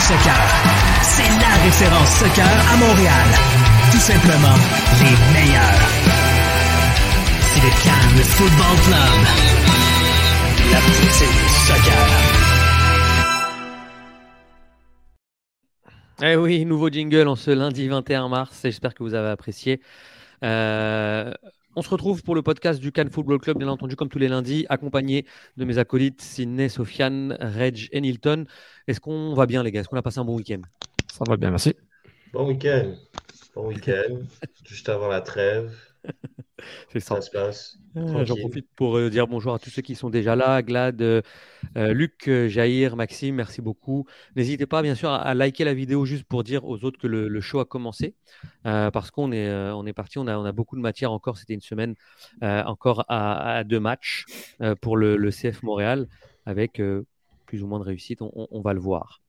[0.00, 0.40] soccer.
[1.02, 3.28] C'est la référence soccer à Montréal.
[3.90, 4.56] Tout simplement
[5.00, 5.88] les meilleurs.
[7.48, 9.18] C'est le Cannes Football Club.
[10.72, 11.12] La petite
[11.66, 12.42] soccer.
[16.24, 18.60] Eh oui, nouveau jingle en ce lundi 21 mars.
[18.62, 19.80] J'espère que vous avez apprécié.
[20.44, 21.32] Euh,
[21.74, 24.28] on se retrouve pour le podcast du Cannes Football Club, bien entendu, comme tous les
[24.28, 25.26] lundis, accompagné
[25.56, 28.44] de mes acolytes Sidney, Sofiane, Reg et Nilton.
[28.86, 29.80] Est-ce qu'on va bien, les gars?
[29.80, 30.60] Est-ce qu'on a passé un bon week-end?
[31.12, 31.74] Ça va bien, merci.
[32.32, 32.94] Bon week-end.
[33.54, 34.18] Bon week-end.
[34.64, 35.74] Juste avant la trêve.
[36.92, 37.16] C'est ça.
[37.16, 37.78] Ça se passe.
[37.96, 40.62] Ah, J'en profite pour euh, dire bonjour à tous ceux qui sont déjà là.
[40.62, 41.22] Glad, euh,
[41.76, 44.06] euh, Luc, Jair, Maxime, merci beaucoup.
[44.36, 47.06] N'hésitez pas, bien sûr, à, à liker la vidéo juste pour dire aux autres que
[47.08, 48.14] le, le show a commencé.
[48.66, 51.36] euh, parce qu'on est, on est parti, on a, on a beaucoup de matière encore.
[51.36, 51.94] C'était une semaine
[52.42, 54.24] encore à, à deux matchs
[54.80, 56.06] pour le, le CF Montréal
[56.46, 56.80] avec
[57.46, 58.22] plus ou moins de réussite.
[58.22, 59.20] On, on- on va le voir.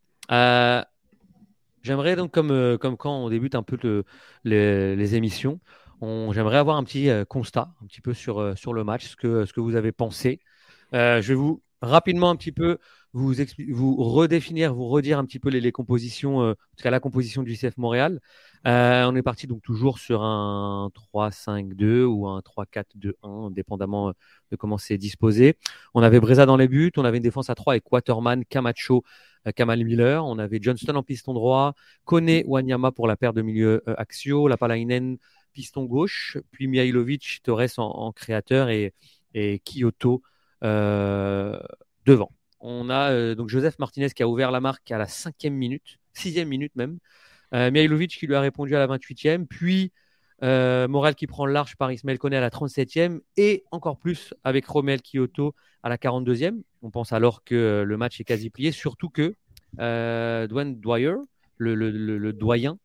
[1.81, 4.06] J'aimerais donc, comme, comme quand on débute un peu le-
[4.45, 5.59] les, les émissions, on-
[6.32, 9.16] j'aimerais avoir un petit euh, constat, un petit peu sur, euh, sur le match, ce
[9.16, 10.40] que, ce que vous avez pensé.
[10.94, 12.78] Euh, je vais vous rapidement un petit peu
[13.14, 13.34] vous,
[13.98, 17.56] redéfinir, vous redire un petit peu les, les compositions, en tout cas la composition du
[17.56, 18.20] CF Montréal.
[18.66, 24.14] On est parti donc toujours sur un 3-5-2 ou un 3-4-2-1, dépendamment
[24.52, 25.58] de comment c'est disposé.
[25.94, 29.04] On avait Breza dans les buts, on avait une défense à 3 avec Waterman, Camacho,
[29.52, 33.84] Kamal Miller, on avait Johnston en piston droit, Kone Wanyama pour la paire de milieu
[33.88, 35.18] euh, Axio, Lapalainen
[35.54, 38.94] piston gauche, puis Mihailovic, Torres en, créateur et,
[39.66, 40.22] Kyoto
[40.64, 41.59] euh,
[42.06, 42.32] devant.
[42.64, 46.00] On a euh, donc Joseph Martinez qui a ouvert la marque à la cinquième minute,
[46.14, 46.98] sixième minute même.
[47.54, 49.92] Euh, Mihailovic qui lui a répondu à la 28e, puis
[50.44, 54.34] euh, Moral qui prend le large par Ismaël Koné à la 37e et encore plus
[54.46, 56.62] avec Romel Kyoto à la 42e.
[56.81, 59.36] On pense alors que le match est quasi plié, surtout que
[59.78, 61.16] Dwayne Dwyer,
[61.58, 62.80] le, doyen,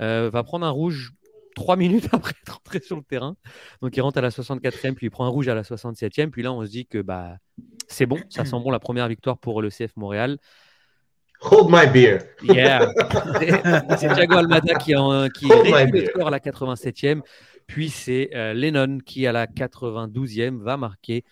[0.00, 1.12] va prendre un rouge
[1.54, 3.36] trois minutes après être rentré sur le terrain.
[3.82, 6.30] Donc il rentre à la 64e, puis il prend un rouge à la 67e.
[6.30, 7.36] Puis là, on se dit que bah,
[7.88, 10.38] c'est bon, ça sent bon la première victoire pour le CF Montréal.
[11.40, 12.18] Hold my beer.
[12.42, 12.92] Yeah.
[13.96, 17.20] C'est- Thiago Almada qui, en, qui le score à la 87e.
[17.68, 21.22] Puis c'est euh, Lennon qui, à la 92e, va marquer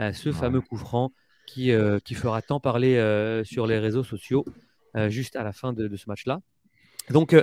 [0.00, 1.12] euh, ce fameux coup franc
[1.46, 4.44] qui, euh, qui fera tant parler euh, sur les réseaux sociaux
[4.96, 6.40] euh, juste à la fin de, de ce match-là.
[7.10, 7.42] Donc euh,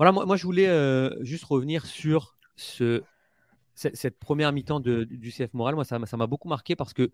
[0.00, 3.02] voilà, moi, je voulais euh, juste revenir sur ce,
[3.74, 5.74] cette, première mi-temps du CF Montréal.
[5.74, 7.10] Moi, ça m'a beaucoup marqué parce que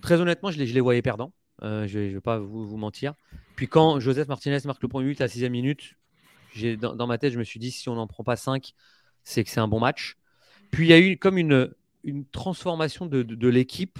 [0.00, 1.32] très honnêtement, je les, voyais perdants.
[1.64, 3.14] Euh, je ne vais pas vous, mentir.
[3.56, 5.96] Puis quand Joseph Martinez marque le premier but à la sixième minute,
[6.78, 8.74] dans, ma tête, je me suis dit si on n'en prend pas 5,
[9.24, 10.16] c'est que c'est un bon match.
[10.70, 11.74] Puis il y a eu comme une,
[12.30, 13.98] transformation de, l'équipe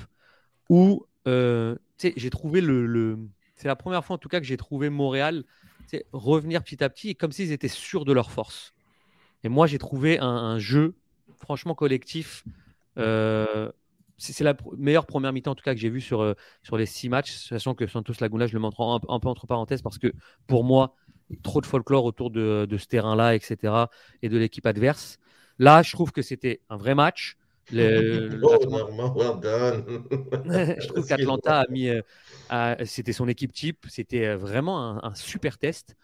[0.68, 3.18] où euh, j'ai trouvé le,
[3.56, 5.42] C'est la première fois en tout cas que j'ai trouvé Montréal
[6.12, 8.74] revenir petit à petit et comme s'ils étaient sûrs de leur force.
[9.42, 10.94] Et moi, j'ai trouvé un, jeu
[11.38, 12.44] franchement collectif.
[12.98, 13.70] euh,
[14.16, 16.86] c'est la meilleure première mi-temps en tout cas que j'ai vu sur, euh, sur les
[16.86, 19.98] six matchs, sachant que Santos Laguna, je le montre un, un peu entre parenthèses parce
[19.98, 20.12] que
[20.46, 20.94] pour moi,
[21.42, 23.90] trop de folklore autour de, de ce terrain-là, etc.
[24.22, 25.18] et de l'équipe adverse.
[25.58, 27.36] Là, je trouve que c'était un vrai match.
[27.72, 30.04] Le- Oh, well done.
[30.80, 31.88] je trouve qu'Atlanta a mis.
[31.88, 32.02] euh,
[32.84, 33.86] c'était son équipe type.
[33.88, 35.96] C'était euh, vraiment un, un super test.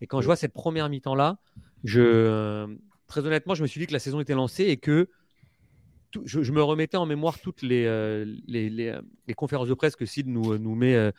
[0.00, 1.38] Et quand je vois cette première mi-temps-là,
[1.84, 2.66] je, euh,
[3.08, 5.08] très honnêtement, je me suis dit que la saison était lancée et que
[6.10, 8.94] tout- je, je me remettais en mémoire toutes les, euh, les, les,
[9.26, 11.10] les conférences de presse que Sid nous, nous met euh,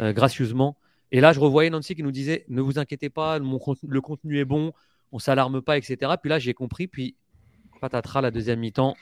[0.00, 0.76] euh, gracieusement.
[1.12, 4.00] Et là, je revoyais Nancy qui nous disait Ne vous inquiétez pas, mon contenu- le
[4.00, 4.72] contenu est bon,
[5.12, 6.16] on s'alarme pas, etc.
[6.18, 6.86] Puis là, j'ai compris.
[6.88, 7.16] Puis
[7.80, 8.96] patatras, la deuxième mi-temps,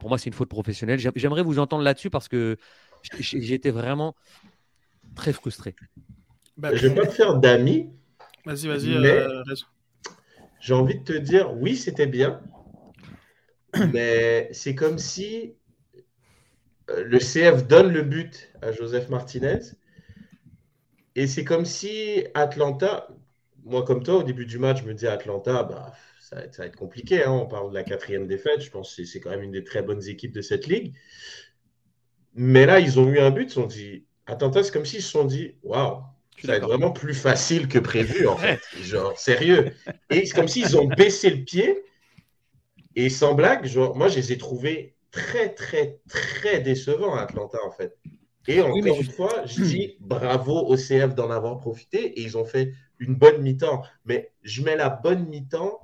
[0.00, 0.98] pour moi, c'est une faute professionnelle.
[0.98, 2.56] J'ai- J'aimerais vous entendre là-dessus parce que
[3.20, 4.16] j- j'ai été vraiment
[5.14, 5.76] très frustré.
[6.56, 7.90] Bah, Je vais pas te faire d'amis.
[8.44, 8.94] Vas-y, vas-y.
[8.94, 9.42] Euh.
[10.60, 12.40] J'ai envie de te dire, oui, c'était bien.
[13.92, 15.54] Mais c'est comme si
[16.90, 19.58] euh, le CF donne le but à Joseph Martinez.
[21.16, 23.08] Et c'est comme si Atlanta,
[23.64, 25.92] moi comme toi, au début du match, je me dis Atlanta, bah,
[26.30, 27.24] ça, va être, ça va être compliqué.
[27.24, 27.32] hein.
[27.32, 28.60] On parle de la quatrième défaite.
[28.62, 30.94] Je pense que c'est- quand même une des très bonnes équipes de cette ligue.
[32.34, 33.44] Mais là, ils ont eu un but.
[33.44, 36.02] Ils se sont dit, Atlanta, c'est comme s'ils se sont dit, waouh,
[36.40, 38.60] ça va être vraiment plus facile que prévu, en fait.
[38.80, 39.72] Genre, sérieux.
[40.08, 41.82] Et c'est comme s'ils ont baissé le pied.
[42.96, 47.58] Et sans blague, genre, moi, je les ai trouvés très, très, très décevants à Atlanta,
[47.66, 47.96] en fait.
[48.48, 52.38] Et encore Oui, une fois, je dis bravo au CF d'en avoir profité et ils
[52.38, 53.82] ont fait une bonne mi-temps.
[54.06, 55.80] Mais je mets la bonne mi-temps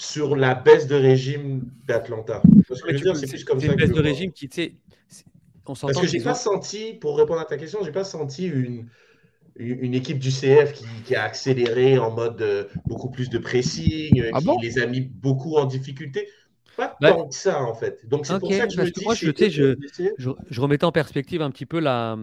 [0.00, 2.42] sur la baisse de régime d'Atlanta.
[2.68, 4.32] Parce que je veux dire, c'est plus comme c'est ça une baisse je de régime
[4.32, 4.74] qui, tu sais,
[5.08, 5.24] c'est-
[5.66, 8.46] on s'entend Parce que j'ai pas senti, pour répondre à ta question, j'ai pas senti
[8.46, 8.88] une,
[9.56, 10.72] une équipe du CF
[11.04, 15.00] qui, a accéléré en mode euh, beaucoup plus de pressing, ah qui les a mis
[15.00, 16.28] beaucoup en difficulté.
[16.76, 18.08] Pas tant que ça, en fait.
[18.08, 19.04] Donc, c'est pour ça que je me dis.
[19.04, 19.30] Moi, je,
[20.16, 22.16] je, je, remettais en perspective un petit peu la,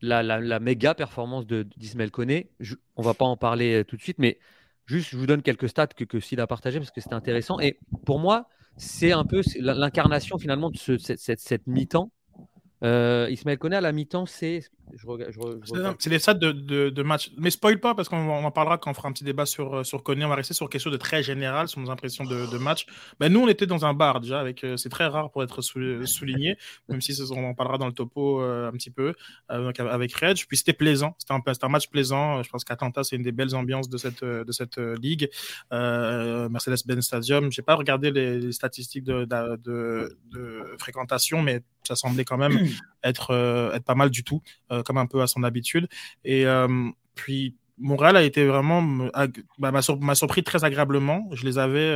[0.00, 2.50] la, la, méga performance d'Ismaël Koné.
[2.96, 4.38] on va pas en parler euh, tout de suite, mais
[4.86, 7.60] juste, je vous donne quelques stats que, que Sid a partagé parce que c'était intéressant.
[7.60, 12.10] Et pour moi, c'est un peu l'incarnation finalement de ce, cette, mi-temps
[12.82, 14.62] euh, Ismaël Koné à la mi-temps, c'est.
[15.96, 17.30] C'est les stats de, de, de, match.
[17.38, 19.84] Mais spoil pas, parce qu'on en parlera quand on fera un petit débat sur, euh,
[19.84, 20.24] sur Koné.
[20.24, 22.86] On va rester sur quelque chose de très général, sur nos impressions de, de match.
[23.18, 24.40] Ben, nous, on était dans un bar déjà.
[24.40, 26.56] avec euh, C'est très rare pour être souligné,
[26.88, 29.14] même si on en parlera dans le topo euh, un petit peu
[29.48, 30.44] avec Reg.
[30.46, 31.14] Puis c'était plaisant.
[31.18, 32.42] C'était un, un, match plaisant.
[32.42, 35.30] Je pense qu'Atlanta, c'est une des belles ambiances de cette, de cette ligue.
[35.70, 37.50] Mercedes-Benz Stadium.
[37.50, 40.16] Je n'ai pas regardé les, les statistiques de, de,
[40.78, 42.58] fréquentation, mais ça semblait quand même
[43.04, 45.88] être, euh, être pas mal du tout, euh, comme un peu à son habitude.
[46.24, 48.82] Et euh, puis, Montréal a été vraiment
[49.58, 51.28] bah, m'a surpris très agréablement.
[51.32, 51.90] Je les avais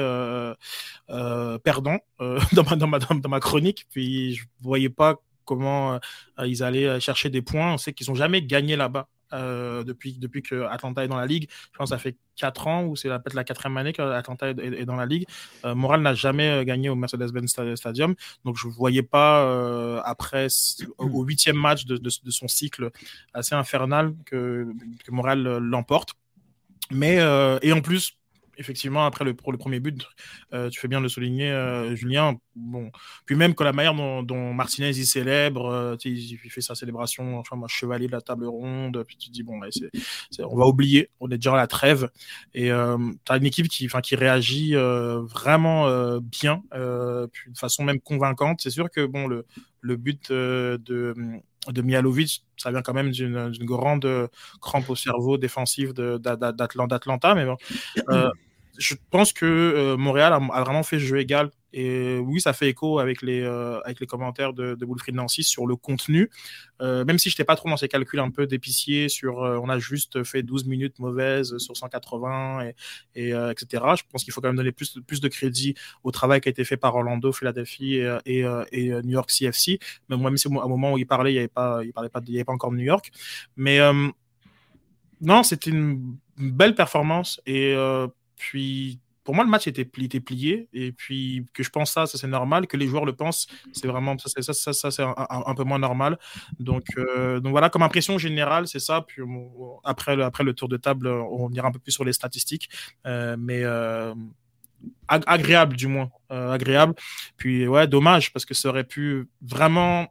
[1.63, 6.01] perdants dans, ma, dans, ma, dans, ma, chronique, puis je voyais pas comment
[6.43, 7.75] ils allaient chercher des points.
[7.75, 9.09] On sait qu'ils n'ont jamais gagné là-bas.
[9.37, 11.49] Euh, depuis, depuis que Atlanta est dans la ligue.
[11.73, 14.59] Je pense que ça fait 4 ans ou c'est peut-être la quatrième année qu'Atlanta est,
[14.59, 15.27] est, dans la ligue.
[15.65, 18.15] Euh, Moral n'a jamais euh, gagné au Mercedes-Benz Stadium.
[18.45, 20.47] Donc je ne voyais pas, euh, après,
[20.99, 22.91] au huitième match de, de, son cycle
[23.35, 24.67] assez infernal, que,
[25.05, 26.15] que Moral l'emporte.
[26.91, 27.17] Mais,
[27.63, 28.17] et en plus,
[28.57, 30.07] effectivement, après le, pour le premier but,
[30.53, 32.37] euh, tu fais bien de le souligner, euh, Julien.
[32.55, 32.91] Bon,
[33.27, 37.57] puis même que la manière dont, Martinez il célèbre, euh, il, fait sa célébration, enfin
[37.57, 39.61] moi chevalier de la table ronde, puis tu dis bon,
[40.39, 42.11] on va oublier, on est déjà à la trêve,
[42.55, 46.63] et tu as une équipe qui, qui réagit vraiment bien,
[47.33, 48.61] puis de façon même convaincante.
[48.63, 49.47] C'est sûr que bon, le,
[49.81, 50.81] le but de
[51.73, 54.09] de Mialovic, ça vient quand même d'une grande
[54.61, 57.57] crampe au cerveau défensif d'Atlanta, mais bon,
[58.79, 61.51] je pense que euh, Montréal a, vraiment fait jeu égal.
[61.73, 65.43] Et oui, ça fait écho avec les, euh, avec les commentaires de, de Wilfried Nancy
[65.43, 66.31] sur le contenu.
[66.81, 69.69] Euh, même si je n'étais pas trop dans ces calculs un peu d'épicier sur on
[69.69, 72.71] a juste fait 12 minutes mauvaises sur 180
[73.15, 73.85] et, etc.
[73.99, 76.51] Je pense qu'il faut quand même donner plus, plus de crédit au travail qui a
[76.51, 79.79] été fait par Orlando, Philadelphie et, New York CFC.
[80.09, 82.53] Mais moi, même si un moment où il parlait, il n'y avait, pas, avait pas
[82.53, 83.11] encore New York.
[83.57, 83.81] Mais
[85.21, 87.75] non, c'était une belle performance et
[88.37, 90.69] puis, pour moi, le match était, plié.
[90.73, 92.69] Et puis, que je pense ça, ça c'est normal.
[92.69, 95.81] Que les joueurs le pensent, c'est vraiment ça, ça, ça, ça c'est un, peu moins
[95.81, 96.17] normal.
[96.61, 99.03] Donc, euh, donc voilà, comme impression générale, c'est ça.
[99.03, 99.23] Puis
[99.83, 102.71] après, le, après le tour de table, on ira un peu plus sur les statistiques.
[103.05, 104.15] Euh, mais euh,
[105.09, 106.09] agréable, du moins.
[106.31, 106.95] agréable.
[107.37, 110.07] Puis, ouais, dommage, parce que ça aurait pu vraiment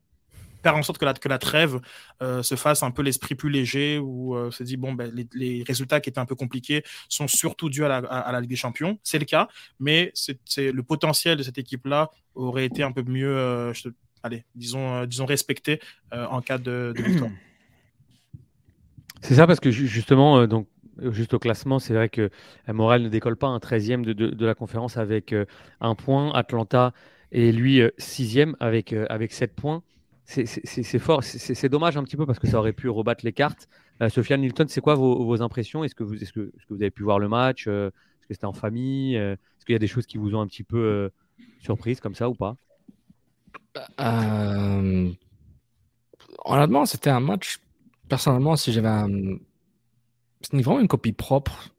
[0.66, 1.80] faire en sorte que la, que la trêve
[2.24, 5.64] euh, se fasse un peu l'esprit plus léger, où euh, se dit, bon, ben, les,
[5.64, 8.56] résultats qui étaient un peu compliqués sont surtout dus à la, à, la Ligue des
[8.56, 8.98] Champions.
[9.04, 9.48] C'est le cas,
[9.80, 13.74] mais c'est le potentiel de cette équipe-là aurait été un peu mieux, euh,
[14.24, 15.80] allez, disons, disons respecté
[16.12, 17.32] en cas de, victoire.
[19.22, 20.68] C'est ça, parce que justement, donc,
[21.12, 22.32] juste au classement, c'est vrai que
[22.68, 25.36] Moral ne décolle pas un 13e de, de, de la conférence avec
[25.80, 26.34] un point.
[26.34, 26.92] Atlanta
[27.32, 29.84] et lui, sixième avec, avec 7 points
[30.26, 33.70] c'est fort, c'est dommage un petit peu parce que ça aurait pu rebattre les cartes.
[34.02, 35.84] Euh, Sofiane Nilton, c'est quoi vos, impressions?
[35.84, 36.16] Est-ce que, vous,
[36.72, 37.66] avez pu voir le match?
[37.68, 39.18] Euh, Est-ce que c'était en famille?
[39.18, 41.12] Euh, Est-ce qu'il y a des choses qui vous ont un petit peu
[41.60, 42.58] surprise comme ça ou pas?
[46.46, 47.60] Honnêtement, c'était un match.
[48.10, 49.38] Personnellement, si j'avais un.
[50.42, 51.70] C'était vraiment une copie propre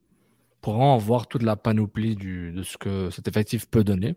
[0.60, 4.16] pour en voir toute la panoplie de ce que cet effectif peut donner.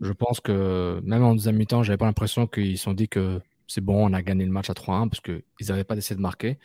[0.00, 3.40] Je pense que même en deuxième mi-temps, j'avais pas l'impression qu'ils se sont dit que
[3.66, 6.20] c'est bon, on a gagné le match à 3-1 parce qu'ils n'avaient pas d'essai de
[6.20, 6.58] marquer.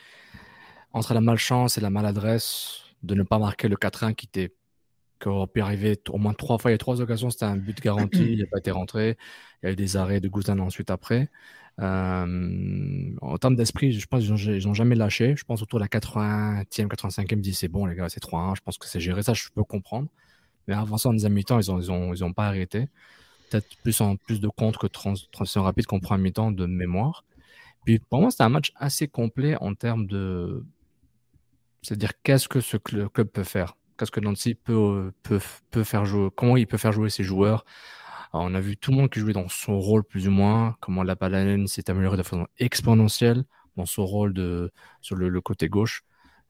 [0.93, 4.53] Entre la malchance et la maladresse de ne pas marquer le 4-1 qui était
[5.19, 6.71] qui aurait pu arriver au moins trois fois.
[6.71, 9.17] Il y a trois occasions, c'était un but garanti, il n'a pas été rentré.
[9.61, 11.29] Il y a eu des arrêts de Guzan ensuite après.
[11.81, 15.35] Euh, en termes d'esprit, je pense qu'ils n'ont jamais lâché.
[15.35, 18.55] Je pense autour de la 80e, 85e, ils disent c'est bon les gars, c'est 3-1.
[18.55, 20.07] Je pense que c'est géré, ça je peux comprendre.
[20.67, 22.87] Mais avant ça, en deuxième mi-temps, ils n'ont ils ont, ils ont pas arrêté
[23.49, 27.23] peut-être plus en plus de contre que trans, transition rapide qu'on prend mi-temps de mémoire.
[27.85, 30.65] Puis pour moi, c'était un match assez complet en termes de.
[31.81, 33.77] C'est-à-dire, qu'est-ce que ce club peut faire?
[33.97, 35.39] Qu'est-ce que Nancy peut, peut,
[35.71, 36.29] peut faire jouer?
[36.35, 37.63] Comment il peut faire jouer ses joueurs?
[38.33, 40.75] On a vu tout le monde qui jouait dans son rôle plus ou moins.
[40.81, 43.45] Comment la Balanen s'est améliorée de façon exponentielle
[43.77, 44.71] dans son rôle de,
[45.01, 46.03] sur le, côté gauche.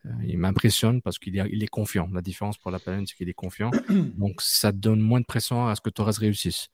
[0.06, 2.10] Euh, il m'impressionne parce qu'il est, il est confiant.
[2.14, 3.72] La différence pour la Balanen, c'est qu'il est confiant.
[4.18, 6.70] Donc, ça donne moins de pression à ce que Torres réussisse.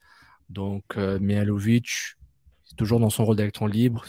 [0.50, 2.18] Donc, euh, Mihalovic,
[2.78, 4.06] toujours dans son rôle d'électron libre,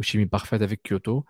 [0.00, 1.24] chimie parfaite avec Kyoto.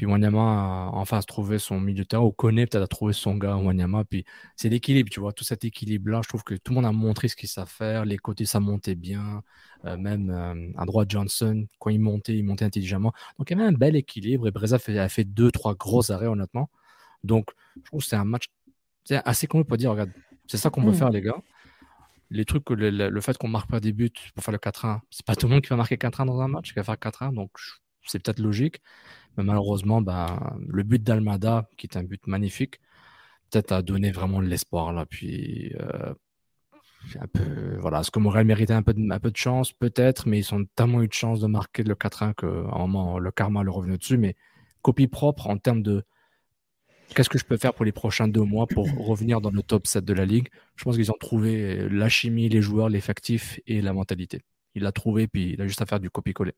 [0.00, 3.34] Puis Wanyama a enfin trouvé son milieu de terrain, ou connaît peut-être à trouver son
[3.34, 4.04] gars Wanyama.
[4.04, 4.24] Puis
[4.56, 6.22] c'est l'équilibre, tu vois, tout cet équilibre-là.
[6.24, 8.06] Je trouve que tout le monde a montré ce qu'il savait faire.
[8.06, 9.42] Les côtés, ça montait bien.
[9.84, 13.12] Euh, même euh, à droite, Johnson, quand il montait, il montait intelligemment.
[13.38, 14.48] Donc il y avait un bel équilibre.
[14.48, 16.70] Et Breza a fait deux, trois gros arrêts, honnêtement.
[17.22, 18.46] Donc je trouve que c'est un match
[19.10, 20.12] assez complet pour dire, regarde,
[20.46, 20.94] c'est ça qu'on veut mm.
[20.94, 21.42] faire, les gars.
[22.30, 25.26] Les trucs, le, le, fait qu'on marque pas des buts pour faire le 4-1, c'est
[25.26, 27.34] pas tout le monde qui va marquer 4-1 dans un match, qui va faire 4-1.
[27.34, 27.50] Donc
[28.06, 28.80] c'est peut-être logique.
[29.36, 32.80] Mais malheureusement, bah, le but d'Almada, qui est un but magnifique,
[33.50, 35.06] peut-être a donné vraiment de l'espoir là.
[35.06, 36.14] Puis euh,
[37.20, 39.72] un peu, voilà, est-ce que Morel méritait un peu de, un peu de chance?
[39.72, 43.18] Peut-être, mais ils ont tellement eu de chance de marquer le 4-1 qu'à un moment,
[43.18, 44.18] le karma leur revenu dessus.
[44.18, 44.36] Mais
[44.82, 46.04] copie propre en termes de
[47.14, 49.86] qu'est-ce que je peux faire pour les prochains deux mois pour revenir dans le top
[49.86, 50.48] 7 de la ligue?
[50.76, 54.42] Je pense qu'ils ont trouvé la chimie, les joueurs, l'effectif et la mentalité.
[54.74, 56.54] Il l'a trouvé, puis il a juste à faire du copier-coller.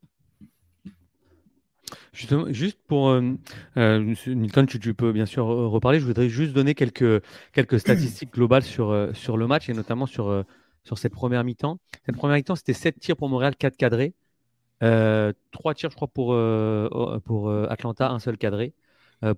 [2.13, 3.33] Justement, juste pour euh,
[3.77, 6.01] euh Nilton, tu, peux bien sûr reparler.
[6.01, 7.23] Je voudrais juste donner quelques,
[7.53, 10.43] quelques statistiques globales sur, euh, sur le match et notamment sur, euh,
[10.85, 11.79] sur cette première mi-temps.
[12.07, 14.15] Cette première mi-temps, c'était 7 tirs pour Montréal, 4 cadrés.
[14.81, 15.35] 3
[15.75, 16.37] tirs, je crois, pour,
[17.25, 18.75] pour Atlanta, un seul cadré.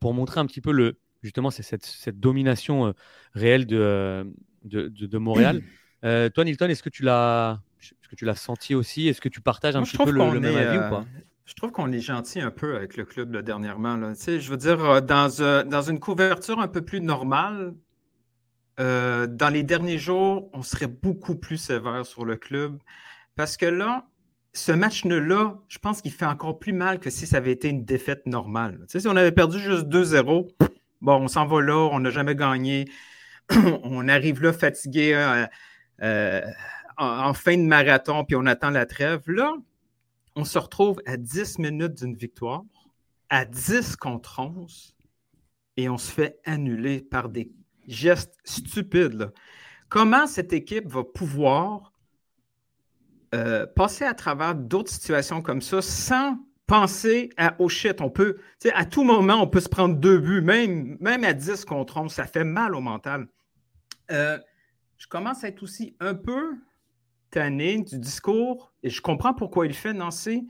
[0.01, 2.95] pour montrer un petit peu le, justement cette, cette domination
[3.35, 4.27] réelle de,
[4.65, 5.61] de, de, Montréal.
[6.03, 7.61] toi, Nilton, est-ce que tu l'as
[7.93, 9.09] est-ce que tu l'as senti aussi?
[9.09, 11.05] Est-ce que tu partages un petit peu le, même avis ou pas?
[11.45, 13.97] Je trouve qu'on est gentil un peu avec le club dernièrement.
[13.97, 14.13] Là.
[14.15, 17.75] je veux dire, euh, dans, euh, dans, une couverture un peu plus normale,
[18.81, 22.79] euh, dans les derniers jours, on serait beaucoup plus sévère sur le club.
[23.37, 24.07] Parce que là,
[24.53, 27.85] ce match-là, je pense qu'il fait encore plus mal que si ça avait été une
[27.85, 28.81] défaite normale.
[28.89, 30.49] si on avait perdu juste 2-0,
[31.03, 32.87] bon, on s'en va là, on n'a jamais gagné.
[33.83, 35.15] on arrive là fatigué
[36.97, 39.21] en, fin de marathon, puis on attend la trêve.
[39.27, 39.55] Là,
[40.37, 42.63] on se retrouve à 10 minutes d'une victoire,
[43.29, 44.97] à 10 contre 11,
[45.77, 47.51] et on se fait annuler par des
[47.87, 49.33] gestes stupides.
[49.89, 51.93] Comment cette équipe va pouvoir
[53.35, 58.39] euh, passer à travers d'autres situations comme ça sans penser à oh shit, on peut,
[58.73, 62.27] à tout moment, on peut se prendre deux buts, même, à 10 contre 11, ça
[62.27, 63.29] fait mal au mental.
[64.11, 64.39] Euh,
[64.97, 66.55] je commence à être aussi un peu
[67.35, 70.47] du discours, et je comprends pourquoi il fait, Nancy,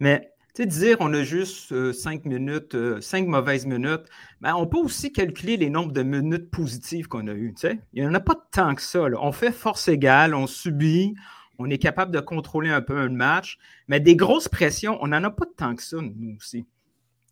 [0.00, 4.04] mais tu sais, dire on a juste euh, cinq minutes, euh, cinq mauvaises minutes,
[4.40, 7.54] ben, on peut aussi calculer les nombres de minutes positives qu'on a eues.
[7.92, 9.04] Il n'y en a pas tant que ça.
[9.20, 11.14] On fait force égale, on subit,
[11.58, 13.58] on est capable de contrôler un peu un match,
[13.88, 16.66] mais des grosses pressions, on n'en a pas tant que ça, nous aussi.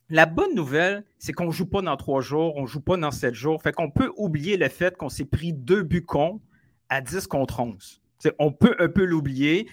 [0.08, 2.96] La bonne nouvelle, c'est qu'on ne joue pas dans trois jours, on ne joue pas
[2.96, 3.60] dans sept jours.
[3.60, 6.40] Fait qu'on peut oublier le fait qu'on s'est pris deux buts cons
[6.88, 8.00] à 10 contre 11
[8.38, 9.68] on peut un peu l'oublier,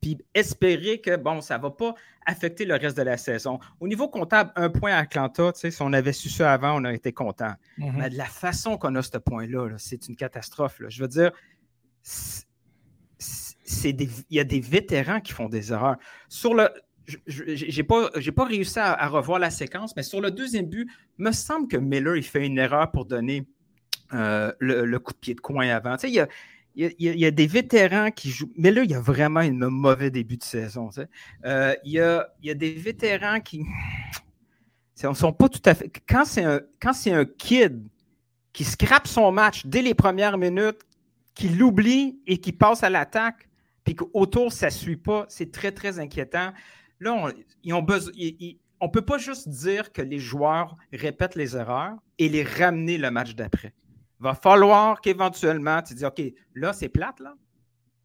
[0.00, 1.94] puis espérer que bon, ça ne va pas
[2.26, 3.58] affecter le reste de la saison.
[3.80, 6.96] Au niveau comptable, un point à Atlanta, si on avait su ça avant, on aurait
[6.96, 7.52] été content.
[7.78, 7.92] Mm-hmm.
[7.96, 10.80] Mais de la façon qu'on a ce point-là, c'est une catastrophe.
[10.88, 11.32] Je veux dire,
[13.84, 15.96] il y a des vétérans qui font des erreurs.
[16.28, 16.68] Sur le.
[17.26, 21.66] J'ai pas, pas réussi à, revoir la séquence, mais sur le deuxième but, me semble
[21.66, 23.48] que Miller il fait une erreur pour donner
[24.12, 25.96] euh, le, coup de pied de coin avant.
[26.04, 26.28] il y a,
[26.74, 28.52] il y, a, des vétérans qui jouent.
[28.56, 30.90] Mais là, il y a vraiment un mauvais début de saison.
[31.44, 33.64] Euh, il, y a, des vétérans qui
[35.02, 35.90] ne sont pas tout à fait.
[36.08, 37.82] Quand c'est un, un kid
[38.52, 40.80] qui scrape son match dès les premières minutes,
[41.34, 43.48] qui l'oublie et qui passe à l'attaque,
[43.84, 46.52] puis qu'autour, ça ne suit pas, c'est très, très inquiétant.
[47.00, 47.32] Là,
[47.64, 48.12] ils ont besoin.
[48.80, 52.98] on ne peut pas juste dire que les joueurs répètent les erreurs et les ramener
[52.98, 53.72] le match d'après
[54.20, 56.20] va falloir qu'éventuellement, tu dis, OK,
[56.54, 57.34] là, c'est plate, là.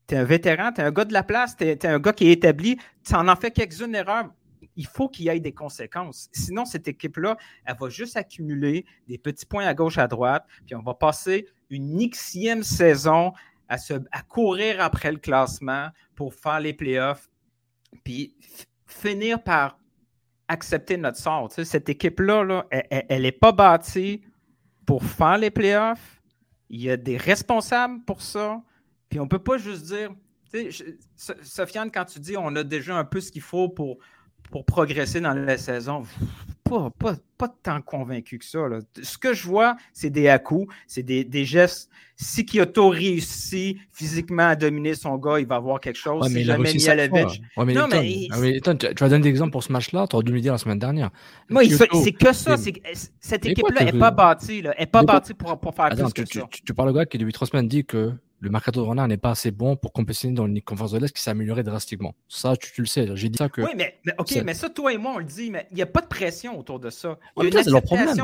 [0.08, 2.14] Tu es un vétéran, tu es un gars de la place, tu es, un gars
[2.14, 4.30] qui est établi, tu en as fait quelques-unes erreurs.
[4.76, 6.30] Il faut qu'il y ait des conséquences.
[6.32, 10.76] Sinon, cette équipe-là, elle va juste accumuler des petits points à gauche, à droite, puis
[10.76, 13.34] on va passer une xième saison
[13.68, 17.30] à, se, à courir après le classement pour faire les playoffs,
[18.04, 18.36] puis
[18.86, 19.80] finir par
[20.48, 21.52] accepter notre sort.
[21.52, 24.22] cette équipe-là, là, elle n'est pas bâtie
[24.86, 26.22] pour faire les playoffs.
[26.70, 28.62] Il y a des responsables pour ça.
[29.10, 30.12] Puis on ne peut pas juste dire.
[31.16, 33.98] Sofiane, quand tu dis on a déjà un peu ce qu'il faut pour,
[34.52, 36.04] pour progresser dans la saison,
[36.68, 38.60] pas, pas, pas tant convaincu que ça.
[39.02, 41.90] Ce que je vois, c'est des à-coups, c'est des, des, gestes.
[42.16, 46.24] Si Kyoto réussit physiquement à dominer son gars, il va avoir quelque chose.
[46.24, 47.42] Ouais, mais si jamais Mialovic.
[47.56, 48.28] Ouais, mais non, mais...
[48.32, 48.70] Ah, mais tu,
[49.00, 51.12] vas donner des exemples pour ce match-là, tu aurais dû me dire la semaine dernière.
[51.50, 52.58] Moi, c'est que ça.
[53.20, 54.64] Cette équipe-là n'est pas bâtie.
[54.66, 56.48] Elle n'est pas bâtie pour, pour faire plus que tu, ça.
[56.50, 58.12] Tu, parles au gars qui, depuis trois semaines, dit que
[58.46, 61.12] le mercato de renard n'est pas assez bon pour compétitionner dans une conférence de l'Est
[61.12, 62.14] qui s'est améliorée drastiquement.
[62.28, 63.10] Ça, tu, le sais.
[63.16, 63.62] J'ai dit ça que.
[63.62, 65.88] Oui, mais, OK, mais ça, toi et moi, on le dit, mais il n'y a
[65.88, 67.18] pas de pression autour de ça.
[67.42, 68.16] Il y a une problème.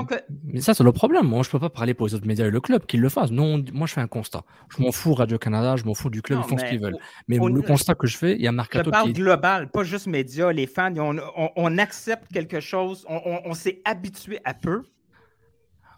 [0.45, 1.27] Mais ça, c'est le problème.
[1.27, 3.09] Moi, je ne peux pas parler pour les autres médias et le club qu'ils le
[3.09, 3.31] fassent.
[3.31, 4.43] Non, moi, je fais un constat.
[4.69, 6.99] Je m'en fous Radio-Canada, je m'en fous du club, ils font ce qu'ils veulent.
[7.27, 8.85] Mais le constat que je fais, il y a un mercato.
[8.85, 10.93] Je parle global, pas juste médias, les fans.
[11.55, 14.83] On, accepte quelque chose, on s'est habitué à peu.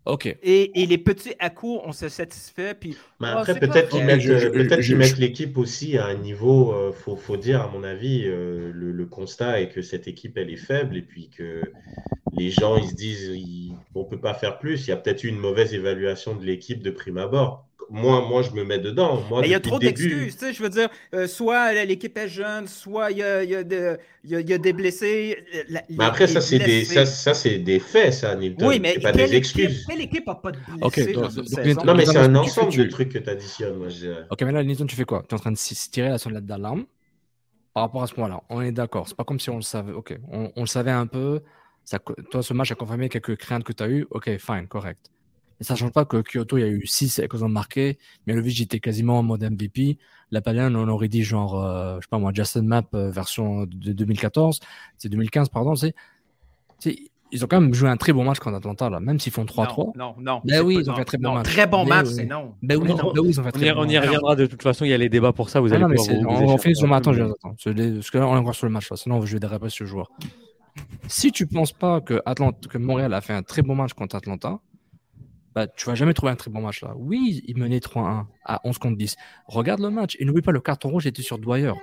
[0.05, 0.25] OK.
[0.43, 2.74] Et, les petits à coup, on se satisfait.
[2.74, 4.05] Puis, Mais oh, après, peut-être qu'ils
[4.98, 9.05] mettent, l'équipe aussi à un niveau, il euh, faut, dire, à mon avis, euh, le,
[9.05, 11.62] constat est que cette équipe, elle est faible et puis que
[12.37, 13.31] les gens, ils se disent,
[13.95, 14.87] on ne peut pas faire plus.
[14.87, 18.41] Il y a peut-être eu une mauvaise évaluation de l'équipe de prime abord moi, moi,
[18.41, 19.23] je me mets dedans.
[19.43, 20.35] il y a trop d'excuses.
[20.39, 24.73] Je veux dire, euh, soit l'équipe est jeune, soit il y a, y a, des
[24.73, 25.43] blessés.
[25.89, 28.67] mais après, ça, c'est des, ça, des faits, ça, Nilton.
[28.67, 29.85] Oui, mais pas des excuses.
[29.87, 31.13] Quelle équipe n'a pas de blessés
[31.85, 33.77] Non, mais c'est un ensemble de trucs que tu additionnes.
[33.77, 33.87] Moi,
[34.31, 35.23] ok, mais là, Nilton, tu fais quoi?
[35.27, 36.85] Tu es en train de tirer la sonnette d'alarme?
[37.73, 38.41] Par rapport à ce point-là.
[38.49, 39.07] On est d'accord.
[39.07, 39.93] C'est pas comme si on le savait.
[39.93, 41.41] Ok, on, le savait un peu.
[41.85, 44.07] Ça, toi, ce match a confirmé quelques craintes que tu as eues.
[44.09, 45.11] Ok, fine, correct.
[45.59, 47.97] Mais ça ne change pas que Kyoto, il y a eu 6 occasions marquées.
[48.25, 49.97] Mais le était quasiment en mode MVP.
[50.31, 53.65] La Palian, on aurait dit genre, euh, je sais pas moi, Justin Map euh, version
[53.65, 54.59] de 2014.
[54.97, 55.75] C'est 2015, pardon.
[55.75, 55.93] C'est,
[57.33, 59.43] ils ont quand même joué un très bon match contre Atlanta, là, même s'ils font
[59.43, 59.97] 3-3.
[59.97, 60.41] Non, non.
[60.45, 61.45] Ben oui, ils ont fait un très bon match.
[61.45, 62.53] Très bon match, c'est non.
[62.61, 62.95] Ben oui, non.
[62.95, 64.89] Ben oui, ils ont fait très on, y, on y reviendra de toute façon, il
[64.89, 65.59] y a les débats pour ça.
[65.59, 65.89] Vous allez non,
[66.27, 67.55] on, fait sur attends, je attends.
[67.63, 68.97] Parce que là, on est encore sur le match, là.
[68.97, 70.11] sinon je vais déraper ce joueur.
[71.08, 72.22] Si tu penses pas que,
[72.77, 74.60] Montréal a fait un très bon match contre Atlanta,
[75.53, 76.94] bah, tu vas jamais trouver un très bon match là.
[76.98, 79.15] Oui, il menait 3-1 à 11 contre 10.
[79.46, 81.74] Regarde le match et n'oublie pas le carton rouge était sur Dwyer.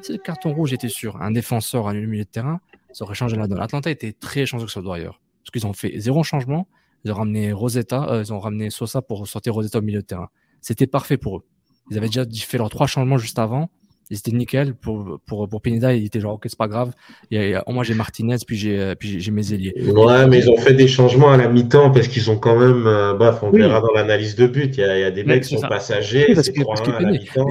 [0.00, 2.60] Si le carton rouge était sur un défenseur à milieu de terrain,
[2.92, 3.60] ça aurait changé la donne.
[3.60, 5.10] Atlanta était très chanceux sur Dwyer.
[5.42, 6.68] Parce qu'ils ont fait zéro changement.
[7.04, 10.06] Ils ont ramené Rosetta, euh, ils ont ramené Sosa pour sortir Rosetta au milieu de
[10.06, 10.30] terrain.
[10.60, 11.44] C'était parfait pour eux.
[11.90, 13.70] Ils avaient déjà fait leurs trois changements juste avant
[14.16, 14.74] c'était nickel.
[14.74, 16.92] Pour, pour, pour Pineda, il était genre, ok, c'est pas grave.
[17.30, 19.74] Et, moi, j'ai Martinez, puis j'ai, puis j'ai mes ailiers.
[19.92, 22.86] Ouais, mais ils ont fait des changements à la mi-temps parce qu'ils ont quand même,
[22.86, 24.76] euh, bref, on verra dans l'analyse de but.
[24.76, 27.10] Il y a, il y a des mecs qui sont passagers, c'est 3-1 à la
[27.10, 27.46] mi-temps.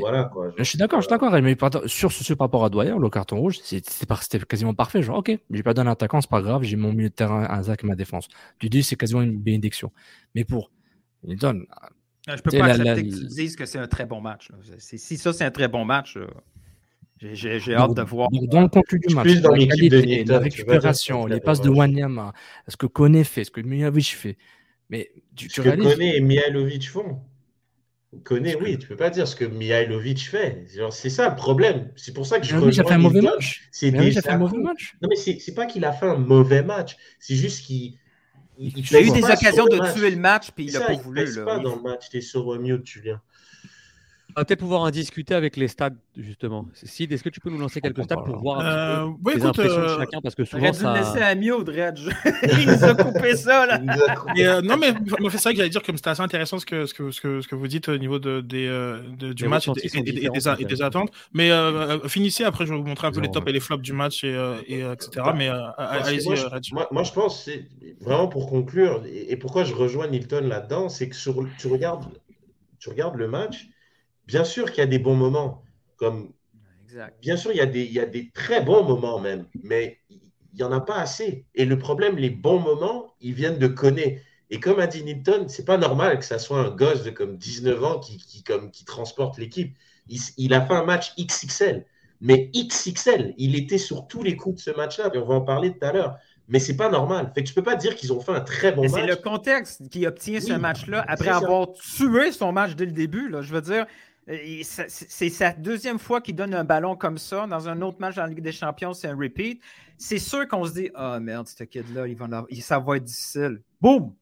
[0.00, 0.52] voilà, quoi.
[0.56, 1.32] Je suis d'accord, je suis d'accord.
[1.42, 5.02] Mais sur ce, par rapport à Doyer, le carton rouge, c'était quasiment parfait.
[5.02, 7.46] Genre, ok, j'ai pas donné un attaquant, c'est pas grave, j'ai mon milieu de terrain,
[7.48, 8.28] un Zach et ma défense.
[8.58, 9.90] Tu dis, c'est quasiment une bénédiction.
[10.34, 10.70] Mais pour
[11.34, 11.66] donne
[12.26, 14.48] je ne peux pas accepter que tu dises que c'est un très bon match.
[14.78, 16.18] Si ça, c'est un très bon match,
[17.18, 18.28] j'ai hâte de voir.
[18.30, 22.32] dans le contenu du match, dans la, qualité, la récupération, les passes de Wanyama,
[22.68, 24.36] ce que Kone fait, ce que Mihalovic fait.
[24.88, 27.20] Mais tu, ce que Kone et Mihalovic font.
[28.24, 30.66] Kone, oui, tu peux pas dire ce que Mihailovic fait.
[30.90, 31.90] C'est ça le problème.
[31.96, 32.56] C'est pour ça que je.
[32.56, 33.68] Il a fait un mauvais match.
[33.70, 34.96] C'est fait un mauvais match.
[35.02, 36.96] Non, mais c'est pas qu'il a fait un mauvais match.
[37.18, 37.98] C'est juste qu'il
[38.58, 41.24] il, a eu des occasions de tuer le match, puis il n'a pas voulu.
[41.28, 43.20] Il pas dans le match, tu es sur mute, Julien.
[44.36, 46.66] On va peut-être pouvoir en discuter avec les stades, justement.
[46.74, 49.80] Sid, est-ce que tu peux nous lancer quelques stades pour voir euh, peu les impressions
[49.80, 50.92] de euh, chacun Parce que souvent, ça...
[50.92, 52.10] dû laisser à Dredge.
[52.42, 53.80] il nous a coupé ça, là.
[54.36, 54.92] Euh, non, mais
[55.30, 57.40] c'est ça que j'allais dire, comme c'était assez intéressant ce que, ce, que, ce, que,
[57.40, 61.08] ce que vous dites au niveau de, du match et, des, attentes.
[61.32, 61.50] Mais
[62.06, 64.22] finissez, après, je vais vous montrer un peu les tops et les flops du match,
[64.22, 64.34] et,
[64.68, 65.30] etc.
[65.34, 66.28] Mais allez-y,
[66.74, 67.68] moi, moi, je pense, c'est
[68.02, 72.04] vraiment pour conclure, et, pourquoi je rejoins Nilton là-dedans, c'est que sur, tu, regardes,
[72.78, 73.70] tu regardes le match
[74.26, 75.62] Bien sûr qu'il y a des bons moments,
[75.96, 76.32] comme
[77.20, 79.98] bien sûr il y, a des, il y a des très bons moments même, mais
[80.08, 81.44] il n'y en a pas assez.
[81.54, 84.22] Et le problème, les bons moments, ils viennent de connaître.
[84.48, 87.36] Et comme a dit Newton, c'est pas normal que ça soit un gosse de comme
[87.36, 89.76] 19 ans qui, qui, comme, qui transporte l'équipe.
[90.08, 91.84] Il, il, a fait un match XXL,
[92.20, 95.40] mais XXL, il était sur tous les coups de ce match-là, et on va en
[95.40, 96.16] parler tout à l'heure.
[96.48, 97.32] Mais c'est pas normal.
[97.34, 98.92] Fait que tu peux pas dire qu'ils ont fait un très bon match.
[98.94, 103.28] C'est le contexte qui obtient ce match-là après avoir tué son match dès le début.
[103.28, 103.42] Là.
[103.42, 103.84] Je veux dire,
[104.28, 107.46] c'est sa deuxième fois qu'il donne un ballon comme ça.
[107.46, 109.60] Dans un autre match la Ligue des Champions, c'est un repeat.
[109.98, 112.06] C'est sûr qu'on se dit Ah merde, ce kid-là,
[112.60, 113.62] ça va être difficile.
[113.80, 114.12] Boum!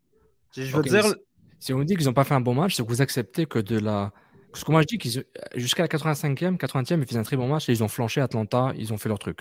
[0.57, 1.15] Je veux dire.
[1.59, 3.59] Si on dit qu'ils n'ont pas fait un bon match, c'est que vous acceptez que
[3.59, 4.13] de la.
[4.53, 5.25] Parce que moi, je dis qu'ils
[5.57, 8.73] jusqu'à la 85e, 80e, ils faisaient un très bon match et ils ont flanché Atlanta,
[8.77, 9.41] ils ont fait leur truc.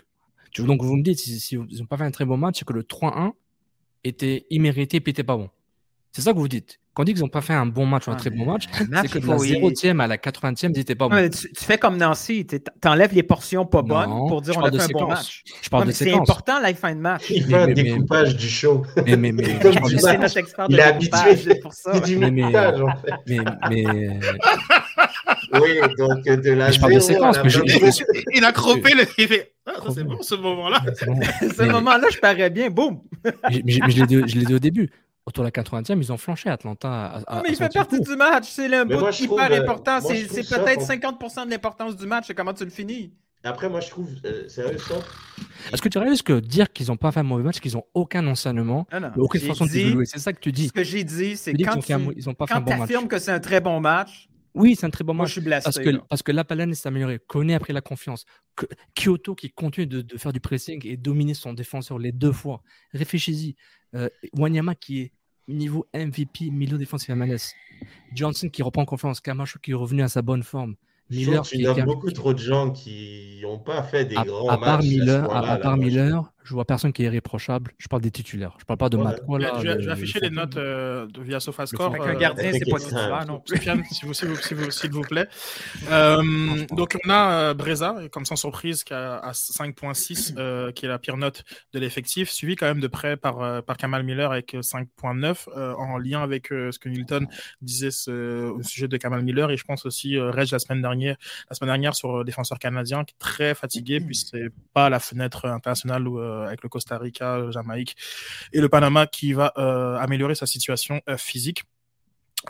[0.58, 2.66] Donc vous me dites, si, si ils n'ont pas fait un très bon match, c'est
[2.66, 3.34] que le 3-1
[4.04, 5.50] était immérité et n'était pas bon.
[6.12, 6.80] C'est ça que vous dites.
[6.94, 8.66] Quand on dit qu'ils n'ont pas fait un bon match ou un très bon match,
[8.72, 11.30] c'est que de la 0e à la 80e, ils n'étaient pas bons.
[11.30, 14.84] tu, fais comme Nancy, tu enlèves les portions pas bonnes pour dire on a fait
[14.96, 15.44] un bon match.
[15.62, 17.32] Je parle de C'est important la fin de match.
[17.32, 18.84] Il fait un découpage du show.
[19.06, 19.60] Mais, mais, mais,
[19.98, 22.00] c'est notre expert de pour ça.
[22.00, 23.14] du montage, en fait.
[23.28, 24.20] Mais, mais...
[25.54, 27.38] Oui, donc de la je parle de séquence.
[28.34, 29.04] Il a cropé le...
[29.18, 29.54] Il fait...
[29.66, 30.84] Ah, c'est bon ce moment-là.
[31.00, 33.02] Ce moment-là, je parais bien, boum.
[33.50, 34.90] je l'ai dit au début
[35.26, 36.90] autour de la 80e, ils ont flanché Atlanta.
[36.90, 38.50] À, à, mais à il fait partie du match.
[38.50, 38.96] C'est le bout
[39.28, 40.00] trouve, euh, important.
[40.02, 42.26] C'est peut-être qu'on- 50% de l'importance du match.
[42.28, 43.14] C'est comment tu le finis?
[43.46, 44.96] Après, moi, je trouve, euh, sérieux, ça,
[45.74, 47.84] Est-ce que tu réalises que dire qu'ils n'ont pas fait un mauvais match, qu'ils n'ont
[47.94, 49.12] aucun enseignement, Ah non.
[49.18, 50.68] aucune façon de dit- évoluer C'est ça que tu dis.
[50.70, 52.72] Ce que j'ai dit, c'est quand ont tu mau- ils n'ont pas fait un bon
[52.72, 52.84] match.
[52.84, 55.30] affirmes que c'est un très bon match, Oui, c'est un très bon moi, match.
[55.30, 55.64] je suis blasé.
[55.66, 56.00] Parce que, là.
[56.08, 56.32] parce que
[56.76, 57.20] s'est amélioré.
[57.28, 58.24] Kone a pris la confiance.
[58.96, 62.62] Kyoto qui continue de, de faire du pressing et dominer son défenseur les deux fois.
[62.94, 63.56] Réfléchis-y.
[63.96, 65.12] Euh, Wanyama qui est
[65.48, 67.54] niveau MVP, milieu défensif MLS.
[68.14, 69.20] Johnson qui reprend confiance.
[69.22, 70.76] Camacho qui est revenu à sa bonne forme.
[71.10, 74.50] je trouve Miller a- beaucoup trop de gens qui n'ont pas fait des à, grands
[74.50, 74.86] à part matchs.
[74.86, 77.72] Miller, ce à, à part Miller, je vois personne qui est irréprochable.
[77.78, 78.56] Je parle des titulaires.
[78.60, 79.04] Je parle pas de Ouais.
[79.04, 79.18] Matt.
[79.22, 81.40] Je Voilà, vais, je vais- le- je vais afficher le- les notes euh, de- via
[81.40, 81.88] SofaScore.
[81.88, 83.58] Avec Avec un euh, gardien, c'est pas titulaire non plus.
[83.58, 85.28] Sofiane, s'il vous, s'il vous- vous- plaît.
[85.92, 90.86] Euh, donc, on a euh, Breza, comme sans surprise, qui a à 5.6, euh, qui
[90.86, 94.32] est la pire note de l'effectif, suivi quand même de près par, par Kamal Miller
[94.32, 97.28] avec euh, 5.9, euh, en lien avec euh, ce que Nilton
[97.62, 99.52] disait ce- au sujet de Kamal Miller.
[99.52, 101.16] Et je pense aussi, euh, Reg, la semaine dernière,
[101.50, 105.46] la semaine dernière sur défenseur canadien, qui est très fatigué, puisque c'est pas la fenêtre
[105.46, 107.96] internationale où, euh, avec le Costa Rica, le Jamaïque
[108.52, 111.64] et le Panama qui va euh, améliorer sa situation euh, physique.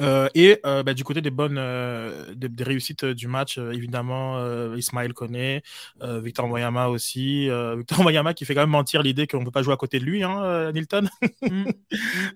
[0.01, 3.57] Euh, et euh, bah, du côté des bonnes euh, des, des réussites euh, du match,
[3.59, 5.61] euh, évidemment, euh, Ismaël Koné,
[6.01, 7.49] euh, Victor Moyama aussi.
[7.49, 9.77] euh, Victor Moyama qui fait quand même mentir l'idée qu'on ne peut pas jouer à
[9.77, 11.07] côté de lui, hein, euh, Nilton.
[11.43, 11.65] Mm.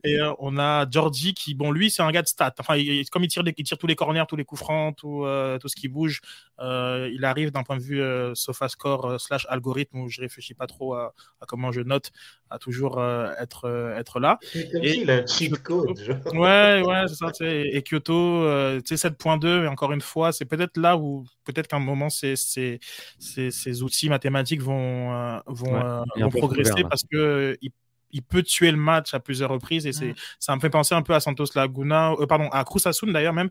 [0.04, 2.54] et euh, on a Georgie qui, bon, lui, c'est un gars de stats.
[2.60, 4.60] Enfin, il- il- comme il tire, des- il tire tous les corners, tous les coups
[4.62, 6.22] francs, tout, euh, tout ce qui bouge,
[6.60, 10.54] euh, il arrive d'un point de vue euh, SofaScore euh, slash algorithme où je réfléchis
[10.54, 12.12] pas trop à, à comment je note,
[12.50, 14.38] à toujours euh, être, euh, être là.
[14.42, 15.98] C'est comme Et- s'il a un cheat code.
[16.00, 16.18] genre?
[16.34, 17.32] Ouais, ouais, c'est ça.
[17.48, 21.26] Sais, Et Kyoto, euh, tu sais, 7.2, et encore une fois, c'est peut-être là où,
[21.46, 22.80] peut-être qu'à un moment, ces, ces,
[23.20, 27.72] ces, ces outils mathématiques vont, euh, vont, Ouais, euh, vont progresser couvert, parce que il,
[28.12, 30.16] il peut tuer le match à plusieurs reprises et c'est, Mm.
[30.40, 33.34] ça me fait penser un peu à Santos Laguna, euh, pardon, à Cruz Azul d'ailleurs
[33.34, 33.50] même,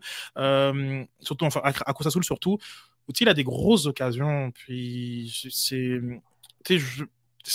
[1.19, 2.57] surtout, enfin, à, à Cruz Azul surtout,
[3.07, 5.99] où il a des grosses occasions, puis c'est,
[6.65, 7.03] tu sais, je-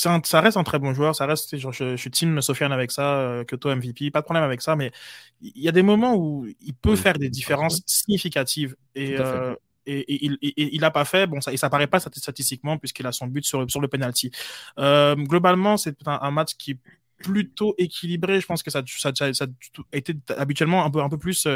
[0.06, 2.72] un- ça reste un très bon joueur, ça reste, genre, je, je suis team Sofiane
[2.72, 4.92] avec ça, euh, Kyoto MVP, pas de problème avec ça, mais
[5.40, 9.54] il y a des moments où il peut Oui, faire des différences significatives et, euh,
[9.86, 12.20] et, et il- et- il n'a pas fait, bon, ça, et ça paraît pas stati-
[12.20, 14.30] statistiquement puisqu'il a son but sur, le- sur le penalty.
[14.78, 16.78] Euh, globalement, c'est un, un match qui est
[17.22, 18.40] plutôt équilibré.
[18.40, 19.46] Je pense que ça, ça, ça, ça
[19.92, 21.46] a été habituellement un peu, un peu plus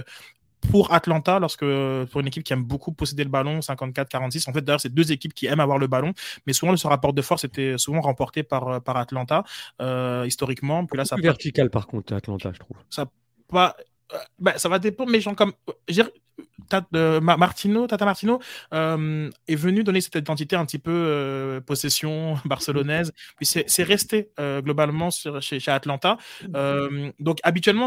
[0.70, 4.48] pour Atlanta, lorsque pour une équipe qui aime beaucoup posséder le ballon, 54-46.
[4.48, 6.12] En fait, d'ailleurs, c'est deux équipes qui aiment avoir le ballon,
[6.46, 9.44] mais souvent ce rapport de force était souvent remporté par, euh, par Atlanta
[9.80, 10.86] euh, historiquement.
[10.86, 12.76] Puis là, ça Plus vertical par contre, Atlanta, je trouve.
[13.48, 13.76] pas.
[14.38, 15.52] Bah, ça va dépendre, mais genre comme.
[15.88, 16.10] je veux dire,
[16.68, 18.40] Tat- euh, Ma- Martino, Tata Martino
[18.74, 23.12] euh, est venu donner cette identité un petit peu euh, possession barcelonaise.
[23.36, 26.18] Puis c'est resté globalement sur, chez, chez Atlanta.
[26.54, 27.86] Euh, donc habituellement,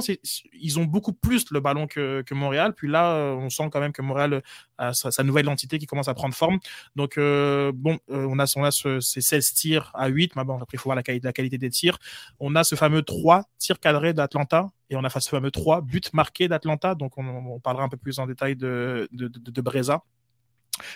[0.54, 2.74] ils ont beaucoup plus le ballon que, que Montréal.
[2.74, 4.42] Puis là, on sent quand même que Montréal
[4.78, 6.60] a sa, sa nouvelle identité qui commence à prendre forme.
[6.96, 10.36] Donc bon, on a, on a ce- ces 16 tirs à 8.
[10.38, 11.98] Mais bon, après, il faut voir la, la qualité des tirs.
[12.40, 16.02] On a ce fameux 3 tirs cadrés d'Atlanta et on a ce fameux 3 buts
[16.14, 16.96] marqués d'Atlanta.
[16.96, 20.04] Donc on, parlera un peu plus en détail de, de, Breza.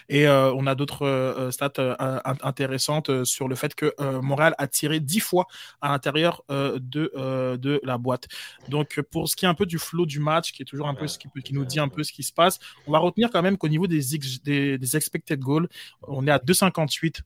[0.07, 4.55] Et euh, on a d'autres euh, stats euh, in- intéressantes sur le fait que Montréal
[4.57, 5.45] a tiré 10 fois
[5.81, 8.27] à l'intérieur de, de la boîte.
[8.69, 10.95] Donc pour ce qui est un peu du flow du match, qui est toujours un
[10.95, 13.41] peu ce qui, nous dit un peu ce qui se passe, on va retenir quand
[13.41, 14.01] même qu'au niveau des,
[14.43, 15.67] des, des expected goals,
[16.07, 17.23] on est à 2,58 euh,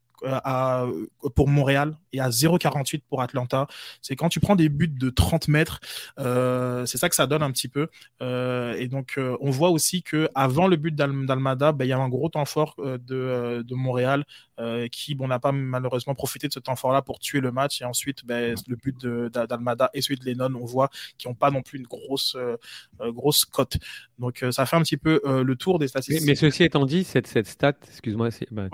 [1.35, 3.67] pour Montréal et à 0,48 pour Atlanta.
[4.01, 5.79] C'est quand tu prends des buts de 30 mètres,
[6.19, 7.87] euh, c'est ça que ça donne un petit peu.
[8.21, 11.89] Euh, et donc, euh, on voit aussi que avant le but d'Al- d'Almada, ben, il
[11.89, 14.25] y a un gros temps fort de Montréal
[14.59, 17.81] euh, qui bon, n'a pas malheureusement profité de ce temps fort-là pour tuer le match.
[17.81, 21.51] Et ensuite, ben, le but d'Almada et celui de Lennon, on voit qu'ils n'ont pas
[21.51, 22.55] non plus une grosse, euh,
[23.01, 23.77] euh, grosse cote.
[24.19, 26.27] Donc, euh, ça fait un petit peu le tour des statistiques.
[26.27, 28.67] mais ceci étant dit, cette, cette stat, excuse-moi, c'est- bah.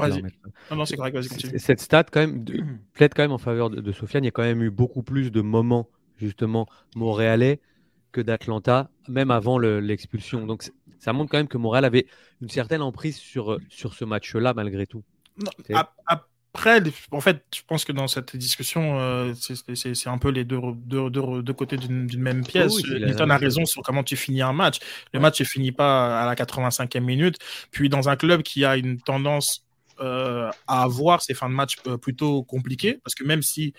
[0.72, 1.60] Non, non, c'est correct, vas-y, continue.
[1.60, 4.24] Cette stat quand même de- plaide quand même en faveur de, de Sofiane.
[4.24, 7.60] Il y a quand même eu beaucoup plus de moments justement montréalais
[8.12, 10.46] que d'Atlanta, même avant le- l'expulsion.
[10.46, 10.63] Donc
[11.00, 12.06] ça montre quand même que Montréal avait
[12.41, 15.04] une certaine emprise sur, sur ce match-là malgré tout.
[16.56, 20.60] Après, en fait, je pense que dans cette discussion, euh, c'est- un peu les deux,
[20.76, 22.76] deux, deux, deux côtés d'une même pièce.
[22.76, 22.84] oui,
[23.32, 24.78] a raison sur comment tu finis un match.
[25.13, 27.38] Le match ne finit pas à la 85e minute.
[27.72, 29.65] Puis dans un club qui a une tendance
[30.00, 33.74] euh, à avoir ces fins de match euh, plutôt compliquées, parce que même si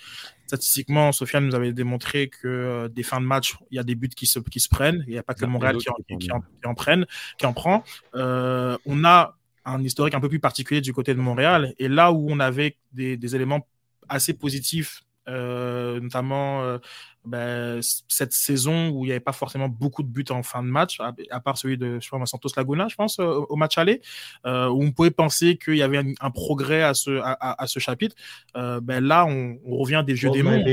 [0.47, 3.95] statistiquement, Sofiane nous avait démontré que euh, des fins de match, il y a des
[3.95, 5.05] buts qui se, qui se prennent.
[5.07, 7.07] Il n'y a pas que a Montréal qui en, qui en, qui en prennent,
[7.39, 7.85] qui en prend.
[8.15, 11.75] Euh, on a un historique un peu plus particulier du côté de Montréal.
[11.79, 13.67] Et là où on avait des, des éléments
[14.09, 16.79] assez positifs euh, notamment
[17.25, 20.69] ben, cette saison où il n'y avait pas forcément beaucoup de buts en fin de
[20.69, 20.99] match,
[21.31, 24.03] à, part celui de je Santos Laguna, je pense, euh, au match aller,
[24.47, 27.79] euh, où on pouvait penser qu'il y avait un, progrès à ce, à, à ce
[27.79, 28.15] chapitre.
[28.57, 30.65] Euh, ben là, on, on, revient des vieux démons.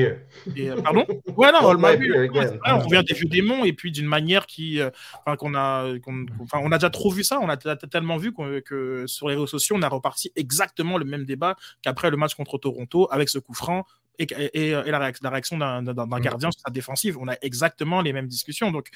[0.55, 1.05] Et, pardon?
[1.37, 4.79] Ouais, non, on revient des vieux démons et puis d'une manière qui,
[5.25, 5.93] enfin, qu'on a,
[6.41, 9.47] enfin, on a déjà trop vu ça, on a tellement vu que sur les réseaux
[9.47, 13.39] sociaux, on a reparti exactement le même débat qu'après le match contre Toronto avec ce
[13.39, 13.85] coup franc
[14.21, 17.17] et, la, réaction, d'un gardien sur sa défensive.
[17.17, 18.71] On a exactement les mêmes discussions.
[18.71, 18.89] Donc,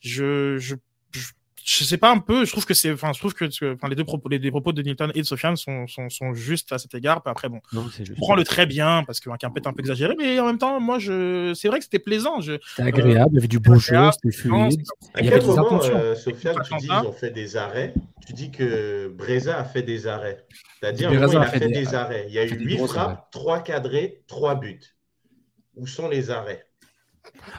[0.00, 0.74] je
[1.64, 3.44] sais pas un peu, je trouve que c'est, enfin, je trouve que,
[3.74, 6.72] enfin, les deux propos, les, propos de Newton et de Sofiane sont, sont, sont, justes
[6.72, 7.22] à cet égard.
[7.24, 10.46] Après, bon, je prends le très bien parce qu'un peut-être un peu exagéré, mais en
[10.46, 12.40] même temps, moi, je, c'est vrai que c'était plaisant.
[12.40, 14.82] C'était agréable, il y avait du beau jeu, c'était fluide.
[15.18, 15.96] il y avait des intentions.
[15.96, 17.94] Euh, Sofiane, tu dis ils ont fait des arrêts.
[18.26, 20.44] Tu dis que Breza a fait des arrêts.
[20.80, 22.26] C'est-à-dire, il a fait, des, arrêts.
[22.28, 24.80] Il y a eu 8 frappes, 3 cadrés, 3 buts.
[25.76, 26.69] Où sont les arrêts?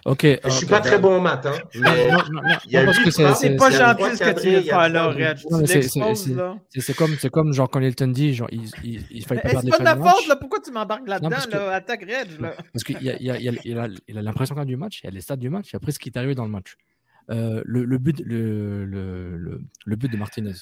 [0.05, 0.25] Ok.
[0.43, 2.09] Je suis pas très bon en maths, hein, mais
[2.65, 5.35] il y a c'est pas gentil ce que tu veux faire là,
[6.75, 9.65] C'est comme, c'est comme genre quand Hilton dit, genre il, il, il fallait pas perdre
[9.65, 10.35] des C'est pas de la faute là.
[10.35, 12.53] Pourquoi tu m'embarques là-dedans là, Attaque Reg là.
[12.73, 15.11] Parce qu'il a, il a, il a, il a l'impression quand du match, il a
[15.11, 16.75] les stats du match, et après ce qui est arrivé dans le match.
[17.29, 20.53] Euh, le, le, but, le, le, le, le but de Martinez.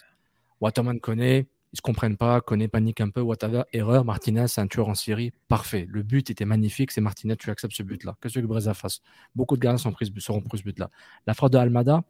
[0.62, 4.67] Waterman connaît, ils se comprennent pas, connaît, panique un peu, whatever, erreur, Martinez, c'est un
[4.67, 5.86] tueur en série, parfait.
[5.89, 8.17] Le but était magnifique, c'est Martinez, tu acceptes ce but-là.
[8.21, 9.01] Qu'est-ce que Breza fasse?
[9.36, 10.89] Beaucoup de gars sont pris, seront pris ce but-là.
[11.27, 12.03] La frappe de Almada,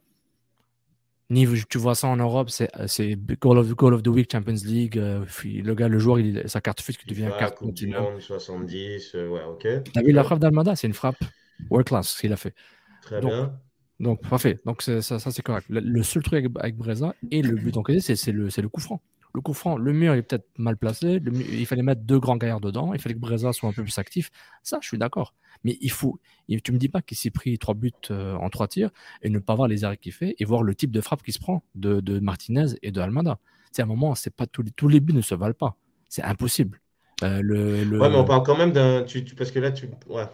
[1.68, 2.68] tu vois ça en Europe, c'est
[3.40, 4.98] Goal of, Goal of the Week, Champions League.
[4.98, 7.94] Euh, le gars, le joueur, il, sa carte fuite qui devient carte continue.
[8.18, 9.66] 70, euh, ouais, ok.
[9.92, 10.74] T'as vu la frappe d'Almada?
[10.74, 11.22] C'est une frappe
[11.70, 12.54] world class, ce qu'il a fait.
[13.02, 13.52] Très bien.
[14.00, 14.58] Donc, parfait.
[14.64, 15.66] Donc, ça, ça c'est correct.
[15.68, 19.00] Le, seul truc avec, avec Breza et le but encaissé, c'est le, le coup franc.
[19.32, 21.20] Le coup franc, le mur est peut-être mal placé.
[21.24, 22.92] il fallait mettre deux grands gaillards dedans.
[22.94, 24.30] Il fallait que Breza soit un peu plus actif.
[24.62, 25.34] Ça, je suis d'accord.
[25.64, 26.18] Mais il faut.
[26.64, 28.90] Tu me dis pas qu'il s'est pris trois buts euh, en trois tirs
[29.22, 31.32] et ne pas voir les arrêts qu'il fait et voir le type de frappe qui
[31.32, 33.38] se prend de, Martinez et de Almada.
[33.70, 35.76] C'est un moment, c'est pas tous les, tous les buts ne se valent pas.
[36.08, 36.80] C'est impossible.
[37.22, 39.04] Euh, le, Ouais, mais on parle quand même d'un.
[39.36, 39.88] Parce que là, tu.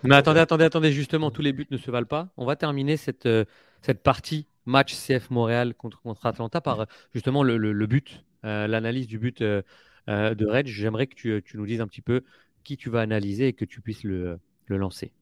[0.04, 2.28] Mais attendez, attendez, attendez, justement, tous les buts ne se valent pas.
[2.38, 3.44] On va terminer cette, euh,
[3.82, 9.06] cette partie match CF Montréal contre, contre Atlanta par justement le, le but euh, l'analyse
[9.06, 9.62] du but euh,
[10.08, 10.66] euh, de Reg.
[10.66, 12.22] J'aimerais que tu, nous dises un petit peu
[12.64, 15.12] qui tu vas analyser et que tu puisses le, lancer.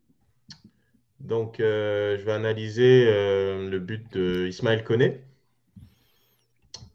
[1.20, 5.20] Donc, je vais analyser le but de Ismaël Koné.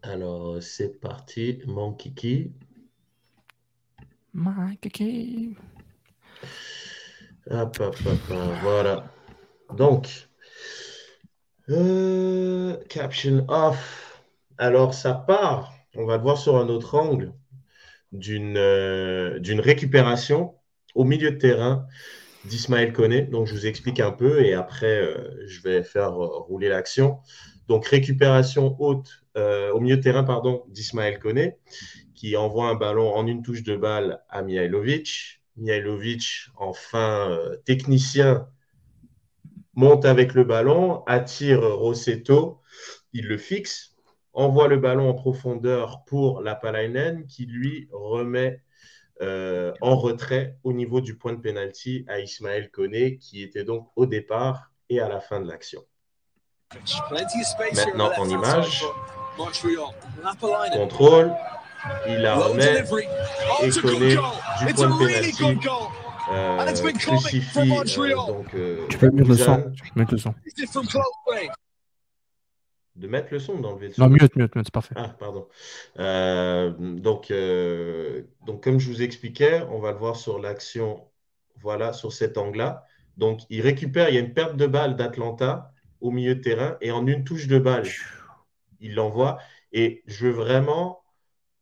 [0.02, 2.52] Alors, c'est parti, mon kiki.
[4.34, 5.56] Mon kiki.
[7.50, 9.12] Hop, hop, hop, voilà.
[9.76, 10.28] Donc,
[12.88, 14.24] caption off.
[14.58, 17.34] Alors, ça part on va le voir sur un autre angle,
[18.30, 20.56] euh, d'une récupération
[20.96, 21.86] au milieu de terrain
[22.46, 23.24] d'Ismaël Koné.
[23.24, 27.20] Donc, je vous explique un peu et après, euh, je vais faire rouler l'action.
[27.68, 31.58] Donc, récupération haute euh, au milieu de terrain pardon, d'Ismaël Koné
[32.16, 35.42] qui envoie un ballon en une touche de balle à Mihailovic.
[35.58, 38.48] Mihailovic, enfin technicien,
[39.74, 42.62] monte avec le ballon, attire Rossetto,
[43.12, 43.99] il le fixe
[44.34, 48.62] envoie le ballon en profondeur pour la Palainen qui lui remet
[49.22, 53.90] euh, en retrait au niveau du point de pénalty à Ismaël Koné qui était donc
[53.96, 55.84] au départ et à la fin de l'action.
[57.12, 58.86] Maintenant en image,
[60.74, 61.34] contrôle,
[62.08, 62.84] il la remet.
[63.64, 65.60] et Koné du point de pénalty
[66.32, 70.34] euh, crucifie euh, donc, euh, tu peux mettre le son, mettre le son
[73.00, 74.04] de mettre le son, d'enlever le son.
[74.04, 74.94] Non, mieux, mieux, mieux c'est parfait.
[74.98, 75.48] Ah, pardon.
[76.00, 81.08] Euh, donc, euh, donc, comme je vous expliquais, on va le voir sur l'action,
[81.62, 82.86] voilà, sur cet angle-là.
[83.16, 86.78] Donc, il récupère, il y a une perte de balle d'Atlanta au milieu de terrain
[86.82, 87.88] et en une touche de balle,
[88.82, 89.40] il l'envoie.
[89.72, 91.02] Et je veux vraiment,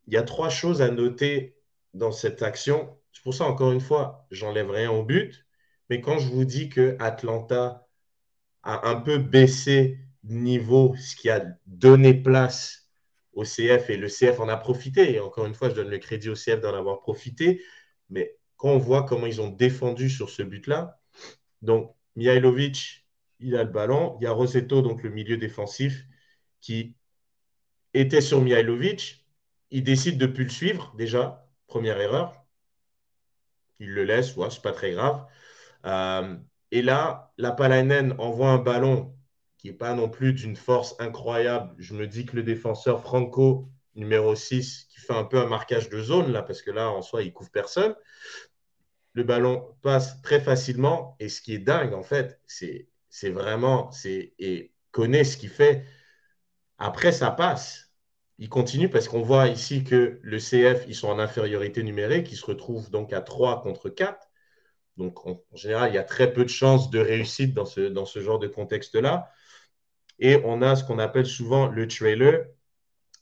[0.07, 1.55] il y a trois choses à noter
[1.93, 2.97] dans cette action.
[3.11, 5.45] C'est pour ça, encore une fois, j'enlève rien au but.
[5.89, 7.87] Mais quand je vous dis que Atlanta
[8.63, 12.89] a un peu baissé niveau, ce qui a donné place
[13.33, 15.13] au CF et le CF en a profité.
[15.13, 17.63] Et encore une fois, je donne le crédit au CF d'en avoir profité.
[18.09, 20.99] Mais quand on voit comment ils ont défendu sur ce but-là,
[21.61, 23.07] donc Mihailovic,
[23.39, 24.17] il a le ballon.
[24.19, 26.05] Il y a Rosetto, donc le milieu défensif,
[26.61, 26.95] qui
[27.93, 29.25] était sur Mihailovic.
[29.69, 31.47] Il décide de ne plus le suivre, déjà.
[31.67, 32.45] Première erreur.
[33.79, 35.25] Il le laisse, ouais, c'est pas très grave.
[35.85, 36.35] Euh,
[36.71, 39.16] et là, la Palainen envoie un ballon
[39.67, 41.75] n'est pas non plus d'une force incroyable.
[41.77, 45.89] Je me dis que le défenseur Franco, numéro 6, qui fait un peu un marquage
[45.89, 47.95] de zone, là, parce que là, en soi, il couvre personne.
[49.13, 51.15] le ballon passe très facilement.
[51.19, 53.89] Et ce qui est dingue, en fait, c'est vraiment.
[54.05, 55.85] Et connaît ce qu'il fait.
[56.77, 57.91] Après, ça passe.
[58.39, 62.31] Il continue parce qu'on voit ici que le CF, ils sont en infériorité numérique.
[62.31, 64.27] Ils se retrouvent donc à 3 contre 4.
[64.97, 68.05] Donc, en, général, il y a très peu de chances de réussite dans ce, dans
[68.05, 69.31] ce genre de contexte-là.
[70.19, 72.47] Et on a ce qu'on appelle souvent le trailer.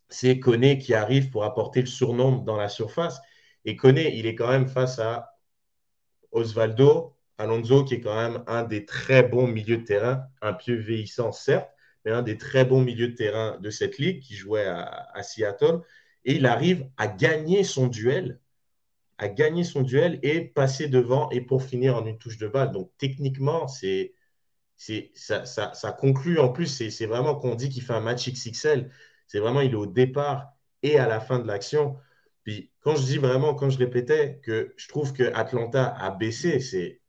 [0.10, 3.20] C'est Koné qui arrive pour apporter le surnombre dans la surface.
[3.66, 5.38] Et Koné, il est quand même face à
[6.32, 10.74] Osvaldo, Alonso, qui est quand même un des très bons milieux de terrain, un peu
[10.74, 11.70] vieillissant, certes,
[12.06, 15.24] mais un des très bons milieux de terrain de cette ligue qui jouait à, à
[15.24, 15.82] Seattle.
[16.24, 18.40] Et il arrive à gagner son duel
[19.18, 22.72] à gagner son duel et passer devant et pour finir en une touche de balle.
[22.72, 24.15] Donc techniquement, c'est, c'est,
[24.78, 28.92] ça, ça, ça, conclut en plus, c'est, vraiment qu'on dit qu'il fait un match XXL.
[29.28, 31.98] C'est vraiment, il est au départ et à la fin de l'action.
[32.44, 36.60] Puis quand je dis vraiment, quand je répétais que je trouve que Atlanta a baissé,
[36.60, 37.02] c'est,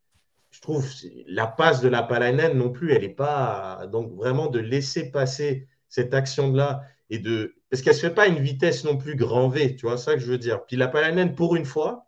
[0.51, 0.87] je trouve
[1.27, 3.85] la passe de la Palainen non plus, elle n'est pas.
[3.91, 8.27] Donc vraiment de laisser passer cette action-là et de parce qu'elle ne se fait pas
[8.27, 10.65] une vitesse non plus grand V, tu vois, ça que je veux dire.
[10.65, 12.07] Puis la Palanen, pour une fois,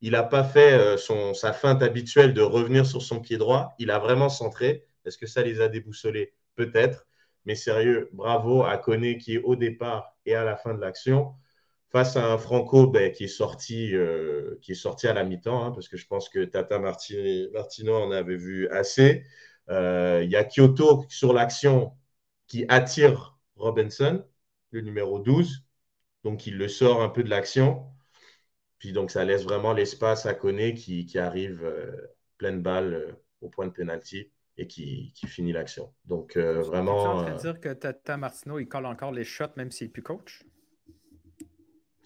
[0.00, 3.74] il n'a pas fait euh, son, sa feinte habituelle de revenir sur son pied droit.
[3.78, 4.85] Il a vraiment centré.
[5.06, 7.06] Est-ce que ça les a déboussolés Peut-être.
[7.46, 11.34] Mais sérieux, bravo à Koné qui est au départ et à la fin de l'action.
[11.90, 15.64] Face à un Franco ben, qui, est sorti, euh, qui est sorti à la mi-temps,
[15.64, 19.24] hein, parce que je pense que Tata Martino en avait vu assez.
[19.70, 21.96] Euh, il y a Kyoto sur l'action
[22.48, 24.24] qui attire Robinson
[24.70, 25.64] le numéro 12.
[26.24, 27.86] Donc, il le sort un peu de l'action.
[28.78, 33.66] Puis, donc, ça laisse vraiment l'espace à Koné qui, arrive euh, pleine balle au point
[33.66, 35.92] de pénalty et qui, finit l'action.
[36.06, 37.02] Donc, euh, vraiment.
[37.02, 39.88] Tu en train de dire que Tata Martino, il colle encore les shots même s'il
[39.88, 40.42] n'est plus coach?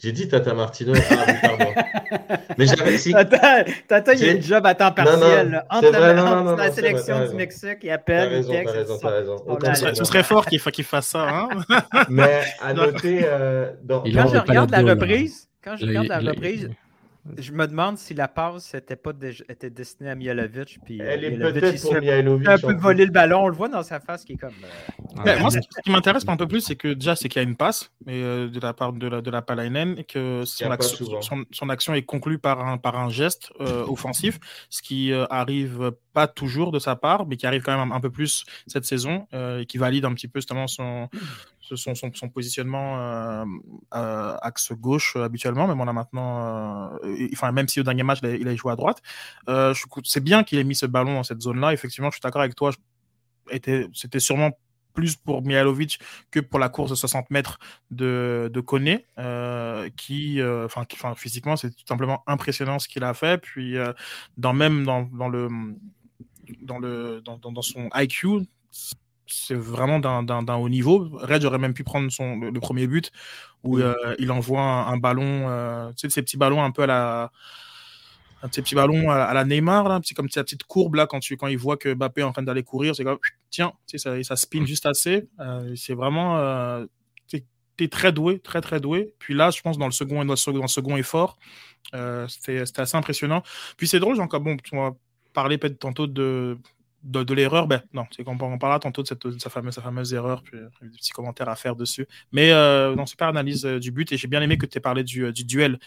[0.03, 0.95] J'ai dit Tata Martino.
[1.11, 1.73] Ah, pardon.
[2.59, 2.97] Mais j'avais.
[2.99, 5.65] Tata, Tata il a un job à temps partiel.
[5.69, 8.45] entre, la, sélection du Mexique, il appelle.
[8.47, 9.95] T'as raison, t'as raison, t'as raison.
[9.95, 11.29] Ce serait fort qu'il fasse ça.
[11.29, 11.49] Hein?
[12.09, 13.21] Mais à noter.
[13.25, 16.71] Euh, quand je regarde la reprise, quand je regarde la reprise,
[17.37, 19.13] je me demande si la passe était pas
[19.49, 20.79] était destinée à Mialovic.
[20.85, 22.49] Puis Elle est peut-être pour Mihailovic.
[22.49, 23.45] Un peu volé le ballon.
[23.45, 24.55] On le voit dans sa face qui est comme.
[25.19, 27.45] Euh, ben, moi, ce qui m'intéresse un peu plus, c'est que déjà, c'est qu'il y
[27.45, 30.45] a une passe mais, euh, de la part de la, de la Palainen et que
[30.47, 34.39] son action, son, action, est conclue par un, par un geste euh, offensif,
[34.71, 38.11] ce qui arrive pas toujours de sa part, mais qui arrive quand même un, peu
[38.11, 41.09] plus cette saison et qui valide un petit peu justement son,
[41.77, 43.45] son, son, positionnement euh,
[43.95, 46.91] euh, axe gauche euh, habituellement, même on a maintenant,
[47.33, 49.03] enfin même si au dernier match il a, joué à droite,
[50.05, 51.73] c'est bien qu'il ait mis ce ballon dans cette zone-là.
[51.73, 52.73] Effectivement, je suis d'accord avec toi.
[53.51, 54.51] C'était sûrement
[54.93, 57.59] plus pour Mihailovic que pour la course de 60 mètres
[57.91, 59.07] de, de Koné,
[59.97, 63.41] qui, enfin, physiquement, c'est tout simplement impressionnant ce qu'il a fait.
[63.41, 63.77] Puis,
[64.37, 65.49] dans même dans, dans le
[66.63, 68.47] dans le dans son IQ,
[69.33, 71.09] c'est vraiment d'un haut niveau.
[71.13, 73.11] Red aurait même pu prendre son, le, premier but
[73.63, 76.87] où euh, il envoie un, ballon, euh, tu sais, ces petits ballons un peu à
[76.87, 77.33] la.
[78.43, 81.37] Un petit ballon à, la Neymar, là, c'est comme la petite courbe là quand, tu,
[81.37, 83.19] quand il voit que Mbappé est en train d'aller courir, c'est comme
[83.51, 85.29] tiens, tu sais, ça, ça spin juste assez.
[85.41, 86.87] Euh, c'est vraiment.
[87.29, 87.45] tu
[87.85, 89.13] es très doué, très très doué.
[89.19, 91.37] Puis là, je pense dans le second, dans le second effort,
[92.29, 93.43] c'était assez impressionnant.
[93.77, 94.93] Puis c'est drôle, encore bon, tu vas
[95.35, 96.59] parler peut-être tantôt de
[97.03, 100.13] de, l'erreur, ben non, c'est qu'on on parlera tantôt de, cette, sa, fameuse, sa fameuse
[100.13, 102.07] erreur, puis euh, des petits commentaires à faire dessus.
[102.33, 104.81] Mais euh, non, super analyse euh, du but, et j'ai bien aimé que tu aies
[104.81, 105.79] parlé du, du duel,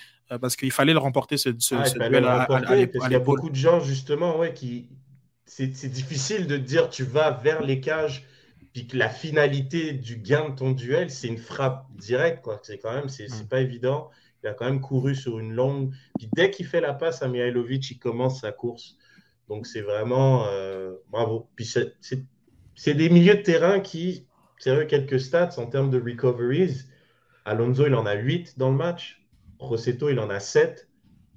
[0.42, 3.56] parce qu'il fallait le remporter, ce, ce, ah, duel à, Il y a beaucoup de
[3.56, 4.90] gens, justement, ouais, qui.
[5.46, 8.26] C'est difficile de dire tu vas vers les cages,
[8.74, 12.60] puis que la finalité du gain de ton duel, c'est une frappe directe, quoi.
[12.64, 13.48] C'est quand même, c'est mm.
[13.48, 14.10] pas évident.
[14.44, 15.94] Il a quand même couru sur une longue.
[16.18, 18.98] Puis dès qu'il fait la passe à Mihailovic, il commence sa course.
[19.50, 21.50] Donc, c'est vraiment euh, bravo.
[21.56, 24.28] Puis, c'est des milieux de terrain qui,
[24.58, 26.86] sérieux, quelques stats en termes de recoveries.
[27.46, 29.26] Alonso, il en a 8 dans le match.
[29.60, 30.90] Rossetto, il en a 7.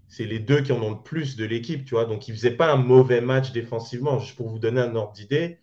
[0.09, 2.05] C'est les deux qui en ont le plus de l'équipe, tu vois.
[2.05, 4.19] Donc, il ne faisait pas un mauvais match défensivement.
[4.21, 5.59] Juste pour vous donner un ordre d'idée,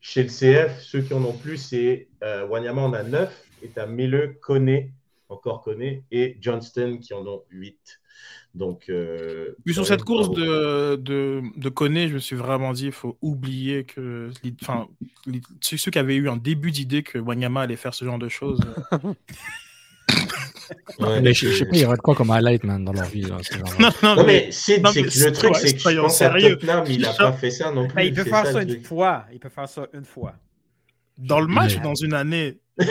[0.00, 3.68] chez le CF, ceux qui en ont plus, c'est euh, Wanyama en a 9 et
[3.70, 4.90] tu as Mille, Kone,
[5.28, 8.00] encore Kone, et Johnston qui en ont 8.
[8.56, 13.18] Donc, euh, sur cette course de, de, de je me suis vraiment dit, il faut
[13.20, 14.30] oublier que.
[14.62, 14.88] Enfin,
[15.60, 18.60] ceux qui avaient eu un début d'idée que Wanyama allait faire ce genre de choses.
[18.94, 19.12] Euh,
[21.22, 23.22] mais je, sais pas, il y aurait de quoi comme highlight man, dans leur vie.
[23.22, 23.36] Là,
[23.78, 27.32] non, non, mais, c'est, le truc, c'est que je pense à Tottenham, il n'a pas
[27.32, 28.06] fait ça non plus.
[28.06, 29.26] il peut faire ça, une fois.
[29.34, 30.32] Il peut faire ça une fois.
[31.18, 32.58] Dans le match ou dans une année?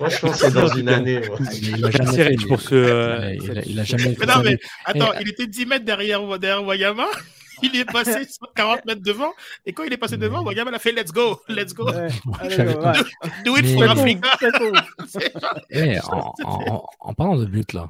[0.00, 1.20] Moi, je pense que c'est dans une année.
[1.28, 1.38] moi.
[1.52, 2.74] Il a Merci les- pour ce.
[2.74, 5.46] euh, il, a, cette- il a jamais fait Mais non, mais attends, Et- il était
[5.46, 7.06] 10 mètres derrière, derrière Wayama.
[7.62, 9.32] Il est passé 40 mètres devant.
[9.64, 11.90] Et quand il est passé devant, Wayama a fait Let's go, let's go.
[11.90, 12.08] Ouais.
[12.38, 13.30] Allez, J'avais go, pas- ouais.
[13.46, 14.30] Do it Mais- for Africa.
[15.70, 17.88] Eh, en, en- en- en parlant de but, là,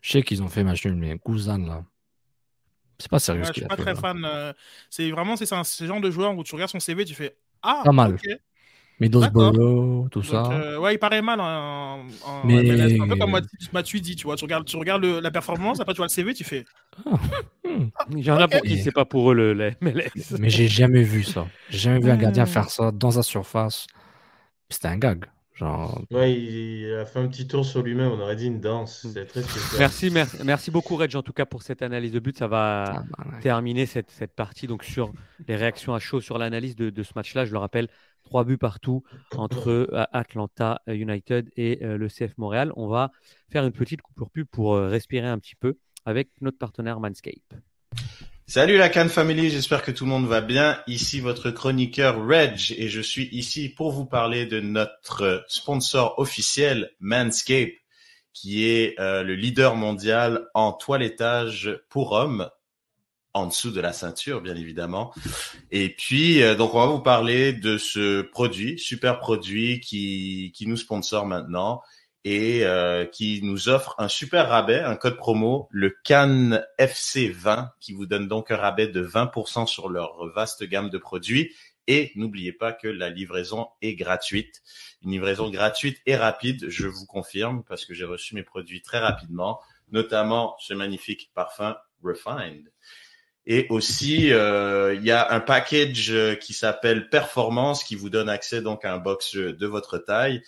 [0.00, 1.84] je sais qu'ils ont fait match nul, mais Guzan, là,
[2.98, 3.82] c'est pas sérieux Ouais, ce je suis pas fait.
[3.82, 4.00] très là.
[4.00, 4.24] fan.
[4.24, 4.52] euh,
[4.88, 7.36] c'est vraiment c'est un- ce genre de joueur où tu regardes son CV, tu fais
[7.62, 8.14] Ah, Pas mal.
[8.14, 8.26] ok.
[9.00, 10.50] Middlesbrough, tout Donc, ça.
[10.52, 13.00] euh, ouais, il paraît mal en, en Mais- MLS.
[13.00, 13.40] Un peu comme
[13.72, 14.36] Matuidi, tu vois.
[14.36, 16.64] Tu regardes, tu regardes le- la performance, après tu vois le CV, tu fais
[17.64, 17.86] Hmm.
[18.12, 20.36] Il y en a pour qui c'est pas pour eux le, le MLS.
[20.38, 21.46] Mais j'ai jamais vu ça.
[21.70, 22.46] J'ai jamais vu un gardien Hmm.
[22.48, 23.86] faire ça dans sa surface.
[24.70, 25.24] C'était un gag.
[25.54, 29.06] Genre, Ouais, il a fait un petit tour sur lui-même, on aurait dit une danse.
[29.12, 29.78] C'est très spécial.
[29.78, 32.36] Merci, merci, merci beaucoup Reg en tout cas pour cette analyse de but.
[32.36, 33.40] Ça va ah, bah, ouais.
[33.40, 35.12] terminer cette, cette partie donc sur
[35.46, 37.44] les réactions à chaud sur l'analyse de, de ce match-là.
[37.44, 37.86] Je le rappelle,
[38.24, 39.02] trois buts partout
[39.36, 42.72] entre euh, Atlanta United et euh, le CF Montréal.
[42.76, 43.12] On va
[43.50, 47.54] faire une petite coupure pub pour euh, respirer un petit peu avec notre partenaire Manscape.
[48.46, 50.78] Salut la Cannes Family, j'espère que tout le monde va bien.
[50.86, 56.90] Ici votre chroniqueur Reg et je suis ici pour vous parler de notre sponsor officiel
[57.00, 57.72] Manscape
[58.34, 62.50] qui est euh, le leader mondial en toilettage pour hommes
[63.34, 65.12] en dessous de la ceinture bien évidemment.
[65.70, 70.66] Et puis euh, donc on va vous parler de ce produit, super produit qui qui
[70.66, 71.82] nous sponsor maintenant
[72.24, 77.92] et euh, qui nous offre un super rabais, un code promo, le Cannes FC20, qui
[77.92, 81.54] vous donne donc un rabais de 20% sur leur vaste gamme de produits.
[81.86, 84.62] Et n'oubliez pas que la livraison est gratuite.
[85.02, 89.00] Une livraison gratuite et rapide, je vous confirme, parce que j'ai reçu mes produits très
[89.00, 89.60] rapidement,
[89.92, 92.70] notamment ce magnifique parfum Refined.
[93.46, 98.30] Et aussi, euh, il y a un package euh, qui s'appelle Performance, qui vous donne
[98.30, 100.42] accès donc à un box de votre taille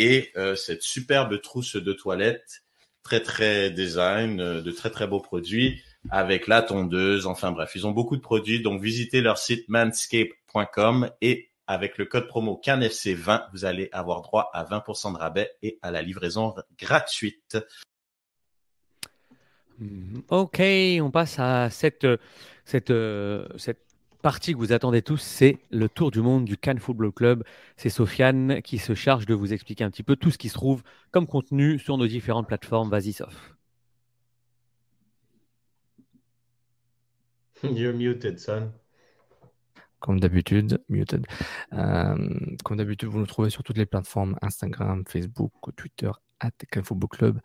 [0.00, 2.62] et euh, cette superbe trousse de toilette,
[3.02, 7.86] très très design, euh, de très très beaux produits, avec la tondeuse, enfin bref, ils
[7.86, 13.48] ont beaucoup de produits, donc visitez leur site manscape.com et avec le code promo CANFC20,
[13.52, 17.58] vous allez avoir droit à 20% de rabais et à la livraison gratuite.
[19.80, 20.22] Mhm.
[20.28, 20.60] Ok,
[21.00, 22.06] on passe à cette,
[22.64, 23.80] cette, euh, cette
[24.22, 27.44] partie que vous attendez tous, c'est le tour du monde du Cannes Football Club.
[27.76, 30.54] C'est Sofiane qui se charge de vous expliquer un petit peu tout ce qui se
[30.54, 32.90] trouve comme contenu sur nos différentes plateformes.
[32.90, 33.54] Vas-y, Sof.
[37.62, 38.72] You're muted, son.
[39.98, 41.26] Comme d'habitude, muted.
[41.74, 42.16] Euh,
[42.64, 46.10] comme d'habitude, vous nous trouvez sur toutes les plateformes Instagram, Facebook, Twitter,
[46.40, 47.40] at Cannes Football Club.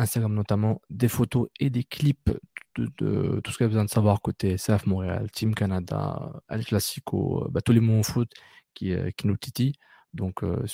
[0.00, 2.30] Instagram notamment, des photos et des clips
[2.76, 6.64] de, tout ce que vous avez besoin de savoir côté CF Montréal, Team Canada, El
[6.64, 8.30] Clasico, euh, bah, tous les mots en foot
[8.74, 9.74] qui, euh, qui nous titillent.
[10.14, 10.64] Donc, euh,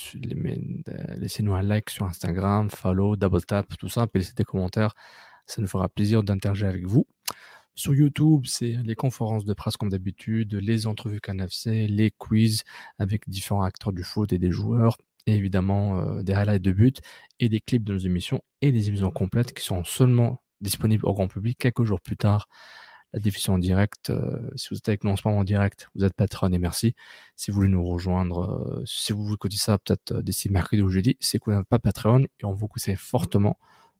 [1.17, 4.93] laissez-nous un like sur Instagram, follow, double tap, tout ça, puis laissez des commentaires.
[5.45, 7.07] Ça nous fera plaisir d'interagir avec vous.
[7.75, 12.63] Sur YouTube, c'est les conférences de presse comme d'habitude, les entrevues CanFC, les quiz
[12.97, 14.97] avec différents acteurs du foot et des joueurs,
[15.35, 16.93] évidemment euh, des highlights de buts
[17.39, 21.13] et des clips de nos émissions et des émissions complètes qui sont seulement disponibles au
[21.13, 22.47] grand public quelques jours plus tard.
[23.13, 25.89] La diffusion en direct, euh, si vous êtes avec nous en ce moment en direct,
[25.95, 26.93] vous êtes patron et merci.
[27.35, 31.17] Si vous voulez nous rejoindre, euh, si vous écoutez ça peut-être d'ici mercredi ou jeudi,
[31.21, 33.57] c'est vous n'êtes pas Patreon et on vous conseille fortement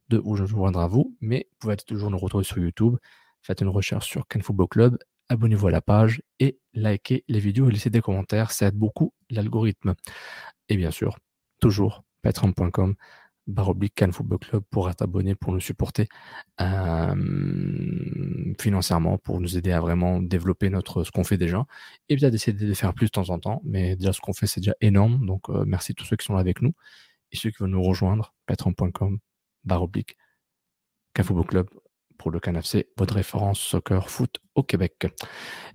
[0.09, 2.97] de vous joindre à vous, mais vous pouvez toujours nous retrouver sur YouTube.
[3.41, 4.97] Faites une recherche sur Can Football Club,
[5.29, 9.13] abonnez-vous à la page et likez les vidéos et laissez des commentaires, ça aide beaucoup
[9.29, 9.95] l'algorithme.
[10.69, 11.17] Et bien sûr,
[11.59, 12.95] toujours patreon.com
[13.47, 16.07] barre oblique Football Club pour être abonné, pour nous supporter
[16.59, 17.15] euh,
[18.59, 21.65] financièrement, pour nous aider à vraiment développer notre ce qu'on fait déjà,
[22.09, 23.61] et bien d'essayer de faire plus de temps en temps.
[23.63, 26.25] Mais déjà ce qu'on fait c'est déjà énorme, donc euh, merci à tous ceux qui
[26.25, 26.73] sont là avec nous
[27.31, 29.19] et ceux qui veulent nous rejoindre, patreon.com
[29.63, 30.17] barre oblique
[31.23, 31.69] Football Club
[32.17, 35.07] pour le CanFC, votre référence soccer foot au Québec.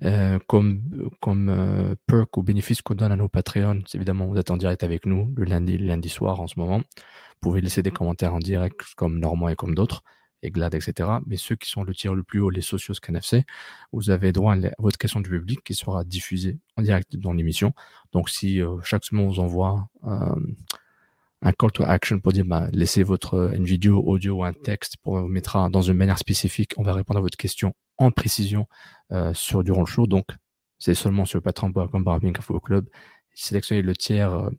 [0.03, 4.51] Euh, comme comme euh, perk ou bénéfice qu'on donne à nos Patreons, évidemment vous êtes
[4.51, 6.79] en direct avec nous le lundi, le lundi soir en ce moment.
[6.79, 10.03] Vous pouvez laisser des commentaires en direct comme Normand et comme d'autres,
[10.43, 11.09] et Glad, etc.
[11.27, 13.45] Mais ceux qui sont le tir le plus haut, les socios CanFC,
[13.93, 17.73] vous avez droit à votre question du public qui sera diffusée en direct dans l'émission.
[18.13, 19.89] Donc si euh, chaque semaine on vous envoie
[21.43, 24.53] un call to action pour dire bah, laissez votre euh, une vidéo, audio ou un
[24.53, 26.73] texte pour vous mettra dans une manière spécifique.
[26.77, 28.67] On va répondre à votre question en précision
[29.13, 30.07] euh, sur durant le show.
[30.07, 30.27] Donc
[30.79, 32.89] c'est seulement sur patreon.com Barbing Info Club.
[33.35, 34.51] Sélectionnez le tiers, euh,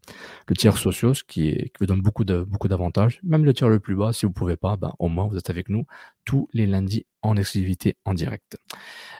[0.47, 3.19] le tiers sociaux, qui, qui vous donne beaucoup de beaucoup d'avantages.
[3.23, 5.51] Même le tiers le plus bas, si vous pouvez pas, bah, au moins vous êtes
[5.51, 5.85] avec nous
[6.25, 8.57] tous les lundis en exclusivité en direct.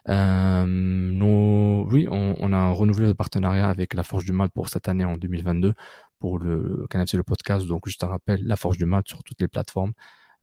[0.09, 0.65] Euh,
[1.91, 5.05] oui, on, on a renouvelé le partenariat avec la Forge du Mal pour cette année
[5.05, 5.73] en 2022
[6.23, 7.67] pour le Canal le podcast.
[7.67, 9.91] Donc, juste un rappel, La Forge du Mat sur toutes les plateformes.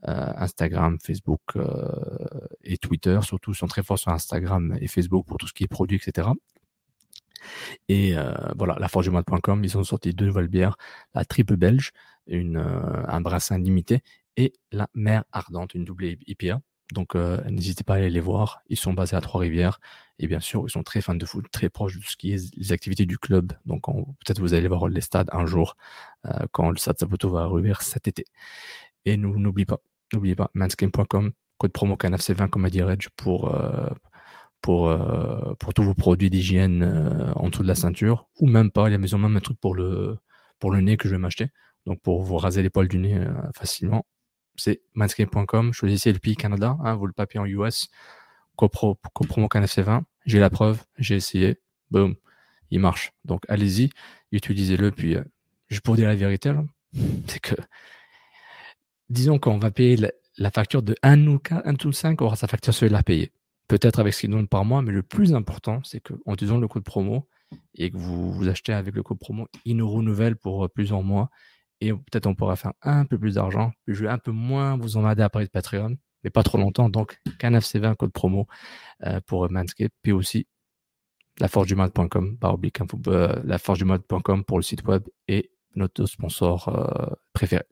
[0.06, 1.88] Euh, Instagram, Facebook euh,
[2.62, 3.18] et Twitter.
[3.22, 6.28] Surtout, sont très forts sur Instagram et Facebook pour tout ce qui est produit, etc.
[7.88, 10.76] Et euh, voilà, laforgemat.com, ils ont sorti deux nouvelles bières,
[11.14, 11.92] la triple belge,
[12.26, 14.02] une, un brassin limité,
[14.36, 16.60] et la mer ardente, une double IPA.
[16.92, 18.60] Donc n'hésitez pas à aller les voir.
[18.68, 19.80] Ils sont basés à Trois-Rivières
[20.22, 22.54] et bien sûr ils sont très fans de foot, très proches de ce qui est
[22.56, 23.52] les activités du club.
[23.66, 25.76] Donc peut-être vous allez voir les stades un jour
[26.52, 28.24] quand le Stade Saputo va rouvrir cet été.
[29.06, 29.80] Et n'oubliez pas,
[30.12, 33.88] N'oubliez pas, manscaping.com, code promo CANAFC20, comme a dit Reg, pour, euh,
[34.60, 38.70] pour, euh, pour tous vos produits d'hygiène euh, en dessous de la ceinture, ou même
[38.72, 40.18] pas, il y a même un truc pour le,
[40.58, 41.48] pour le nez que je vais m'acheter.
[41.86, 43.24] Donc pour vous raser les poils du nez
[43.56, 44.04] facilement,
[44.56, 47.88] c'est manscaping.com, choisissez le pays Canada, hein, vous le papier en US,
[48.56, 51.58] code promo CANAFC20, j'ai la preuve, j'ai essayé,
[51.90, 52.14] boum,
[52.70, 53.12] il marche.
[53.24, 53.90] Donc allez-y,
[54.32, 55.16] utilisez-le, puis
[55.68, 56.52] juste pour dire la vérité,
[57.26, 57.54] c'est que
[59.08, 59.96] disons qu'on va payer
[60.38, 63.32] la, facture de 1 ou 1 ou 5, on aura sa facture sur la payer.
[63.68, 66.68] Peut-être avec ce qu'il donne par mois, mais le plus important, c'est qu'en utilisant le
[66.68, 67.28] code promo
[67.74, 71.02] et que vous, vous achetez avec le code promo, il nous renouvelle pour euh, plusieurs
[71.02, 71.30] mois.
[71.80, 74.96] Et peut-être on pourra faire un peu plus d'argent, je vais un peu moins vous
[74.96, 76.88] emmerder à parler de Patreon, mais pas trop longtemps.
[76.88, 78.46] Donc, canafc20 code promo
[79.04, 80.46] euh, pour Manscape, puis aussi
[81.38, 82.38] laforgedumode.com,
[83.08, 87.64] euh, laforgedumode.com pour le site web et notre sponsor préféré.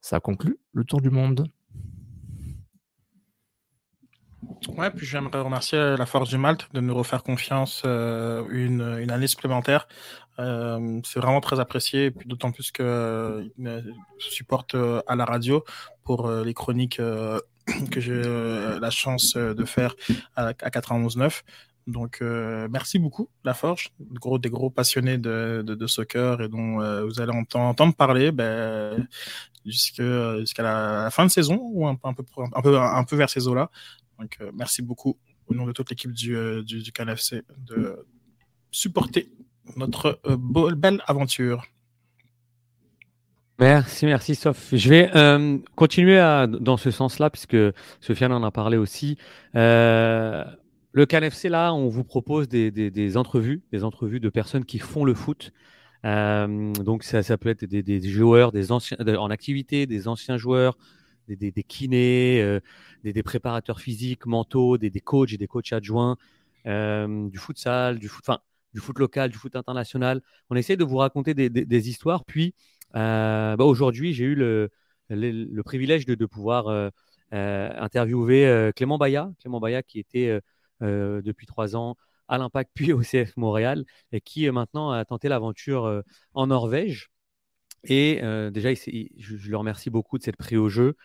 [0.00, 1.50] Ça conclut le tour du monde.
[4.68, 9.26] Ouais, puis j'aimerais remercier la Force du Malte de nous refaire confiance euh, une, année
[9.26, 9.88] supplémentaire.
[10.38, 13.82] Euh, c'est vraiment très apprécié, d'autant plus que euh,
[14.18, 15.64] supporte à la radio
[16.04, 17.00] pour les chroniques
[17.90, 19.94] que j'ai la chance de faire
[20.34, 21.42] à, à 91.9.
[21.86, 26.80] Donc, euh, merci beaucoup, La Forge, gros, des gros passionnés de, de, soccer et dont
[26.80, 29.06] euh, vous allez entendre, parler ben,
[29.64, 33.70] jusqu'à la, fin de saison ou un, peu, un, peu, un peu vers ces eaux-là.
[34.18, 38.04] Donc, euh, merci beaucoup au nom de toute l'équipe du, du, du CanFC de
[38.72, 39.30] supporter
[39.76, 40.20] notre
[40.74, 41.64] belle aventure.
[43.58, 44.68] Merci, merci, Sof.
[44.72, 47.56] Je vais continuer à, dans ce sens-là, puisque
[48.00, 49.16] Sofiane en a parlé aussi.
[49.54, 50.44] Euh,
[50.96, 55.12] le CanFC, là, on vous propose des, entrevues, des entrevues de personnes qui font le
[55.12, 55.52] foot.
[56.06, 60.78] Euh, donc, ça, peut être des, joueurs des anciens, en activité, des anciens joueurs,
[61.28, 62.60] des, kinés, euh,
[63.04, 66.16] des, préparateurs physiques, mentaux, des, coachs et des coachs adjoints,
[66.66, 68.40] euh, du futsal, du foot, enfin,
[68.72, 70.22] du foot local, du foot international.
[70.48, 72.24] On essaie de vous raconter des, histoires.
[72.24, 72.54] Puis,
[72.96, 74.70] bah, aujourd'hui, j'ai eu le,
[75.64, 76.90] privilège de, pouvoir
[77.30, 80.40] interviewer Clément Baya, Clément Baya qui était
[80.82, 81.96] euh, depuis trois ans
[82.28, 86.02] à l'Impact puis au CF Montréal et qui euh, maintenant a tenté l'aventure euh,
[86.34, 87.08] en Norvège.
[87.84, 88.20] Et
[88.50, 90.96] déjà, je, le remercie beaucoup de s'être pris au jeu.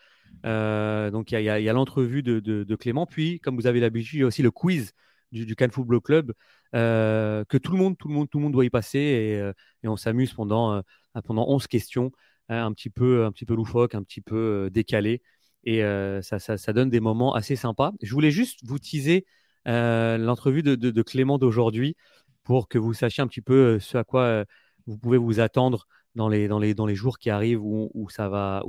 [0.42, 3.06] donc, il y a, l'entrevue de, Clément.
[3.06, 4.92] Puis, comme vous avez l'habitude, il y a aussi le quiz
[5.30, 6.32] du, du Cannes Football Club
[6.72, 9.54] que tout le monde, tout le monde, tout le monde doit y passer.
[9.84, 10.82] Et, on s'amuse pendant,
[11.24, 12.12] pendant 11 questions,
[12.48, 15.22] un, petit peu, un petit peu loufoque, un petit peu décalé.
[15.64, 15.82] Et
[16.22, 17.92] ça, ça, donne des moments assez sympas.
[18.02, 19.26] Je voulais juste vous teaser
[19.68, 21.96] euh, l'entrevue de, Clément d'aujourd'hui
[22.42, 24.44] pour que vous sachiez un petit peu euh, ce à quoi euh,
[24.86, 25.86] vous pouvez vous attendre
[26.16, 26.48] dans les,
[26.94, 28.08] jours qui arrivent où,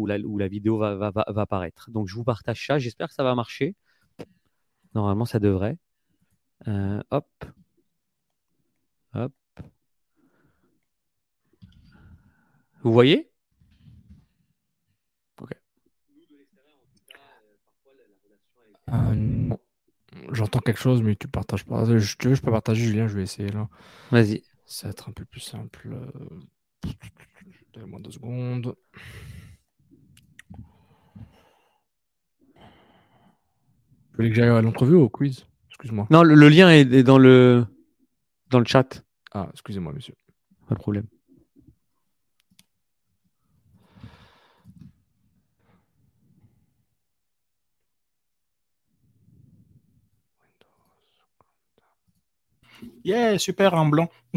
[0.06, 1.90] la, vidéo va, va, va, apparaître.
[1.92, 3.76] Donc je vous partage ça, j'espère que ça va marcher.
[4.96, 5.78] Normalement, ça devrait.
[7.12, 7.28] hop.
[9.14, 9.34] Hop.
[12.84, 13.32] Vous voyez?
[15.42, 15.52] Ok.
[18.92, 19.58] non.
[20.32, 21.86] J'entends quelque chose, mais tu partages pas.
[21.86, 23.70] Je, tu veux, je peux partager, Julien, je vais essayer là.
[24.12, 24.44] Vas-y.
[24.66, 25.90] Ça va être un peu plus simple.
[27.74, 28.76] Donne-moi deux secondes.
[34.14, 35.46] Vous voulez que j'aille à l'entrevue ou au quiz?
[35.70, 36.06] Excuse-moi.
[36.12, 37.66] Non, le, lien est, dans le
[38.52, 39.04] dans le chat.
[39.32, 40.14] Ah, excusez-moi, monsieur.
[40.68, 41.08] Pas de problème.
[53.04, 54.10] Yeah, super en blanc.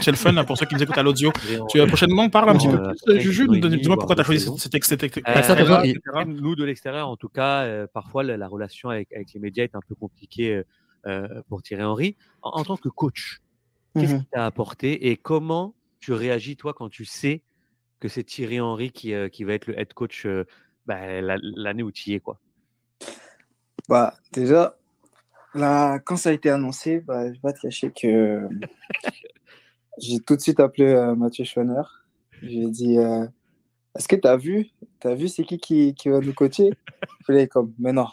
[0.00, 1.32] c'est le fun hein, pour ceux qui nous écoutent à l'audio.
[1.70, 3.20] Tu vas prochainement parle un petit peu plus.
[3.20, 4.98] Juju, dis-moi pourquoi tu as choisi cet extrait.
[5.28, 9.74] Euh, nous, de l'extérieur, en tout cas, euh, parfois la, relation avec, les médias est
[9.74, 10.62] un peu compliquée
[11.06, 12.16] euh, pour Thierry Henry.
[12.42, 13.40] En, tant que coach,
[13.94, 14.20] qu'est-ce mhm.
[14.20, 17.42] qui t'a apporté et comment tu réagis, toi, quand tu sais
[18.00, 20.26] que c'est Thierry Henry qui, qui va être le head coach
[20.86, 22.40] bah, l'année où tu y es quoi?
[23.88, 24.76] Bah, Déjà,
[25.54, 28.48] Là, quand ça a été annoncé, bah, je vais pas te cacher que
[29.98, 31.82] j'ai tout de suite appelé euh, Mathieu Schwanner.
[32.42, 33.26] Je lui ai dit, euh,
[33.96, 34.70] est-ce que tu as vu
[35.00, 36.72] Tu as vu c'est qui, qui qui va nous coacher?
[37.28, 38.06] Il est comme, mais non.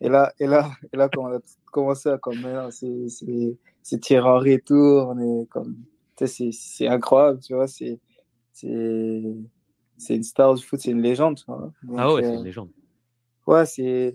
[0.00, 1.38] Et là, et là, et là, quand on a
[1.70, 5.76] commencé à comme, mais non, c'est- Henry et tout, on est comme,
[6.18, 8.00] c'est incroyable, tu vois, c'est
[8.52, 11.70] c'est une star du foot, c'est une légende, tu vois.
[11.96, 12.70] Ah ouais, c'est euh, une légende.
[13.46, 14.14] Ouais, c'est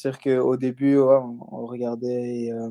[0.00, 2.70] sûr qu'au début, on, regardait euh,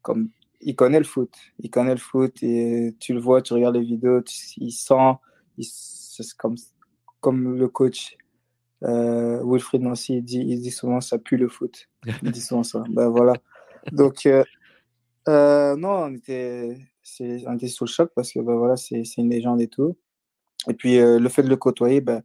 [0.00, 0.30] comme
[0.60, 3.82] il connaît le foot, il connaît le foot et tu le vois, tu regardes les
[3.82, 4.22] vidéos,
[4.58, 5.12] il sent,
[5.60, 6.54] c'est comme
[7.20, 8.16] comme le coach
[8.84, 11.88] euh, Wilfried Nancy, il dit, souvent ça pue le foot.
[12.22, 12.84] Il dit souvent ça.
[12.88, 13.34] Ben voilà.
[13.90, 14.44] Donc euh,
[15.76, 16.78] non, on était,
[17.20, 19.96] on était sous le choc parce que ben voilà, c'est, une légende et tout.
[20.68, 22.22] Et puis le fait de le côtoyer, ben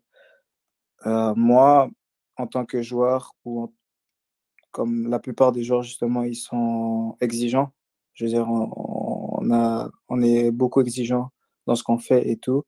[1.36, 1.90] moi,
[2.38, 3.74] en tant que joueur, ou en-
[4.72, 7.74] comme la plupart des joueurs, justement, ils sont exigeants.
[8.14, 8.70] Je veux dire, on,
[9.42, 11.32] on a, on est beaucoup exigeants
[11.66, 12.64] dans ce qu'on fait et tout.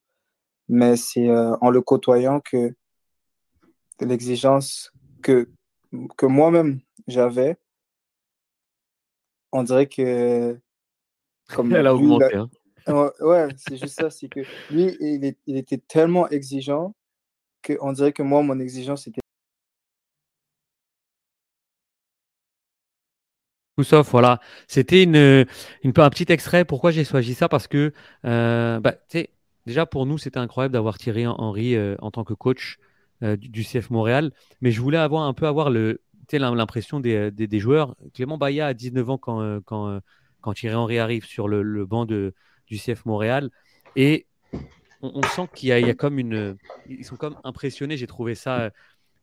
[0.67, 2.75] Mais c'est euh, en le côtoyant que
[3.99, 4.91] l'exigence
[5.21, 5.49] que,
[6.17, 7.57] que moi-même j'avais,
[9.51, 10.59] on dirait que.
[11.49, 12.35] Comme Elle a lui, augmenté.
[12.35, 12.49] hein.
[12.87, 14.09] Ouais, ouais, c'est juste ça.
[14.09, 14.39] C'est que
[14.69, 16.95] lui, il, est- il était tellement exigeant
[17.65, 19.21] qu'on dirait que moi, mon exigence était.
[23.79, 24.41] Tout sauf, voilà.
[24.67, 26.65] C'était une, un petit extrait.
[26.65, 27.47] Pourquoi j'ai choisi ça?
[27.47, 27.93] Parce que,
[28.25, 28.95] euh, bah,
[29.65, 32.77] déjà pour nous, c'était incroyable d'avoir Thierry Henry euh, en tant que coach
[33.23, 34.33] euh, du, CF Montréal.
[34.59, 37.95] Mais je voulais avoir un peu avoir le, l'impression des, des, des joueurs.
[38.13, 39.99] Clément Baillat a 19 ans quand, euh, quand, euh,
[40.41, 42.33] quand Thierry Henry arrive sur le, le banc de,
[42.67, 43.49] du CF Montréal.
[43.95, 44.27] Et
[45.01, 46.57] on, sent qu'il y y a comme une.
[46.89, 47.95] Ils sont comme impressionnés.
[47.95, 48.69] J'ai trouvé ça, euh,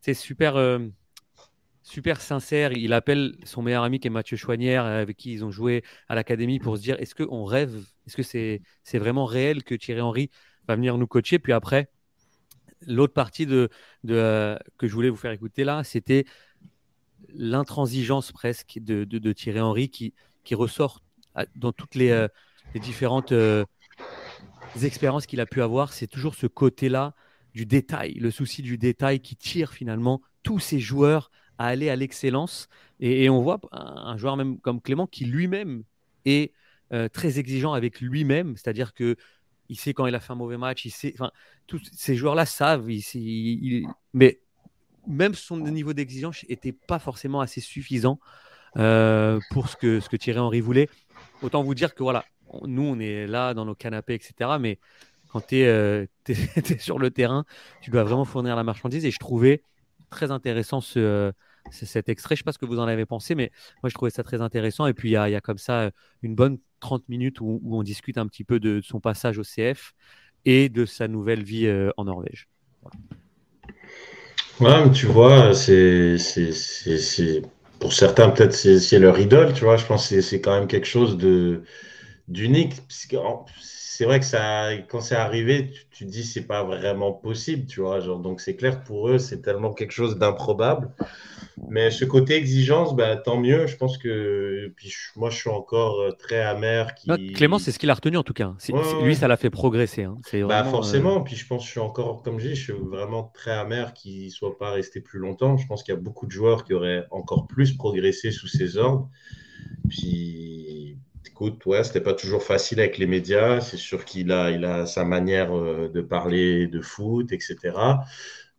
[0.00, 0.54] c'est super.
[1.86, 2.72] Super sincère.
[2.72, 5.84] Il appelle son meilleur ami qui est Mathieu Chouanière, euh, avec qui ils ont joué
[6.08, 7.76] à l'académie, pour se dire est-ce qu'on rêve?
[8.06, 10.30] Est-ce que c'est vraiment réel que Thierry Henry
[10.66, 11.38] va venir nous coacher?
[11.38, 11.88] Puis après,
[12.86, 13.70] l'autre partie de,
[14.02, 16.24] de, euh, que je voulais vous faire écouter là, c'était
[17.32, 20.12] l'intransigeance presque de, de, Thierry Henry qui,
[20.42, 21.02] qui ressort
[21.54, 22.26] dans toutes les, euh,
[22.74, 23.32] les différentes
[24.82, 25.92] expériences qu'il a pu avoir.
[25.92, 27.14] C'est toujours ce côté-là
[27.54, 31.96] du détail, le souci du détail qui tire finalement tous ces joueurs à aller à
[31.96, 32.68] l'excellence.
[33.00, 35.84] Et, on voit un, joueur même comme Clément qui lui-même
[36.24, 36.52] est
[36.92, 39.16] euh, très exigeant avec lui-même, c'est-à-dire que
[39.68, 41.32] il sait quand il a fait un mauvais match, il sait, enfin,
[41.66, 44.38] tous ces joueurs-là savent, il, mais
[45.08, 48.20] même son niveau d'exigence n'était pas forcément assez suffisant
[48.76, 50.88] euh, pour ce que, ce que Thierry Henry voulait.
[51.42, 52.24] Autant vous dire que voilà,
[52.66, 54.58] nous on est là dans nos canapés, etc.
[54.60, 54.78] Mais
[55.28, 56.08] quand tu es,
[56.78, 57.44] sur le terrain,
[57.82, 59.04] tu dois vraiment fournir la marchandise.
[59.04, 59.62] Et je trouvais
[60.10, 62.36] très intéressant ce, euh, ce- cet extrait.
[62.36, 63.50] Je ne sais pas ce que vous en avez pensé, mais
[63.82, 64.86] moi je trouvais ça très intéressant.
[64.86, 65.90] Et puis il y a, comme ça euh,
[66.22, 69.94] une bonne 30 minutes où, on discute un petit peu de son passage au CF
[70.44, 72.48] et de sa nouvelle vie euh, en Norvège.
[74.60, 76.16] Ouais, mais tu vois, c'est,
[77.78, 79.76] pour certains, peut-être c'est, leur idole, tu vois.
[79.76, 81.62] Je pense que c'est quand même quelque chose de,
[82.32, 86.64] que, en- C'est vrai que ça, quand c'est arrivé, tu, tu te dis c'est pas
[86.64, 88.00] vraiment possible, tu vois.
[88.00, 90.90] Genre, donc c'est clair pour eux, c'est tellement quelque chose d'improbable.
[91.70, 93.66] Mais ce côté exigence, bah, tant mieux.
[93.66, 96.94] Je pense que, puis je- moi, je suis encore euh, très amer.
[96.94, 97.08] Qui...
[97.08, 98.52] Non, Clément, c'est ce qu'il a retenu en tout cas.
[98.70, 100.04] Ouais, ouais, Lui, ça l'a fait progresser.
[100.04, 100.18] hein.
[100.32, 102.64] Bah vraiment, euh, forcément, puis je pense que je suis encore, comme je dis, je
[102.64, 105.56] suis vraiment très amer qu'il ne soit pas resté plus longtemps.
[105.56, 108.76] Je pense qu'il y a beaucoup de joueurs qui auraient encore plus progressé sous ses
[108.76, 109.08] ordres.
[109.88, 110.98] Puis,
[111.36, 113.60] écoute, ouais, c'était pas toujours facile avec les médias.
[113.60, 117.56] C'est sûr qu'il a, il a sa manière euh, de parler de foot, etc.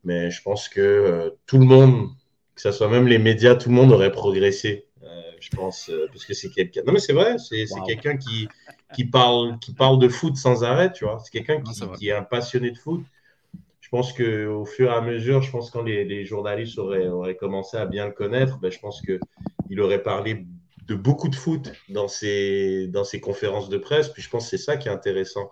[0.04, 2.10] Mais je pense que euh, tout le monde,
[2.54, 4.86] que ce soit même les médias, tout le monde aurait progressé.
[5.04, 5.08] Euh,
[5.40, 6.82] je pense, euh, parce que c'est quelqu'un.
[6.86, 7.84] Non, mais c'est vrai, c'est Wow.
[7.84, 8.48] quelqu'un qui,
[8.94, 11.18] qui, parle, qui parle de foot sans arrêt, tu vois.
[11.24, 11.62] C'est quelqu'un
[11.98, 13.02] qui, est un passionné de foot.
[13.82, 17.38] Je pense qu'au fur et à mesure, je pense quand les, les journalistes auraient, auraient
[17.38, 20.46] commencé à bien le connaître, ben, je pense qu'il aurait parlé
[20.88, 24.10] de beaucoup de foot dans ses, dans ses conférences de presse.
[24.10, 25.52] Puis je pense que c'est ça qui est intéressant.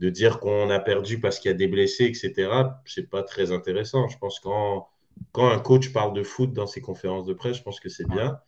[0.00, 2.50] De dire qu'on a perdu parce qu'il y a des blessés, etc.,
[2.84, 4.08] c'est pas très intéressant.
[4.08, 4.88] Je pense que quand,
[5.30, 8.08] quand un coach parle de foot dans ses conférences de presse, je pense que c'est
[8.08, 8.38] bien.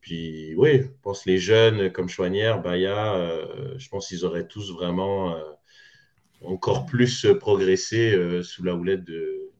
[0.00, 4.72] Puis oui, je pense les jeunes comme Chouanière, Baya, euh, je pense qu'ils auraient tous
[4.72, 5.42] vraiment euh,
[6.42, 9.50] encore plus progressé euh, sous la houlette de,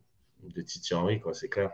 [0.43, 1.71] de Titi Henry, c'est clair.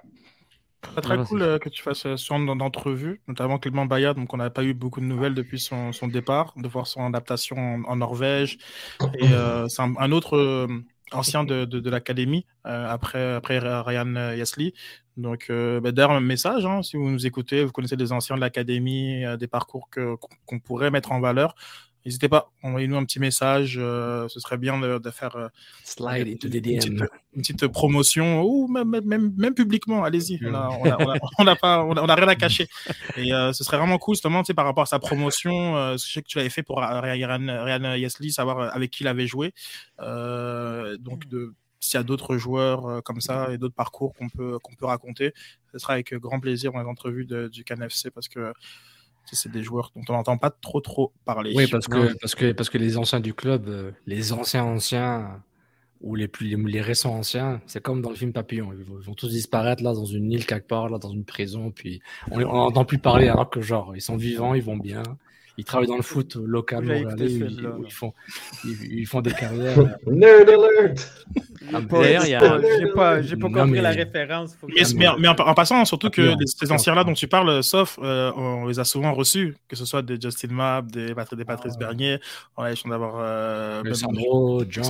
[0.94, 4.32] C'est très cool euh, que tu fasses euh, ce genre d'entrevue, notamment Clément Bayard, donc
[4.32, 7.56] on n'a pas eu beaucoup de nouvelles depuis son, son départ, de voir son adaptation
[7.58, 8.56] en, en Norvège.
[9.12, 10.68] Et euh, c'est un, un autre
[11.12, 14.74] ancien de, de, de l'académie, après, après Ryan Yasli.
[15.16, 18.40] Donc, bah, d'ailleurs, un message, hein, si vous nous écoutez, vous connaissez des anciens de
[18.40, 20.16] l'académie, des parcours que-
[20.46, 21.54] qu'on pourrait mettre en valeur.
[22.06, 23.74] N'hésitez pas, envoyez-nous un petit message.
[23.74, 25.50] ce serait bien de, faire
[25.84, 30.40] Slide into the une, petite, promotion, ou même, même, même publiquement, allez-y.
[30.46, 30.68] On n'a
[31.38, 32.66] on a, rien à cacher.
[33.16, 35.92] Et ce serait vraiment cool, justement, par rapport à sa promotion.
[35.92, 39.26] je sais que tu l'avais fait pour Ryan, Ryan Yesley, savoir avec qui il avait
[39.26, 39.52] joué.
[39.98, 41.54] donc, de
[41.86, 44.86] s'il y a d'autres joueurs euh, comme ça et d'autres parcours qu'on peut, qu'on peut
[44.86, 45.32] raconter,
[45.72, 48.52] ce sera avec grand plaisir dans les entrevues du CanFC parce que
[49.32, 51.52] c'est des joueurs dont on n'entend pas trop trop parler.
[51.54, 55.42] Oui, parce que, parce que, parce que les anciens du club, euh, les anciens anciens
[56.00, 58.70] ou les, plus, les, récents anciens, c'est comme dans le film Papillon.
[58.72, 62.00] Ils vont, tous disparaître là dans une île quelque part, là dans une prison, puis
[62.30, 65.02] on n'entend plus parler alors que genre, ils sont vivants, ils vont bien
[65.58, 66.84] ils travaillent dans le foot local
[67.18, 68.12] ils, font,
[68.64, 69.78] ils, font des carrières.
[70.06, 71.26] Nerd alert!
[71.60, 74.56] J'ai pas, j'ai pas, compris la référence.
[74.94, 78.78] Mais, mais, en, passant, surtout que ces anciens-là dont tu parles, sauf, euh, on les
[78.78, 81.78] a souvent reçus, que ce soit des Justin Mapp, des, des Patrice ah.
[81.78, 82.18] Bernier,
[82.56, 84.84] on a l'impression d'avoir euh, Sandro, John.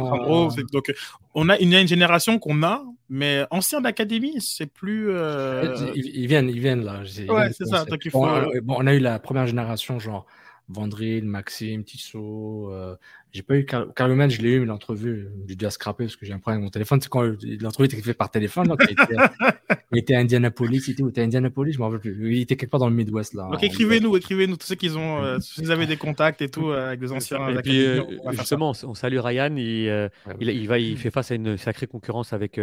[0.72, 0.92] donc,
[1.34, 5.10] on a une, une génération qu'on a, mais anciens d'académie, c'est plus.
[5.10, 5.92] Euh...
[5.94, 7.00] Ils, viennent, ils viennent là.
[7.28, 7.84] Ouais, c'est ça.
[8.12, 10.26] Bon, bon, on a eu la première génération, genre
[10.68, 12.70] Vandril, Maxime, Tissot.
[12.72, 12.96] Euh,
[13.32, 16.16] j'ai pas eu Car Carloman, je l'ai eu, mais l'entrevue, j'ai dû à scraper parce
[16.16, 17.00] que j'ai un problème avec mon téléphone.
[17.00, 17.22] C'est quand
[17.60, 18.74] l'entrevue était faite par téléphone.
[18.80, 19.04] il, était,
[19.92, 20.82] il, était, à Indianapolis.
[20.88, 21.12] Il était où?
[21.16, 22.34] Indianapolis Je m'en rappelle plus.
[22.34, 23.34] Il était quelque part dans le Midwest.
[23.34, 23.48] là.
[23.52, 26.88] Donc écrivez-nous, écrivez-nous, tous ceux qui ont, euh, vous avez des contacts et tout euh,
[26.88, 27.48] avec des anciens.
[27.50, 28.02] Et puis, euh,
[28.32, 29.54] justement, on salue Ryan.
[29.56, 30.10] Il,
[30.40, 32.58] il, il, va, il fait face à une sacrée concurrence avec,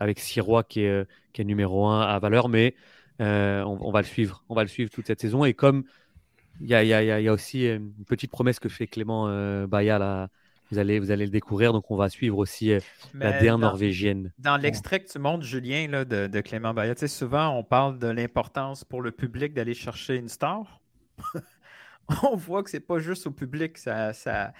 [0.00, 2.74] avec Sirois qui est, qui est numéro 1 à valeur, mais
[3.20, 4.42] on, on va le suivre.
[4.48, 5.44] On va le suivre toute cette saison.
[5.44, 5.84] Et comme
[6.60, 10.28] il y a, aussi euh, une petite promesse que fait Clément euh, Baya là.
[10.70, 12.80] Vous allez, vous allez le découvrir, donc on va suivre aussi euh,
[13.14, 14.34] la DR norvégienne.
[14.38, 17.98] Dans l'extrait que tu montres, Julien, là, de, Clément Baya, tu sais, souvent on parle
[17.98, 20.82] de l'importance pour le public d'aller chercher une star.
[22.22, 24.52] on voit que c'est pas juste au public, ça, ça,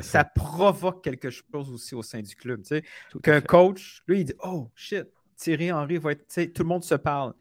[0.00, 2.62] ça, provoque quelque chose aussi au sein du club.
[2.62, 2.84] Tu sais,
[3.22, 6.26] qu'un coach, lui, il dit Oh shit, Thierry Henry va être.
[6.26, 7.32] Tu sais, tout le monde se parle.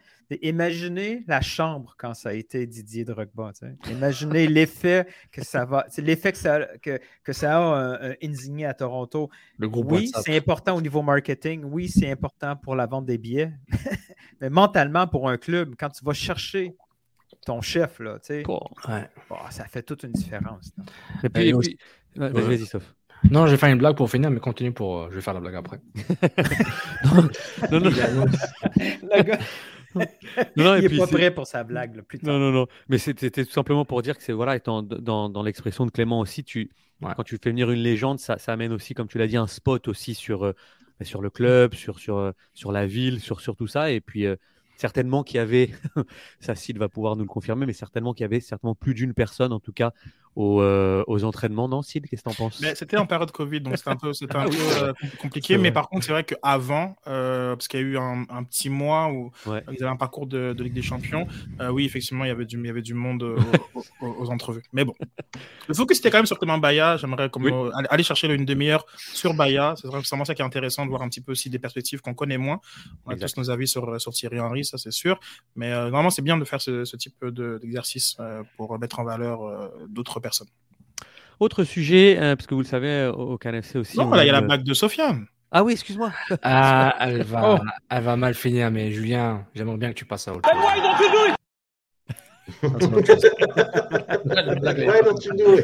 [0.41, 3.51] Imaginez la chambre quand ça a été Didier Drogba.
[3.89, 8.65] Imaginez l'effet que ça va, l'effet que ça, que, que ça a un, un Insigné
[8.65, 9.29] à Toronto.
[9.59, 11.63] oui, c'est important au niveau marketing.
[11.65, 13.51] Oui, c'est important pour la vente des billets.
[14.41, 16.75] Mais mentalement, pour un club, quand tu vas chercher
[17.45, 20.71] ton chef, là, ça fait toute une différence.
[21.23, 21.53] Et puis,
[22.15, 22.83] vas-y, sauf.
[23.29, 24.97] Non, j'ai fait une blague pour finir, mais continue pour.
[24.97, 25.79] Euh, je vais faire la blague après.
[27.71, 28.25] non, non, non.
[30.57, 32.01] non, il n'est pas prêt pour sa blague.
[32.01, 32.67] plus Non, non, non.
[32.89, 36.19] Mais c'était tout simplement pour dire que c'est voilà, étant dans, dans l'expression de Clément
[36.19, 36.69] aussi, tu,
[37.15, 39.47] quand tu fais venir une légende, ça, ça amène aussi, comme tu l'as dit, un
[39.47, 40.53] spot aussi sur, euh,
[40.99, 43.91] bah, sur le club, sur, sur, euh, sur la ville, sur, sur tout ça.
[43.91, 44.35] Et puis, euh,
[44.77, 45.71] certainement qu'il y avait,
[46.39, 49.13] ça, Sid va pouvoir nous le confirmer, mais certainement qu'il y avait certainement plus d'une
[49.13, 49.93] personne, en tout cas,
[50.35, 53.77] euh, aux, entraînements, non, Sid Qu'est-ce que tu en penses C'était en période Covid, donc
[53.77, 55.57] c'était un peu, un ah peu euh, compliqué.
[55.57, 59.11] Mais par contre, c'est vrai qu'avant, euh, parce qu'il y a eu un, petit mois
[59.11, 61.27] où ils avaient un parcours de, Ligue des Champions,
[61.71, 63.23] oui, effectivement, il y avait du, il y avait du monde
[64.01, 64.63] aux, entrevues.
[64.71, 64.93] Mais bon,
[65.67, 66.97] le focus c'était quand même sur Clément Baya.
[66.97, 67.29] J'aimerais
[67.89, 69.75] aller chercher une demi-heure sur Baya.
[69.77, 72.13] C'est vraiment ça qui est intéressant de voir un petit peu aussi des perspectives qu'on
[72.13, 72.59] connaît moins.
[73.05, 75.19] On a tous nos avis sur, sur Thierry Henry, ça c'est sûr.
[75.55, 78.17] Mais normalement, c'est bien de faire ce, ce type d'exercice
[78.57, 80.47] pour mettre en valeur d'autres personne.
[81.39, 83.97] Autre sujet, euh, parce que vous le savez, au KNFC aussi.
[83.97, 85.27] Non, là, il y a la blague de Sofiane.
[85.51, 86.11] Ah oui, excuse-moi.
[86.41, 87.65] Ah, elle va, oh.
[87.89, 91.35] elle va mal finir, mais Julien, j'aimerais bien que tu passes à autre chose.
[92.61, 92.69] Why
[95.03, 95.63] don't you do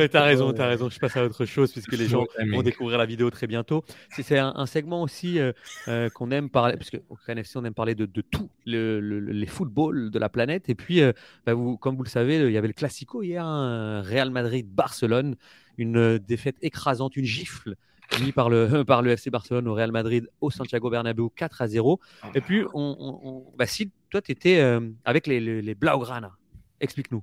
[0.00, 0.10] it?
[0.10, 0.88] t'as raison, t'as raison.
[0.88, 3.84] Je passe à autre chose puisque les gens vont découvrir la vidéo très bientôt.
[4.10, 5.52] C'est un, segment aussi euh,
[5.88, 9.46] euh, qu'on aime parler, parce qu'au KNFC, on aime parler de, de tout le, les
[9.46, 10.68] footballs de la planète.
[10.68, 11.12] Et puis, euh,
[11.46, 15.36] bah, vous, comme vous le savez, il y avait le Classico hier, un Real Madrid-Barcelone,
[15.78, 17.74] une défaite écrasante, une gifle
[18.22, 21.68] mis par le, par le FC Barcelone au Real Madrid au Santiago Bernabéu 4 à
[21.68, 22.00] 0.
[22.22, 22.30] Ah.
[22.34, 24.60] Et puis, on, on, bah, si toi, tu étais
[25.04, 26.32] avec les, les, Blaugrana,
[26.80, 27.22] explique-nous.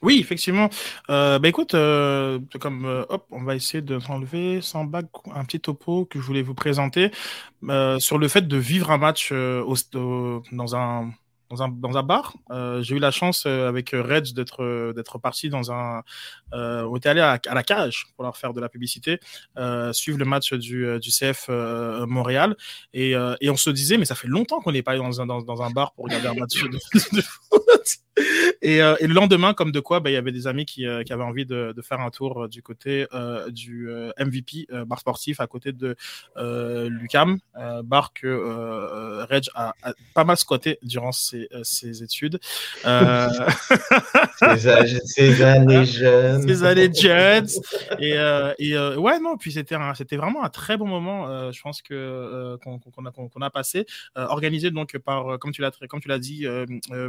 [0.00, 0.68] Oui, effectivement.
[1.10, 5.60] Euh, bah écoute, euh, comme hop, on va essayer de s'enlever sans bague un petit
[5.60, 7.10] topo que je voulais vous présenter
[7.98, 9.74] sur le fait de vivre un match au,
[10.52, 11.12] dans un
[11.52, 12.34] dans un, bar.
[12.50, 16.02] Euh, j'ai eu la chance euh, avec euh, Reds d'être d'être parti dans un.
[16.52, 19.20] on était allé à, la cage pour leur faire de la publicité,
[19.92, 21.48] suivre le match du, CF
[22.06, 22.56] Montréal.
[22.94, 25.62] Et, on se disait, mais ça fait longtemps qu'on n'est pas allé dans un, dans,
[25.62, 27.60] un bar pour regarder un match de, foot.
[28.62, 31.44] Et, le lendemain, comme de quoi, bah, il y avait des amis qui, avaient envie
[31.44, 33.06] de, de, faire un tour du côté
[33.50, 33.88] du
[34.18, 35.96] MVP, bar sportif, à côté de
[36.88, 37.38] Lucam,
[37.84, 42.40] bar que Reg a, a, pas mal squatté durant ses, ses études.
[42.82, 42.88] ces,
[45.42, 46.48] années jeunes.
[46.48, 47.46] Ces années jeunes.
[47.98, 48.14] Et,
[48.58, 52.78] et ouais, non, puis c'était c'était vraiment un très bon moment, je pense que qu'on
[52.78, 53.86] qu a, qu'on a passé,
[54.16, 56.46] organisé donc par, comme tu l'as comme tu l'as dit,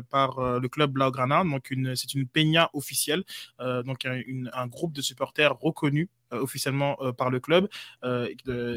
[0.09, 1.43] par le club Blaugrana.
[1.43, 3.23] Donc, c'est une peña officielle,
[3.59, 7.67] euh, donc un, une, un, groupe de supporters reconnus euh, officiellement euh, par le club,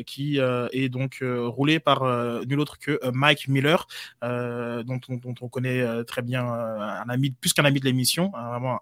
[0.07, 2.05] qui est donc roulé par
[2.47, 3.87] nul autre que Mike Miller,
[4.23, 5.01] dont,
[5.41, 8.81] on connaît très bien un ami, plus qu'un ami de l'émission, hein, vraiment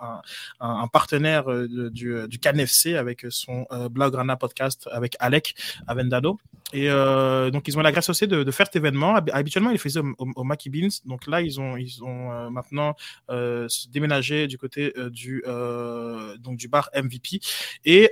[0.61, 1.45] un, partenaire
[1.91, 5.55] du, du CanFC avec son Blaugrana podcast avec Alec
[5.87, 6.39] Avendado.
[6.72, 9.14] Et donc, ils ont la grâce aussi de, faire cet événement.
[9.14, 10.89] Habituellement, ils le faisaient au, au Mackie Beans.
[11.05, 12.95] Donc là, ils ont, ils ont maintenant
[13.31, 17.41] euh, déménagé du côté euh, du, euh, donc du bar MVP.
[17.85, 18.11] Et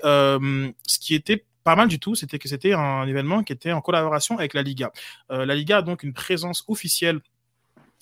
[0.86, 3.80] ce qui était pas mal du tout, c'était que c'était un événement qui était en
[3.80, 4.90] collaboration avec la Liga.
[5.30, 7.20] la Liga a donc une présence officielle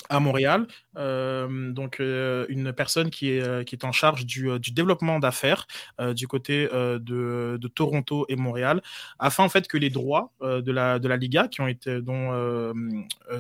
[0.08, 0.66] à Montréal.
[0.96, 5.66] Euh, donc euh, une personne qui est, euh, qui est en charge du, développement d'affaires
[6.14, 8.82] du côté de, de, Toronto et Montréal,
[9.18, 12.72] afin en fait que les droits de, la, de la Liga, qui ont été dont,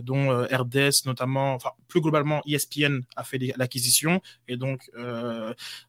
[0.02, 4.90] dont RDS notamment, enfin plus globalement ESPN a fait l'acquisition et donc,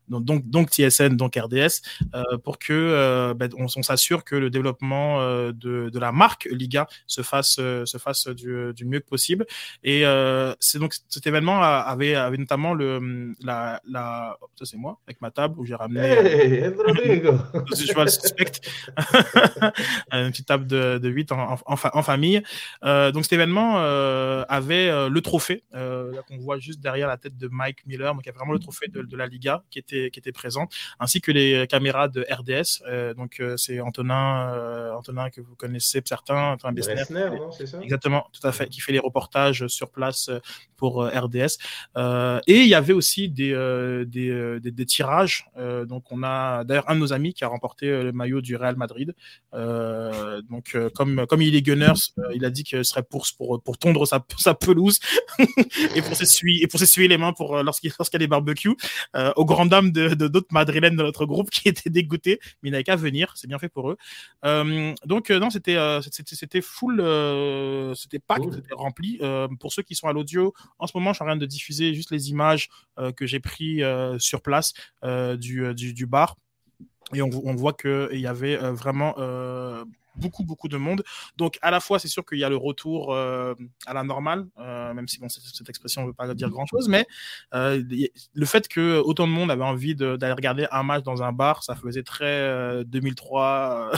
[0.08, 1.82] donc donc TSN donc RDS
[2.44, 5.20] pour que ben, on, s'assure que le développement
[5.52, 9.46] de, de la marque Liga se fasse se fasse du, du mieux que possible.
[9.84, 10.04] Et
[10.60, 15.32] c'est donc cet événement avait, avait notamment le la, la ça c'est moi avec ma
[15.32, 16.62] table où j'ai ramené hey,
[17.86, 18.52] je vois le suspect.
[20.12, 22.42] Une petite table de, de 8 en, en, en famille.
[22.84, 27.18] Euh, donc cet événement euh, avait euh, le trophée euh, qu'on voit juste derrière la
[27.18, 28.14] tête de Mike Miller.
[28.14, 30.32] Donc il y a vraiment le trophée de, de la Liga qui était qui était
[30.32, 30.68] présent
[31.00, 36.02] ainsi que les caméras de RDS euh, donc euh, c'est Antonin Antonin que vous connaissez
[36.06, 37.80] certains Antonin Bessner, non, c'est ça?
[37.82, 40.30] Exactement tout à fait qui fait les reportages sur place
[40.78, 41.41] pour RDS.
[41.98, 45.48] Euh, et il y avait aussi des, euh, des, des, des, tirages.
[45.58, 48.56] Euh, donc on a d'ailleurs un de nos amis qui a remporté le maillot du
[48.56, 49.14] Real Madrid.
[49.54, 53.78] donc comme, comme il est Gunners, il a dit que ce serait pour, pour, pour
[53.78, 55.00] tondre sa, sa pelouse
[55.96, 58.76] et pour s'essuyer et pour s'essuyer les mains pour lorsqu'il lorsqu'il y a des barbecues.
[59.36, 62.84] aux grandes dames de d'autres madrilènes de notre groupe qui étaient dégoûtés, mais il n'avait
[62.84, 63.34] qu'à venir.
[63.36, 63.98] C'est bien fait pour eux.
[65.06, 66.98] donc non, c'était c'était full,
[67.96, 68.54] c'était cool.
[68.54, 69.20] c'était rempli.
[69.60, 72.12] pour ceux qui sont à l'audio, en ce moment, je suis en de diffuser juste
[72.12, 74.74] les images euh, que j'ai prises euh, sur place
[75.04, 76.38] euh, du, bar.
[77.14, 79.16] Et on, on voit qu'il y avait vraiment
[80.16, 81.04] beaucoup, beaucoup de monde.
[81.38, 83.54] Donc, à la fois, c'est sûr qu'il y a le retour euh,
[83.86, 86.88] à la normale, euh, même si bon, cette, cette expression ne veut pas dire grand-chose,
[86.90, 87.06] mais
[87.54, 87.82] euh,
[88.34, 91.64] le fait que autant de monde avait envie d'aller regarder un match dans un bar,
[91.64, 93.92] ça faisait très 2003,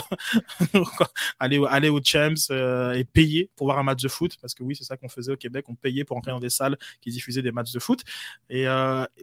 [0.74, 0.84] euh,
[1.38, 4.76] aller, aller aux Champs et payer pour voir un match de foot, parce que oui,
[4.76, 7.42] c'est ça qu'on faisait au Québec, on payait pour entrer dans des salles qui diffusaient
[7.42, 8.02] des matchs de foot.
[8.50, 8.66] Et,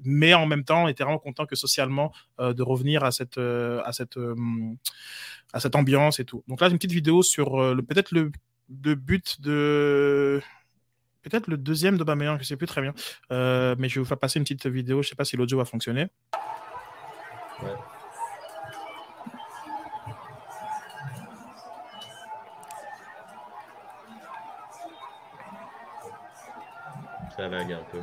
[0.04, 3.38] mais en même temps, on était vraiment content que socialement, de revenir à cette...
[3.38, 4.18] à cette
[5.54, 6.44] à cette ambiance et tout.
[6.48, 8.32] Donc là, une petite vidéo sur euh, peut-être le,
[8.96, 10.42] but de
[11.24, 12.94] peut-être le deuxième de Bameyang, je sais plus très bien,
[13.32, 15.02] euh, mais je vais vous faire passer une petite vidéo.
[15.02, 16.08] Je sais pas si l'audio va fonctionner.
[17.62, 17.70] Ouais.
[27.36, 28.00] Ça lag un peu.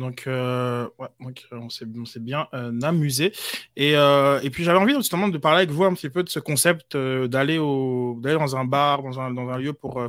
[0.00, 0.88] Donc, euh,
[1.20, 3.32] donc on s'est bien euh, amusé.
[3.76, 6.40] Et, euh, puis j'avais envie justement de parler avec vous un petit peu de ce
[6.40, 10.08] concept euh, d'aller dans un bar, dans un, lieu pour euh,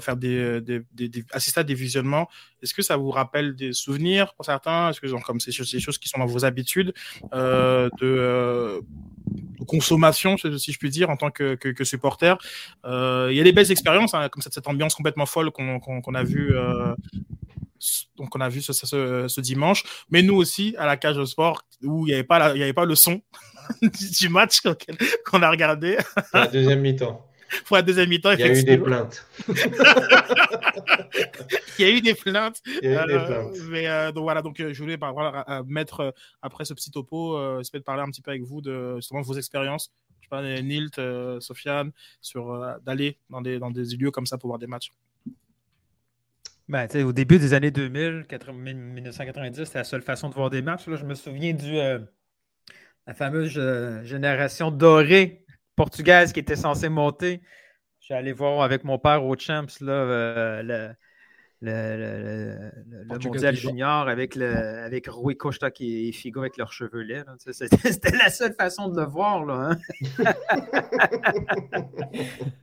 [1.33, 2.29] assister à des visionnements.
[2.63, 4.89] Est-ce que ça vous rappelle des souvenirs pour certains?
[4.89, 6.93] Est-ce que genre, comme c'est des choses qui sont dans vos habitudes
[7.33, 8.81] de,
[9.67, 12.35] consommation, si je puis dire, en tant que, supporter?
[12.85, 16.15] Il y a des belles expériences, hein, comme cette, ambiance complètement folle qu'on qu qu
[16.15, 16.53] a vue
[18.17, 21.25] donc on a vu ce, ce, ce, dimanche, mais nous aussi à la cage au
[21.25, 23.21] sport où il n'y avait pas la, il y avait pas le son
[23.81, 24.59] du match
[25.25, 25.97] qu'on a regardé.
[26.33, 27.25] La deuxième mi-temps.
[27.65, 28.31] pour la deuxième mi-temps.
[28.37, 29.23] Il y a eu des plaintes.
[31.79, 32.61] Il y a eu des plaintes.
[32.81, 33.57] Il y a eu des Euh, plaintes.
[33.69, 37.37] mais euh, donc voilà, donc euh, je voulais voilà, euh, mettre après ce petit topo,
[37.37, 39.91] euh, essayer de parler un petit peu avec vous de justement vos expériences.
[40.21, 40.99] Je sais pas, Nilt,
[41.39, 44.91] Sofiane, sur d'aller dans des, dans des lieux comme ça pour voir des matchs.
[46.71, 50.61] Ben, au début des années 2000, 80 1990, c'était la seule façon de voir des
[50.61, 50.85] matchs.
[50.87, 51.99] Je me souviens du euh,
[53.05, 55.45] la fameuse euh, génération dorée
[55.75, 57.41] portugaise qui était censée monter.
[57.99, 60.95] J'ai allé voir avec mon père au Champs là, euh, le,
[61.63, 67.23] le- le- mondial junior avec, le, avec Rui Costa et Figo avec leurs cheveux laids.
[67.51, 69.45] C'était la seule façon de le voir.
[69.45, 69.77] Là, hein.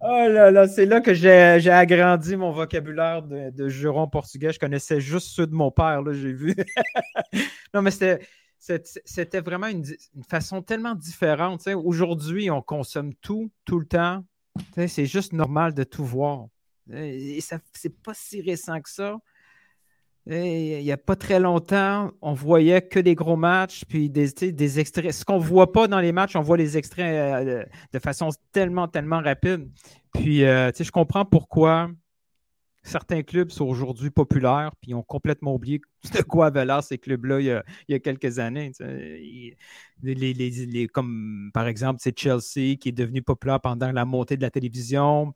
[0.01, 4.53] Oh là là, c'est là que j'ai agrandi mon vocabulaire de, de juron portugais.
[4.53, 6.55] Je connaissais juste ceux de mon père, là, j'ai vu.
[7.75, 9.85] non, mais c'était vraiment une,
[10.17, 11.67] une façon tellement différente.
[11.69, 14.25] Aujourd'hui, on consomme tout, tout le temps.
[14.89, 16.47] C'est juste normal de tout voir.
[16.93, 19.19] Et c'est pas si récent que ça.
[20.31, 24.79] Il n'y a pas très longtemps, on voyait que des gros matchs, puis des, des
[24.79, 25.11] extraits.
[25.13, 27.65] Ce qu'on ne voit pas dans les matchs, on voit les extraits euh,
[27.95, 29.71] de façon tellement, tellement rapide.
[30.13, 31.91] Puis, euh, je comprends pourquoi
[32.83, 35.81] certains clubs sont aujourd'hui populaires, puis ont complètement oublié
[36.15, 38.73] de quoi avaient l'air ces clubs-là il, y a- quelques années.
[38.81, 39.57] les-
[40.03, 44.43] les- les- comme par exemple, c'est Chelsea qui est devenu populaire pendant la montée de
[44.43, 45.35] la télévision.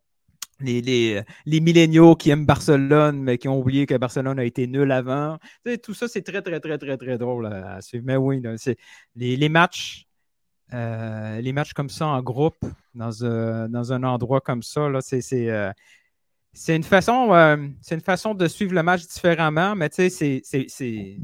[0.62, 5.38] Les, milléniaux qui aiment Barcelone, mais qui ont oublié que Barcelone a été nul avant.
[5.64, 8.04] Tu tout ça, c'est très, très, très, très, très drôle à, suivre.
[8.06, 8.42] Mais oui,
[9.14, 10.06] les, matchs.
[10.72, 12.56] euh, les matchs comme ça en groupe,
[12.94, 15.72] dans, un- dans un endroit comme ça, euh,
[16.54, 17.56] c'est une façon, euh,
[17.90, 21.18] une façon de suivre le match différemment, mais tu sais, c'est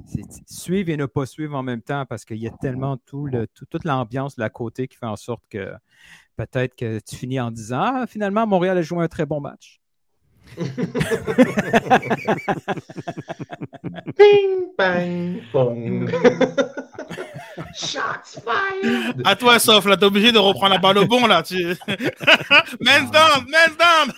[0.46, 3.46] suivre et ne pas suivre en même temps parce qu'il y a tellement tout le,
[3.46, 5.70] tout- toute l'ambiance de la côté qui fait en sorte que
[6.46, 9.80] peut-être que tu finis en disant Ah, finalement, Montréal a joué un très bon match.
[14.16, 16.10] Ping, bang, pong.
[17.74, 19.22] Shots fired.
[19.24, 21.42] À toi, Sof, là, t'es obligé de reprendre la balle au bon, là.
[21.42, 21.64] Tu...
[22.80, 24.12] men's down, men's down!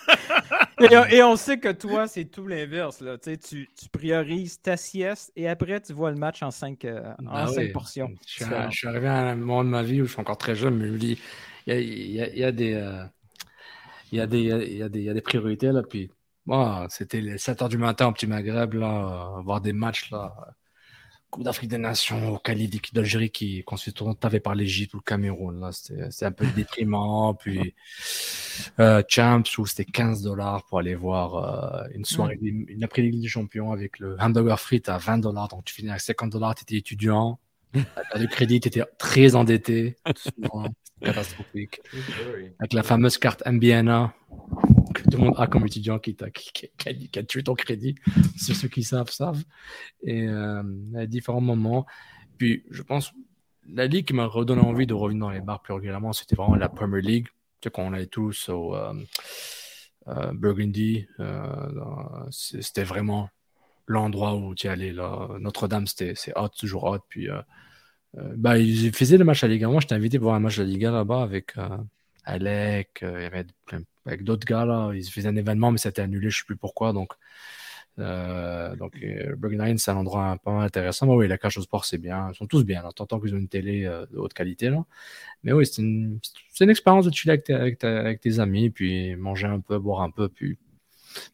[1.10, 3.00] Et, et on sait que toi, c'est tout l'inverse.
[3.00, 3.18] Là.
[3.18, 7.32] Tu, tu, priorises ta sieste et après, tu vois le match en cinq, euh, en
[7.32, 7.72] Ah cinq oui.
[7.72, 8.10] portions.
[8.26, 8.72] Je suis, différentes.
[8.72, 10.76] je suis arrivé à un moment de ma vie où je suis encore très jeune,
[10.76, 11.18] mais je me dis,
[11.66, 13.04] il y a, il y a- il y a des, euh,
[14.12, 14.46] il y a des, il
[14.78, 15.82] y a- des, il y a des priorités là.
[15.82, 16.10] Puis,
[16.88, 20.34] c'était les 7 heures du matin au Petit Maghreb là, euh, voir des matchs là.
[21.30, 25.60] Coupe d'Afrique des Nations, au Cali d'Algérie qui tourner tapé par l'Égypte ou le Cameroun.
[25.60, 27.34] Là, c'était c'était un peu déprimant.
[27.34, 27.74] Puis
[28.80, 33.28] euh, Champs où c'était 15 dollars pour aller voir euh, une soirée, une après-midi des
[33.28, 35.48] champions avec le hamburger frites à 20 dollars.
[35.48, 37.38] Donc tu finis à 50 dollars, tu étais étudiant.
[37.74, 39.96] Le crédit, tu étais très endetté.
[40.16, 41.80] souvent, c'était catastrophique.
[42.58, 44.12] Avec la fameuse carte MBNA
[44.94, 47.22] que tout le monde a comme étudiant qui, t'a- qui, qui- qui a, qui a
[47.22, 47.94] tué ton crédit.
[48.36, 49.42] C'est ceux qui savent, savent.
[50.02, 50.62] Et euh,
[50.96, 51.86] à différents moments.
[52.38, 53.12] Puis je pense,
[53.72, 56.56] la ligue qui m'a redonné envie de revenir dans les bars plus régulièrement, c'était vraiment
[56.56, 57.26] la Premier League.
[57.60, 58.94] Tu sais, quand on allait tous au euh,
[60.08, 63.28] euh, Burgundy, euh, c'était vraiment
[63.90, 64.92] l'endroit où tu y allais.
[64.92, 65.28] Là.
[65.40, 67.00] Notre-Dame, c'était c'est hot, toujours hot.
[67.08, 67.40] Puis euh,
[68.18, 69.68] euh, bah, ils faisaient le match à Liga.
[69.68, 71.76] Moi, j'étais invité pour voir un match la Liga là-bas avec euh,
[72.24, 74.92] Alec, euh, il y avec d'autres gars là.
[74.94, 76.92] Ils faisaient un événement, mais c'était annulé, je sais plus pourquoi.
[76.92, 77.12] Donc,
[77.98, 81.06] euh, donc c'est un endroit pas mal intéressant.
[81.06, 82.30] Mais oui, la cage au sport, c'est bien.
[82.32, 82.82] Ils sont tous bien.
[82.82, 82.90] Là.
[82.94, 84.70] T'entends qu'ils ont une télé de haute qualité.
[84.70, 84.84] Là.
[85.44, 86.20] Mais oui, c'est une,
[86.60, 90.58] expérience de chiller avec, avec tes amis, puis manger un peu, boire un peu, puis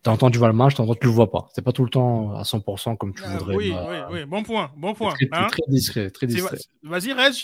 [0.02, 1.48] t'entends, tu vois le match, t'entends, tu le vois pas.
[1.54, 3.54] C'est pas tout le temps à 100% comme tu Ah, voudrais.
[3.56, 5.14] oui, bah, oui, oui, bon point, bon point.
[5.14, 5.46] Très, hein.
[5.48, 6.58] très discret, très discret.
[6.82, 7.34] Vas-y, Reg.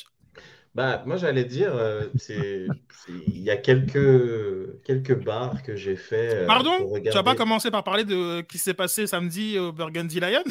[0.74, 2.66] Bah, moi, j'allais dire, euh, c'est,
[3.08, 6.34] il y a quelques, quelques bars que j'ai fait.
[6.34, 6.78] euh, Pardon?
[6.78, 7.22] pour Tu regarder.
[7.24, 10.42] pas commencer par parler de ce qui s'est passé samedi au Burgundy Lion?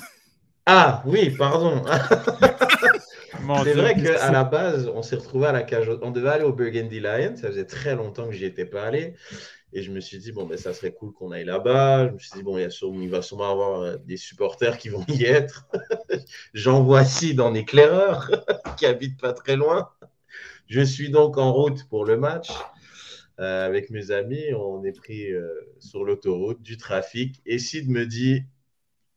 [0.68, 1.82] Ah, oui, pardon.
[3.64, 5.90] C'est vrai qu'à la base, on s'est retrouvé à la cage.
[6.02, 7.36] On devait aller au Burgundy Lion.
[7.36, 9.16] Ça faisait très longtemps que j'y étais pas allé.
[9.74, 12.07] Et je me suis dit, bon, ben, ça serait cool qu'on aille là-bas.
[12.07, 14.78] Je me suis dit, bon, il, y sûrement- il va sûrement avoir euh, des supporters
[14.78, 15.67] qui vont y être.
[16.53, 18.30] J'en vois ci dans l'éclaireur,
[18.78, 19.89] qui habite pas très loin.
[20.67, 22.49] Je suis donc en route pour le match.
[23.39, 25.49] Euh, avec mes amis, on est pris euh,
[25.80, 27.41] sur l'autoroute, du trafic.
[27.45, 28.43] Et Sid me dit,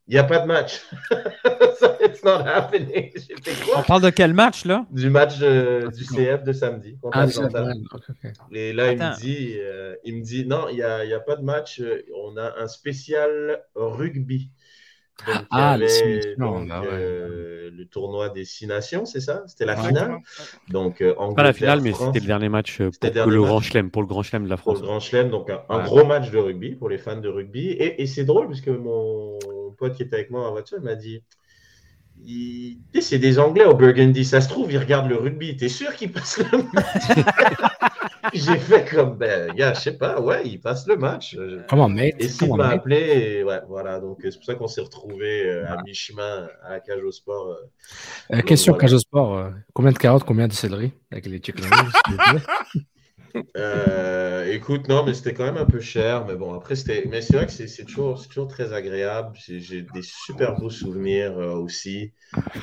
[0.09, 0.82] il n'y a pas de match.
[2.00, 3.11] It's not happening.
[3.16, 4.84] J'ai fait On parle de quel match, là?
[4.90, 7.26] du match euh, du CF de samedi contre Ah.
[8.52, 11.20] Et là, il me dit, euh, il me dit, non, il n'y a, y a
[11.20, 11.80] pas de match.
[11.80, 14.50] euh, On a un spécial rugby.
[15.26, 16.86] Donc, il y Ah, avait, donc, ouais.
[16.86, 19.42] euh, le tournoi des Six Nations, c'est ça?
[19.46, 19.88] C'était la Ouais.
[19.88, 20.18] finale?
[20.68, 23.48] Donc, euh, Pas la finale, mais c'était le dernier match pour le dernier le match.
[23.48, 24.80] grand chelem, pour le grand chelem de la pour France.
[24.80, 25.30] le Grand Chelem.
[25.30, 25.84] Donc, un, un Ouais.
[25.84, 27.68] gros match de rugby pour les fans de rugby.
[27.68, 29.38] Et, et c'est drôle parce que mon
[29.75, 31.22] pote qui était avec moi la voiture il m'a dit
[32.25, 34.25] il- c'est des Anglais au Burgundy.
[34.25, 35.57] Ça se trouve, ils regardent le rugby.
[35.57, 37.27] T'es sûr qu'ils passent le match?
[38.33, 41.37] J'ai fait comme, ben, gars, je sais pas, ouais, ils passent le match.
[41.68, 42.97] Comment, mate Et s'il m'a appelé,
[43.41, 46.81] et ouais, voilà, donc c'est pour ça qu'on s'est retrouvés euh, à mi-chemin à la
[46.81, 47.49] cage au sport.
[47.51, 48.37] euh.
[48.37, 48.81] Euh, question voilà.
[48.83, 49.37] cage au sport.
[49.37, 50.93] euh, combien de carottes, combien de céleri?
[51.11, 51.64] Avec les chicken
[53.57, 57.20] Euh, écoute, non, mais c'était quand même un peu cher, mais bon, après, c'était, mais
[57.20, 59.37] c'est vrai que c'est c'est toujours, c'est toujours très agréable.
[59.45, 62.12] J'ai j'ai des super beaux souvenirs euh, aussi.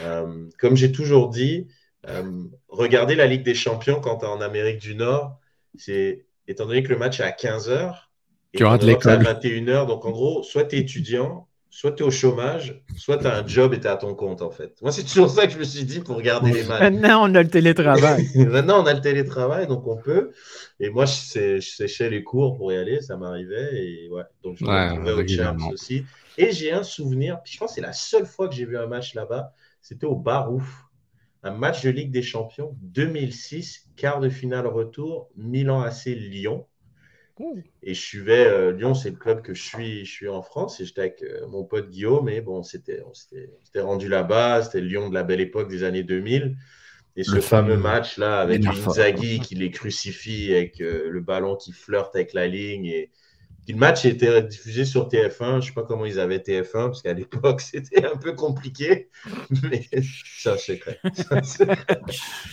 [0.03, 1.67] Euh, comme j'ai toujours dit,
[2.07, 5.39] euh, regarder la Ligue des Champions quand tu en Amérique du Nord,
[5.77, 8.07] c'est, étant donné que le match est à 15h,
[8.53, 9.23] et Tu Europe, c'est à l'école.
[9.23, 13.27] 21h, donc en gros, soit tu es étudiant, soit tu es au chômage, soit tu
[13.27, 14.81] as un job et tu es à ton compte, en fait.
[14.83, 16.91] Moi, c'est toujours ça que je me suis dit pour regarder les matchs.
[16.91, 18.29] Maintenant, on a le télétravail.
[18.35, 20.31] Maintenant, on a le télétravail, donc on peut.
[20.79, 23.69] Et moi, je, sé- je séchais les cours pour y aller, ça m'arrivait.
[23.85, 25.27] Et ouais, donc je me Ouais, retrouvais au.
[25.27, 26.05] Champs aussi.
[26.37, 28.77] Et j'ai un souvenir, puis je pense que c'est la seule fois que j'ai vu
[28.77, 30.85] un match là-bas, c'était au Barouf.
[31.43, 36.67] Un match de Ligue des Champions 2006, quart de finale retour, Milan AC Lyon.
[37.83, 40.79] Et je suivais euh, Lyon, c'est le club que je suis, je suis en France.
[40.79, 42.29] Et j'étais avec euh, mon pote Guillaume.
[42.29, 44.63] Et bon, c'était, on s'était on s'était rendu là-bas.
[44.63, 46.57] C'était le Lyon de la belle époque des années 2000.
[47.17, 51.55] Et ce Le fameux fameux match-là avec Inzaghi qui les crucifie avec euh, le ballon
[51.55, 52.85] qui flirte avec la ligne.
[52.85, 53.11] Et...
[53.71, 55.31] Puis le match était diffusé sur TF1.
[55.39, 59.07] Je ne sais pas comment ils avaient TF1 parce qu'à l'époque, c'était un peu compliqué.
[59.63, 60.99] Mais c'est un secret.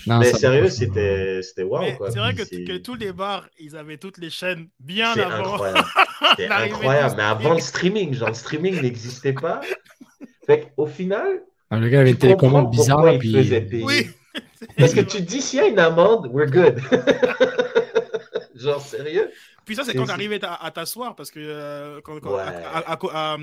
[0.07, 1.83] Non, Mais sérieux, c'était c'était waouh.
[1.83, 2.12] Mais quoi.
[2.12, 5.55] c'est vrai que, tous les bars, ils avaient toutes les chaînes bien avant.
[5.55, 5.85] incroyable.
[6.31, 7.14] C'était incroyable.
[7.16, 9.61] Mais avant le streaming, genre le streaming n'existait pas.
[10.47, 13.85] Fait qu'au final, Ah, le gars avait une télécommande bizarre, puis.
[13.85, 14.07] Oui.
[14.77, 16.81] Parce que tu te dis, s'il y a une amende, we're good.
[18.61, 19.31] Genre sérieux?
[19.65, 22.41] Puis ça, c'est quand t'arrivais à, à t'asseoir, parce que euh, quand- quand- Ouais.
[22.41, 23.37] à- à- à- à-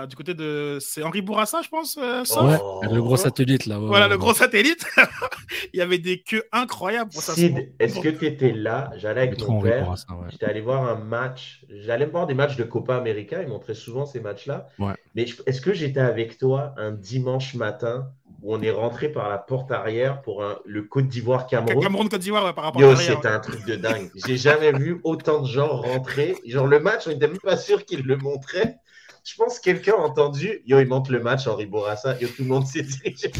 [0.00, 0.78] à- du côté de...
[0.80, 2.80] C'est Henri Bourassa, je pense, euh, Oh.
[2.90, 3.78] le gros satellite là.
[3.78, 4.84] ouais, Voilà, ouais, le gros satellite.
[5.72, 7.60] Il y avait des queues incroyables pour s'asseoir.
[7.78, 8.90] Est-ce que tu étais là?
[8.96, 9.94] J'allais avec mon père.
[10.30, 11.64] J'étais allé voir un match.
[11.68, 13.40] J'allais voir des matchs de Copa América.
[13.40, 14.66] Ils montraient souvent ces matchs-là.
[14.80, 14.94] Ouais.
[15.14, 18.10] Mais est-ce que j'étais avec toi un dimanche matin
[18.42, 22.52] on est rentré par la porte arrière pour un- le Côte d'Ivoire-Cameroun Cameroun-Côte d'Ivoire ouais,
[22.52, 24.10] par rapport Yo, à c'était un truc de dingue.
[24.14, 26.36] J'ai jamais vu autant de gens rentrer.
[26.46, 28.76] Genre, le match, on n'était même pas sûr qu'ils le montraient.
[29.22, 30.62] Je pense que quelqu'un a entendu.
[30.66, 32.16] Yo, il montre le match, Henri Bourassa.
[32.18, 33.30] Yo, tout le monde s'est dirigé.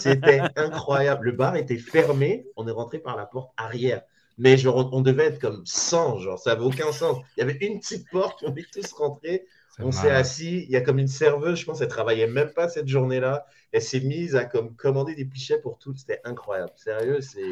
[0.00, 1.26] C'était incroyable.
[1.26, 2.46] Le bar était fermé.
[2.56, 4.02] On est rentré par la porte arrière.
[4.38, 6.20] Mais genre, on devait être comme 100.
[6.20, 7.18] Genre, ça n'avait aucun sens.
[7.36, 8.44] Il y avait une petite porte.
[8.46, 9.46] On est tous rentrés.
[9.78, 10.64] On s'est assis.
[10.64, 11.58] Il y a comme une serveuse.
[11.58, 13.44] Je pense qu'elle travaillait même pas cette journée-là.
[13.72, 15.94] Elle s'est mise à comme commander des pichets pour tout.
[15.96, 16.72] C'était incroyable.
[16.76, 17.42] Sérieux, c'est.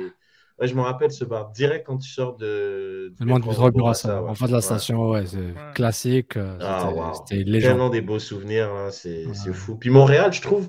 [0.60, 3.12] Ouais, je me rappelle ce bar direct quand tu sors de.
[3.18, 4.30] Le monde Bourassa, ouais.
[4.30, 4.62] en face de la Ouais.
[4.62, 6.36] station, ouais, c'est classique.
[6.36, 7.12] euh, Ah, c'était- wow.
[7.14, 7.70] C'était légende.
[7.72, 9.34] Tellement des beaux souvenirs, là, c'est Ouais.
[9.34, 9.76] c'est fou.
[9.76, 10.68] Puis Montréal, je trouve,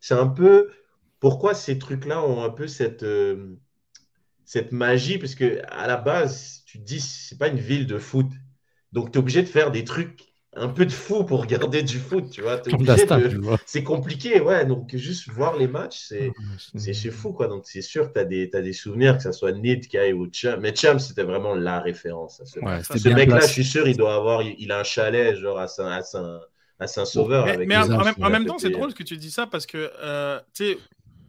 [0.00, 0.68] c'est un peu
[1.18, 3.56] pourquoi ces trucs-là ont un peu cette, euh,
[4.44, 7.98] cette magie, parce que à la base, tu te dis, c'est pas une ville de
[7.98, 8.26] foot.
[8.92, 11.98] Donc, tu es obligé de faire des trucs un peu de fou pour regarder du
[11.98, 12.58] foot, tu vois.
[12.58, 13.56] De-.
[13.64, 14.66] C'est compliqué, ouais.
[14.66, 16.32] Donc, juste voir les matchs, c'est.
[16.76, 17.48] C'est fou, quoi.
[17.48, 20.12] Donc, c'est sûr que tu as des, t'as des souvenirs, que ce soit Nid, Kai
[20.12, 20.60] ou Chum.
[20.60, 22.40] Mais Chum, c'était vraiment la référence.
[22.40, 25.36] à ce Ouais, ce mec-là, je suis sûr, il doit avoir, il, a un chalet,
[25.36, 26.40] genre à Saint, à Saint,
[26.78, 27.46] à Saint-Sauveur.
[27.46, 28.78] Mais, avec mais en, même, en temps, c'est payer.
[28.78, 30.78] drôle que tu dis ça parce que, euh, tu sais,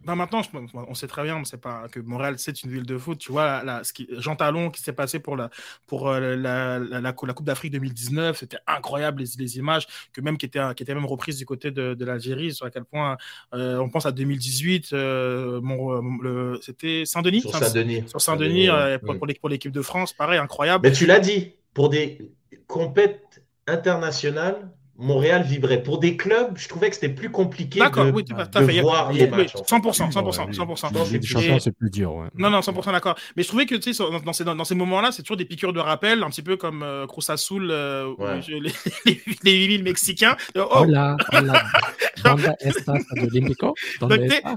[0.06, 2.98] ben maintenant, je- on sait très bien c'est pas, que Montréal, c'est une ville de
[2.98, 3.18] foot.
[3.18, 5.50] Tu vois, ce qui, Jean Talon qui s'est passé pour la,
[5.88, 9.88] pour, euh, la, la, la, Cou- la Coupe d'Afrique 2019, c'était incroyable les, les images,
[10.12, 12.72] que même, qui, étaient, qui étaient même reprises du côté de, de l'Algérie, sur à
[12.72, 13.18] quel point
[13.54, 18.04] euh, on pense à 2018, euh, mon, le- c'était Saint-Denis Sur Saint- Saint-Denis.
[18.08, 18.68] Sur Saint-Denis,
[19.00, 20.88] pour, pour l'équipe de France, pareil, incroyable.
[20.88, 22.32] Mais tu l'as dit, pour des
[22.68, 25.82] compètes internationales, Montréal vibrait.
[25.82, 28.82] Pour des clubs, je trouvais que c'était plus compliqué D'accord, de, oui, de fait.
[28.82, 29.56] voir Oui, les matchs.
[29.56, 29.76] en fait.
[29.76, 30.54] 100%, 100%, 100%.
[30.54, 32.14] Je pense que Les c'est champions, Et- c'est plus dur.
[32.16, 32.28] Ouais.
[32.36, 33.16] Non, non, 100% d'accord.
[33.36, 35.46] Mais je trouvais que tu sais, sur- dans ces, dans ces moments-là, c'est toujours des
[35.46, 38.42] piqûres de rappel, un petit peu comme euh, Cruz Azul, euh, où Ouais.
[38.42, 38.72] je- les,
[39.06, 40.38] les, les villes mexicains.
[40.56, 41.64] Oh, Hola, hola.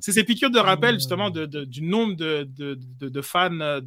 [0.01, 3.51] C'est ces piqûres de rappel justement de, de- du nombre de, de, de, de fans
[3.51, 3.81] de,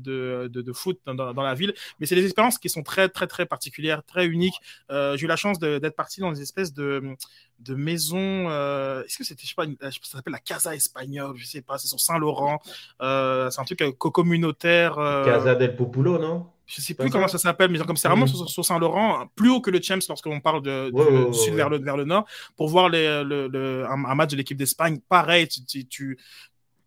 [0.52, 1.74] de, de foot dans, dans- dans la ville.
[2.00, 4.56] Mais c'est des expériences qui sont très, très, très particulières, très uniques.
[4.92, 7.16] Euh, J'ai eu la chance d'être parti dans des espèces de,
[7.60, 8.50] de maisons.
[8.50, 11.62] euh, Est-ce que c'était, je sais pas, une- ça s'appelle la Casa Espagnole, je sais
[11.62, 12.60] pas, c'est sur Saint-Laurent.
[13.02, 14.98] Euh, c'est un truc euh, co- communautaire.
[14.98, 16.48] euh, Casa del Populo, non?
[16.70, 18.48] je sais plus comment ça, s'appelle, mais comme c'est vraiment mm.
[18.48, 21.98] sur, Saint-Laurent, plus haut que le Champs lorsqu'on parle de, du, sud vers le, vers
[21.98, 22.26] le nord,
[22.56, 25.00] pour voir les, le, un, match de l'équipe d'Espagne.
[25.10, 26.20] Pareil, tu, tu,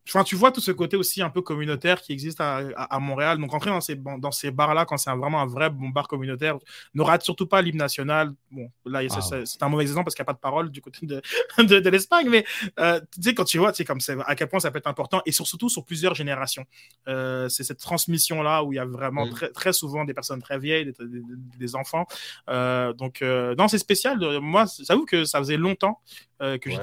[0.08, 3.38] Enfin, tu vois tout ce côté aussi un peu communautaire qui existe à, à, Montréal.
[3.38, 6.58] Donc, entrer dans ces, dans ces bars-là, quand c'est vraiment un vrai bon bar communautaire,
[6.94, 8.32] ne rate surtout pas l'hymne national.
[8.50, 9.00] Bon, là,
[9.44, 11.22] c'est un mauvais exemple parce qu'il n'y a pas de parole du côté de,
[11.58, 12.44] de, de l'Espagne, mais
[12.80, 14.88] euh, tu sais, quand tu vois, tu sais, comme à quel point ça peut être
[14.88, 16.64] important et surtout sur plusieurs générations.
[17.08, 19.30] Euh, c'est cette transmission-là où il y a vraiment mm.
[19.30, 20.94] très, très souvent des personnes très vieilles, des,
[21.58, 22.06] des, enfants.
[22.50, 24.18] Euh, donc, non, c'est spécial.
[24.40, 26.00] Moi, j'avoue que ça faisait longtemps
[26.42, 26.76] euh, que je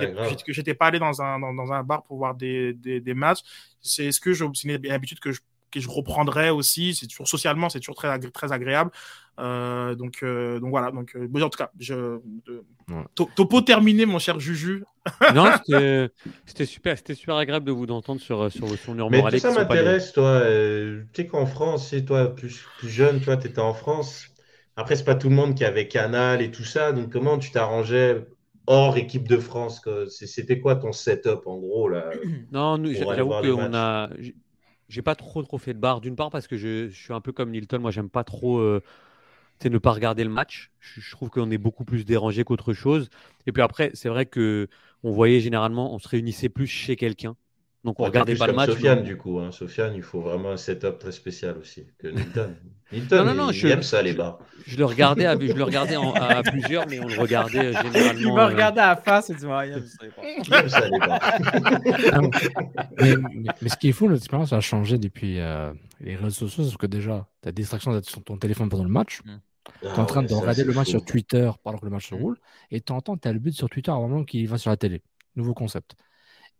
[0.47, 3.39] j'étais pas allé dans un, dans, dans, un bar pour voir des, des, des matchs.
[3.81, 6.95] C'est ce que je, une habitude que je, que je reprendrai aussi?
[6.95, 8.91] C'est toujours socialement, c'est toujours très, très agréable.
[9.37, 10.91] Euh, donc, euh, donc voilà.
[10.91, 12.19] Donc, bon, en tout cas, je,
[13.15, 14.85] topo terminé, mon cher Juju.
[15.35, 15.51] non,
[16.45, 20.13] c'était super, c'était super agréable de vous entendre sur sur son Mais tout ça m'intéresse,
[20.13, 20.41] toi.
[20.41, 24.27] tu sais qu'en France, c'est toi plus, plus jeune, toi, tu étais en France.
[24.77, 26.93] Après, c'est pas tout le monde qui avait Canal et tout ça.
[26.93, 28.25] Donc, comment tu t'arrangeais
[28.69, 32.11] hors équipe de France C'était quoi ton setup en gros là
[32.53, 34.09] Non, j'avoue qu'on a.
[34.87, 36.01] J'ai pas trop trop fait de bar.
[36.01, 37.79] D'une part parce que je, suis un peu comme Nilton.
[37.79, 38.81] Moi, j'aime pas trop euh,
[39.63, 40.71] ne pas regarder le match.
[40.79, 43.09] Je, trouve qu'on est beaucoup plus dérangé qu'autre chose.
[43.45, 44.67] Et puis après, c'est vrai que
[45.03, 47.35] on voyait généralement, on se réunissait plus chez quelqu'un.
[47.83, 48.71] Donc on regardait pas le match.
[48.71, 49.39] Sofiane, du coup.
[49.39, 49.51] Hein.
[49.51, 51.87] Sofiane, il faut vraiment un setup très spécial aussi.
[51.97, 52.55] Que Nilton.
[52.91, 54.39] Nilton, non, non, il, je, aime ça, les bars.
[54.65, 58.19] Je, le regardais, à, je le regardais à, plusieurs, mais on le regardait euh, généralement.
[58.19, 61.19] Il me regardait à la face et dit ouais, il aime ça, les bars.
[62.99, 63.15] mais,
[63.61, 66.87] mais, ce qui est fou, l'expérience a changé depuis euh, les réseaux sociaux, parce que
[66.87, 69.21] déjà, tu as distraction d'être sur ton téléphone pendant le match.
[69.23, 69.35] Mm.
[69.81, 72.15] Tu es en train de regarder le match sur Twitter pendant que le match se
[72.15, 72.21] mm.
[72.21, 72.37] roule,
[72.71, 75.01] et tu entends, tu as le but sur Twitter avant qu'il va sur la télé.
[75.35, 75.95] Nouveau concept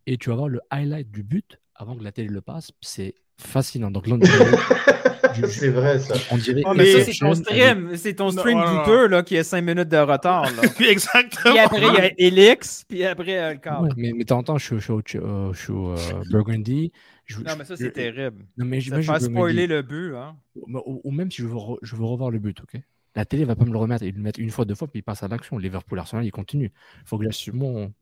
[0.10, 2.72] et tu vas voir le highlight du but avant que la télé le passe.
[2.82, 3.92] C'est fascinant.
[3.92, 4.06] Donc
[5.48, 6.16] c'est vrai ça.
[6.32, 6.64] On dirait.
[6.66, 9.98] Oh, mais c'est ton stream, c'est ton stream douteur là, qui a 5 minutes de
[9.98, 10.46] retard.
[10.46, 10.64] Là.
[10.90, 11.54] Exactement.
[11.54, 13.94] Puis après, il y a Elix, puis après, euh, le câble.
[13.96, 15.94] mais, mais t'entends, je suis au, euh,
[16.32, 16.92] Burgundy.
[17.46, 18.46] non, mais ça, c'est terrible.
[18.58, 20.16] Non, mais ça va spoiler le but.
[20.16, 20.36] Hein.
[20.56, 22.82] Ou, même si je veux, je veux revoir le but, ok?
[23.16, 24.04] La télé va pas me le remettre.
[24.04, 25.60] Il le met une fois, deux fois, puis il passe à l'action.
[25.60, 26.72] Liverpool, Arsenal, il continue.
[27.02, 27.94] Il faut que j'assume mon,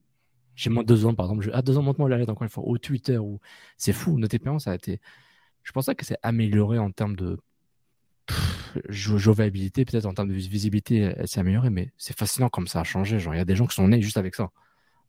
[0.58, 1.44] j'ai moins de deux ans, par exemple.
[1.44, 1.52] Je...
[1.54, 2.64] Ah, deux ans, montre-moi la lettre encore une fois.
[2.66, 3.40] Au Twitter, ou
[3.78, 4.18] c'est fou.
[4.18, 5.00] Notre expérience a été.
[5.64, 7.38] Je pense que c'est amélioré en termes de
[8.90, 12.84] jovialité, peut-être en termes de visibilité, elle s'est améliorée, mais c'est fascinant comme ça a
[12.84, 13.20] changé.
[13.20, 14.50] Genre, il y a des gens qui sont nés juste avec ça.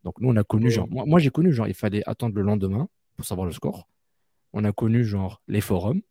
[0.05, 2.89] Donc, nous, on a connu, genre, moi, j'ai connu, genre, il fallait attendre le lendemain
[3.16, 3.89] pour savoir le score.
[4.53, 6.03] On a connu, genre, les forums,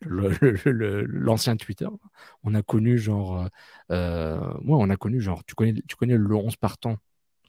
[0.02, 1.88] l'ancien Twitter.
[2.44, 3.48] On a connu, genre,
[3.90, 6.98] euh, moi, on a connu, genre, tu connais, tu connais le 11 partant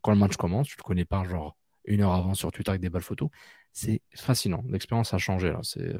[0.03, 2.81] quand le match commence, tu le connais pas genre une heure avant sur Twitter avec
[2.81, 3.29] des balles photos.
[3.71, 4.63] C'est fascinant.
[4.69, 5.59] L'expérience a changé là.
[5.63, 5.95] C'est,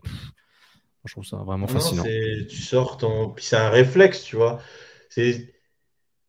[1.05, 2.03] je trouve ça vraiment fascinant.
[2.03, 4.61] tu sors ton, puis c'est un réflexe, tu vois.
[5.09, 5.53] C'est,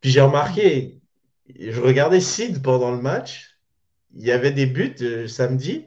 [0.01, 1.01] puis j'ai remarqué,
[1.59, 3.59] je regardais Sid pendant le match.
[4.17, 5.87] Il y avait des buts euh, samedi.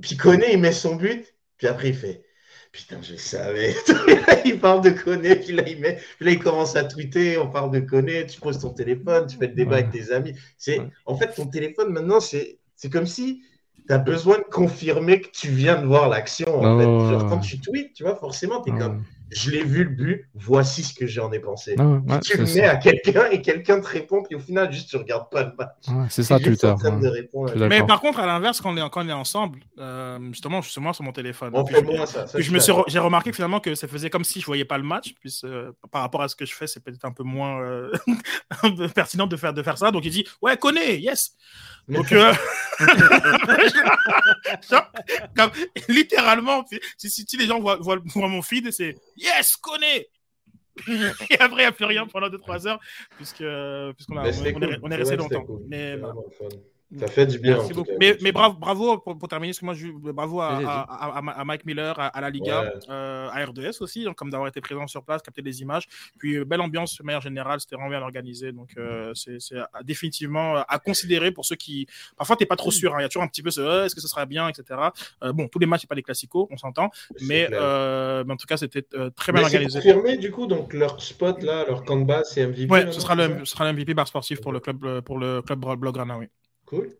[0.00, 1.34] Puis Koné, il met son but.
[1.56, 2.24] Puis après, il fait
[2.72, 3.74] Putain, je savais.
[4.46, 7.70] il parle de Koné, puis là, il met, là, il commence à tweeter, on parle
[7.70, 10.34] de Koné, tu poses ton téléphone, tu fais le débat avec tes amis.
[10.56, 13.42] C'est, En fait, ton téléphone, maintenant, c'est, c'est comme si
[13.86, 16.62] tu as besoin de confirmer que tu viens de voir l'action.
[16.62, 17.28] En fait.
[17.28, 19.04] quand tu tweets, tu vois, forcément, tu es comme
[19.34, 21.74] je l'ai vu le but, voici ce que j'en ai pensé.
[21.78, 24.96] Ah tu le mets à quelqu'un et quelqu'un te répond, puis au final, juste tu
[24.96, 26.10] regardes pas le match.
[26.10, 26.74] c'est ça, Twitter.
[27.56, 30.92] Mais par contre, à l'inverse, quand on est, quand on est ensemble, euh, justement, justement
[30.92, 31.52] sur mon téléphone.
[32.34, 34.84] je, me suis, j'ai remarqué finalement que ça faisait comme si je voyais pas le
[34.84, 37.60] match, puis euh, par rapport à ce que je fais, c'est peut-être un peu moins
[37.60, 37.92] euh,
[38.94, 39.90] pertinent de faire, de faire ça.
[39.90, 41.34] Donc il dit, ouais, connais, yes.
[41.88, 42.32] Donc, euh...
[45.88, 46.64] littéralement,
[46.96, 50.08] si, si, les gens voient, voient, mon feed, c'est Yes, connais
[51.30, 52.80] Et après, il n'y a plus rien pendant 2-3 heures,
[53.16, 53.44] puisque,
[53.94, 55.44] puisqu'on a, on, est, on est resté longtemps.
[55.68, 55.98] Mais,
[56.98, 57.58] ça fait du bien.
[57.98, 61.64] Mais, mais, bravo, bravo pour, pour, terminer, que moi, je, bravo à, à, à, Mike
[61.64, 65.22] Miller, à, la Liga, euh, à R2S aussi, donc, comme d'avoir été présent sur place,
[65.22, 65.88] capter des images.
[66.18, 68.52] Puis, euh, belle ambiance de manière générale, c'était vraiment bien organisé.
[68.52, 69.38] Donc, euh, c'est
[69.84, 71.86] définitivement à considérer pour ceux qui.
[72.16, 72.94] Parfois, tu n'es pas trop sûr.
[72.94, 72.98] Hein.
[73.00, 74.80] Il y a toujours un petit peu ce est-ce que ce sera bien, etc.
[75.34, 76.90] bon, tous les matchs, ce pas des classicos, on s'entend.
[77.22, 78.84] Mais, mais, en tout cas, c'était
[79.16, 79.80] très bien organisé.
[79.80, 82.66] C'est confirmé, du coup, donc leur spot, là, leur canvas, c'est MVP.
[82.70, 85.60] Oui, ce sera le, ce sera l'MVP bar sportif pour le club, pour le club
[85.76, 86.26] Blaugrana, oui.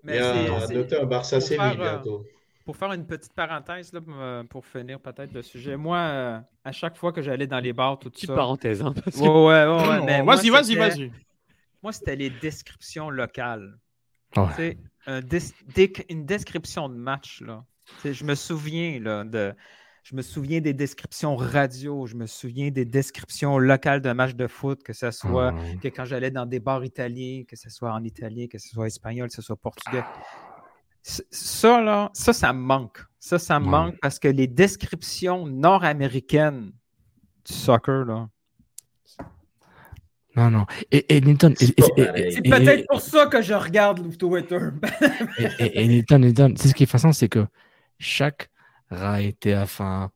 [0.03, 2.27] Mais Il un Barça Séville euh, bientôt.
[2.65, 6.73] Pour faire une petite parenthèse, là, euh, pour finir peut-être le sujet, moi, euh, à
[6.73, 8.35] chaque fois que j'allais dans les bars, tout petite ça.
[8.35, 11.13] parenthèse, hein, ouais, ouais, ouais, vas-y, vas-y, vas-y.
[11.83, 13.79] Moi, c'était les descriptions locales.
[14.37, 14.79] Ouais.
[16.09, 17.65] une description de match, là.
[18.05, 19.53] je me souviens là, de
[20.03, 24.49] Je me souviens des descriptions radio, je me souviens des descriptions locales d'un match de
[24.49, 25.77] foot, que ce soit Ah.
[25.81, 28.89] que quand j'allais dans des bars italiens, que ce soit en italien, que ce soit
[28.89, 30.03] espagnol, que ce soit portugais.
[31.03, 32.99] C- Ça, là, ça, ça me manque.
[33.21, 36.73] Ça, ça me manque parce que les descriptions nord-américaines
[37.45, 38.29] du soccer, là,
[40.35, 40.67] Non, non.
[40.91, 41.23] Et, et,
[41.61, 44.59] C'est peut-être pour ça que je regarde Twitter.
[45.59, 46.05] Et, et,
[46.57, 47.47] c'est ce qui est fascinant, c'est que
[47.99, 48.49] chaque
[48.93, 50.09] RAI, TF1,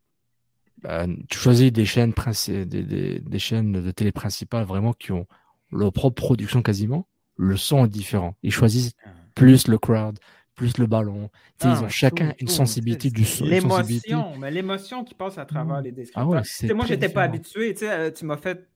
[0.84, 2.12] euh, tu choisis des chaînes,
[2.46, 5.26] des, des, des chaînes de télé principales vraiment qui ont
[5.72, 7.06] leur propre production quasiment.
[7.36, 8.36] Le son est différent.
[8.42, 8.92] Ils choisissent
[9.34, 10.18] plus le crowd,
[10.54, 11.30] plus le ballon.
[11.62, 13.44] Ils Ah, ont chacun tout, une sensibilité du son.
[13.44, 16.22] L'émotion, mais l'émotion qui passe à travers les descripteurs.
[16.22, 17.74] Ah ouais, Tu c'est sais, moi, j'étais pas habitué.
[17.82, 18.66] Euh, tu m'as fait,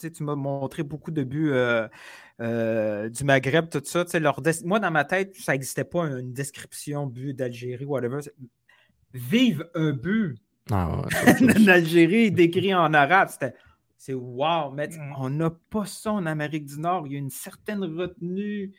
[0.00, 1.88] tu m'as montré beaucoup de buts euh,
[2.40, 4.04] euh, du Maghreb, tout ça.
[4.18, 8.20] Leur Moi, dans ma tête, ça n'existait pas une description but d'Algérie, whatever.
[9.16, 10.36] Vive un but
[10.70, 13.28] Ah ouais, d'Algérie décrit en arabe.
[13.30, 13.54] C'était.
[13.98, 15.14] C'est wow, mais Mm.
[15.18, 17.06] on n'a pas ça en Amérique du Nord.
[17.06, 18.72] Il y a une certaine retenue.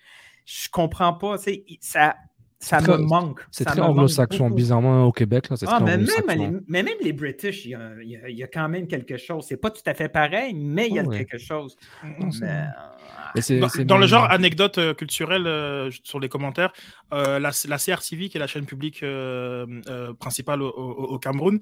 [0.45, 1.37] Je comprends pas.
[1.81, 2.15] Ça,
[2.59, 3.41] ça très- me manque.
[3.51, 5.49] C'est très anglo-saxon, bizarrement, au Québec.
[5.49, 6.07] Là, c'est Ah, très mais même,
[6.53, 8.67] les, mais même les British, il y, a, il y a- il y a quand
[8.67, 9.45] même quelque chose.
[9.47, 11.17] C'est pas tout à fait pareil, mais il y a Oh, ouais.
[11.19, 11.75] quelque chose.
[12.19, 13.69] Non, c'est Mais, vrai.
[13.79, 16.73] euh, Dans, le genre anecdote euh, culturelle euh, sur les commentaires,
[17.13, 21.19] euh, la, la CRTV, qui est la chaîne publique euh, euh, principale au, au- au
[21.19, 21.59] Cameroun,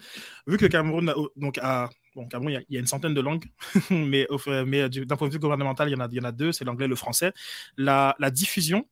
[0.47, 2.79] vu que le Cameroun, a- donc, a, bon, Cameroun, il y a- il y, a
[2.79, 3.43] une centaine de langues,
[3.89, 6.51] mais, d'un point de vue gouvernemental, il y en a, il y en a deux,
[6.53, 7.33] c'est l'anglais et le français.
[7.77, 8.85] La, la diffusion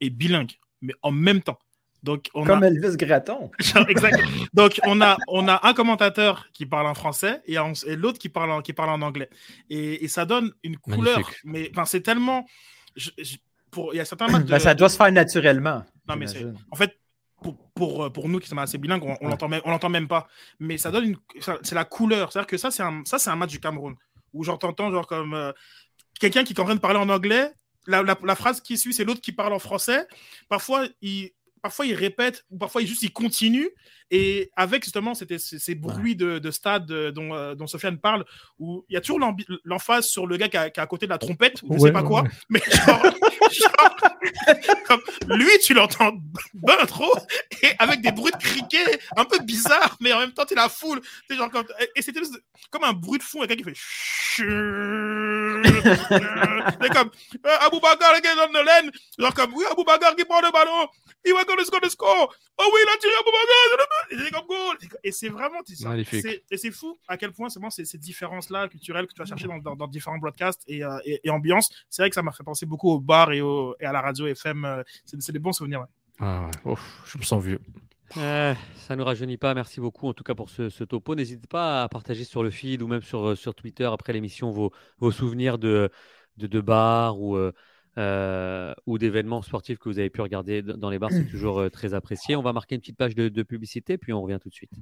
[0.00, 0.52] est bilingue,
[0.82, 1.58] mais en même temps.
[2.02, 3.50] Donc, on comme a, Elvis Gratton.
[3.88, 4.20] Exact.
[4.52, 8.18] Donc, on a, on a un commentateur qui parle en français et, en- et l'autre
[8.18, 9.30] qui parle, en, qui parle en anglais.
[9.70, 11.18] Et, et ça donne une couleur.
[11.18, 11.40] Magnifique.
[11.44, 12.44] Mais enfin, c'est tellement.
[12.96, 13.36] je- je-
[13.70, 14.42] pour, il y a certains matchs.
[14.46, 15.84] de- Ben, ça doit se faire naturellement.
[16.08, 16.26] Non, mais.
[16.72, 16.98] En fait,
[17.40, 19.30] pour, pour, euh, pour nous qui sommes assez bilingues, on, on Ouais.
[19.30, 20.26] l'entend même, on l'entend même pas.
[20.58, 21.16] Mais ça donne une.
[21.62, 22.32] C'est la couleur.
[22.32, 23.94] C'est-à-dire que ça, c'est un, ça, c'est un match du Cameroun
[24.32, 25.52] où j'entends genre comme euh,
[26.18, 27.52] quelqu'un qui est en train de parler en anglais.
[27.86, 30.06] La, la, la phrase qui suit, c'est l'autre qui parle en français.
[30.48, 31.30] Parfois, il,
[31.60, 33.68] parfois, il répète ou parfois, il juste il continue.
[34.14, 37.96] Et avec justement c'était ces, ces bruits de, de stade euh, dont, euh, dont Sofiane
[37.98, 38.26] parle,
[38.58, 39.18] où il y a toujours
[39.64, 41.78] l'emphase sur le gars qui, a- qui est à côté de la trompette, ou je
[41.78, 42.24] Ouais, sais pas quoi.
[42.50, 43.02] Mais genre,
[43.50, 43.96] genre,
[44.86, 46.12] comme lui, tu l'entends
[46.52, 47.14] ben trop,
[47.62, 50.68] et avec des bruits de criquet un peu bizarres, mais en même temps, tu la
[50.68, 51.00] foule.
[51.30, 51.64] Genre, comme,
[51.96, 52.20] et c'était
[52.70, 54.42] comme un bruit de fond, quelqu'un qui fait.
[56.82, 57.10] C'est comme
[57.46, 58.90] euh, Aboubacar qui est dans le laine.
[59.18, 60.88] Genre comme oui, Aboubacar qui prend le ballon.
[61.24, 62.34] Il va qu'on score le score.
[62.58, 63.12] Oh oui, il a tiré.
[64.10, 64.76] Et c'est comme goal.
[65.04, 65.58] Et c'est vraiment.
[66.20, 69.26] c'est- Et c'est fou à quel point c'est ces, ces différences-là culturelles que tu vas
[69.26, 71.70] chercher dans, dans- dans différents broadcasts et, euh, et, et ambiances.
[71.88, 74.00] C'est vrai que ça m'a fait penser beaucoup au bar et, au, et à la
[74.00, 74.64] radio FM.
[74.64, 75.80] euh, C'est c'est des bons souvenirs.
[75.80, 75.86] ouais.
[76.20, 77.60] Ah ouais, ouf, je me sens vieux.
[78.18, 79.54] Euh, ça ne rajeunit pas.
[79.54, 81.14] Merci beaucoup en tout cas pour ce, ce topo.
[81.14, 84.50] N'hésitez pas à partager sur le feed ou même sur, euh, sur Twitter après l'émission
[84.50, 85.90] vos, vos souvenirs de,
[86.36, 87.52] de, de bars ou, euh,
[87.98, 91.10] euh, ou d'événements sportifs que vous avez pu regarder dans les bars.
[91.10, 92.36] C'est toujours très apprécié.
[92.36, 94.72] On va marquer une petite page de, de publicité puis on revient tout de suite.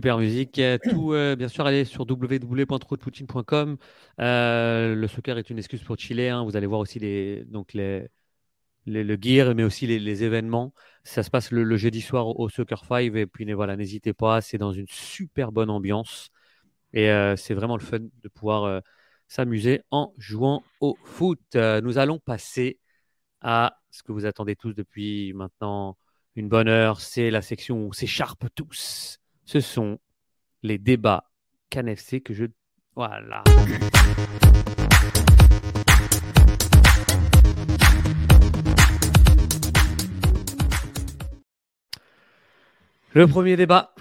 [0.00, 0.58] Super musique.
[0.58, 3.76] Euh, Tout, euh, bien sûr, allez sur www.troutpoutine.com.
[4.18, 6.30] Euh, le soccer est une excuse pour chiller.
[6.30, 6.42] hein.
[6.42, 8.08] Vous allez voir aussi les, donc les,
[8.86, 10.72] le gear, mais aussi les, événements.
[11.04, 13.14] Ça se passe le, jeudi soir au, Soccer 5.
[13.14, 14.40] Et puis, voilà, n'hésitez pas.
[14.40, 16.30] C'est dans une super bonne ambiance.
[16.94, 18.80] Et c'est vraiment le fun de pouvoir
[19.28, 21.56] s'amuser en jouant au foot.
[21.56, 22.78] Nous allons passer
[23.42, 25.98] à ce que vous attendez tous depuis maintenant
[26.36, 27.02] une bonne heure.
[27.02, 29.19] C'est la section où on s'écharpe tous.
[29.52, 29.98] Ce sont
[30.62, 31.24] les débats
[31.70, 32.44] CanFC que je.
[32.94, 33.42] Voilà.
[43.12, 43.92] Le premier débat,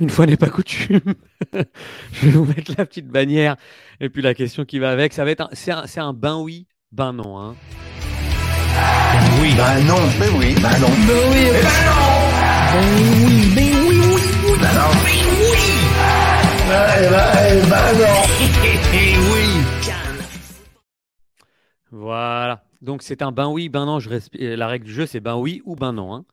[0.00, 1.02] une fois n'est pas coutume,
[1.52, 3.56] je vais vous mettre la petite bannière
[4.00, 5.12] et puis la question qui va avec.
[5.12, 7.38] Ça va être un, c'est un, c'est un ben oui, ben non.
[7.38, 7.54] Hein.
[9.42, 9.52] Oui.
[9.58, 10.88] Bah non, mais oui, bah non.
[21.90, 22.64] Voilà.
[22.80, 23.98] Donc c'est un ben oui, ben non.
[23.98, 26.14] Je euh, La règle du jeu, c'est ben oui ou ben non.
[26.14, 26.24] hein.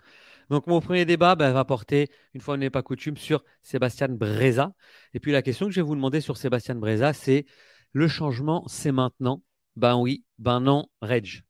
[0.49, 4.73] Donc mon premier débat ben, va porter, une fois n'est pas coutume, sur Sébastien Breza.
[5.13, 7.45] Et puis la question que je vais vous demander sur Sébastien Breza, c'est
[7.93, 9.41] le changement, c'est maintenant.
[9.75, 11.43] Ben oui, ben non, Reg?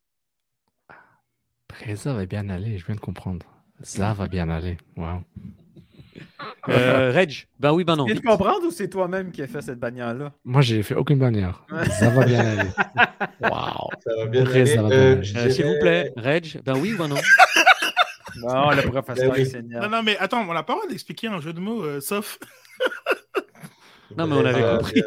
[1.67, 3.45] Breza va bien aller, je viens de comprendre.
[3.81, 4.77] Ça va bien aller.
[4.95, 5.23] Wow.
[6.69, 8.05] Euh, Reg, ben oui, ben non.
[8.05, 10.31] Tu viens de comprendre ou c'est toi-même qui as fait cette bannière-là?
[10.43, 11.63] Moi, j'ai fait aucune bannière.
[11.99, 12.69] Ça va bien aller.
[13.41, 13.89] Wow.
[14.03, 14.77] Ça va bien Après, aller.
[14.79, 17.15] Euh, Euh, S'il vous plaît, Reg, ben oui ou ben non
[18.41, 19.41] Non, le professeur Ben oui.
[19.41, 19.83] il s'énerve.
[19.83, 21.99] Non, non, mais attends, on n'a pas le droit d'expliquer un jeu de mots, euh,
[22.01, 22.37] sauf.
[24.17, 25.03] Non, mais on avait compris.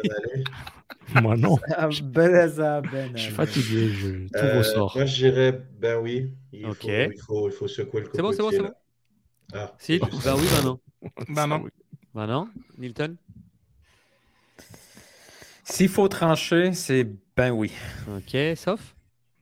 [1.21, 1.57] Moi, non.
[1.89, 4.93] Je suis fatigué, je tout Euh, ressort.
[4.95, 6.33] Moi, je dirais, ben oui.
[6.53, 6.81] Il, Ok.
[6.81, 8.71] faut, il, faut, il faut secouer le C'est bon, c'est bon, c'est bon?
[9.53, 10.79] Ah, Si, ben oui, ben non.
[11.29, 11.63] Bah non.
[12.15, 12.49] Ben non,
[12.79, 13.15] Nilton
[15.63, 17.71] S'il faut trancher, c'est ben oui.
[18.07, 18.95] Ok, sauf?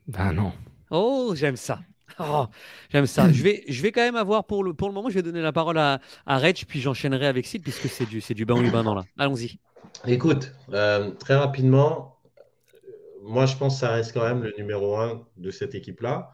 [0.07, 0.51] Ben non.
[0.89, 1.79] Oh, j'aime ça.
[2.19, 2.47] Oh,
[2.89, 3.31] j'aime ça.
[3.31, 5.41] Je vais, je vais quand même avoir pour le, pour le moment, je vais donner
[5.41, 8.55] la parole à, à Reg, puis j'enchaînerai avec Sid, puisque c'est du, c'est du ben
[8.55, 9.03] oui, ben non là.
[9.17, 9.59] Allons-y.
[10.05, 12.17] Écoute, euh, très rapidement,
[13.21, 16.31] moi je pense que ça reste quand même le numéro un de cette équipe-là.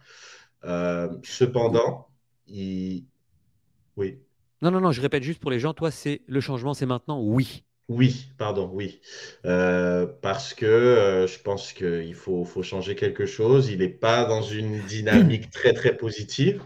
[0.64, 2.08] Euh, cependant,
[2.48, 3.06] il...
[3.98, 4.20] oui,
[4.61, 7.22] Non, non, non, je répète juste pour les gens, toi, c'est le changement, c'est maintenant,
[7.22, 7.64] oui.
[7.90, 9.02] oui, pardon, oui.
[9.45, 13.70] Euh, parce que euh, je pense qu'il faut, faut changer quelque chose.
[13.70, 16.64] Il n'est pas dans une dynamique très très positive.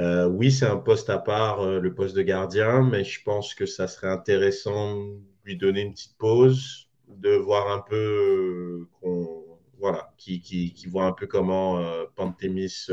[0.00, 3.66] Euh, oui, c'est un poste à part, le poste de gardien, mais je pense que
[3.66, 9.44] ça serait intéressant de lui donner une petite pause, de voir un peu qu'on,
[9.78, 11.82] voilà, qui, qui, qui voit un peu comment
[12.16, 12.88] Pantémis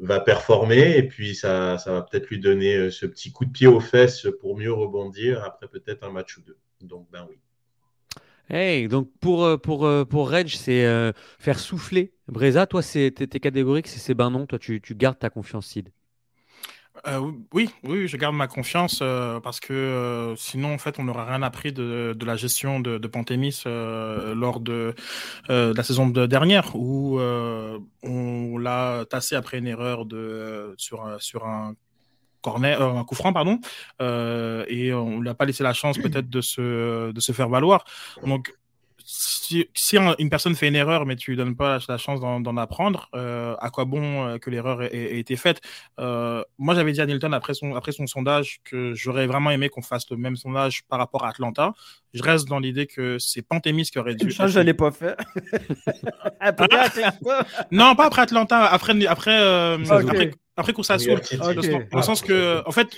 [0.00, 3.50] va performer, et puis ça, ça va peut-être lui donner euh, ce petit coup de
[3.50, 6.58] pied aux fesses pour mieux rebondir après peut-être un match ou deux.
[6.80, 7.36] Donc, ben oui.
[8.50, 12.66] Hey, donc pour, euh, pour, euh, pour Reg, c'est faire souffler Breza.
[12.66, 14.46] Toi, t'es, catégorique, c'est, c'est ben non.
[14.46, 15.90] Toi, tu, tu gardes ta confiance, Sid.
[17.06, 21.04] Euh, oui, oui, je garde ma confiance euh, parce que euh, sinon, en fait, on
[21.04, 24.94] n'aura rien appris de, de la gestion de, de Pantémis euh, lors de,
[25.50, 30.72] euh, de la saison de- dernière où euh, on l'a tassé après une erreur de,
[30.78, 31.74] sur, sur un
[32.42, 33.58] corner, euh, un coup franc, pardon,
[34.00, 37.48] euh, et on ne l'a pas laissé la chance peut-être de se, de se faire
[37.48, 37.84] valoir.
[38.24, 38.54] Donc,
[39.06, 42.20] si, si un- une personne fait une erreur, mais tu lui donnes pas la chance
[42.20, 45.60] d'en d'en apprendre, euh, à quoi bon euh, que l'erreur ait, ait été faite?
[46.00, 49.68] Euh, Moi, j'avais dit à Nilton après son, après son sondage que j'aurais vraiment aimé
[49.68, 51.74] qu'on fasse le même sondage par rapport à Atlanta.
[52.14, 54.30] Je reste dans l'idée que c'est Pantémis qui aurait dû.
[54.32, 55.14] Ça, je ne l'ai pas fait.
[56.40, 57.46] Après, Atlanta.
[57.70, 60.72] Non, pas après Atlanta, après, après, euh, après, après
[61.20, 61.38] titre.
[61.54, 62.88] Dans sens- dans le sens que, en fait,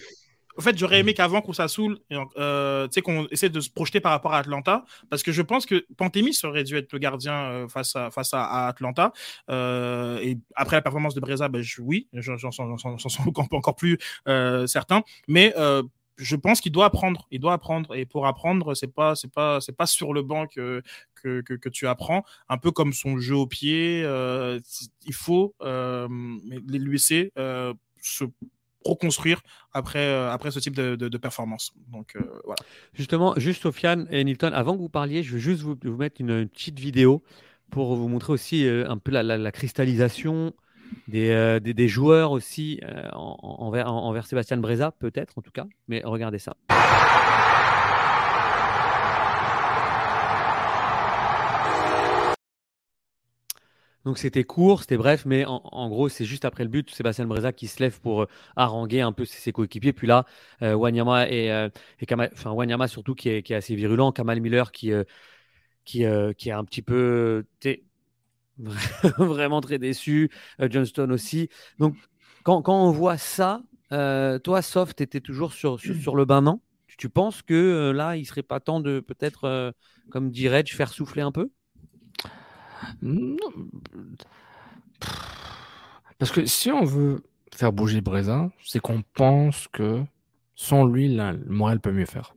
[0.59, 1.99] en fait j'aurais aimé qu'avant Koursa Soul,
[2.39, 5.87] euh, qu'on essaie de se projeter par rapport à Atlanta, parce que je pense que
[5.97, 9.13] Pantémis aurait dû être le gardien euh, face à, face à, Atlanta.
[9.51, 13.19] Euh, et après la performance de Breza, ben, je- oui, j'en sens
[13.53, 15.03] encore, plus euh, certain.
[15.29, 15.55] Mais
[16.19, 17.27] je pense qu'il doit apprendre.
[17.31, 17.95] Il doit apprendre.
[17.95, 20.83] Et pour apprendre, c'est pas, pas, pas sur le banc que,
[21.15, 22.25] que, que, tu apprends.
[22.49, 24.01] Un peu comme son jeu au pied.
[24.01, 26.09] il faut euh,
[26.67, 28.25] laisser euh, se
[28.87, 29.41] reconstruire
[29.73, 31.73] après, euh, après ce type de, performance.
[31.89, 32.63] Donc euh, voilà.
[32.95, 36.21] Justement, juste Sofiane et Nilton, avant que vous parliez, je veux juste vous, vous mettre
[36.21, 37.23] une, petite vidéo
[37.71, 40.55] pour vous montrer aussi euh, un peu la, la- cristallisation
[41.09, 42.81] des, des, joueurs aussi
[43.13, 45.67] en- en- envers, en- envers Sébastien Breza, peut-être en tout cas.
[45.89, 46.57] Mais regardez ça.
[54.07, 57.53] Donc c'était court, c'était bref, mais en, gros c'est juste après le but, Sébastien Breza
[57.53, 59.93] qui se lève pour euh, haranguer un peu ses, coéquipiers.
[59.93, 60.25] Puis là,
[60.63, 61.69] euh, Wanyama et, euh,
[61.99, 64.93] et Kamal- enfin Wanyama surtout qui est, assez virulent, Kamal Miller qui,
[65.85, 67.45] qui, est un petit peu
[69.19, 70.31] vraiment très déçu,
[70.61, 71.49] Johnston aussi.
[71.81, 71.97] Donc
[72.45, 73.61] quand, on voit ça,
[73.91, 76.61] toi Soft, tu étais toujours sur, sur, le bain, non?
[76.97, 79.75] Tu, penses que là, il serait pas temps de peut-être,
[80.11, 81.51] comme Reg, faire souffler un peu?
[86.19, 87.23] Parce que si on veut
[87.55, 90.03] faire bouger Breza, c'est qu'on pense que
[90.55, 92.35] sans lui, là, le Montréal peut mieux faire.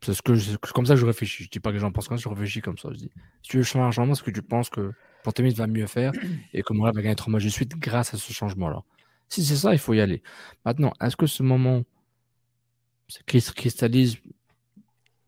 [0.00, 1.44] C'est ce que je- comme ça que je réfléchis.
[1.44, 2.88] Je dis pas que les gens pensent comme ça, je réfléchis comme ça.
[2.92, 3.10] Je dis,
[3.42, 4.92] si tu veux changer un changement, est-ce que tu penses que
[5.24, 6.12] Pantémis va mieux faire
[6.54, 8.82] et que Montréal va gagner trois matchs de suite grâce à ce changement-là
[9.28, 10.22] Si c'est ça, il faut y aller.
[10.64, 11.82] Maintenant, est-ce que ce moment
[13.08, 14.16] ça cristallise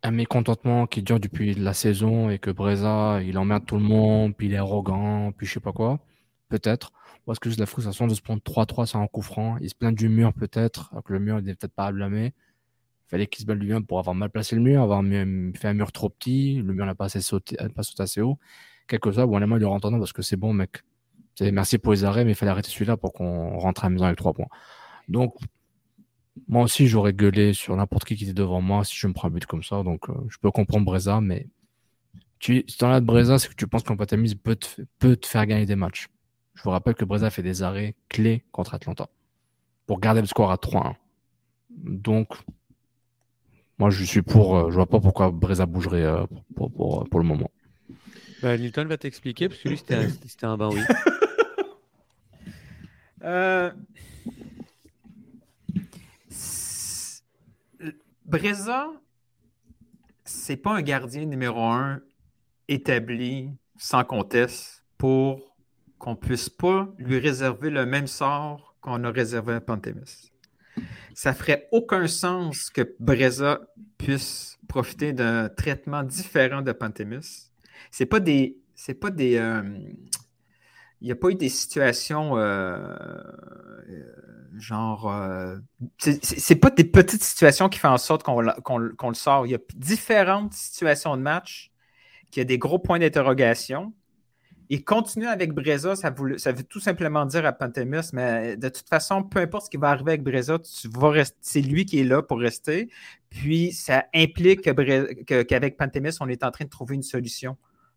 [0.03, 4.35] un mécontentement qui dure depuis la saison et que Breza, il emmerde tout le monde,
[4.37, 6.01] puis il est arrogant, puis je sais pas quoi.
[6.49, 6.93] Peut-être.
[7.27, 9.69] Ou est-ce que juste la frustration de se prendre 3-3 sur un coup franc Il
[9.69, 12.33] se plaint du mur peut-être, que le mur, il n'est peut-être pas à blâmer.
[13.07, 15.03] Il fallait qu'il se balle lui-même pour avoir mal placé le mur, avoir
[15.55, 18.39] fait un mur trop petit, le mur n'a pas, assez sauté, pas sauté assez haut.
[18.87, 20.83] Quelque chose, bon, honnêtement, il rentrant parce que c'est bon, mec.
[21.41, 24.05] Merci pour les arrêts, mais il fallait arrêter celui-là pour qu'on rentre à la maison
[24.05, 24.49] avec 3 points.
[25.09, 25.35] Donc,
[26.49, 29.29] moi aussi, j'aurais gueulé sur n'importe qui qui était devant moi si je me prends
[29.29, 29.83] un but comme ça.
[29.83, 31.49] Donc, euh, je peux comprendre Breza, mais
[32.39, 34.83] tu, si tu en as de Breza, c'est que tu penses qu'un Patamise peut te,
[34.99, 36.09] peut te faire gagner des matchs.
[36.55, 39.09] Je vous rappelle que Breza fait des arrêts clés contre Atlanta
[39.87, 40.95] pour garder le score à 3-1.
[41.71, 42.29] Donc,
[43.79, 44.57] moi, je suis pour.
[44.57, 46.25] Euh, je vois pas pourquoi Breza bougerait euh,
[46.55, 47.51] pour, pour, pour, le moment.
[48.43, 50.81] Bah, Nilton va t'expliquer parce que lui, c'était un, un ben oui.
[53.23, 53.71] euh,
[58.25, 58.89] Breza,
[60.25, 62.01] c'est pas un gardien numéro un
[62.69, 65.57] établi sans conteste pour
[65.99, 70.31] qu'on puisse pas lui réserver le même sort qu'on a réservé à Pantémis.
[71.15, 73.61] Ça ferait aucun sens que Breza
[73.99, 77.51] puisse profiter d'un traitement différent de Pantémis.
[77.91, 79.63] C'est pas des c'est pas des euh,
[81.01, 82.95] il n'y a pas eu des situations euh,
[84.59, 85.11] genre.
[85.11, 85.57] Euh,
[85.99, 89.47] c'est pas des petites situations qui font en sorte qu'on le sort.
[89.47, 91.71] Il y a différentes situations de match
[92.31, 93.93] qui a des gros points d'interrogation.
[94.73, 99.25] Et continuer avec Breza, ça, veut tout simplement dire à Pantemis, mais de toute façon,
[99.25, 102.89] peu importe ce qui va arriver avec Breza, c'est lui qui est là pour rester.
[103.31, 107.57] Puis ça implique qu'avec Pantemis, on est en train de trouver une solution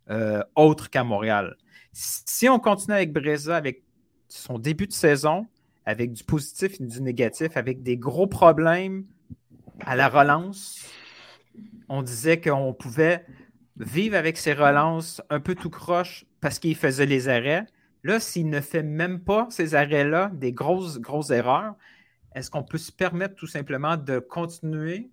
[0.09, 1.57] euh, autre qu'à Montréal.
[1.93, 3.83] Si on continue avec Breza, avec
[4.27, 5.45] son début de saison,
[5.85, 9.05] avec du positif et du négatif, avec des gros problèmes
[9.81, 10.85] à la relance.
[11.89, 13.25] On disait qu'on pouvait
[13.77, 17.65] vivre avec ses relances un peu tout croche parce qu'il faisait les arrêts.
[18.03, 21.75] Là, s'il ne fait même pas ces arrêts-là, des grosses, grosses erreurs,
[22.35, 25.09] est-ce qu'on peut se permettre tout simplement de continuer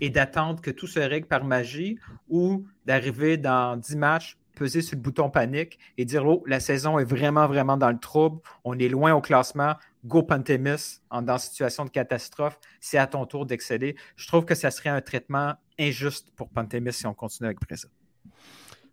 [0.00, 4.96] et d'attendre que tout se règle par magie ou d'arriver dans 10 matchs, peser sur
[4.96, 8.78] le bouton panique et dire Oh, la saison est vraiment, vraiment dans le trouble, on
[8.78, 9.74] est loin au classement,
[10.04, 13.96] go Pantémis en, dans situation de catastrophe, c'est à ton tour d'excéder.
[14.16, 17.88] Je trouve que ça serait un traitement injuste pour Pantémis si on continue avec ça.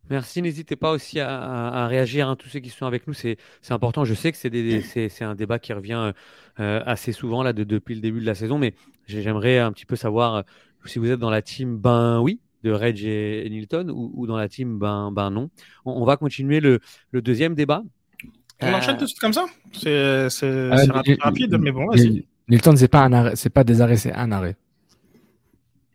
[0.10, 0.42] Merci.
[0.42, 3.14] N'hésitez pas aussi à, réagir, hein, tous ceux qui sont avec nous.
[3.14, 3.38] C'est
[3.70, 4.06] important.
[4.06, 6.14] Je sais que c'est un débat qui revient
[6.60, 8.74] euh, assez souvent là, depuis le début de la saison, mais
[9.06, 10.42] j'aimerais un petit peu savoir euh,
[10.86, 14.50] si vous êtes dans la team ben oui de Reg et, Nilton ou, dans la
[14.50, 15.50] team ben, ben non.
[15.86, 16.80] On, va continuer le,
[17.12, 17.84] le, deuxième débat
[18.62, 19.46] on enchaîne euh, tout de suite comme ça?
[19.72, 22.26] C'est rapide, mais bon, vas-y.
[22.50, 24.56] Nilton, c'est pas, un arrêt, pas des arrêts, c'est un arrêt.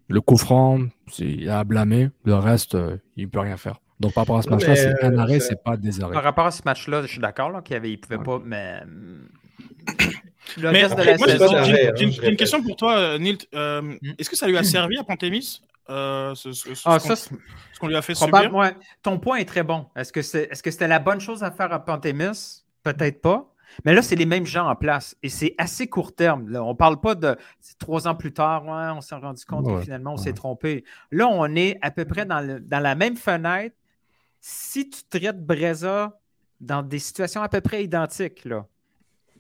[0.09, 0.79] Le coup franc,
[1.19, 2.11] il a blâmé.
[2.25, 3.81] Le reste, euh, il ne peut rien faire.
[3.99, 6.13] Donc, par rapport à ce match-là, c'est un arrêt, c'est pas des arrêts.
[6.13, 8.83] Par rapport à ce match-là, je suis d'accord qu'il ne pouvait pas, mais.
[10.59, 11.65] Le reste de la saison.
[11.65, 13.49] J'ai une, question pour toi, euh, Nilt.
[13.53, 13.95] Hmm.
[14.19, 16.49] Est-ce que ça lui a servi à Pantémis euh, ce,
[16.85, 16.99] ah,
[17.81, 18.55] qu'on lui a fait subir?
[18.55, 18.75] Ouais.
[19.03, 19.87] Ton point est très bon.
[19.97, 20.23] Est-ce que
[20.71, 22.65] c'était la bonne chose à faire à Pantémis?
[22.83, 23.53] Peut-être pas.
[23.85, 26.49] Mais là, c'est les mêmes gens en place et c'est assez court terme.
[26.51, 26.63] Là.
[26.63, 27.37] On ne parle pas de
[27.79, 30.85] trois ans plus tard, on s'est rendu compte que finalement on s'est trompé.
[31.11, 33.75] Là, on est à peu près dans, dans la même fenêtre.
[34.41, 36.19] Si tu traites Breza
[36.61, 38.67] dans des situations à peu près identiques, là,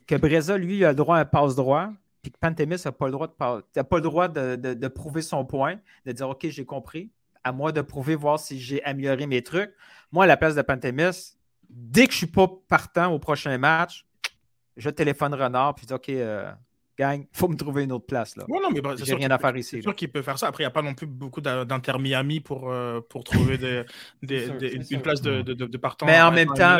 [0.06, 1.90] que Breza, lui, a le droit à un passe-droit,
[2.22, 5.78] puis que Pantémis n'a pas le droit, de, pas le droit de, prouver son point,
[6.06, 7.10] de dire OK, j'ai compris.
[7.44, 9.74] À moi de prouver, voir si j'ai amélioré mes trucs.
[10.12, 11.36] Moi, à la place de Pantémis,
[11.68, 14.06] dès que je ne suis pas partant au prochain match,
[14.76, 16.50] je téléphone Renard puis je dis OK, euh,
[16.98, 18.36] gang, il faut me trouver une autre place.
[18.36, 18.44] Là.
[18.48, 19.76] Ouais, non, mais bah, J'ai rien à faire ici.
[19.76, 20.48] C'est sûr qu'il peut faire ça.
[20.48, 23.82] Après, il n'y a pas non plus beaucoup d'inter Miami pour, euh, pour trouver des,
[24.22, 24.46] des,
[24.90, 26.06] une place de, de, de, partant.
[26.06, 26.78] Mais en même temps,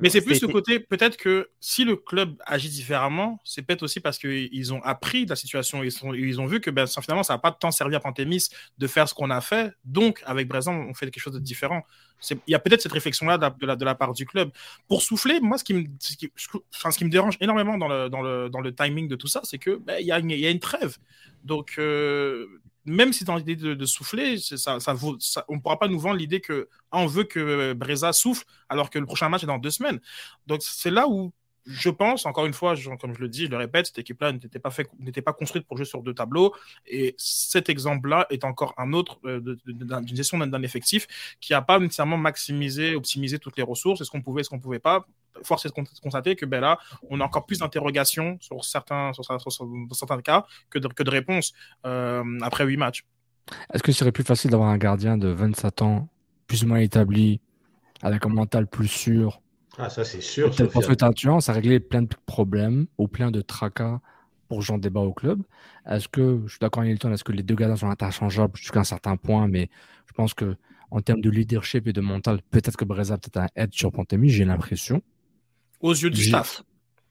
[0.00, 4.00] mais c'est plus ce côté, peut-être que si le club agit différemment, c'est peut-être aussi
[4.00, 5.82] parce qu'ils ont appris de la situation.
[5.82, 8.00] Ils, sont, ils ont vu que ben, finalement, ça n'a pas de temps servi à
[8.00, 8.48] Pantémis
[8.78, 9.72] de faire ce qu'on a fait.
[9.84, 11.82] Donc, avec Brésil, on fait quelque chose de différent.
[12.30, 14.50] Il y a peut-être cette réflexion-là de, la, de la part du club.
[14.88, 16.30] Pour souffler, moi, ce qui me, ce qui,
[16.74, 19.26] enfin, ce qui me dérange énormément dans le, dans, le, dans le timing de tout
[19.26, 20.98] ça, c'est que ben, y, a une, y, a une trêve.
[21.44, 22.46] Donc, euh,
[22.84, 24.94] même si as l'idée de, souffler, ça, ça,
[25.48, 28.98] on ne pourra pas nous vendre l'idée que on veut que Breza souffle alors que
[28.98, 30.00] le prochain match est dans deux semaines.
[30.46, 31.32] Donc, c'est là où
[31.70, 34.58] je pense, encore une fois, comme je le dis, je le répète, cette équipe-là n'était
[34.58, 34.88] pas, fait,
[35.24, 36.54] pas construite pour jouer sur deux tableaux.
[36.86, 41.06] Et cet exemple-là est encore un autre euh, d'une gestion d'un effectif
[41.40, 44.00] qui n'a pas nécessairement maximisé, optimisé toutes les ressources.
[44.00, 45.06] Est-ce qu'on pouvait, est-ce qu'on pouvait pas?
[45.42, 46.78] Force est de constater que ben là,
[47.08, 51.52] on a encore plus d'interrogations sur certains, sur, certains cas que de, que de réponses
[51.86, 53.04] euh, après huit matchs.
[53.72, 56.08] Est-ce que ce serait plus facile d'avoir un gardien de 27 ans,
[56.46, 57.40] plus ou moins établi,
[58.02, 59.40] avec un mental plus sûr
[59.80, 60.54] Ah, ça c'est sûr.
[60.72, 64.00] Parce que ça a réglé plein de problèmes ou plein de tracas
[64.48, 65.42] pour Jean Débat au club.
[65.88, 68.80] Est-ce que, je suis d'accord avec Hilton, est-ce que les deux gardiens sont interchangeables jusqu'à
[68.80, 69.70] un certain point, mais
[70.06, 70.56] je pense que
[70.90, 73.92] en termes de leadership et de mental, peut-être que Breza a peut-être un edge sur
[73.92, 75.02] Pantemi, j'ai l'impression.
[75.80, 76.62] Aux yeux du staff.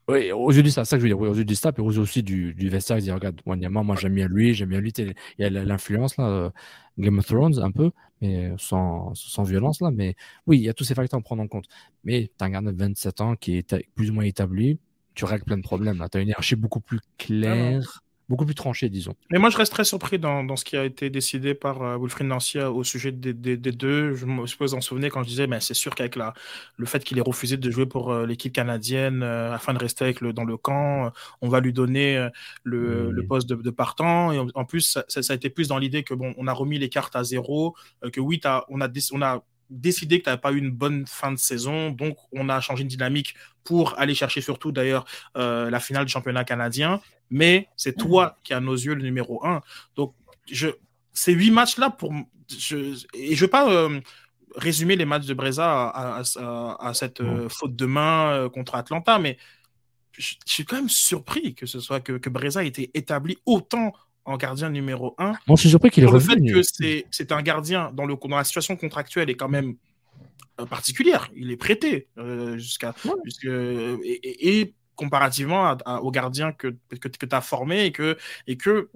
[0.10, 1.78] Oui, aux yeux du staff, ça que je veux dire, oui, aux yeux du staff
[1.78, 4.56] et aux yeux aussi du, du vestiaire, ils disent, regarde, Wanyama, moi j'aime bien lui,
[4.56, 6.50] j'aime bien lui, il y a l'influence là, euh,
[6.98, 10.16] Game of Thrones un peu, mais sans, sans violence là, mais
[10.48, 11.66] oui, il y a tous ces facteurs à prendre en compte.
[12.04, 14.80] Mais tu as un gardien de 27 ans qui est plus ou moins établi,
[15.14, 18.90] tu règles plein de problèmes Tu as une hiérarchie beaucoup plus claire beaucoup plus tranché,
[18.90, 19.16] disons.
[19.32, 21.98] Mais moi, je reste très surpris dans, dans ce qui a été décidé par euh,
[21.98, 24.14] Wilfried Nancy au sujet des, des, deux.
[24.14, 26.34] Je me suppose en souvenir quand je disais, mais c'est sûr qu'avec la,
[26.78, 30.06] le fait qu'il ait refusé de jouer pour euh, l'équipe canadienne euh, afin de rester
[30.06, 31.12] avec le, dans le camp,
[31.42, 32.30] on va lui donner
[32.64, 34.32] le, le, poste de, de, partant.
[34.32, 36.78] Et en, plus, ça, ça, a été plus dans l'idée que bon, on a remis
[36.78, 37.76] les cartes à zéro,
[38.14, 38.40] que oui,
[38.70, 41.92] on a, on a décidé que tu n'avais pas eu une bonne fin de saison,
[41.92, 45.06] donc on a changé de dynamique pour aller chercher surtout d'ailleurs
[45.38, 49.46] euh, la finale du championnat canadien, mais c'est toi qui à nos yeux le numéro
[49.46, 49.62] un.
[49.96, 50.16] Donc
[50.52, 50.70] je,
[51.14, 52.14] ces huit matchs-là, pour,
[52.50, 54.00] je, et je ne veux pas euh,
[54.56, 56.22] résumer les matchs de Breza à,
[56.80, 59.38] à, cette euh, faute de main contre Atlanta, mais
[60.14, 63.94] je, suis quand même surpris que ce soit que, que Breza ait été établi autant
[64.30, 65.26] en gardien numéro 1.
[65.26, 66.52] Moi, je suis surpris qu'il est revenu.
[66.54, 69.76] Le fait que c'est un gardien dans, le, dans la situation contractuelle est quand même
[70.60, 71.30] euh, particulière.
[71.36, 72.94] Il est prêté euh, jusqu'à.
[73.44, 78.90] Et, comparativement au gardien que, que, que tu as formé et que, et que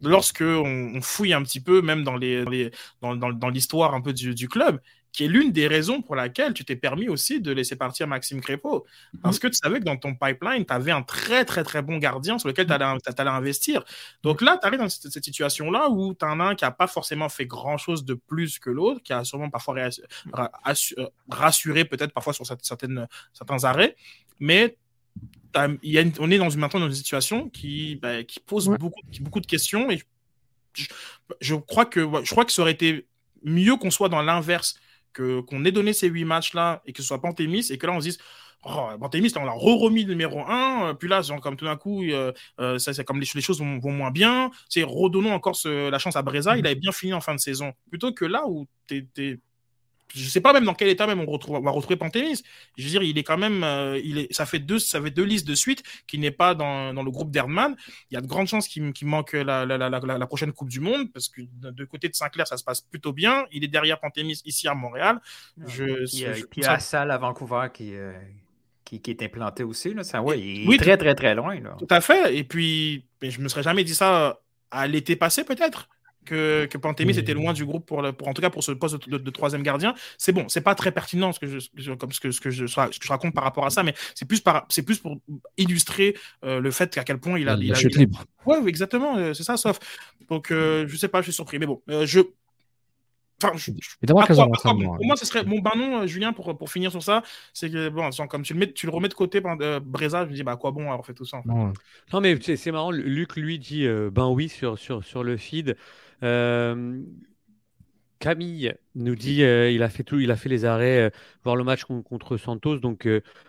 [0.00, 2.70] lorsque on, fouille un petit peu, même dans l'histoire les,
[3.02, 4.80] dans, dans, dans un peu du, du, club,
[5.16, 8.42] qui est l'une des raisons pour laquelle tu t'es permis aussi de laisser partir Maxime
[8.42, 8.84] Crépeau.
[9.22, 11.96] Parce que tu savais que dans ton pipeline, tu avais un très, très, très bon
[11.96, 13.82] gardien sur lequel tu allais, investir.
[14.22, 16.86] Donc là, tu arrives dans cette, situation-là où tu en as un qui n'a pas
[16.86, 22.34] forcément fait grand-chose de plus que l'autre, qui a sûrement parfois euh, rassuré peut-être parfois
[22.34, 23.96] sur certaines, certains arrêts,
[24.38, 24.76] mais
[25.82, 29.00] y a on est dans une, maintenant dans une situation qui, bah, qui pose beaucoup,
[29.22, 30.02] beaucoup de questions et
[31.40, 33.08] je, crois que, je crois que ça aurait été
[33.42, 34.78] mieux qu'on soit dans l'inverse
[35.16, 38.00] qu'on ait donné ces huit matchs-là et que ce soit Pantémis et que là on
[38.00, 38.18] se dise
[38.68, 42.78] Oh, Pantémis, on l'a re-remis numéro 1, puis là, comme tout d'un coup, euh, euh,
[42.78, 46.56] ça, c'est comme les, choses vont, moins bien, c'est redonnons encore la chance à Breza,
[46.56, 47.74] il avait bien fini en fin de saison.
[47.90, 49.38] Plutôt que là où tu es,
[50.14, 52.42] je sais pas même dans quel état même on, retrouve, va retrouver Pantémis.
[52.76, 55.10] Je veux dire, il est quand même, euh, il est, ça fait deux, ça fait
[55.10, 57.76] deux listes de suite qui n'est pas dans, dans, le groupe d'Erdman.
[58.10, 60.80] Il y a de grandes chances qu'il manque la, la, la, la, prochaine Coupe du
[60.80, 63.46] Monde parce que de côté de Saint-Clair, ça se passe plutôt bien.
[63.52, 65.20] Il est derrière Pantémis ici à Montréal.
[65.66, 65.84] Je,
[66.46, 68.12] puis, il y a Salle à Vancouver qui, euh,
[68.84, 69.92] qui, qui, est implanté aussi.
[69.92, 70.04] Là.
[70.04, 71.58] Ça, ouais, il est très, très, très loin.
[71.60, 71.76] Là.
[71.78, 72.36] Tout à fait.
[72.36, 75.88] Et puis, je me serais jamais dit ça à l'été passé, peut-être
[76.26, 79.08] que, que Pantémis était loin du groupe pour, pour en tout cas pour ce poste
[79.08, 79.94] de, troisième gardien.
[80.18, 82.66] C'est bon, c'est pas très pertinent ce que je, comme ce que, ce que je,
[82.66, 85.16] ce que je raconte par rapport à ça, mais c'est plus par, c'est plus pour
[85.56, 88.24] illustrer euh, le fait qu'à quel point il a, il, a, libre.
[88.44, 89.78] Ouais, exactement, euh, c'est ça, sauf.
[90.28, 92.20] Donc euh, je sais pas, je suis surpris, mais bon, je
[93.44, 93.70] Enfin, je,
[94.06, 94.14] pour
[95.04, 97.22] moi, ce serait mon ben non, Julien, pour, pour finir sur ça,
[97.52, 100.24] c'est que bon, comme tu le, mets, tu le remets de côté, ben, euh, Breza,
[100.24, 101.42] je me dis, bah quoi bon, alors fait tout ça.
[101.44, 101.70] Non.
[102.22, 105.76] mais c'est marrant, Luc lui dit, ben oui, sur, sur, sur le feed.
[106.22, 107.02] Euh,
[108.18, 111.10] Camille nous dit euh, il a fait tout, il a fait les arrêts, euh,
[111.44, 112.78] voir le match contre Santos.
[112.78, 113.08] Donc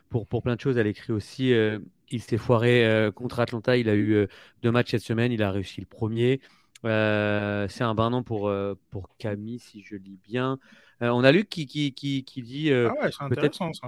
[0.10, 1.54] pour, pour plein de choses, elle écrit aussi
[2.10, 3.78] il s'est foiré contre Atlanta.
[3.78, 4.28] Il a eu
[4.64, 5.32] deux matchs cette semaine.
[5.32, 6.42] Il a réussi le premier.
[6.84, 8.52] c'est un bain pour,
[8.90, 10.60] pour Camille, si je lis bien.
[11.04, 13.30] Euh, on a Luc qui, qui, qui, qui dit euh, ah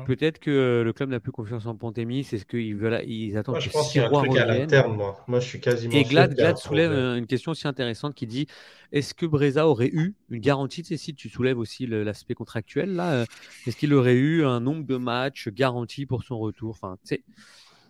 [0.06, 2.24] peut-être que euh, le club n'a plus confiance en Panthémis.
[2.24, 4.46] C'est ce qu'ils veulent, ils attendent moi, je pense qu'il y a un truc à
[4.46, 5.24] l'interne, moi.
[5.28, 5.40] moi.
[5.40, 5.94] je suis quasiment.
[5.94, 8.46] Et Glad, Glad soulève une question aussi intéressante qui dit
[8.92, 10.84] est-ce que Breza aurait eu une garantie?
[10.84, 13.26] Si tu soulèves aussi l'aspect contractuel, là,
[13.66, 16.72] est-ce qu'il aurait eu un nombre de matchs garantis pour son retour?
[16.72, 17.24] Enfin, tu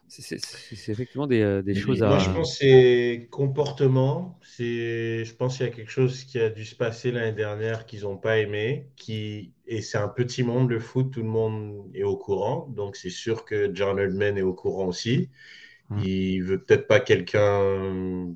[0.09, 2.09] c'est effectivement des, euh, des choses à.
[2.09, 4.39] Moi, je pense que c'est comportement.
[4.57, 8.01] Je pense qu'il y a quelque chose qui a dû se passer l'année dernière qu'ils
[8.01, 8.87] n'ont pas aimé.
[8.95, 9.53] Qui...
[9.67, 12.67] Et c'est un petit monde, le foot, tout le monde est au courant.
[12.75, 15.29] Donc, c'est sûr que John Oldman est au courant aussi.
[15.89, 15.99] Hmm.
[16.03, 18.33] Il veut peut-être pas quelqu'un.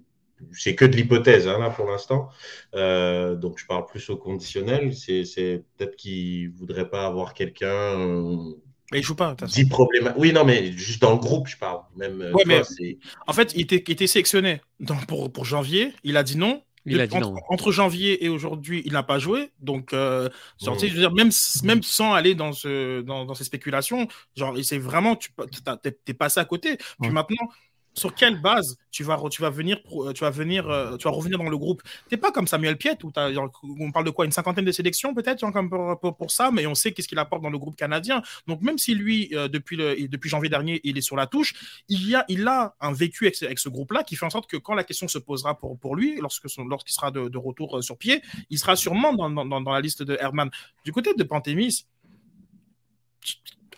[0.51, 2.29] C'est que de l'hypothèse, hein, là, pour l'instant.
[2.75, 4.93] Euh, donc, je parle plus au conditionnel.
[4.93, 7.97] C'est peut-être qu'il voudrait pas avoir quelqu'un
[8.93, 9.35] mais il joue pas.
[9.47, 10.13] Dit problème.
[10.17, 11.81] Oui, non, mais juste dans le groupe, je parle.
[11.95, 12.61] Même, euh, mais,
[13.27, 14.61] en fait, il était, il était sélectionné
[15.07, 15.91] pour, pour janvier.
[16.03, 16.63] Il a dit non.
[16.85, 17.39] Il a dit entre, non.
[17.49, 19.51] entre janvier et aujourd'hui, il n'a pas joué.
[19.61, 20.29] Donc, euh,
[20.61, 20.73] Mm.
[20.73, 21.31] tu sais, je veux dire, même,
[21.63, 25.29] même sans aller dans, ce, dans, dans ces spéculations, genre, c'est vraiment, tu
[26.05, 26.77] t'es passé à côté.
[27.01, 27.47] Puis maintenant,
[27.95, 31.11] sur quelle base tu vas, tu vas venir, pro- tu vas venir, euh, tu vas
[31.11, 31.81] revenir dans le groupe?
[32.09, 33.11] T'es pas comme Samuel Piet où
[33.79, 36.65] on parle de quoi Une cinquantaine de sélections peut-être comme pour, pour, pour ça, mais
[36.65, 38.21] on sait qu'est-ce qu'il apporte dans le groupe canadien.
[38.47, 41.53] Donc, même si lui, euh, depuis, le, depuis janvier dernier, il est sur la touche,
[41.87, 44.49] il, y a, il a un vécu avec, avec ce groupe-là qui fait en sorte
[44.49, 47.81] que quand la question se posera pour, pour lui, lorsque lorsqu'il sera de, retour euh,
[47.81, 50.49] sur pied, il sera sûrement dans, dans, dans- dans la liste de Herman.
[50.85, 51.85] Du côté de Pantémis,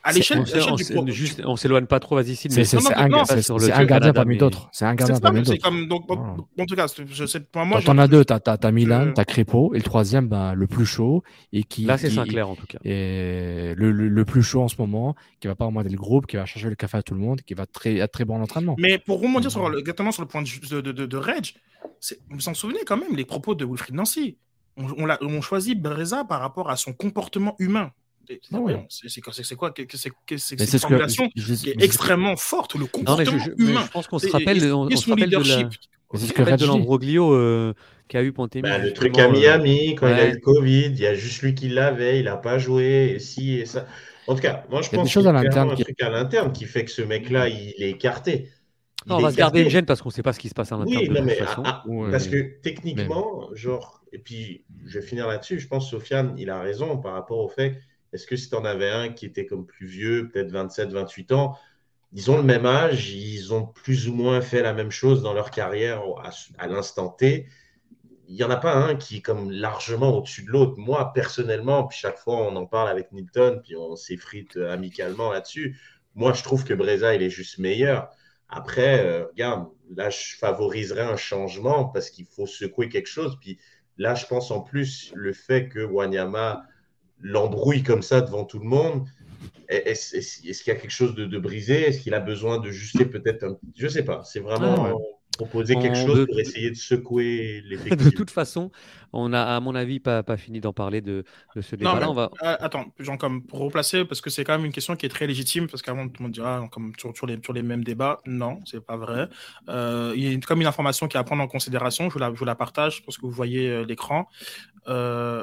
[0.06, 4.70] à l'échelle du juste- on s'éloigne pas trop, vas-y, C'est un, gardien parmi d'autres.
[4.72, 5.70] C'est un gardien parmi d'autres.
[6.60, 7.82] en tout cas, c'est- je sais pas moi.
[7.86, 10.54] Quand on a je- deux, t'as as, Milan, Euh, t'as Crépeau, et le troisième, ben,
[10.54, 12.78] le plus chaud, et qui, Là, c'est Sinclair en tout cas.
[12.84, 16.28] et le, le, le plus chaud en ce moment, qui va pas remonter le groupe,
[16.28, 18.36] qui va chercher le café à tout le monde, qui va très, être très bon
[18.38, 18.76] en entraînement.
[18.78, 21.54] Mais pour rebondir sur le- exactement sur le point de, de, de, de Reg,
[22.30, 24.38] vous vous en souvenez quand même les propos de Wilfried Nancy.
[24.78, 27.92] On, on, l'a- on choisit Breza par rapport à son comportement humain.
[28.90, 30.76] C'est quoi C'est c'est quoi que- que c'est que c'est- Mais c'est c'est une ce
[30.76, 33.84] que formulation qui est extrêmement forte, le comportement humain.
[33.86, 35.06] je pense qu'on se rappelle, de- c'est ce on se
[36.34, 36.66] que de dit.
[36.66, 37.74] l'embroglio euh,
[38.08, 38.64] qu'a eu Pantémis.
[38.70, 41.16] Bah, le truc à euh, Miami, quand il a eu le Covid, il y a
[41.16, 43.88] juste lui qui l'avait, il n'a pas joué, et si, et ça.
[44.28, 45.62] En tout cas, moi je Il y a pense des choses qu'il y à a
[45.64, 48.50] un qui- truc à l'interne qui fait que ce mec-là, il est écarté.
[49.06, 50.50] Il Non, on va se garder une gêne parce qu'on ne sait pas ce qui
[50.50, 51.62] se passe à l'interne Oui, de non, toute mais façon.
[51.66, 56.34] ah, ah, parce que techniquement, genre, et puis je vais finir là-dessus, je pense Sofiane,
[56.38, 57.80] il a raison par rapport au fait,
[58.16, 61.32] est-ce que si tu en avais un qui était comme plus vieux, peut-être 27, 28
[61.34, 61.58] ans,
[62.14, 65.34] ils ont le même âge, ils ont plus ou moins fait la même chose dans
[65.34, 66.02] leur carrière
[66.58, 67.48] à, l'instant T.
[68.30, 70.76] Il n'y en a pas un qui est comme largement au-dessus de l'autre.
[70.78, 75.32] Moi, personnellement, puis chaque fois on en parle avec Nilton, puis on s'effrite euh, amicalement
[75.32, 75.78] là-dessus.
[76.16, 78.10] Moi, je trouve que Breza, il est juste meilleur.
[78.48, 83.38] Après, euh, regarde, là, je favoriserais un changement parce qu'il faut secouer quelque chose.
[83.42, 83.60] Puis
[83.98, 86.64] là, je pense en plus le fait que Wanyama
[87.32, 89.08] l'embrouille comme ça devant tout le monde.
[89.68, 91.82] Est-ce est est qu'il y a quelque chose de, de brisé?
[91.88, 93.58] Est-ce qu'il a besoin de juster peut-être un...
[93.76, 94.22] Je sais pas.
[94.24, 95.02] C'est vraiment Ah ouais.
[95.38, 98.14] proposer On- quelque chose de- pour essayer de secouer De l'effectif.
[98.14, 98.70] toute façon,
[99.12, 101.24] on a, à mon avis, pas, pas fini d'en parler de,
[101.56, 102.00] de ce Non, débat-là.
[102.02, 102.30] mais, On va...
[102.44, 105.10] euh, attends, genre comme pour replacer, parce que c'est quand même une question qui est
[105.10, 107.84] très légitime, parce qu'avant tout le monde dira, comme sur, sur les, sur les mêmes
[107.84, 109.28] débats, non, c'est pas vrai.
[109.68, 112.20] Euh, il y a comme une information qui est à prendre en considération, je vous
[112.20, 114.28] la, je vous la partage, parce que vous voyez euh, l'écran.
[114.88, 115.42] Euh,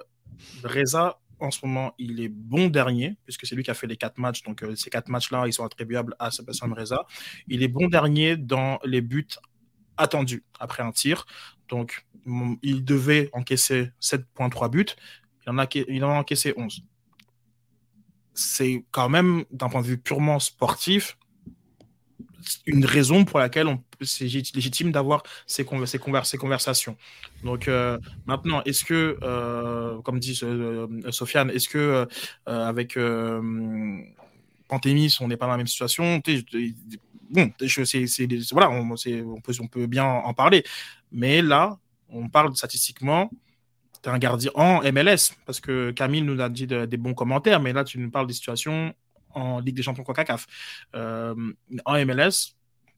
[0.64, 3.96] Reza, en ce moment, il est bon dernier, puisque c'est lui qui a fait les
[3.96, 7.04] quatre matchs, donc euh, ces quatre matchs-là, ils sont attribuables à Sam Reza.
[7.48, 9.26] Il est bon dernier dans les buts
[9.96, 11.26] attendus après un tir.
[11.68, 12.06] Donc,
[12.62, 14.86] il devait encaisser 7,3 buts.
[15.46, 16.84] Il en a encaissé 11.
[18.34, 21.18] C'est quand même, d'un point de vue purement sportif,
[22.66, 26.96] une raison pour laquelle on- c'est légit- légitime d'avoir ces, ces, conver- ces conversations.
[27.44, 32.06] Donc euh, maintenant, est-ce que, euh, comme dit euh, Sofiane, est-ce que
[32.46, 32.98] avec
[34.68, 36.20] Pantémis, on n'est pas dans la même situation?
[36.20, 36.44] Tu
[37.30, 38.04] Bon, c'est,
[38.52, 40.64] voilà, on, peut, on peut bien en parler.
[41.10, 41.78] Mais là,
[42.10, 43.30] on parle statistiquement
[44.02, 47.72] d'un gardien en MLS, parce que Camille nous a dit de- des bons commentaires, mais
[47.72, 48.94] là, tu nous parles des situations
[49.30, 50.46] en Ligue des Champions CONCACAF.
[50.94, 51.34] Euh,
[51.86, 52.54] en MLS,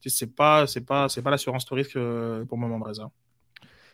[0.09, 3.09] c'est pas, c'est pas, c'est pas l'assurance touriste euh, pour moment, Breza.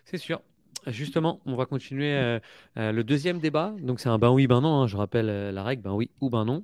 [0.05, 0.41] C'est sûr.
[0.87, 2.39] Justement, on va continuer euh,
[2.77, 3.73] euh, le deuxième débat.
[3.81, 4.81] Donc, c'est un ben oui, ben non.
[4.81, 4.87] hein.
[4.87, 6.63] Je rappelle euh, la règle, ben oui ou ben non.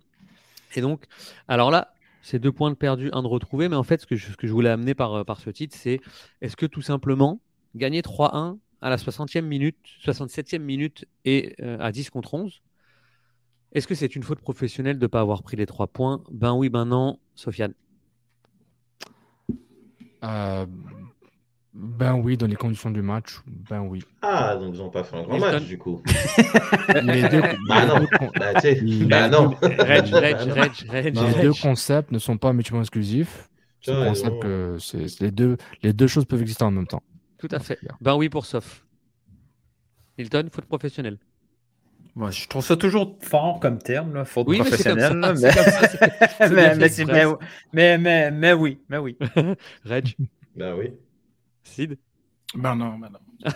[0.75, 1.05] Et donc,
[1.47, 1.93] alors là,
[2.23, 3.69] c'est deux points de perdu, un de retrouvé.
[3.69, 6.01] Mais en fait, ce que je, voulais amener par, par ce titre, c'est
[6.41, 7.39] est-ce que tout simplement,
[7.75, 12.61] gagner 3-1 à la 60e minute, 67e minute et à 10 contre 11,
[13.73, 16.23] est-ce que c'est une faute professionnelle de ne pas avoir pris les trois points?
[16.31, 17.73] Ben oui, ben non, Sofiane.
[20.27, 20.65] Euh,
[21.73, 24.03] ben oui, dans les conditions du match, ben oui.
[24.23, 26.01] Ah, donc ils n'ont pas fait un grand match du coup.
[27.03, 28.07] Les deux, Bah non.
[28.35, 29.49] Bah, tu sais, Les- bah non.
[29.61, 31.41] Reg, Reg, Reg, Reg, les Reg.
[31.41, 33.47] deux concepts ne sont pas mutuellement exclusifs.
[33.79, 34.77] Tu C'est le concept que
[35.23, 37.03] les deux, les deux choses peuvent exister en même temps.
[37.37, 37.77] Tout à fait.
[38.01, 38.83] Ben oui pour Sof.
[40.17, 41.19] Hilton, faute professionnelle.
[42.15, 45.35] Moi, je trouve ça toujours fort comme terme, là, faute Oui, mais c'est comme professionnelle.
[45.39, 47.25] mais, fait mais, c'est- exprès.
[47.25, 47.35] mais,
[47.73, 49.17] mais, mais, mais oui, mais oui.
[49.85, 50.15] Reg,
[50.55, 50.93] Bah oui.
[51.63, 51.97] Sid?
[52.55, 53.19] Ben non, ben non.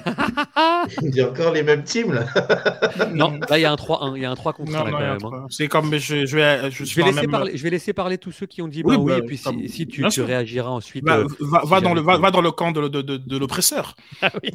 [1.01, 2.25] Il y a encore les mêmes teams là.
[3.13, 4.83] Non, là il y a un 3-1, il y a un 3 contre 1 Non,
[4.85, 5.15] là, non, quand il y a même.
[5.15, 5.17] hein.
[5.19, 5.45] trois.
[5.49, 8.31] C'est comme je, je vais, je vais, laisser même- parler, je vais laisser parler tous
[8.31, 10.69] ceux qui ont dit Oui, ben oui, bah, et puis si, comme- si tu, réagiras
[10.69, 11.03] ensuite.
[11.05, 13.37] Va, euh, va, si va dans le, va, dans le camp de, de, de, de
[13.37, 13.95] l'oppresseur.
[14.21, 14.51] Ah oui.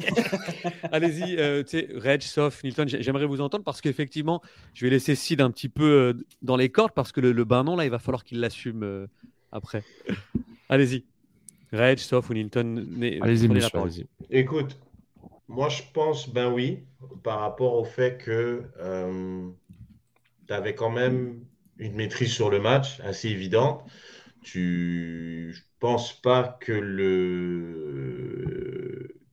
[0.91, 1.63] Allez-y, euh,
[1.95, 4.41] Reg, Sof, Nilton, j'ai- j'aimerais vous entendre parce qu'effectivement,
[4.75, 7.43] je vais laisser Sid un petit peu euh, dans les cordes parce que le, le
[7.43, 9.07] ben non, là, il va falloir qu'il l'assume euh,
[9.51, 9.83] après.
[10.69, 11.03] Allez-y.
[11.71, 12.85] Reg, Sof ou Nilton,
[13.21, 14.05] Allez-y, allez-y.
[14.29, 14.77] Écoute,
[15.47, 16.79] Moi, je pense, ben oui,
[17.23, 18.63] par rapport au fait que
[20.47, 21.45] tu avais quand même
[21.77, 23.83] une maîtrise sur le match assez évidente.
[24.43, 28.17] Tu, je pense pas que le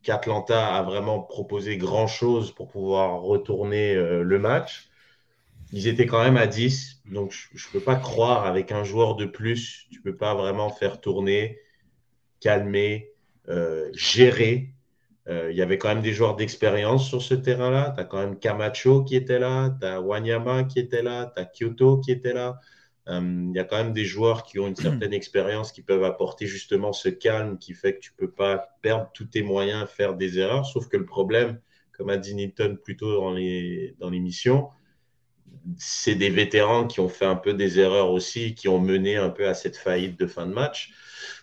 [0.03, 4.89] qu'Atlanta a vraiment proposé grand chose pour pouvoir retourner euh, le match.
[5.73, 9.17] Ils étaient quand même à 10, donc je ne peux pas croire avec un joueur
[9.17, 11.59] de plus, tu peux pas vraiment faire tourner,
[12.45, 13.11] calmer,
[13.49, 14.75] euh, gérer.
[15.29, 17.95] Euh, il y avait quand même des joueurs d'expérience sur ce terrain-là.
[17.97, 21.41] Tu as quand même Camacho qui était là, tu as Wanyama qui était là, tu
[21.41, 22.61] as Kyoto qui était là.
[23.09, 26.05] Euh, il y a quand même des joueurs qui ont une certaine expérience qui peuvent
[26.05, 30.15] apporter justement ce calme qui fait que tu peux pas perdre tous tes moyens, faire
[30.15, 30.67] des erreurs.
[30.67, 31.59] Sauf que le problème,
[31.93, 34.69] comme a dit Newton plus tôt dans l'émission,
[35.79, 39.31] c'est des vétérans qui ont fait un peu des erreurs aussi, qui ont mené un
[39.31, 40.93] peu à cette faillite de fin de match.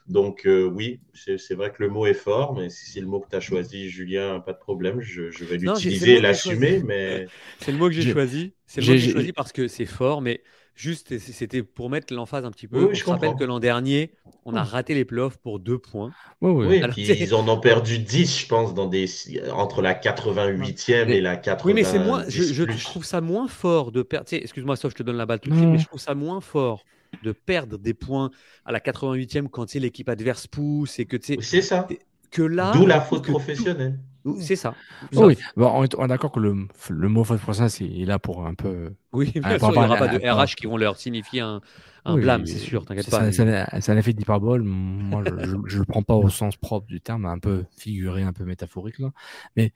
[0.08, 3.20] Donc euh, oui, c'est vrai que le mot est fort, mais si c'est le mot
[3.20, 6.82] que tu as choisi, Julien, pas de problème, je, vais l'utiliser et l'assumer.
[6.84, 7.28] Mais...
[7.60, 8.54] C'est le mot que j'ai choisi.
[8.66, 10.42] C'est le mot que j'ai choisi parce que c'est fort, mais
[10.82, 12.86] Juste, c'était pour mettre l'emphase un petit peu.
[12.86, 14.14] Oui, je rappelle que l'an dernier,
[14.46, 16.12] on a raté les playoffs pour deux points.
[16.40, 16.82] Oui, oui.
[16.98, 19.06] ils en ont perdu 10, je pense, dans des...
[19.52, 23.92] entre la 88e et la 80 Oui, mais c'est moi, je, trouve ça moins fort
[23.92, 24.28] de perdre.
[24.32, 26.42] Excuse-moi, sauf je te donne la balle tout de suite, mais je trouve ça moins
[26.42, 26.84] fort
[27.24, 28.32] de perdre des points
[28.66, 31.38] à la 88e quand l'équipe adverse pousse et que tu sais.
[31.42, 31.88] C'est ça.
[32.30, 32.72] Que là.
[32.74, 34.00] D'où la faute professionnelle.
[34.40, 34.76] C'est ça.
[35.14, 38.54] Oui, on est, d'accord que le, le mot faute professionnelle, c'est est là pour un
[38.54, 38.94] peu.
[39.14, 41.60] Oui, bien sûr, il n'y aura pas de RH qui vont leur signifier un,
[42.06, 43.32] un blâme, c'est sûr, t'inquiète pas.
[43.32, 44.64] C'est un effet d'hyperbole.
[44.64, 48.34] Moi, je ne le prends pas au sens propre du terme, un peu figuré, un
[48.34, 49.00] peu métaphorique.
[49.00, 49.12] Là.
[49.56, 49.72] Mais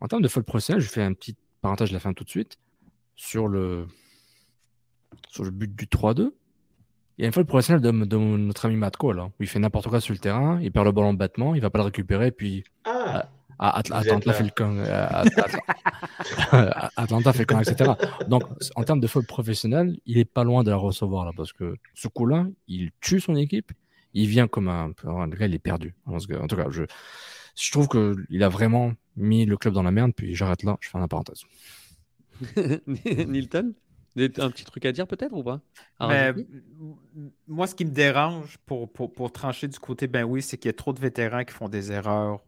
[0.00, 2.30] en termes de faute professionnelle, je fais un petit parenthèse de la fin tout de
[2.30, 2.58] suite.
[3.16, 3.86] Sur le,
[5.28, 6.32] sur le but du 3-2,
[7.18, 9.58] il y a une faute professionnelle de, de notre ami Matko, là, où il fait
[9.58, 11.86] n'importe quoi sur le terrain, il perd le ballon de battement, il va pas le
[11.86, 12.64] récupérer, puis.
[12.84, 13.28] Ah.
[13.56, 14.76] Atlanta fait le camp,
[16.96, 17.92] Atlanta fait le camp, etc.
[18.26, 18.42] Donc,
[18.74, 21.76] en termes de faute professionnelle, il est pas loin de la recevoir là, parce que
[21.94, 23.70] ce coup-là, il tue son équipe,
[24.12, 25.94] il vient comme un, le gars, il est perdu.
[26.06, 26.82] En tout cas, je,
[27.56, 30.12] je trouve que il a vraiment mis le club dans la merde.
[30.14, 31.42] Puis j'arrête là, je fais un parenthèse.
[33.28, 33.74] Nilton?
[34.16, 35.60] Un petit truc à dire peut-être ou pas?
[37.48, 40.68] Moi, ce qui me dérange pour, pour, pour, trancher du côté, ben oui, c'est qu'il
[40.68, 42.40] y a trop de vétérans qui font des erreurs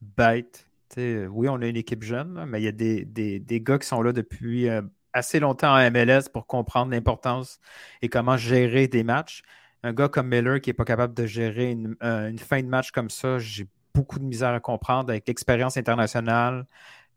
[0.00, 0.66] bêtes.
[0.96, 3.86] oui, on a une équipe jeune, mais il y a des, des, des, gars qui
[3.86, 4.82] sont là depuis euh,
[5.12, 7.60] assez longtemps en MLS pour comprendre l'importance
[8.02, 9.42] et comment gérer des matchs.
[9.84, 12.68] Un gars comme Miller qui n'est pas capable de gérer une, euh, une, fin de
[12.68, 16.66] match comme ça, j'ai beaucoup de misère à comprendre avec l'expérience internationale.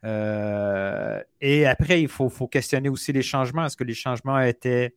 [0.04, 3.66] Euh, et après, il faut, questionner aussi les changements.
[3.66, 4.96] Est-ce que les changements étaient,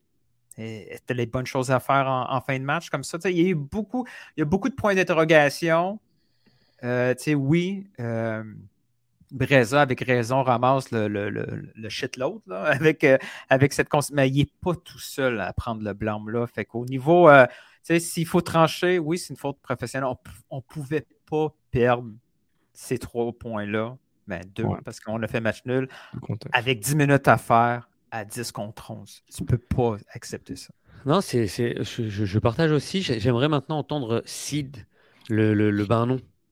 [0.57, 2.89] étaient les bonnes choses à faire en, fin de match?
[2.89, 3.17] Comme ça?
[3.25, 4.05] il y a eu beaucoup,
[4.37, 5.99] il y a beaucoup de points d'interrogation.
[6.83, 8.43] Euh, oui, euh,
[9.31, 13.17] Breza, avec raison, ramasse le, le, le, shitload avec, euh,
[13.49, 16.29] avec cette Mais il n'est pas tout seul à prendre le blâme.
[16.29, 16.47] Là.
[16.47, 17.29] Fait qu'au niveau,
[17.83, 20.09] s'il faut trancher, oui, c'est une faute professionnelle.
[20.49, 22.09] On ne pouvait pas perdre
[22.73, 23.97] ces trois points-là.
[24.29, 25.89] Ben, deux, parce qu'on a fait match nul.
[26.53, 29.23] Avec 10 minutes à faire à 10 contre 11.
[29.35, 30.71] Tu ne peux pas accepter ça.
[31.07, 33.01] Non, c'est, je, je, partage aussi.
[33.01, 34.85] J'aimerais maintenant entendre Sid,
[35.29, 36.05] le, le, le bain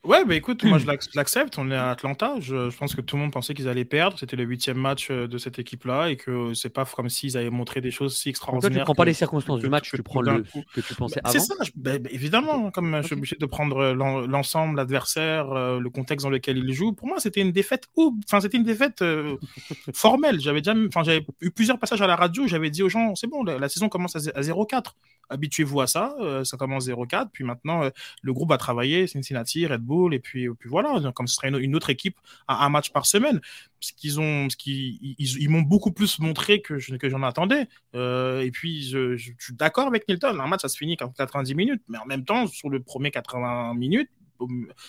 [0.08, 1.58] Ouais, bah écoute, moi je l'accepte.
[1.58, 2.36] On est à Atlanta.
[2.40, 4.18] Je, pense que tout le monde pensait qu'ils allaient perdre.
[4.18, 7.50] C'était le huitième match euh, de cette équipe-là et que c'est pas comme s'ils avaient
[7.50, 8.72] montré des choses si extraordinaires.
[8.72, 10.44] toi, tu prends pas les circonstances du match, tu prends le
[10.74, 11.40] que tu pensais bah, avant.
[11.40, 12.72] C'est ça, bah, bah, évidemment.
[12.72, 16.94] Comme je suis obligé de prendre l'ensemble, l'adversaire, euh, le contexte dans lequel il joue.
[16.94, 19.36] Pour moi, c'était une défaite ou, enfin, c'était une défaite euh,
[19.94, 20.40] formelle.
[20.40, 22.48] J'avais déjà, enfin, j'avais eu plusieurs passages à la radio.
[22.48, 24.94] J'avais dit aux gens, c'est bon, la, saison commence à, 0-4.
[25.30, 26.16] Habituez-vous à ça.
[26.46, 27.28] ça commence 0-4.
[27.34, 27.90] Puis maintenant,
[28.22, 31.90] le groupe a travaillé, Cincinnati, Red Bull, et puis, voilà, comme ce serait une, autre
[31.90, 32.18] équipe
[32.48, 33.42] à un match par semaine.
[33.80, 37.68] Ce qu'ils ont, ce ils, m'ont beaucoup plus montré que, que j'en attendais.
[37.96, 40.40] Euh, et puis, je, suis d'accord avec Nilton.
[40.40, 43.12] Un match, ça se finit en 90 minutes, mais en même temps, sur le premier
[43.12, 44.10] 80 minutes,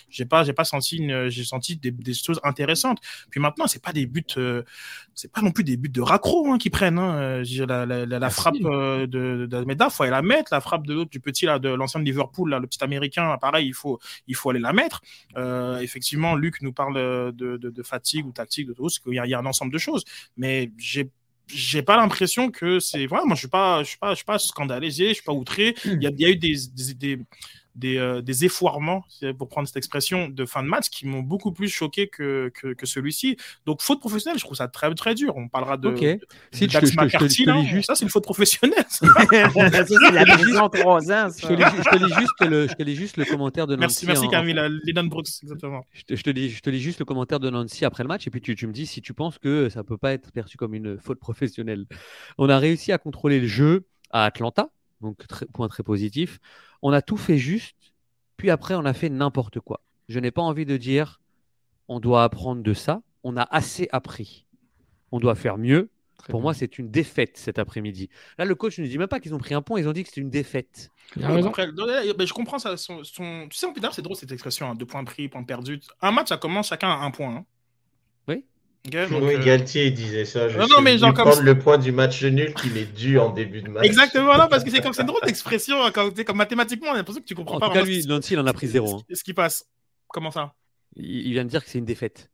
[0.09, 2.99] j'ai pas j'ai pas senti j'ai senti des, choses intéressantes.
[3.29, 4.63] Puis maintenant c'est pas des buts euh,
[5.15, 7.41] c'est pas non plus des buts de raccro hein, qui prennent hein.
[7.67, 10.53] la, la, la, ah, frappe euh, de, de Meda faut aller la mettre.
[10.53, 13.67] La frappe de l'autre du petit là de l'ancien Liverpool là, le petit américain pareil
[13.67, 15.01] il faut il faut aller la mettre.
[15.37, 16.95] Euh, effectivement Luc nous parle
[17.35, 19.77] de, de, de, fatigue ou tactique de tout qu'il y, y a un ensemble de
[19.77, 20.03] choses.
[20.37, 21.09] Mais j'ai
[21.53, 24.25] j'ai pas l'impression que c'est voilà moi je suis pas je suis pas je suis
[24.25, 25.75] pas scandalisé je suis pas outré.
[25.85, 27.23] Il y a, il y a eu des, des, des
[27.79, 29.03] des, euh, des effoirements,
[29.37, 32.73] pour prendre cette expression, de fin de match qui m'ont beaucoup plus choqué que, que,
[32.73, 33.37] que celui-ci.
[33.65, 35.33] Donc, faute professionnelle, je trouve ça très, très dur.
[35.37, 35.87] On parlera de.
[35.89, 36.01] Ok.
[36.01, 36.19] de-
[36.51, 37.63] Si, de je là.
[37.63, 38.85] juste- Ça, c'est une faute professionnelle.
[38.89, 39.07] ça.
[39.71, 43.17] Ça, c'est la vision 3 ans, Je te, lis, juste le, je te lis juste
[43.17, 44.21] le commentaire de merci, Nancy.
[44.21, 44.79] merci en- Camille.
[44.85, 45.85] Lennon Brooks, exactement.
[45.93, 48.07] Je te, je te lis, je te lis juste le commentaire de Nancy après le
[48.09, 50.31] match et puis tu, tu me dis si tu penses que ça peut pas être
[50.31, 51.85] perçu comme une faute professionnelle.
[52.37, 54.69] On a réussi à contrôler le jeu à Atlanta,
[55.01, 56.39] donc très- point très positif.
[56.81, 57.93] On a tout fait juste,
[58.37, 59.81] puis après on a fait n'importe quoi.
[60.07, 61.19] Je n'ai pas envie de dire
[61.87, 63.01] on doit apprendre de ça.
[63.23, 64.45] On a assez appris.
[65.11, 65.89] On doit faire mieux.
[66.17, 66.47] Très Pour bien.
[66.47, 68.09] moi, c'est une défaite cet après-midi.
[68.37, 70.03] Là, le coach ne dit même pas qu'ils ont pris un point, ils ont dit
[70.03, 70.89] que c'était une défaite.
[71.15, 71.47] Il a Oui, raison.
[71.49, 72.75] après, non, ben, je comprends ça.
[72.75, 75.79] Son, son- Tu sais, en c'est drôle cette expression, hein, deux points pris, points perdus.
[76.01, 77.33] Un match, ça commence chacun à un point.
[77.37, 77.45] hein.
[78.27, 78.43] Oui.
[78.85, 80.47] Donc, Oui, euh, Galtier disait ça.
[80.49, 83.19] Je Non, non, mais genre comme prendre le point du match nul qui m'est dû
[83.19, 83.85] en début de match.
[83.85, 86.97] Exactement, là, parce que c'est comme c'est une drôle d'expression, hein, comme, mathématiquement, on a
[86.97, 88.95] l'impression que tu comprends En pas tout cas, lui, Nancy, il en a pris zéro.
[88.99, 89.13] hein.
[89.13, 89.65] ce, qui passe.
[90.07, 90.53] Comment ça?
[90.95, 92.31] Il il vient de dire que c'est une défaite.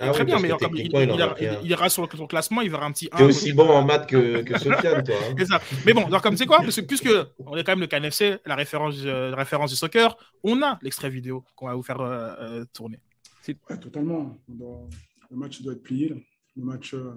[0.00, 1.46] Ah Très oui, bien, mais alors, comme il, techniquement, il en il, a ira- pris
[1.48, 1.58] un.
[1.62, 3.16] il ira sur le classement, il verra un petit 1.
[3.16, 5.16] T'es aussi bon en maths que, que Sofiane, toi.
[5.36, 5.44] hein.
[5.48, 5.60] Ça.
[5.86, 7.08] Mais bon, alors comme c'est quoi Parce que puisque
[7.46, 10.78] on est quand même le KNFC, la référence, euh, la référence du soccer, on a
[10.82, 13.00] l'extrait vidéo qu'on va vous faire euh, euh, tourner.
[13.48, 14.38] Ouais, totalement.
[14.48, 14.88] On doit-
[15.30, 16.26] Le match doit être plié.
[16.56, 17.14] Le match, euh,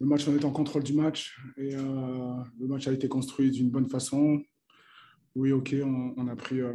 [0.00, 3.50] le match, on est en contrôle du match et euh, le match a été construit
[3.50, 4.42] d'une bonne façon.
[5.34, 6.60] Oui, ok, on, a pris.
[6.60, 6.74] euh,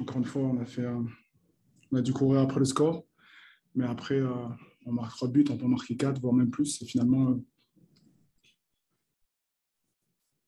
[0.00, 0.86] encore une fois, on a fait.
[0.86, 3.06] on a dû courir après le score,
[3.74, 4.20] mais après,
[4.86, 6.80] on marque trois buts, on peut marquer quatre, voire même plus.
[6.82, 7.38] Et finalement,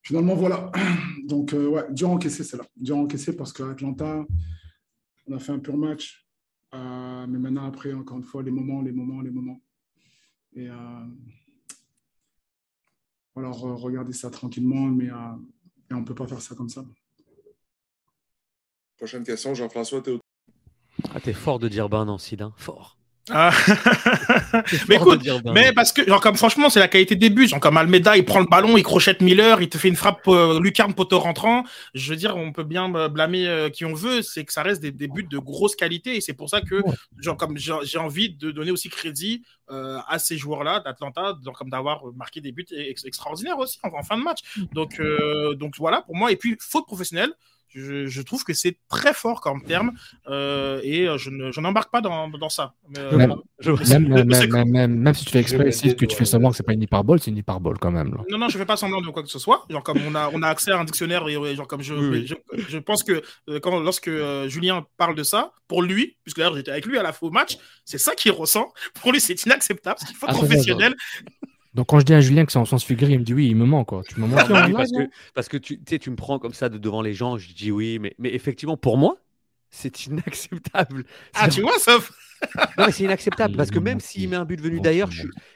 [0.03, 0.73] finalement, voilà.
[1.25, 2.65] Donc, ouais, dur encaisser, c'est là.
[2.77, 4.25] Dur encaisser parce qu'à Atlanta,
[5.27, 6.26] on a fait un pur match.
[6.77, 9.61] Euh, mais maintenant, après, encore une fois, les moments, les moments, les moments.
[10.55, 11.05] Et euh,
[13.35, 15.37] voilà, re- regarder ça tranquillement, mais euh,
[15.91, 16.85] et on ne peut pas faire ça comme ça.
[18.97, 20.21] Prochaine question, Jean-François, t'es au
[21.15, 22.53] Ah, t'es fort de dire ben, Nancy, hein.
[22.57, 22.96] fort.
[23.31, 23.51] Ah.
[24.89, 25.53] Mais écoute, dire ben.
[25.53, 27.49] mais parce que, genre, comme franchement, c'est la qualité des buts.
[27.49, 30.27] Genre, comme Almeida, il prend le ballon, il crochette Miller, il te fait une frappe
[30.29, 31.65] euh, lucarne poteau rentrant.
[31.95, 34.63] Je veux dire, on peut bien euh, blâmer euh, qui on veut, c'est que ça
[34.63, 36.17] reste des, des buts de grosse qualité.
[36.17, 36.81] Et c'est pour ça que,
[37.19, 41.71] genre, comme j'ai envie de donner aussi crédit euh, à ces joueurs-là d'Atlanta, genre, comme
[41.71, 44.41] d'avoir marqué des buts ex- extraordinaires aussi en, en fin de match.
[44.73, 46.31] Donc, euh, donc voilà, pour moi.
[46.31, 47.33] Et puis, faute professionnelle.
[47.69, 49.93] Je, je trouve que c'est très fort comme terme
[50.29, 52.75] euh, et euh, je ne- je n'embarque pas dans, dans ça.
[52.89, 55.31] Mais, euh, Même, Je- mais c'est- même, mais même, c'est- même, même- même si tu
[55.33, 56.53] fais exprès, si tu fais semblant ouais.
[56.53, 58.15] que c'est pas une hyperbole, c'est une hyperbole quand même.
[58.15, 58.23] Là.
[58.31, 59.67] Non, non, je fais pas semblant de quoi que ce soit.
[59.69, 62.09] Genre, comme on a, on a accès à un dictionnaire, et, genre, comme je, Oui,
[62.09, 62.27] oui.
[62.27, 62.35] je,
[62.69, 63.21] je pense que
[63.51, 66.97] euh, quand, lorsque euh, Julien parle de ça, pour lui, puisque d'ailleurs j'étais avec lui
[66.97, 68.73] à la au match, c'est ça qu'il ressent.
[69.03, 69.99] Pour lui, c'est inacceptable.
[70.09, 70.95] Il faut Ah, ça, professionnel.
[71.77, 73.49] Donc quand je dis à Julien que c'est en sens figuré, il me dit oui,
[73.49, 74.03] il me ment quoi.
[74.09, 74.37] Tu me mens.
[74.49, 77.03] Oui, parce que, parce que tu, tu sais, tu me prends comme ça de devant
[77.03, 79.19] les gens, je dis oui, mais, mais effectivement, pour moi,
[79.71, 81.05] c'est inacceptable.
[81.35, 81.99] Ah, C'est- tu vois, ça.
[82.79, 85.11] Non, mais c'est inacceptable parce que même s'il il- met un but venu d'ailleurs,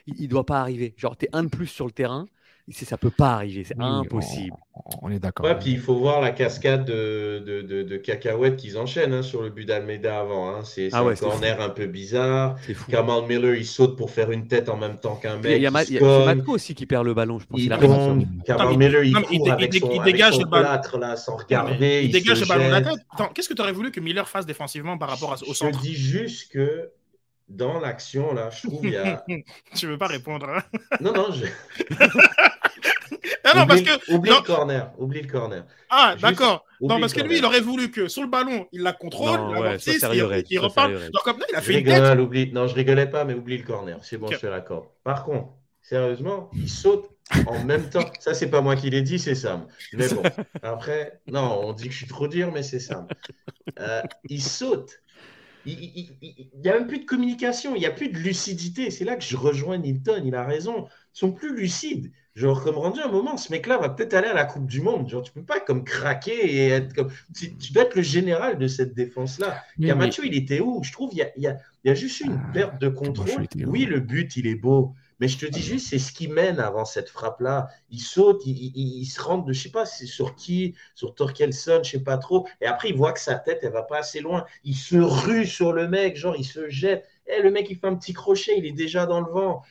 [0.07, 0.93] il je doit pas arriver.
[0.97, 2.27] Genre, t'es un de plus sur le terrain,
[2.69, 4.55] ça peut pas arriver, c'est Oui, impossible.
[4.73, 5.45] On, on est d'accord.
[5.45, 9.21] Ouais, puis il faut voir la cascade de, de, de, de cacahuètes qu'ils enchaînent hein,
[9.21, 10.49] sur le but d'Almeida avant.
[10.49, 10.63] hein.
[10.63, 12.55] C'est Ah ouais, un corner un peu bizarre.
[12.65, 12.89] C'est fou.
[12.89, 15.57] Kamal Miller, il saute pour faire une tête en même temps qu'un mec.
[15.57, 17.59] il y a a- Matko aussi qui perd le ballon, je pense.
[17.59, 18.23] il Il tombe.
[18.45, 20.45] Kamal Miller, il non, il court avec il dé- son, il avec dégage son le
[20.45, 20.63] ballon.
[20.67, 22.01] plâtre là, sans regarder.
[22.03, 22.87] il il dégage le ballon de la jette.
[22.93, 23.05] tête.
[23.11, 25.77] Attends, qu'est-ce que tu aurais voulu que Miller fasse défensivement par rapport au Je centre?
[25.77, 26.89] te dis juste que
[27.55, 29.23] dans l'action, là, je trouve il y a.
[29.75, 30.47] Tu veux pas répondre.
[30.49, 30.63] hein?
[30.99, 31.45] Non, non, je...
[33.43, 34.13] Ah non, parce oublie, que.
[34.13, 34.37] oublie non.
[34.37, 34.91] le corner.
[34.97, 35.65] Oublie le corner.
[35.89, 36.63] Ah, d'accord.
[36.79, 39.55] Non, parce que lui, il aurait voulu que sur le ballon, il la contrôle, Non,
[39.55, 40.91] il ouais, c'est il, il repart.
[40.91, 42.01] Genre comme là, il a Je fait une tête.
[42.01, 42.51] rigole, oublie.
[42.53, 43.97] Non, je rigolais pas, mais oublie le corner.
[44.03, 44.85] C'est bon, je te l'accorde.
[45.03, 45.49] Par contre,
[45.81, 47.09] sérieusement, il saute
[47.47, 48.05] en même temps.
[48.19, 49.67] Ça, c'est pas moi qui l'ai dit, c'est Sam.
[49.93, 50.23] Mais bon,
[50.63, 53.07] après, non, on dit que je suis trop dur, mais c'est Sam.
[53.79, 55.00] Euh, il saute.
[55.65, 58.89] Il n'y a même plus de communication, il n'y a plus de lucidité.
[58.91, 60.85] C'est là que je rejoins Nilton, il a raison.
[60.85, 62.11] Ils sont plus lucides.
[62.33, 65.09] Genre, comme rendu un moment, ce mec-là va peut-être aller à la Coupe du Monde.
[65.09, 67.11] Genre, tu peux pas comme craquer et être comme.
[67.35, 69.61] Tu, tu dois être le général de cette défense-là.
[69.77, 70.81] Oui, Camacho, il était où?
[70.81, 72.87] Je trouve il y a, il y a- y a juste une Ah, perte de
[72.87, 73.43] contrôle.
[73.43, 74.93] où Oui, le but, il est beau.
[75.21, 77.69] Mais je te dis juste, c'est ce qui mène avant cette frappe-là.
[77.89, 81.15] Il saute, il, il- il se rentre de, je sais pas, c'est sur qui, sur
[81.15, 82.47] Torkelson, je sais pas trop.
[82.61, 84.45] Et après, il voit que sa tête, elle va pas assez loin.
[84.65, 87.07] Il se rue sur le mec, genre, il se jette.
[87.27, 89.63] Eh, le mec, il fait un petit crochet, il est déjà dans le vent.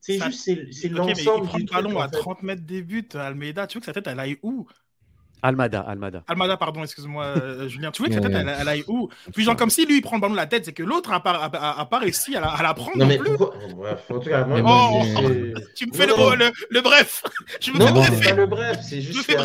[0.00, 2.18] C'est juste, c'est c'est Ok, mais il l'ensemble prend du le ballon en à fait.
[2.18, 3.66] 30 mètres des buts, Almeida.
[3.66, 4.66] Tu veux que sa tête, elle aille où?
[5.44, 6.24] Almada, Almada.
[6.26, 7.90] Almada, pardon, excuse-moi, euh, Julien.
[7.90, 9.10] Tu vois que cette tête, elle, elle aille où?
[9.34, 11.10] Puis, genre, comme si lui, il prend le ballon de la tête, c'est que l'autre
[11.10, 12.96] n'a pas, a, a pas réussi à la, à la prendre.
[12.96, 13.36] Non, mais plus.
[13.36, 13.54] pourquoi?
[13.76, 14.90] Bref, en tout cas, moi,
[15.76, 17.22] Tu me Non, fais le, non, le, le bref.
[17.60, 18.26] Je me fais Non, bref.
[18.28, 19.30] pas le bref, c'est juste.
[19.30, 19.36] fais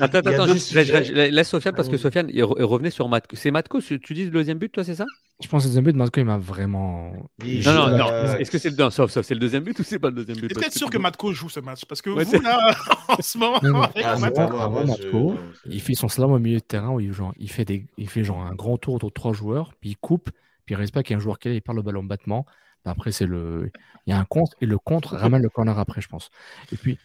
[0.00, 1.96] Attends, attends, juste, laisse, Sofiane parce que.
[1.96, 3.36] Sofiane, il re- revenait sur Matko.
[3.36, 5.06] C'est Matko, tu dis le deuxième but, toi, c'est ça?
[5.40, 7.12] Je pense que le but de Matko, il m'a vraiment.
[7.44, 8.08] Il Non, non, non.
[8.10, 10.08] euh, Est-ce que c'est le, non, sauf, sauf, c'est le deuxième but ou c'est pas
[10.08, 10.48] le deuxième but?
[10.48, 12.74] T'es peut-être sûr que Matko joue ce match parce que Ouais, vous, c'est- là,
[13.08, 13.82] en ce moment, Non, non.
[13.82, 15.94] avec Ah, c'est Matko- pas Avant, moi, avant moi, je- Matko, non, c'est- il fait
[15.94, 18.40] son slalom au milieu de terrain où il, genre, il, fait des, il fait genre
[18.42, 20.30] un grand tour autour de trois joueurs, puis il coupe,
[20.64, 22.02] puis il respecte qu'il y a un joueur qui est là, il parle le ballon
[22.02, 22.44] battement.
[22.82, 23.70] Puis Après, c'est le.
[24.06, 26.30] Il y a un contre, et le contre ramène le corner après, je pense.
[26.72, 26.98] Et puis,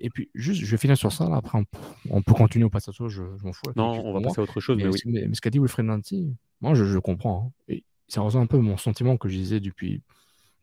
[0.00, 1.36] et puis juste, je vais finir sur ça, là.
[1.36, 1.64] Après, on,
[2.10, 3.62] on peut continuer au passage, je, je m'en fous.
[3.76, 4.28] Non, on va moi.
[4.28, 5.00] passer à autre chose, mais, Mais, oui.
[5.06, 7.46] mais- mais ce qu'a dit Wilfred Nancy, moi, je, je comprends.
[7.48, 7.52] hein.
[7.68, 10.02] Et ça rejoint un peu mon sentiment que je disais depuis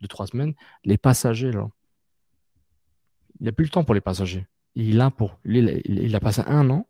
[0.02, 0.54] deux, trois semaines.
[0.86, 1.70] Les passagers, là.
[3.40, 4.46] Il n'a plus le temps pour les passagers.
[4.76, 5.38] Il a pour.
[5.46, 6.88] Il, a passé un an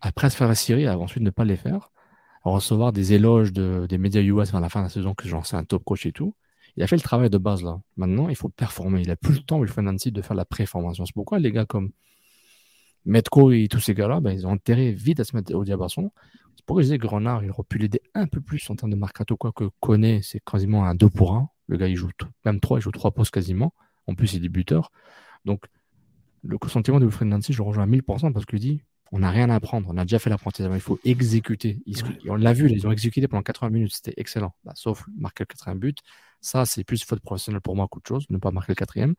[0.00, 1.90] après se faire assurer, à ensuite ne pas les faire,
[2.44, 5.28] à recevoir des éloges de, des médias US vers la fin de la saison que
[5.28, 6.34] genre c'est un top coach et tout.
[6.76, 7.80] Il a fait le travail de base là.
[7.96, 9.02] Maintenant, il faut performer.
[9.02, 11.04] Il a plus le temps, Wilfred Nancy, de faire la préformation.
[11.04, 11.90] C'est pourquoi les gars comme
[13.04, 16.12] Metco et tous ces gars-là, ben, ils ont intérêt vite à se mettre au diapason.
[16.56, 18.92] C'est pourquoi je disais que Grenard, il aurait pu l'aider un peu plus en termes
[18.92, 21.48] de mercato, quoi que connaît, c'est quasiment un 2 pour 1.
[21.66, 22.10] Le gars, il joue
[22.44, 23.74] même 3, il joue 3 postes quasiment.
[24.06, 24.90] En plus, il est buteur.
[25.44, 25.66] Donc,
[26.42, 28.82] le sentiment de Wilfred Nancy, je le rejoins à 1000% parce qu'il dit
[29.12, 31.82] on n'a rien à apprendre, on a déjà fait l'apprentissage, il faut exécuter.
[31.86, 34.54] Et on l'a vu, ils ont exécuté pendant 80 minutes, c'était excellent.
[34.64, 35.98] Bah, sauf marquer le quatrième but.
[36.40, 39.14] Ça, c'est plus faute professionnelle pour moi qu'autre chose, ne pas marquer le quatrième.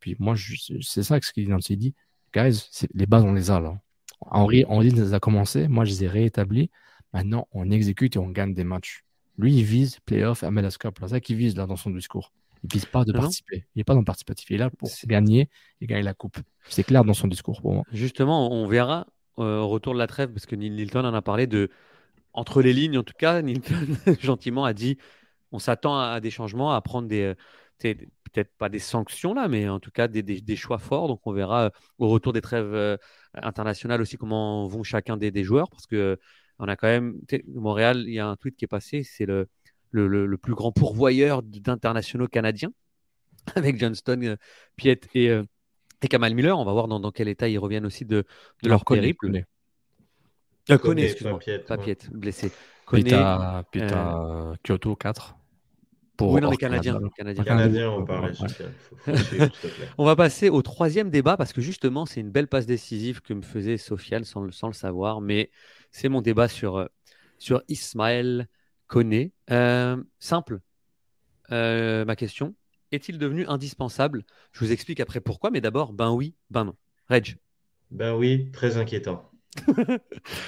[0.00, 0.34] Puis moi,
[0.80, 1.46] c'est ça que ce qu'il
[1.78, 1.94] dit.
[2.34, 3.80] Guys, les bases, on les a là.
[4.20, 6.70] Henri, Henri les a commencé, moi je les ai réétablis.
[7.12, 9.04] Maintenant, on exécute et on gagne des matchs.
[9.38, 10.70] Lui, il vise playoff, là.
[10.70, 12.32] C'est ça qu'il vise là dans son discours.
[12.64, 13.64] Il vise pas de Non, participer.
[13.74, 14.50] Il n'est pas dans le participatif.
[14.50, 15.48] Il est là pour gagner
[15.80, 16.38] et gagner la coupe.
[16.68, 17.82] C'est clair dans son discours pour moi.
[17.92, 19.06] Justement, on verra
[19.36, 21.70] au retour de la trêve, parce que Nil- Nilton en a parlé de.
[22.34, 23.86] Entre les lignes, en tout cas, Nilton
[24.20, 24.98] gentiment a dit
[25.52, 27.22] on s'attend à, des changements, à prendre des.
[27.22, 27.34] euh,
[28.32, 31.08] Peut-être pas des sanctions là, mais en tout cas des, choix forts.
[31.08, 32.96] Donc on verra euh, au retour des trêves euh,
[33.34, 36.16] internationales aussi comment vont chacun des, joueurs, parce que euh,
[36.58, 37.14] on a quand même.
[37.48, 39.48] Montréal, il y a un tweet qui est passé, c'est le,
[39.92, 42.72] le, plus grand pourvoyeur d'internationaux canadiens,
[43.56, 44.36] avec Johnston, euh,
[44.76, 45.44] Piet et, euh,
[46.02, 46.58] et Kamal Miller.
[46.58, 48.24] On va voir dans, dans quel état ils reviennent aussi de,
[48.62, 49.26] de leur périple.
[49.26, 49.44] Koné.
[50.70, 51.38] Euh, pas excuse-moi.
[51.76, 51.94] Ouais.
[51.94, 52.52] Piet, blessé.
[52.92, 55.36] Puis t'as puis euh, Kyoto 4.
[56.16, 57.00] Pour oui, non, mais canadien.
[57.00, 58.32] On parlait,
[59.06, 59.48] Ouais.
[59.98, 63.32] On va passer au troisième débat parce que justement, c'est une belle passe décisive que
[63.32, 65.50] me faisait Sofiane sans, le- sans le savoir, mais
[65.90, 66.86] c'est mon débat sur, euh,
[67.38, 68.46] sur Ismaël
[68.88, 69.32] Koné.
[69.50, 70.60] Euh, simple,
[71.50, 72.54] euh, ma question.
[72.92, 74.22] Est-il devenu indispensable?
[74.52, 76.76] Je vous explique après pourquoi, mais d'abord, ben oui, ben non.
[77.08, 77.36] Reg.
[77.90, 79.30] Ben oui, très inquiétant.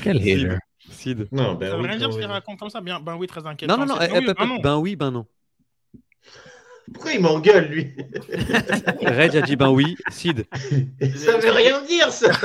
[0.02, 0.46] Quel Sid.
[0.46, 0.58] hater.
[0.90, 1.28] Sid.
[1.32, 1.88] Non, ben Ça veut oui.
[1.88, 2.32] rien dire ben ce qu'il oui.
[2.32, 2.80] raconte comme ça.
[2.80, 3.76] Bien, ben oui, très inquiétant.
[3.76, 4.58] Non, non, non, eh, ben oui, eh, ben non.
[4.60, 5.26] ben oui, ben non.
[6.92, 7.94] Pourquoi il m'engueule, lui?
[9.02, 10.44] Reg a dit ben oui, Sid.
[11.16, 12.30] Ça veut rien dire, ça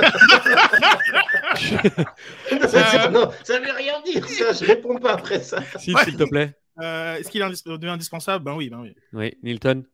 [2.68, 4.52] ça, non, ça veut rien dire, ça.
[4.52, 5.62] Je réponds pas après ça.
[5.78, 6.04] Sid, Ouais.
[6.04, 6.54] s'il te plaît.
[6.80, 8.44] Euh, Est-ce qu'il est indis- devenu indispensable?
[8.44, 8.94] Ben oui, ben oui.
[9.12, 9.84] Oui, Nilton.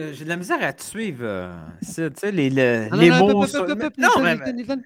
[0.00, 1.20] Euh, J'ai de la misère à te suivre.
[1.24, 3.32] euh, tu sais, les, le- Ah, les non, mots.
[3.32, 4.82] non, Nilton, mais- Nilton, Nilton.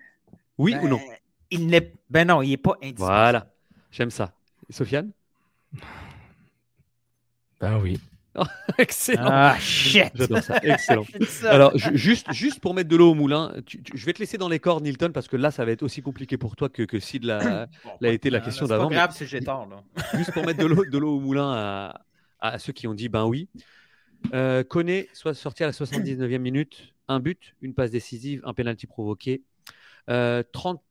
[0.58, 1.00] Oui ben, ou non?
[1.50, 1.92] Il n'est.
[2.10, 2.96] Ben non, il n'est pas indispensable.
[3.20, 3.46] Voilà,
[3.90, 4.32] j'aime ça.
[4.68, 5.10] Et Sofiane?
[7.60, 7.98] Ben oui.
[8.78, 9.22] Excellent.
[9.26, 10.10] Ah, shit!
[10.14, 11.04] J'adore ça, excellent.
[11.28, 11.52] Ça.
[11.52, 14.18] Alors, ju- juste, juste pour mettre de l'eau au moulin, tu- tu- je vais te
[14.20, 16.68] laisser dans les cordes, Nilton, parce que là, ça va être aussi compliqué pour toi
[16.68, 18.88] que, que Sid l'a Bon, l'a été la euh, question c'est pas d'avant.
[18.90, 19.82] mais grave si j'ai tort, là.
[20.16, 22.00] Juste pour mettre de l'eau de l'eau au moulin à,
[22.40, 23.48] à ceux qui ont dit ben oui.
[24.34, 28.86] Euh, Koné, soit sorti à la 79e minute, un but, une passe décisive, un penalty
[28.86, 29.42] provoqué,
[30.10, 30.82] Euh, 30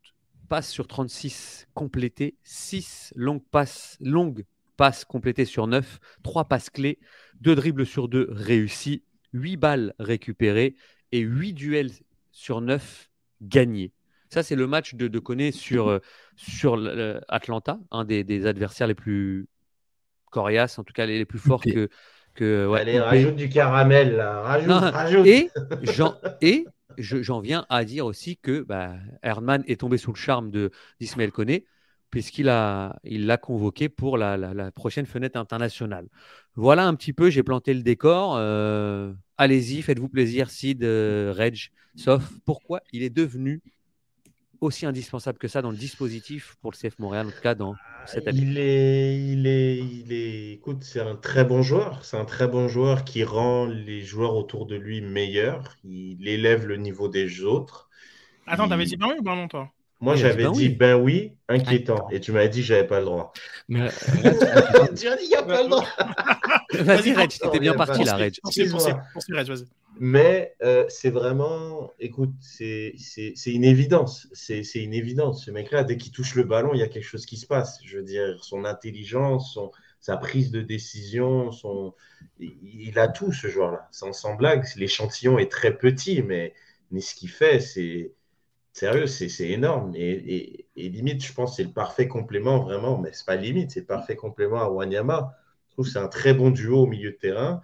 [0.48, 4.46] passes sur 36 complétées, 6 longues passes, longues
[4.78, 7.00] passes complétées sur 9, 3 passes clés,
[7.42, 9.04] 2 dribbles sur 2 réussis,
[9.34, 10.76] 8 balles récupérées
[11.12, 11.92] et 8 duels
[12.32, 13.10] sur 9
[13.42, 13.92] gagnés.
[14.30, 16.00] Ça, c'est le match de, de Koné sur, euh,
[16.36, 16.78] sur
[17.30, 19.48] Atlanta, un des, des adversaires les plus
[20.32, 21.90] coriaces, en tout cas les, les plus forts que.
[22.36, 24.42] que ouais, Allez, rajoute du caramel, là.
[24.42, 25.28] Rajoute, Non, rajoute.
[25.28, 25.50] Et
[25.84, 26.66] j'en et
[26.98, 30.72] je- j'en viens à dire aussi que bah, Herdman est tombé sous le charme de
[31.00, 31.66] d'Ismaël Koné
[32.10, 36.08] puisqu'il a il l'a convoqué pour la, la- la prochaine fenêtre internationale.
[36.58, 38.36] Voilà un petit peu, j'ai planté le décor.
[38.38, 43.62] Euh, Allez-y, faites-vous plaisir, Sid, euh, Reg, sauf pourquoi il est devenu
[44.62, 47.80] aussi indispensable que ça dans le dispositif pour le CF Montréal, en tout cas dans
[48.06, 52.04] cette année Il est, il est, il est, écoute, c'est un très bon joueur.
[52.06, 55.76] C'est un très bon joueur qui rend les joueurs autour de lui meilleurs.
[55.84, 57.90] Il élève le niveau des autres.
[58.48, 59.72] Attends, Il- t'avais dit oui ou non, toi?
[60.00, 60.70] Moi, Il a dit j'avais ben dit oui.
[60.70, 62.08] ben oui, inquiétant.
[62.12, 63.34] Et tu m'as dit que j'avais pas le droit.
[63.68, 63.90] Mais euh,
[64.96, 65.86] tu as dit il n'y a pas le droit.
[66.74, 68.36] Vas-y, Reg, t'étais bien parti là, Reg.
[70.00, 74.28] Mais euh, c'est vraiment, écoute, c'est c'est- c'est une évidence.
[74.34, 75.46] C'est c'est une évidence.
[75.46, 77.80] Ce mec-là, dès qu'il touche le ballon, il y a quelque chose qui se passe.
[77.84, 81.96] Je veux dire, son intelligence, son, sa prise de décision, son...
[82.40, 83.88] il il a tout, ce joueur-là.
[83.92, 86.54] Sans, sans blague, l'échantillon est très petit, mais,
[86.92, 88.12] mais ce qu'il fait, c'est
[88.78, 89.94] sérieux, c'est énorme.
[89.96, 93.36] Et, et- et limite, je pense que c'est le parfait complément, vraiment, mais c'est pas
[93.36, 95.36] limite, c'est le parfait complément à Wanyama.
[95.70, 97.62] Je trouve que c'est un très bon duo au milieu de terrain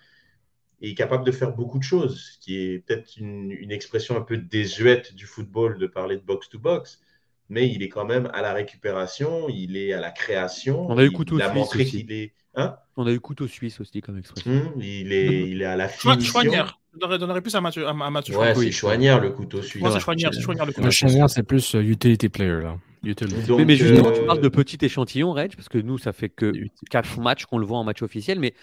[0.82, 3.72] et il est capable de faire beaucoup de choses, ce qui est peut-être une, une
[3.72, 7.02] expression un peu désuète du football de parler de box-to-box,
[7.50, 10.86] mais il est quand même à la récupération, il est à la création.
[10.90, 11.92] On a eu couteau il a suisse montré aussi.
[12.06, 12.34] qu'il est.
[12.56, 12.78] Hein?
[12.98, 14.52] On a eu couteau suisse aussi comme expression.
[14.52, 16.42] Hum, il, est, il est à la finition.
[16.94, 18.58] Je donnerais- donnerais plus à Mathieu, à, Mathieu Ouais, Chouanière.
[18.64, 19.82] c'est Chouanière le couteau suisse.
[19.82, 22.78] Moi, c'est Chouanière, c'est Chouanière le le chien, c'est plus euh, utility player là.
[23.04, 23.48] Utility.
[23.48, 26.14] Donc, mais, mais justement, euh, tu parles de petit échantillon, Reg, parce que nous, ça
[26.14, 26.54] fait que
[26.90, 28.54] 4 matchs qu'on le voit en match officiel, mais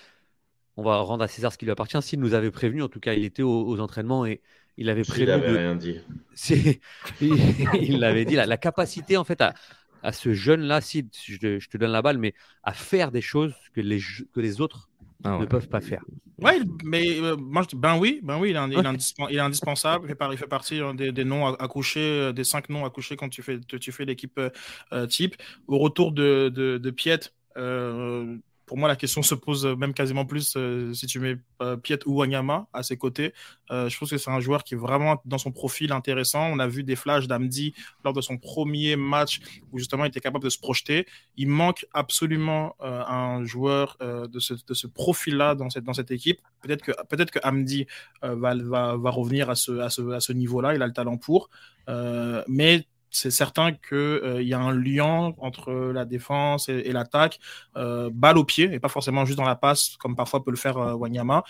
[0.76, 2.00] on va rendre à César ce qui lui appartient.
[2.02, 4.40] S'il nous avait prévenu, en tout cas, il était aux, aux entraînements et
[4.78, 5.98] il avait il prévu n'avait de, rien dit.
[7.20, 7.36] il
[7.80, 9.54] il l'avait dit, la, la capacité en fait à,
[10.02, 12.32] à ce jeune-là, si je te, je te donne la balle, mais
[12.62, 14.88] à faire des choses que les, je- que les autres
[15.24, 16.04] Ah ne peuvent pas faire.
[16.42, 19.38] Il- mais euh, moi, je dis, ben oui, ben oui, il est, il est il
[19.40, 20.06] indispensable.
[20.06, 22.44] Il fait, par- il fait partie euh, des, des noms à, à coucher, euh, des
[22.44, 24.50] cinq noms à coucher quand tu fais, tu, tu fais l'équipe euh,
[24.92, 25.36] euh, type.
[25.66, 27.20] Au retour de, de, de Piet,
[27.58, 28.36] euh,
[28.70, 31.98] pour moi, la question se pose même quasiment plus euh, si tu mets euh, Piet
[32.06, 33.34] ou Wanyama à ses côtés.
[33.72, 36.48] Euh, je trouve que c'est un joueur qui est vraiment dans son profil intéressant.
[36.52, 37.74] On a vu des flashs d'Amdi
[38.04, 39.40] lors de son premier match
[39.72, 41.04] où justement il était capable de se projeter.
[41.36, 45.92] Il manque absolument euh, un joueur euh, de ce, de ce profil-là dans cette, dans
[45.92, 46.38] cette équipe.
[46.62, 47.88] Peut-être que, peut-être que Amdi
[48.22, 50.76] euh, va, va, va revenir à ce, à ce, à ce niveau-là.
[50.76, 51.50] Il a le talent pour.
[51.88, 57.40] Euh, mais c'est certain qu'il euh, y a un lien entre la défense et, l'attaque,
[57.76, 60.56] euh, balle au pied, et pas forcément juste dans la passe, comme parfois peut le
[60.56, 61.42] faire euh, Wanyama,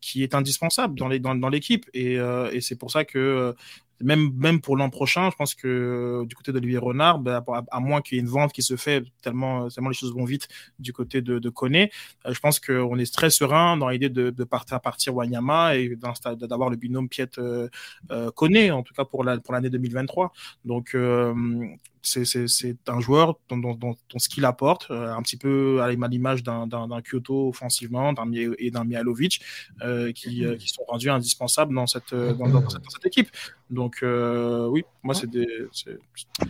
[0.00, 1.08] qui est indispensable dans
[1.48, 1.88] l'équipe.
[1.94, 2.18] Et,
[2.60, 3.54] c'est pour ça que
[4.02, 8.00] même, pour l'an prochain, je pense que euh, du côté d'Olivier Renard, ben, à, moins
[8.00, 10.48] qu'il y ait une vente qui se fait tellement, tellement les choses vont vite
[10.78, 11.90] du côté de, de Koné,
[12.26, 15.96] euh, je pense qu'on est très serein dans l'idée de, de partir partir Wanyama et
[16.48, 17.68] d'avoir le binôme Piet euh,
[18.34, 20.32] Koné, en tout cas pour l'année pour 2023.
[20.64, 21.34] Donc, euh,
[22.02, 25.90] c'est un joueur dont, dont, dont, dont, ce qu'il apporte, euh, un petit peu à
[25.90, 29.40] l'image d'un Kyoto offensivement d'un et d'un Mihalovic,
[29.82, 33.28] euh, qui, euh, qui, sont rendus indispensables dans cette, dans, dans cette, dans cette équipe.
[33.70, 35.46] Donc, euh, oui, moi, c'est des.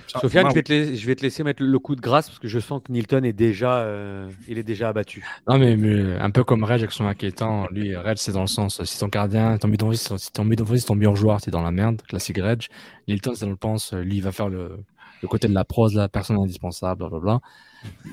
[0.07, 2.39] Sofiane, je vais, te laisser, je vais te laisser mettre le coup de grâce parce
[2.39, 5.25] que je sens que Nilton est déjà, euh, il est déjà abattu.
[5.47, 7.69] Non, mais, mais un peu comme Reg avec son inquiétant.
[7.71, 10.95] Lui, Reg, c'est dans le sens si ton gardien, ton bidon, si ton si ton
[10.95, 12.69] meilleur joueur, t'es dans la merde, classique Reg.
[13.07, 14.79] Nilton, c'est dans le pense, lui, il va faire le,
[15.23, 17.41] le côté de la prose, la personne indispensable, blablabla.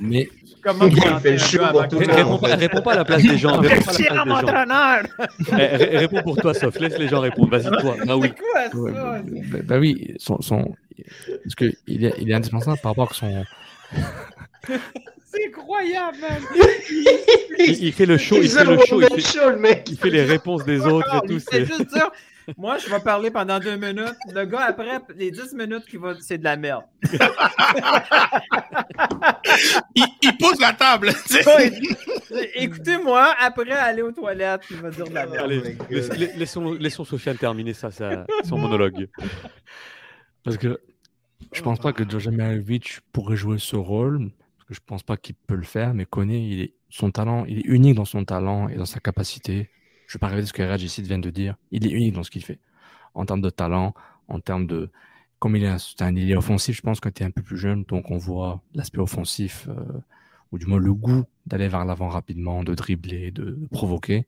[0.01, 0.29] Mais.
[0.61, 2.41] Comment il fait le show pour tout le réponds, monde.
[2.41, 3.57] pas, réponds pas à la place des gens.
[3.59, 5.57] réponds pas à la place des gens.
[5.57, 7.49] Eh, réponds pour toi, sauf laisse les gens répondre.
[7.49, 7.95] Vas-y, toi.
[8.07, 8.33] Ah oui.
[8.73, 9.21] Ça?
[9.51, 10.75] Bah, bah, oui, son, son...
[11.43, 13.45] parce que il est, il est indispensable par rapport à son.
[15.25, 16.41] C'est incroyable, man.
[17.59, 19.87] il, fait le show, il, fait le show, il fait, show, le mec.
[19.91, 21.39] il fait les réponses des autres et tout.
[21.39, 22.09] C'est juste dire,
[22.55, 24.15] moi, je vais parler pendant deux minutes.
[24.33, 25.83] Le gars, après, les dix minutes,
[26.21, 26.83] c'est de la merde.
[29.95, 31.11] il, il, pose la table.
[32.55, 35.45] Écoutez-moi, après, aller aux toilettes, il va dire de la merde.
[35.45, 35.77] Allez,
[36.37, 39.09] laissons, laissons Sofiane terminer ça, ça, son monologue.
[40.43, 40.79] Parce que
[41.51, 44.31] je pense pas que Jojo Mihailovic pourrait jouer ce rôle.
[44.57, 47.45] Parce que je pense pas qu'il peut le faire, mais connaît il est, son talent,
[47.45, 49.69] il est unique dans son talent et dans sa capacité.
[50.07, 51.55] Je vais pas de ce que ici vient de dire.
[51.71, 52.59] Il est unique dans ce qu'il fait.
[53.13, 53.93] En termes de talent,
[54.27, 54.89] en termes de.
[55.39, 57.43] Comme il est un, un il est offensif, je pense que tu es un peu
[57.43, 59.99] plus jeune, donc on voit l'aspect offensif, euh,
[60.51, 64.25] ou du moins le goût d'aller vers l'avant rapidement, de dribbler, de, de provoquer.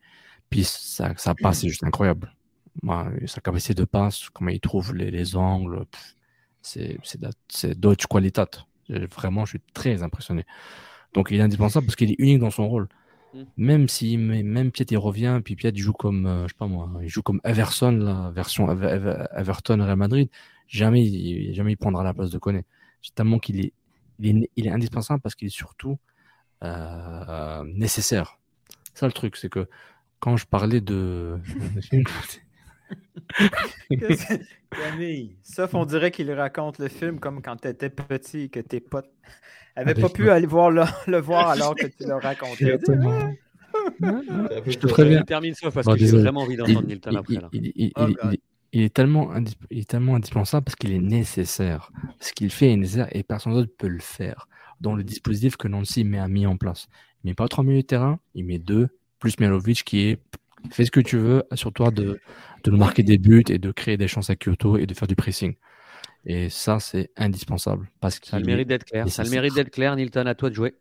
[0.52, 2.36] Puis ça, ça passe, c'est juste incroyable.
[3.26, 5.86] Sa capacité de passe, comment il trouve les, les angles,
[6.62, 8.44] c'est d'autres qualités.
[8.90, 10.46] Vraiment, je suis très impressionné.
[11.14, 12.88] Donc, il est indispensable parce qu'il est unique dans son rôle.
[13.34, 13.44] Mm.
[13.58, 16.90] Même si, même Piet il revient, puis Piet joue comme, euh, je sais pas moi,
[17.02, 20.30] il joue comme Everson, la version Ever, Ever, Everton Real Madrid.
[20.68, 22.66] Jamais, il, jamais il prendra la place de Koné.
[23.16, 23.74] Tellement qu'il est,
[24.20, 25.98] il est, il est indispensable parce qu'il est surtout
[26.64, 28.38] euh, nécessaire.
[28.94, 29.68] Ça le truc, c'est que
[30.20, 31.40] quand je parlais de
[33.90, 34.40] que-
[34.72, 38.60] Camille, sauf on dirait qu'il raconte le film comme quand tu étais petit et que
[38.60, 39.10] tes potes
[39.76, 42.74] n'avaient Ah, pas pu aller voir le, le voir alors que tu leur racontais.
[42.74, 43.34] Exactement.
[44.02, 45.22] Je te préviens.
[45.24, 47.34] Termine ça parce Bon, que j'ai vraiment envie Il- d'entendre Nilton il- après.
[47.36, 47.50] Là.
[47.54, 48.34] il- il- Oh il- God.
[48.34, 48.40] il-
[48.72, 51.92] il est tellement indis- il est tellement indispensable parce qu'il est nécessaire.
[52.20, 54.48] Ce qu'il fait est nécessaire et personne d'autre peut le faire.
[54.80, 56.88] Dans le dispositif que Nancy met, a mis en place.
[57.24, 58.90] Il met pas trois milieux de terrain, il met deux,
[59.20, 60.20] plus Mialovic qui est
[60.72, 62.20] fais ce que tu veux, assure-toi de,
[62.64, 65.08] de nous marquer des buts et de créer des chances à Kyoto et de faire
[65.08, 65.56] du pressing.
[66.26, 67.90] Et ça, c'est indispensable.
[68.02, 69.08] Parce Ça a le mérite d'être clair.
[69.10, 70.76] Ça a le mérite d'être clair, Nilton, à toi de jouer.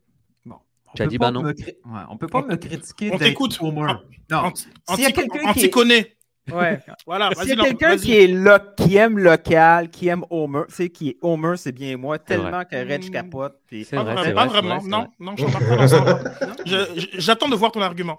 [0.91, 1.43] On Tu as peut dit pas bah non.
[1.43, 3.59] me ouais, on peut pas me critiquer On t'écoute.
[3.61, 3.93] Homer.
[4.31, 4.39] Non.
[4.39, 6.17] Anti- S'il y a anti- quelqu'un qui Anti-connaît.
[6.51, 6.81] Ouais.
[7.07, 10.89] Voilà, S'il y a quelqu'un qui est qui aime local, qui aime Homer, tu sais,
[10.89, 13.11] qui est Homer, c'est bien moi, C'est tellement que Reg Mm.
[13.11, 13.61] capote.
[13.67, 14.75] puis- C'est Pas, vrai, vraiment, c'est pas vrai, c'est vraiment.
[14.81, 15.09] vrai, c'est non, vrai.
[15.21, 16.65] non, je pas.
[16.97, 18.19] Je- je- J'attends de voir ton argument.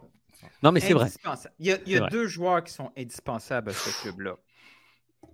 [0.62, 1.08] Non, mais c'est vrai.
[1.60, 2.10] Il y a, il y a C'est vrai.
[2.10, 4.36] deux joueurs qui sont indispensables à ce club-là.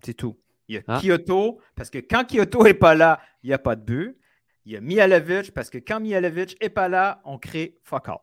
[0.04, 0.38] C'est tout.
[0.68, 1.00] Il y a Ah.
[1.02, 4.18] Kyoto, parce que quand Kyoto n'est pas là, il n'y a pas de but.
[4.66, 8.18] Il y a Mihalovic, parce que quand Mihalovic n'est pas là, on crée fuck all.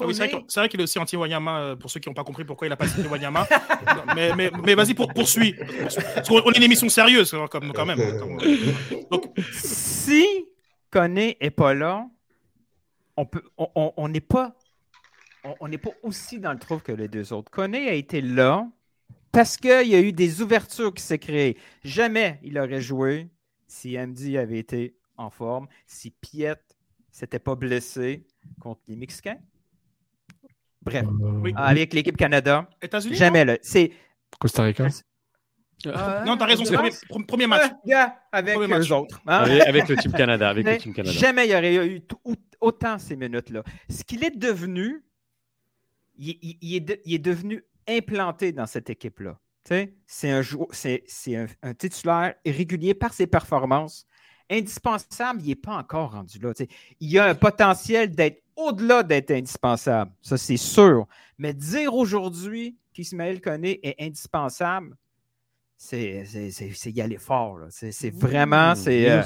[0.00, 0.26] Ah oui, c'est
[0.58, 2.76] vrai qu'il- est aussi anti-Wanyama, euh, pour ceux qui n'ont pas compris pourquoi il a
[2.76, 3.46] pas cité Wanyama.
[4.16, 5.54] Mais mais, mais vas-y, pour, poursuis.
[5.54, 7.98] Parce qu'on on est une émission sérieuse, quand comme- quand même.
[8.18, 8.38] Comme-
[9.10, 10.26] Donc, si
[10.90, 12.08] Kone n'est pas là,
[13.16, 14.56] on peut, on- on on n'est pas,
[15.60, 17.50] on- n'est pas aussi dans le trou que les deux autres.
[17.50, 18.66] Kone a été là
[19.32, 21.56] parce qu'il y a eu des ouvertures qui s'est créées.
[21.82, 23.28] Jamais il aurait joué
[23.66, 26.54] si MD avait été en forme, si Piet
[27.10, 28.24] s'était pas blessé
[28.60, 29.38] contre les Mexicains.
[30.82, 31.52] Bref, Euh, Oui.
[31.56, 33.56] avec l'équipe Canada, États-Unis jamais là.
[33.62, 33.90] C'est
[34.38, 34.86] Costa Rica.
[36.24, 37.70] Non, t'as raison, c'est le premier, pre- premier match.
[37.86, 38.90] Gars, avec Premier match.
[38.90, 39.20] autres.
[39.26, 39.38] hein?
[39.40, 40.48] Avec, avec le Team Canada.
[40.48, 41.12] Avec le Team Canada.
[41.18, 42.20] Jamais il y aurait eu tout-
[42.60, 43.62] autant ces minutes-là.
[43.90, 45.02] Ce qu'il est devenu,
[46.16, 49.38] il, il- il est de- il est devenu implanté dans cette équipe-là.
[50.06, 54.06] C'est un, titulaire régulier par ses performances.
[54.50, 56.52] Indispensable, il n'est pas encore rendu là.
[57.00, 60.12] Il a un potentiel d'être au-delà d'être indispensable.
[60.20, 61.06] Ça, c'est sûr.
[61.38, 64.94] Mais dire aujourd'hui qu'Ismaël Koné est indispensable,
[65.76, 66.24] c'est,
[66.86, 67.60] y aller fort.
[67.70, 68.74] C'est, vraiment.
[68.74, 69.22] C'est, euh,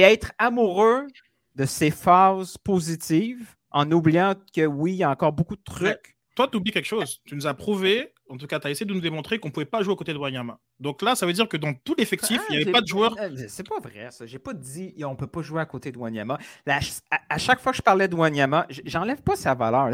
[0.00, 1.06] être amoureux
[1.54, 6.16] de ces phases positives en oubliant que oui, il y a encore beaucoup de trucs.
[6.34, 7.20] Toi, tu oublies quelque chose.
[7.24, 9.52] Tu nous as prouvé, en tout cas, tu as essayé de nous démontrer qu'on ne
[9.52, 10.58] pouvait pas jouer aux côtés de Wanyama.
[10.78, 12.86] Donc là, ça veut dire que dans tout l'effectif, il n'y Ah, avait pas de
[12.86, 13.16] joueurs.
[13.20, 14.24] euh, C'est pas vrai, ça.
[14.24, 16.38] J'ai pas dit on peut pas jouer à côté de Wanyama.
[16.64, 16.78] Là,
[17.10, 19.90] à, à chaque fois que je parlais de Wanyama, j'enlève pas sa valeur.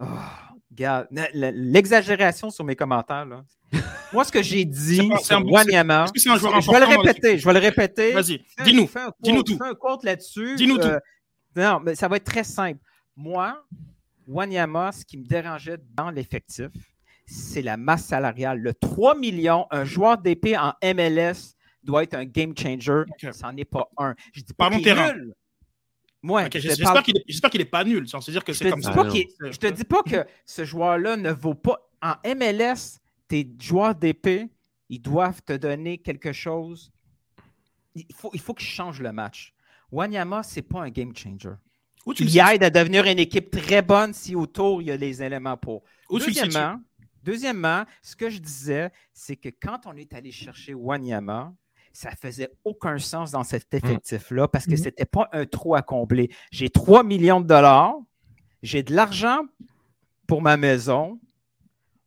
[0.00, 0.04] Oh,
[0.72, 3.24] regarde, l'exagération sur mes commentaires.
[3.24, 3.44] Là.
[4.12, 6.86] Moi, ce que j'ai dit sur Wanyama, Est-ce que c'est un joueur je vais le
[6.86, 7.38] répéter.
[7.38, 8.12] Je vais le répéter.
[8.12, 8.88] Vas-y, dis-nous.
[9.20, 9.56] dis-nous tout.
[9.56, 10.56] fais un quote là-dessus.
[10.56, 10.88] Dis-nous tout.
[11.56, 12.80] Non, mais ça va être très simple.
[13.16, 13.64] Moi,
[14.26, 16.68] Wanyama, ce qui me dérangeait dans l'effectif,
[17.26, 18.58] c'est la masse salariale.
[18.58, 23.02] Le 3 millions, un joueur d'épée en MLS doit être un game changer.
[23.32, 24.14] Ça n'en est pas un.
[24.32, 25.12] Je dis pas qu'il est terrain.
[25.14, 25.34] nul.
[26.22, 28.08] Moi, J'espère parle- qu'il est, j'espère qu'il est pas nul.
[28.08, 28.92] C'est-à-dire que je c'est te comme dis ça.
[28.94, 31.78] pas Ah, je te dis pas que ce joueur-là ne vaut pas.
[32.02, 32.98] En MLS,
[33.28, 34.48] tes joueurs d'épée,
[34.88, 36.90] ils doivent te donner quelque chose.
[37.94, 39.53] Il faut, il faut qu'ils changent le match.
[39.94, 41.54] Wanyama, c'est pas un game changer.
[42.04, 44.90] Où tu le Il aide à devenir une équipe très bonne si autour il y
[44.90, 45.82] a les éléments pour.
[46.10, 46.32] Où tu?
[47.22, 51.54] Deuxièmement, ce que je disais, c'est que quand on est allé chercher Wanyama,
[51.92, 54.76] ça faisait aucun sens dans cet effectif-là parce que Mhm.
[54.76, 56.28] c'était pas un trou à combler.
[56.50, 57.94] J'ai 3 millions de dollars,
[58.62, 59.42] j'ai de l'argent
[60.26, 61.18] pour ma maison,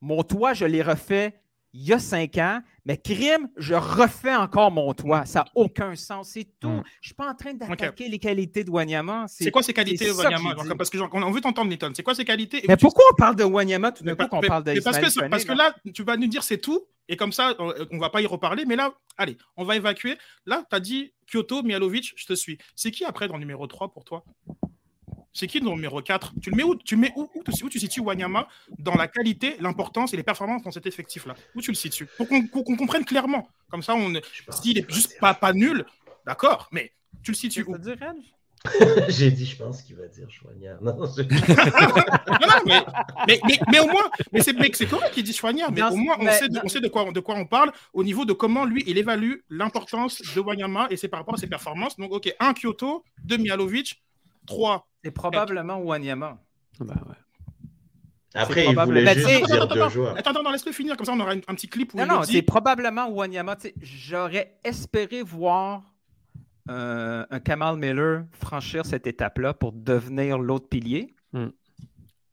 [0.01, 1.39] mon toit, je l'ai refait
[1.79, 5.25] il y a cinq ans, mais crime, je refais encore mon toit.
[5.25, 6.29] Ça n'a aucun sens.
[6.29, 6.69] C'est tout.
[6.69, 6.73] Mm.
[6.73, 9.25] Je ne suis pas en train d'attaquer les qualités de Wanyama.
[9.27, 11.91] C'est quoi ses qualités, que Wanyama Parce que genre, on veut t'entendre, Nathan.
[11.95, 12.63] C'est quoi ses qualités?
[12.67, 15.29] Mais pourquoi on parle de Wanyama tout d'un coup qu'on parle de mais parce, que,
[15.29, 17.99] parce que Koné, là, tu vas nous dire c'est tout, et comme ça, on, on
[17.99, 20.17] va pas y reparler, mais là, allez, on va évacuer.
[20.47, 22.57] Là, tu as dit Kyoto, Mialovic, je te suis.
[22.75, 24.23] C'est qui après dans numéro 3 pour toi?
[25.37, 27.43] C'est qui dans le numéro 4 Tu le mets où Tu le mets où, où,
[27.43, 28.47] tu- où tu situes Wanyama
[28.79, 31.35] dans la qualité, l'importance et les performances dans cet effectif-là?
[31.53, 32.07] Où tu le situes?
[32.17, 33.47] Pour qu'on comprenne clairement.
[33.69, 34.11] Comme ça, on
[34.61, 35.85] s'il est juste pas, pas nul,
[36.25, 36.91] d'accord, mais
[37.21, 37.75] tu le situes où?
[39.09, 40.81] J'ai dit, je pense qu'il va dire Chouanière.
[40.81, 42.81] Non, je- Non, non, mais,
[43.27, 45.91] mais, mais, mais au moins, mais c'est mais c'est correct qu'il dit Chouanière, mais Non,
[45.91, 48.03] au moins on mais- sait, de, on sait de, quoi, de quoi on parle au
[48.03, 51.45] niveau de comment lui il évalue l'importance de Wanyama et c'est par rapport à ses
[51.47, 51.95] performances.
[51.97, 54.01] Donc, ok, un Kyoto, deux Mialovic,
[54.47, 54.87] trois.
[55.03, 56.39] C'est probablement Wanyama.
[56.79, 57.15] Bah ouais.
[58.33, 58.91] Après, il probable.
[58.91, 60.17] voulait Mais juste dire Attends, deux attends, joueurs.
[60.17, 62.07] attends, attends, laisse-le finir, comme ça on aura un, un petit clip où Non, il
[62.07, 62.41] non, c'est dit.
[62.41, 63.57] probablement Wanyama.
[63.81, 65.83] J'aurais espéré voir
[66.69, 71.15] euh, un Kamal Miller franchir cette étape-là pour devenir l'autre pilier.
[71.33, 71.51] Il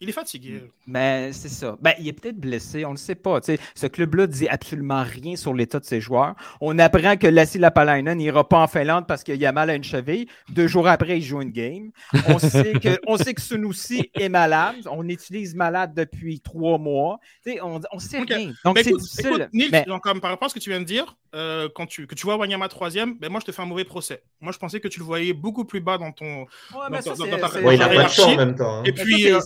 [0.05, 0.63] Il est fatigué.
[0.87, 1.77] Mais c'est ça.
[1.81, 3.41] Ben, il est peut-être blessé, on ne le sait pas.
[3.41, 6.35] Tu sais, ce club-là dit absolument rien sur l'état de ses joueurs.
[6.61, 9.83] On apprend que Lassie Lapalainen n'ira pas en Finlande parce qu'il a mal à une
[9.85, 10.27] cheville.
[10.51, 11.91] Deux jours après, il joue une game.
[12.29, 14.77] On sait que, on sait que Sunusi est malade.
[14.91, 17.19] On utilise malade depuis trois mois.
[17.45, 18.29] Tu sais, on, on sait Ok.
[18.29, 18.53] rien.
[18.65, 19.27] Donc, c'est écoute, difficile.
[19.29, 21.69] écoute, Nils, mais- genre, comme par rapport à ce que tu viens de dire, euh,
[21.75, 24.23] quand tu, que tu vois Wanyama troisième, ben moi je te fais un mauvais procès.
[24.41, 26.43] Moi je pensais que tu le voyais beaucoup plus bas dans ton.
[26.43, 28.37] Ouais, dans- mais ça, dans- c'est- dans ta- Ouais, il n'a pas de choix en
[28.37, 28.79] même temps.
[28.79, 28.83] hein.
[28.85, 29.41] Et puis, ça, euh,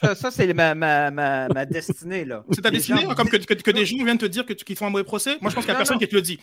[0.00, 2.24] ça, ça, c'est ma, ma, ma, ma destinée.
[2.24, 2.44] là.
[2.52, 4.44] c'est ta Les destinée, gens- hein, comme que, que, que des gens viennent te dire
[4.46, 5.36] qu'ils font un mauvais procès.
[5.40, 6.00] Moi je pense qu'il n'y a personne non.
[6.00, 6.40] qui te le dit.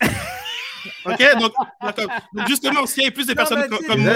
[1.06, 1.52] ok, donc.
[2.34, 4.14] Donc, justement, s'il y avait plus de Non, personnes comme moi.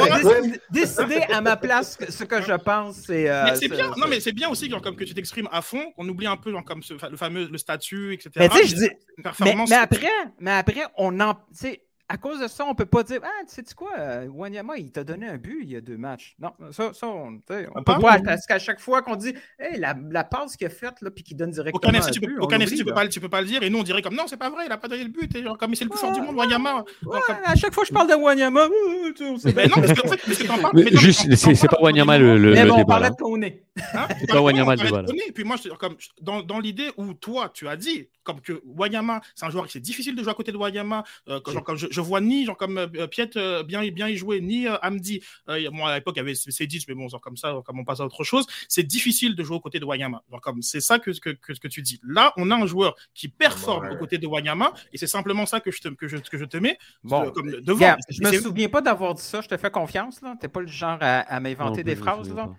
[0.70, 3.28] décider- à ma place ce que je pense, c'est.
[3.28, 5.93] euh, c'est bien, non mais c'est bien aussi genre, comme que tu t'exprimes à fond,
[5.97, 8.31] qu'on oublie un peu genre, comme ce, le fameux le statut, etc.
[8.36, 9.24] Mais tu sais, je dis, Une
[9.69, 10.09] Mais, après,
[10.40, 11.35] mais après, on en.
[11.35, 14.26] tu sais, à cause de ça, on peut pas dire Ah, tu sais quoi, euh,
[14.30, 16.35] Wanyama, il t'a donné un but il y a deux matchs.
[16.40, 17.98] Non, ça, ça on, Pas peut pas.
[17.98, 18.22] bon.
[18.24, 21.22] Parce qu'à chaque fois qu'on dit Hey, la, la passe qu'il a faite, là, puis
[21.22, 21.78] qu'il donne directement.
[21.89, 23.62] Aucun un essai, tu oublie, peux pas, tu peux pas le dire.
[23.62, 25.35] Et nous, on dirait comme non, c'est pas vrai, il a pas donné le but.
[25.36, 26.85] Et genre, comme c'est le plus fort du monde, Wanyama.
[27.05, 29.66] Ouais, comme- à chaque fois que je parle de Wanyama, Mais bien.
[29.66, 30.72] non, parce que, en fait, parce que t'en parles.
[30.76, 32.85] Mais mais non, juste, mais t'en- c'est pas Wanyama le, le, Mais le bon, on
[32.85, 33.44] parlait de Kone.
[33.44, 34.09] Hein?
[34.18, 35.02] C'est pas Wanyama le débat.
[35.05, 38.09] Koné, Et puis moi, je- comme, je- dans, dans l'idée où toi, tu as dit
[38.24, 41.02] comme que Wanyama, c'est un joueur qui c'est difficile de jouer à côté de Wanyama.
[41.28, 44.09] euh, que, genre, comme je, je vois ni genre comme euh, Piet euh, bien, bien
[44.09, 45.20] y jouer, ni euh, Hamdi.
[45.49, 47.81] Euh, a- moi, à l'époque, il y avait C10, mais bon, genre, comme ça, comme
[47.81, 50.23] on passe à autre chose, c'est difficile de jouer aux côtés de Wanyama.
[50.31, 51.99] Genre, comme c'est ça que, que, que, que tu dis.
[52.07, 53.95] Là, on a un joueur qui performe Ouais.
[53.95, 56.45] aux côtés de Wanyama, et c'est simplement ça que je te, que je, que je
[56.45, 57.97] te mets Bon, euh, comme devant.
[58.09, 60.37] Je me souviens pas d'avoir dit ça, je te fais confiance, là.
[60.41, 62.45] T'es pas le genre à, m'inventer des phrases, là.
[62.47, 62.57] pas.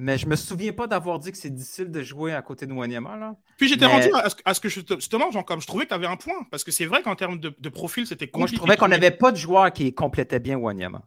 [0.00, 2.72] Mais je me souviens pas d'avoir dit que c'est difficile de jouer à côté de
[2.72, 3.34] Wanyama, là.
[3.56, 5.66] Puis j'étais Mais- rendu à ce, à ce que je te, justement, genre, comme je
[5.66, 8.06] trouvais que tu avais un point, parce que c'est vrai qu'en termes de, de profil,
[8.06, 8.56] c'était Moi, je compliqué.
[8.58, 11.02] trouvais qu'on n'avait pas de joueur qui complétait bien Wanyama.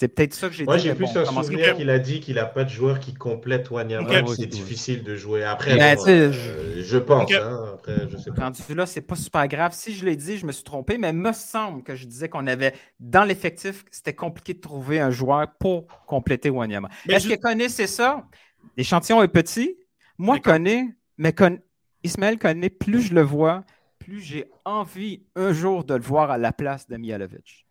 [0.00, 0.84] C'est peut-être ça que j'ai Moi, dit.
[0.84, 3.00] j'ai mais plus bon, un comment- souvenir qu'il a dit qu'il n'a pas de joueur
[3.00, 4.06] qui complète Wanyama.
[4.08, 4.14] Ok.
[4.14, 5.42] que Moi C'est difficile de jouer.
[5.42, 7.32] Après, bon, sais, euh, je pense.
[7.32, 7.72] Hein.
[7.74, 8.44] Après, je sais pas.
[8.44, 9.72] Rendu là, c'est pas super grave.
[9.74, 12.28] Si je l'ai dit, je me suis trompé, mais il me semble que je disais
[12.28, 16.90] qu'on avait, dans l'effectif, c'était compliqué de trouver un joueur pour compléter Wanyama.
[17.08, 18.24] Mais Est-ce je- que Koné, c'est ça?
[18.76, 19.78] L'échantillon est petit.
[20.16, 20.38] Moi.
[20.38, 21.34] Koné, mais
[22.04, 23.64] Ismaël Koné, plus je le vois,
[23.98, 27.66] plus j'ai envie un jour de le voir à la place de Mihalovic.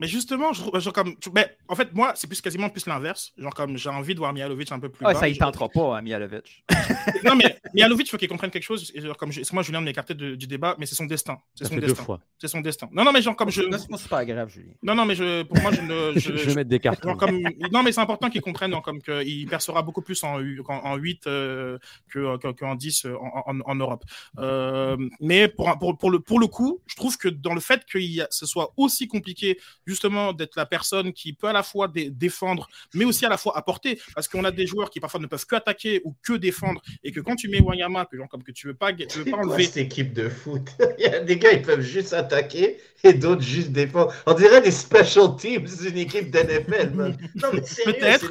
[0.00, 3.32] Mais justement, je, genre comme, tu- mais en fait, moi, c'est plus quasiment plus l'inverse.
[3.38, 5.20] Genre comme j'ai envie de voir Mihalovic un peu plus Ah, bas.
[5.20, 6.64] ça, il Je- tentera pas, hein, Mihalovic.
[7.24, 8.90] Non, mais Mihalovic, il faut qu'il comprenne quelque chose.
[8.94, 11.38] Et genre, comme je- moi, je viens de m'écarter du débat, mais c'est son destin.
[11.54, 12.02] C'est son fait deux destin.
[12.02, 12.20] fois.
[12.38, 12.88] C'est son destin.
[12.92, 13.62] Non, non, mais genre comme je.
[13.62, 14.72] Là, C'est pas grave, Julien.
[14.82, 16.12] Non, non, mais je, pour moi, je ne.
[16.18, 17.02] Je, je vais mettre des cartes.
[17.02, 17.40] Genre comme...
[17.72, 20.96] Non, mais c'est important qu'ils comprennent genre, comme qu'il percera beaucoup plus en, en, en
[20.96, 21.78] 8 euh,
[22.10, 24.04] que, que- qu'en 10 euh, en, en- en Europe.
[24.38, 27.84] Euh, mais pour, pour, pour, le, pour le coup, je trouve que dans le fait
[27.84, 31.62] que y a- ce soit aussi compliqué justement d'être la personne qui peut à la
[31.62, 35.00] fois dé- défendre, mais aussi à la fois apporter, parce qu'on a des joueurs qui
[35.00, 38.16] parfois ne peuvent que attaquer ou que défendre, et que quand tu mets Wanyama, que
[38.16, 39.64] genre comme que tu veux pas, tu veux pas quoi enlever.
[39.64, 40.62] cette équipe de foot?
[40.98, 44.12] Il y a des gars, ils peuvent juste attaquer et d'autres juste défendre.
[44.26, 46.92] On dirait des special teams d'une équipe d'NFL,
[47.84, 48.30] Peut-être,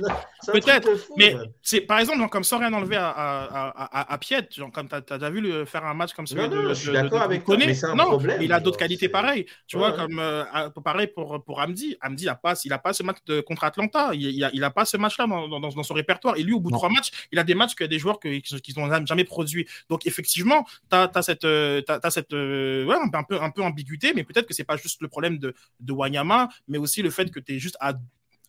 [0.52, 3.70] peut-être, Mais c'est par exemple, genre, comme sans rien enlever à, à,
[4.02, 6.42] à, à, Piet, genre comme tu as, déjà vu le, faire un match comme celui
[6.44, 8.60] Non, de, non, de- je suis d'accord avec toi, mais un non, problème, Il a
[8.60, 9.46] d'autres qualités pareilles.
[9.68, 9.98] Tu Ouais, vois, ouais.
[9.98, 10.44] comme euh,
[10.84, 11.98] pareil pour, pour Hamdi.
[12.02, 14.12] Hamdi, il n'a pas, il a pas ce match de, contre Atlanta.
[14.14, 16.36] Il, il, a, il a pas ce match-là dans, dans, dans son répertoire.
[16.38, 16.80] Et lui, au bout de Non.
[16.80, 19.24] trois matchs, il a des matchs qu'il y a des joueurs que- qui n'ont jamais
[19.24, 19.68] produit.
[19.90, 24.14] Donc, effectivement, tu as, cette, euh, t'as cette euh, ouais, un, peu, un peu ambiguïté,
[24.14, 27.30] mais peut-être que c'est pas juste le problème de, de Wanyama, mais aussi le fait
[27.32, 27.94] que tu es juste à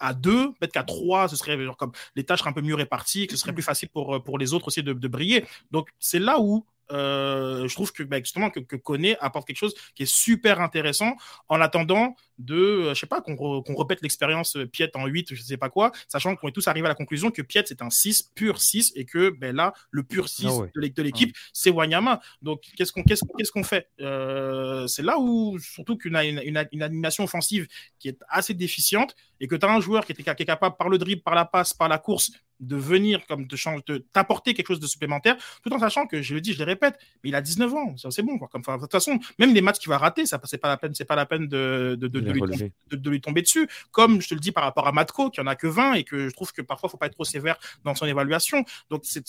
[0.00, 2.74] à deux, peut-être qu'à trois, ce serait genre comme les tâches seraient un peu mieux
[2.74, 5.46] réparties, que ce serait plus facile pour, pour les autres aussi de, de briller.
[5.70, 9.56] Donc c'est là où euh, je trouve que bah, justement que, que Koné apporte quelque
[9.56, 11.16] chose qui est super intéressant
[11.48, 15.06] en attendant de, euh, je sais pas, qu'on re- qu'on répète l'expérience euh, Piet en
[15.06, 17.62] 8, je sais pas quoi, sachant qu'on est tous arrivés à la conclusion que Piet
[17.66, 20.70] c'est un 6, pur 6, et que ben, là, le pur 6 Ah ouais.
[20.74, 22.20] de l'é- de l'équipe, c'est Wanyama.
[22.42, 23.88] Donc qu'est-ce qu'on qu'est-ce qu'est-ce qu'on fait?
[24.00, 27.66] Euh, C'est là où, surtout qu'une une, une- une animation offensive
[27.98, 30.76] qui est assez déficiente, et que tu as un joueur qui est, qui est capable
[30.76, 32.30] par le dribble, par la passe, par la course,
[32.66, 36.22] de venir comme te changer, de t'apporter quelque chose de supplémentaire, tout en sachant que
[36.22, 38.38] je le dis, je le répète, mais il a 19 ans, c'est bon.
[38.38, 38.48] Quoi.
[38.48, 40.94] Comme, de toute façon, même les matchs qu'il va rater, ça c'est pas la peine,
[40.94, 43.68] c'est pas la peine de, de, de, de lui tomber, de, de lui tomber dessus.
[43.90, 46.04] Comme je te le dis par rapport à Matko, qui en a que 20 et
[46.04, 48.64] que je trouve que parfois faut pas être trop sévère dans son évaluation.
[48.90, 49.22] Donc c'est,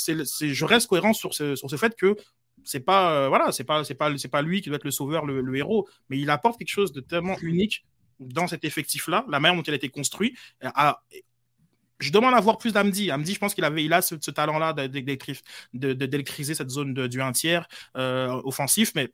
[0.54, 2.16] je reste cohérent sur ce, sur ce fait que
[2.64, 4.92] c'est pas euh, voilà c'est pas c'est pas c'est pas lui qui doit être le
[4.92, 7.86] sauveur le, le héros mais il apporte quelque chose de tellement unique
[8.20, 11.02] dans cet effectif là la manière dont il a été construit euh, à-
[12.00, 13.12] je demande à voir plus d'Amdi.
[13.12, 14.74] Amdi, je pense qu'il avait, il a ce, talent-là
[15.74, 17.68] d'électriser cette zone de- du 1 tiers
[17.98, 19.10] euh, offensif, mais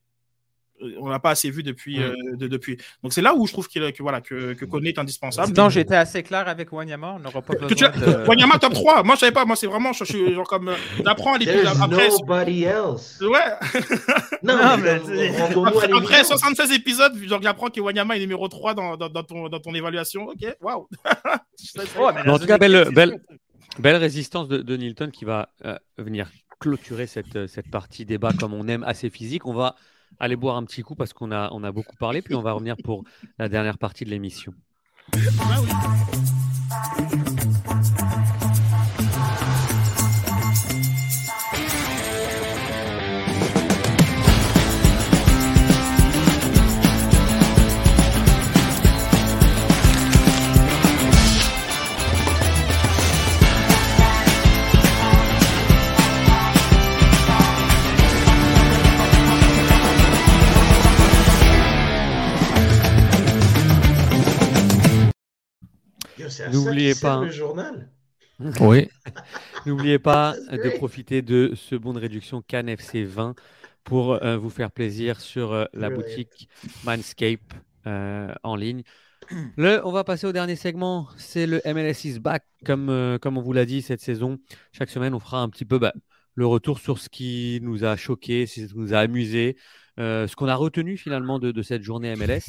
[0.99, 2.03] on l'a pas assez vu depuis, Mm.
[2.03, 2.77] euh, de- depuis.
[3.03, 5.47] Donc c'est là où je trouve qu'il, que voilà que, que est indispensable.
[5.53, 7.13] Sinon, j'étais assez clair avec Wanyama.
[7.15, 8.23] On n'aura pas Que tu besoin as...
[8.23, 8.25] de...
[8.27, 9.03] Wanyama top 3.
[9.03, 9.45] Moi, je savais pas.
[9.45, 10.75] Moi, c'est vraiment, je, je suis genre comme, euh,
[11.05, 12.09] j'apprends There's après.
[12.09, 13.19] nobody else.
[13.21, 13.37] Ouais.
[14.43, 16.27] Non, Non, mais, Après, après l'évidence.
[16.27, 19.73] 76 épisodes, genre, j'apprends que Wanyama est numéro 3 dans, dans, dans ton, dans ton
[19.75, 20.23] évaluation.
[20.29, 20.87] Ok, waouh.
[21.75, 22.91] Ouais, dans en tout cas, belle,
[23.97, 26.29] résistance de, de Nilton qui va euh, venir
[26.59, 29.45] clôturer cette, cette partie débat comme on aime, assez physique.
[29.45, 29.75] On va
[30.19, 32.75] aller boire un petit coup parce qu'on a, on beaucoup parlé, puis on va revenir
[32.83, 33.03] pour
[33.39, 34.53] la dernière partie de l'émission.
[35.13, 35.21] Yo,
[66.31, 67.91] c'est à N'oubliez ça pas, le journal.
[68.59, 68.89] Oui.
[69.65, 73.35] N'oubliez pas That's de profiter de ce bon de réduction Cannes FC 20
[73.83, 75.95] pour euh, vous faire plaisir sur euh, la Brilliant.
[76.07, 76.49] boutique
[76.83, 77.53] Manscape
[77.87, 78.83] euh, en ligne.
[79.57, 82.43] Le, on va passer au dernier segment, c'est le MLS is back.
[82.65, 84.39] Comme, euh, comme on vous l'a dit cette saison,
[84.73, 85.93] chaque semaine on fera un petit peu bah,
[86.35, 89.57] le retour sur ce qui nous a choqué, ce qui nous a amusé,
[89.99, 92.41] euh, ce qu'on a retenu finalement de, cette journée MLS.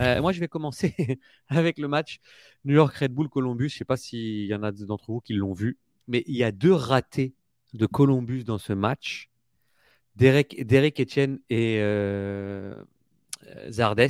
[0.00, 0.94] Euh, moi je vais commencer
[1.48, 2.20] avec le match
[2.64, 3.68] New York Red Bull Columbus.
[3.68, 5.78] Je ne sais pas s'il y en a d'entre vous qui l'ont vu,
[6.08, 7.34] mais il y a deux ratés
[7.74, 9.28] de Columbus dans ce match.
[10.16, 12.74] Derek, Derek Etienne et euh,
[13.68, 14.08] Zardes,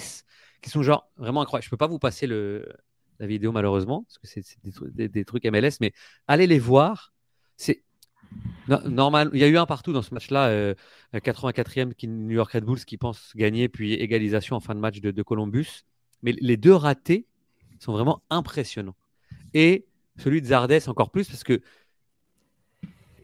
[0.63, 1.65] qui sont genre vraiment incroyables.
[1.65, 4.59] Je ne peux pas vous passer la vidéo malheureusement, parce que c'est
[4.95, 5.93] des- des trucs MLS, mais
[6.29, 7.13] allez les voir.
[7.57, 7.83] C'est
[8.69, 9.31] no- normal.
[9.33, 10.75] Il y a eu un partout dans ce match-là, euh,
[11.15, 15.01] 84e qui New York Red Bulls qui pense gagner, puis égalisation en fin de match
[15.01, 15.85] de, Columbus.
[16.23, 17.27] Mais les deux ratés
[17.79, 18.97] sont vraiment impressionnants.
[19.55, 19.87] Et
[20.19, 21.61] celui de Zardes encore plus, parce que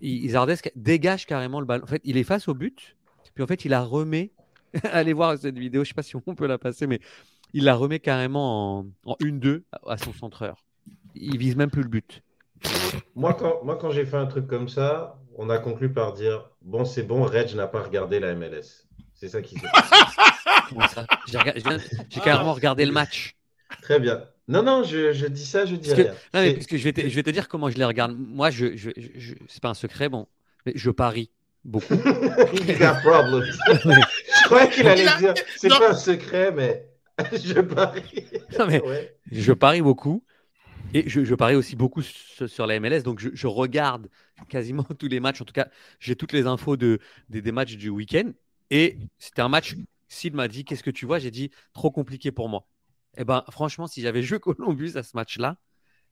[0.00, 1.84] il- Zardes dégage carrément le ballon.
[1.84, 2.96] En fait, il est face au but,
[3.34, 4.32] puis en fait, il la remet.
[4.84, 7.00] Allez voir cette vidéo, je sais pas si on peut la passer, mais
[7.52, 10.64] il la remet carrément en, en 1-2 à- à son centreur.
[11.14, 12.22] Il vise même plus le but.
[13.14, 16.48] Moi, quand, moi, quand j'ai fait un truc comme ça, on a conclu par dire
[16.62, 18.86] Bon, c'est bon, Reg n'a pas regardé la MLS.
[19.14, 19.94] C'est ça qui s'est passé.
[22.10, 23.36] J'ai carrément regardé le match.
[23.82, 24.24] Très bien.
[24.48, 26.12] Non, non, je, je dis ça, je dis Parce que, rien.
[26.34, 28.16] non, mais parce que je, vais te, je vais te dire comment je les regarde.
[28.18, 30.26] Moi, je, je, je- je- c'est pas un secret, bon,
[30.66, 31.30] mais je parie
[31.64, 31.94] beaucoup.
[31.94, 33.44] You got problems.
[33.68, 36.88] je croyais qu'il allait Il a- dire C'est pas un secret, mais
[37.32, 38.26] je parie.
[38.58, 39.16] Non, mais- Ouais.
[39.30, 40.24] Je parie beaucoup.
[40.92, 43.02] Et je, je parie aussi beaucoup sur, la MLS.
[43.02, 44.08] Donc, je, je regarde
[44.48, 45.40] quasiment tous les matchs.
[45.40, 46.98] En tout cas, j'ai toutes les infos de,
[47.28, 48.32] des, des matchs du week-end.
[48.70, 49.74] Et c'était un match.
[50.08, 51.18] Sid m'a dit Qu'est-ce que tu vois?
[51.18, 52.66] J'ai dit Trop compliqué pour moi.
[53.16, 55.56] Et ben, franchement, si j'avais joué Columbus à ce match-là,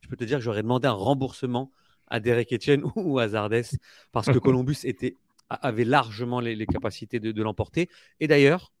[0.01, 1.71] je peux te dire que j'aurais demandé un remboursement
[2.07, 3.63] à Derek Etienne ou à Zardes
[4.11, 5.17] parce que Columbus était,
[5.49, 7.89] avait largement les, les capacités de, de l'emporter.
[8.19, 8.71] Et d'ailleurs,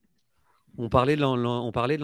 [0.77, 1.97] on parlait de l'an- on parlait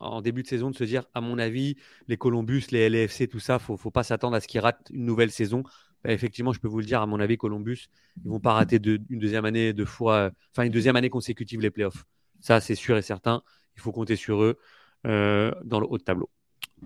[0.00, 3.40] en début de saison de se dire, à mon avis, les Columbus, les LFC, tout
[3.40, 5.62] ça, faut, faut pas s'attendre à ce qu'ils ratent une nouvelle saison.
[6.04, 7.88] Bah, effectivement, je peux vous le dire, à mon avis, Columbus,
[8.24, 8.76] ils vont pas rater
[9.10, 12.04] une deuxième année, deux fois, enfin une deuxième année consécutive les playoffs.
[12.40, 13.42] Ça, c'est sûr et certain.
[13.76, 14.58] Il faut compter sur eux
[15.06, 16.30] euh, dans le haut de tableau.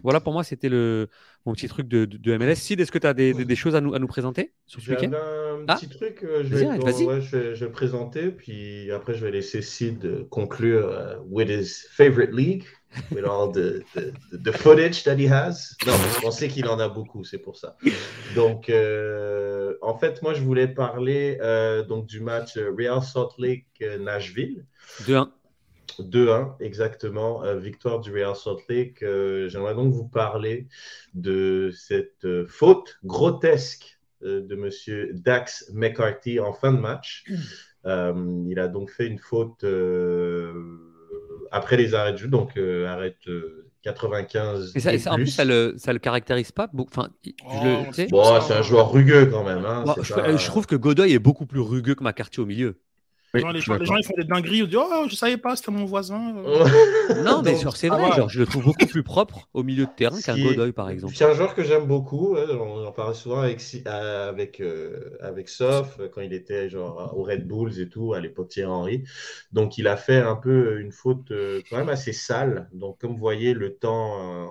[0.03, 1.09] Voilà, pour moi, c'était le
[1.45, 2.55] mon petit truc de, de- de MLS.
[2.57, 4.81] Sid, est-ce que tu as des, des- des choses à nous, à nous présenter sur
[4.81, 5.13] ce week-end?
[5.13, 5.75] un Ah.
[5.77, 7.05] petit truc, euh, je vais, vas-y.
[7.05, 10.89] ouais, je, vais, je vais le présenter, puis après je vais laisser Sid euh, conclure
[10.89, 12.65] euh, with his favorite league,
[13.11, 15.77] with all the, the, the footage that he has.
[15.87, 17.77] Non, mais on sait qu'il en a beaucoup, c'est pour ça.
[18.35, 23.67] Donc, euh, en fait, moi je voulais parler euh, donc du match Real Salt Lake
[23.83, 24.65] euh, Nashville.
[25.07, 25.29] 2-1.
[26.01, 27.45] 2-1, exactement.
[27.45, 29.03] euh, victoire du Real Salt Lake.
[29.03, 30.69] Euh, J'aimerais donc vous parler
[31.15, 37.25] de cette euh, faute grotesque euh, de monsieur Dax McCarthy en fin de match.
[37.87, 40.53] Euh, il a donc fait une faute euh,
[41.51, 45.17] après les arrêts de jeu, donc euh, arrête euh, 95 Et ça, et ça, en
[45.17, 46.69] plus, ça le, ça le caractérise pas.
[46.73, 46.91] beaucoup.
[46.95, 47.11] Enfin,
[47.45, 49.65] Oh, Bon, c'est un joueur rugueux quand même.
[49.65, 52.41] hein, Bon, c'est je, pas- je trouve que Godoy est beaucoup plus rugueux que McCarthy
[52.41, 52.79] au milieu.
[53.35, 54.59] Genre, les, gens, les gens, ils font des dingueries.
[54.59, 56.35] Ils disent Oh, je savais pas, c'était mon voisin.
[57.25, 58.17] Non, mais genre, c'est ah vrai, ouais.
[58.17, 61.15] genre, je le trouve beaucoup plus propre au milieu de terrain qu'un Godoy, par exemple.
[61.17, 62.37] C'est un joueur que j'aime beaucoup.
[62.37, 67.23] on en parle souvent avec, euh, avec, euh, avec Sof quand il était genre au
[67.23, 69.05] Red Bulls et tout, à l'époque Thierry Henry.
[69.53, 72.69] Donc, il a fait un peu une faute euh, quand même assez sale.
[72.73, 74.45] Donc, comme vous voyez, le temps.
[74.45, 74.47] euh,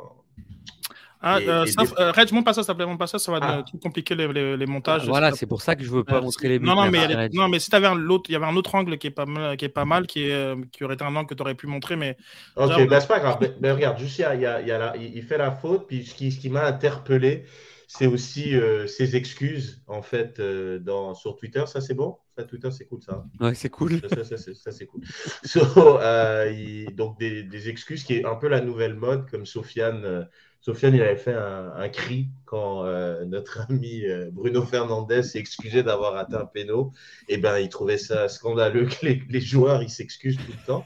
[1.23, 2.97] Ah, Et- euh, et ça, des- euh, Reg, monte pas ça, s'il te plaît, monte
[2.99, 3.63] pas ça, ça va Ah.
[3.69, 5.05] tout compliquer les, les, les montages.
[5.07, 6.65] Voilà, c'est pour ça que je veux pas Euh, montrer les buts.
[6.65, 7.33] non, non, mais, Reg.
[7.33, 9.55] non, mais si t'avais un, il y avait un autre angle qui est pas mal,
[9.57, 11.55] qui est pas mal, qui, est, euh, qui aurait été un angle que tu aurais
[11.55, 12.17] pu montrer, mais
[12.55, 13.37] Ok, Genre- bah, c'est pas grave.
[13.41, 14.93] Mais, mais regarde, juste il, y a- il y a- la-
[15.27, 17.45] fait la faute, puis ce qui, ce qui m'a interpellé,
[17.87, 21.63] c'est aussi euh, ses excuses, en fait, euh, dans, sur Twitter.
[21.67, 22.17] Ça, c'est bon?
[22.37, 23.25] Ça, Twitter, c'est cool, ça.
[23.39, 23.99] Ouais, c'est cool.
[23.99, 25.01] Ça, ça, ça, c'est- ça, c'est cool.
[25.43, 29.45] So, euh, il- donc, des, des excuses qui est un peu la nouvelle mode, comme
[29.45, 30.27] Sofiane.
[30.61, 35.39] Sofiane, il avait fait un, un cri quand euh, notre ami euh, Bruno Fernandez s'est
[35.39, 36.91] excusé d'avoir atteint un péno.
[37.27, 40.85] Et ben, il trouvait ça scandaleux que les, les joueurs ils s'excusent tout le temps.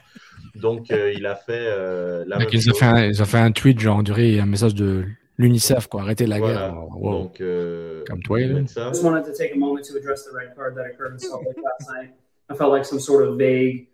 [0.56, 2.80] Donc, euh, il a fait euh, la même ils, ont chose.
[2.80, 5.04] fait un, ils ont fait un tweet, genre, dirait un message de
[5.38, 6.02] l'UNICEF, quoi.
[6.04, 6.70] Arrêtez la Voilà.
[6.70, 6.76] guerre.
[6.98, 7.12] Wow.
[7.24, 8.62] Donc, euh, Comme toi, il là.
[8.62, 8.88] met ça.
[8.88, 11.20] I just wanted to take a moment to address the red card that occurred in
[11.20, 12.12] Salt Lake last night.
[12.50, 13.88] I felt like some sort of vague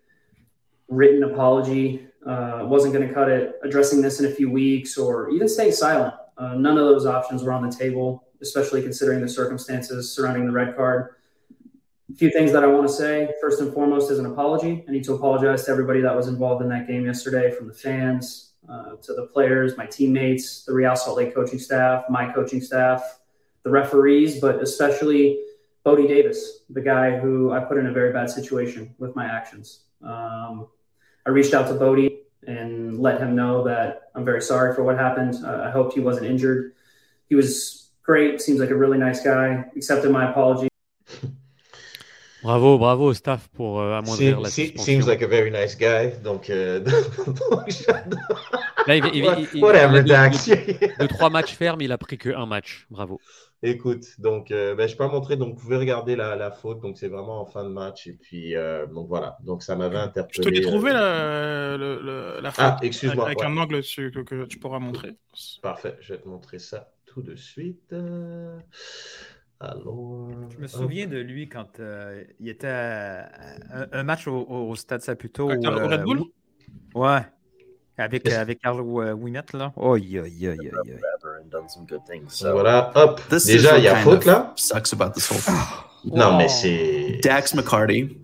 [0.88, 3.58] written apology uh, wasn't going to cut it.
[3.64, 6.14] Addressing this in a few weeks or even staying silent.
[6.38, 10.52] Uh, none of those options were on the table, especially considering the circumstances surrounding the
[10.52, 11.16] red card.
[12.12, 13.32] A few things that I want to say.
[13.40, 14.84] First and foremost is an apology.
[14.86, 17.74] I need to apologize to everybody that was involved in that game yesterday, from the
[17.74, 22.60] fans uh, to the players, my teammates, the Real Salt Lake coaching staff, my coaching
[22.60, 23.20] staff,
[23.62, 25.40] the referees, but especially
[25.84, 29.84] Bodie Davis, the guy who I put in a very bad situation with my actions.
[30.02, 30.66] Um,
[31.26, 34.96] I reached out to Bodie and let him know that I'm very sorry for what
[34.98, 35.36] happened.
[35.44, 36.72] Uh, I hoped he wasn't injured.
[37.28, 40.68] He was great, seems like a really nice guy, accepted my apology.
[42.42, 44.84] Bravo, bravo au staff pour euh, amoindrir Seem- la suspension.
[44.84, 46.10] seems like a very nice guy.
[46.24, 48.18] Donc, euh, donc j'adore.
[48.88, 50.48] Là, il, il- il- il- Whatever, il- Dax.
[50.48, 52.86] de trois matchs fermes, il a pris que un match.
[52.90, 53.20] Bravo.
[53.64, 56.80] Écoute, donc euh, ben, je peux pas montrer, donc vous pouvez regarder la, la faute,
[56.80, 58.08] donc c'est vraiment en fin de match.
[58.08, 60.42] Et puis, euh, donc voilà, donc ça m'avait je interpellé.
[60.44, 63.46] te l'ai trouvé euh, la, le- le- la Ah, faute excuse-moi, avec, ouais.
[63.46, 65.16] un angle que, que tu pourras montrer.
[65.62, 67.94] Parfait, je vais te montrer ça tout de suite.
[69.60, 70.28] Alors.
[70.50, 74.74] Je me souviens de lui quand euh, il était un, un match au, au- au
[74.74, 75.50] Stade Saputo.
[75.50, 76.18] Avec Carlo euh, Red Bull?
[76.20, 76.32] où-
[76.98, 77.20] Ouais.
[77.98, 79.72] Avec, avec Carlo euh, Wimet, là.
[79.76, 80.98] Oh, aïe, aïe, aïe, aïe.
[81.42, 82.22] And done some good things.
[82.22, 83.20] Donc So Voilà, hop.
[83.28, 84.52] this is Déjà, what il y a faute là?
[84.56, 85.54] sucks about this whole thing.
[86.04, 86.52] Non, mais Oh.
[86.62, 87.20] c'est.
[87.22, 88.16] Dax McCarty,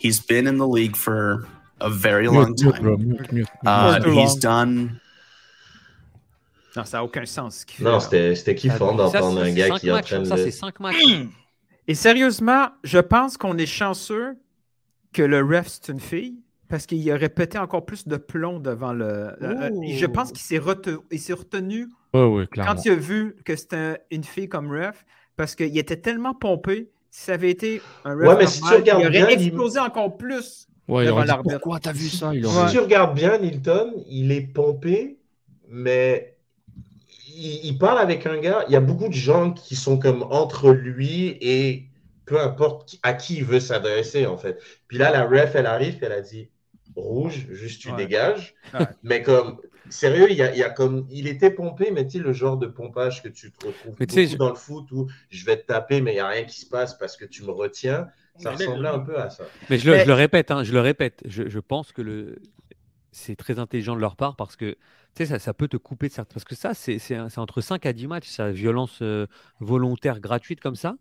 [0.00, 1.46] he's been in the league for
[1.80, 3.06] a very long Mute, mute, bro, time.
[3.06, 3.48] mute, mute.
[3.64, 4.38] Uh, he's long.
[4.40, 5.00] done.
[6.76, 7.82] Non, ça n'a aucun sens ce.
[7.82, 10.24] Non, c'était kiffant d'entendre un gars qui entraîne.
[10.24, 10.96] Ça, c'est cinq matchs.
[11.88, 14.36] Et sérieusement, je pense qu'on est chanceux
[15.12, 16.38] que le ref, c'est une fille.
[16.68, 19.04] Parce qu'il aurait pété encore plus de plomb devant le.
[19.42, 22.74] euh, je pense qu'il s'est rete- il s'est retenu Ouais, clairement.
[22.74, 25.04] quand il a vu que c'était un- une fille comme ref,
[25.36, 28.68] parce qu'il était tellement pompé, si ça avait été un ref Ouais, mais si tu
[28.74, 30.68] regardes il aurait bien, il- explosé encore plus.
[30.88, 32.34] Ouais, il devant aurait dit, pourquoi t'as vu ça?
[32.34, 35.16] Il Si tu regardes bien Nilton, il est pompé,
[35.68, 36.36] mais
[37.34, 38.64] il, il parle avec un gars.
[38.68, 41.86] Il y a beaucoup de gens qui sont comme entre lui et
[42.26, 44.58] peu importe à qui il veut s'adresser, en fait.
[44.88, 46.48] Puis là, la ref, elle arrive, elle a dit
[46.94, 47.96] rouge, juste tu Ouais.
[47.96, 48.54] dégages.
[48.74, 48.86] Ouais.
[49.02, 52.18] Mais comme, sérieux, il y a, il y a comme, il était pompé, mais tu
[52.18, 55.44] sais, le genre de pompage que tu te retrouves beaucoup dans le foot où je
[55.44, 57.50] vais te taper, mais il n'y a rien qui se passe parce que tu me
[57.50, 58.08] retiens?
[58.36, 59.44] Ça Mais là, ressemblait un peu à ça.
[59.68, 61.22] Mais je le, Mais- je le répète, hein, je le répète.
[61.26, 62.40] Je, je pense que le...
[63.10, 64.78] c'est très intelligent de leur part parce que tu
[65.14, 66.32] sais, ça, ça peut te couper de certains.
[66.34, 69.26] Parce que ça, c'est entre 5 à 10 matchs, ça, violence euh,
[69.60, 70.96] volontaire gratuite comme ça.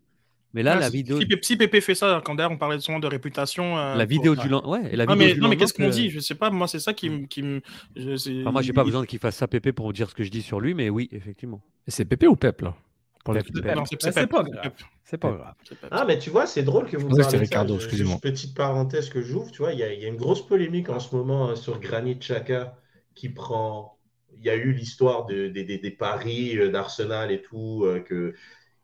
[0.54, 2.58] Mais là, Ah, la si- vidéo, Si, Pépé- si Pépé fait ça, quand d'ailleurs on
[2.58, 3.78] parlait souvent de réputation.
[3.78, 4.70] euh, la vidéo pour- du lendemain.
[4.70, 6.10] Ouais, et la Non, vidéo mais, du non, mais qu'est-ce qu'on que- dit?
[6.10, 7.26] Je sais pas, moi c'est ça qui me.
[7.28, 7.62] Qui me
[7.96, 10.30] je- Enfin, moi, j'ai pas besoin qu'il fasse ça, Pépé, pour dire ce que je
[10.32, 11.62] dis sur lui, mais oui, effectivement.
[11.88, 12.76] Et C'est Pépé ou Pep, là?
[13.24, 13.62] Pour le Pep, coup.
[13.62, 13.76] Pep.
[13.76, 13.98] Non, c'est
[14.28, 14.74] pas grave.
[15.04, 15.54] C'est pas grave.
[15.92, 17.42] Ah, mais tu vois, c'est drôle que vous c'était de.
[17.42, 18.18] Ricardo, excusez-moi.
[18.22, 20.90] Petite parenthèse que j'ouvre, tu vois, il y, a, il y a une grosse polémique
[20.90, 22.78] en ce moment euh, sur Granit Xhaka
[23.16, 23.98] qui prend.
[24.38, 28.34] Il y a eu l'histoire de, des- paris euh, d'Arsenal et tout, euh, que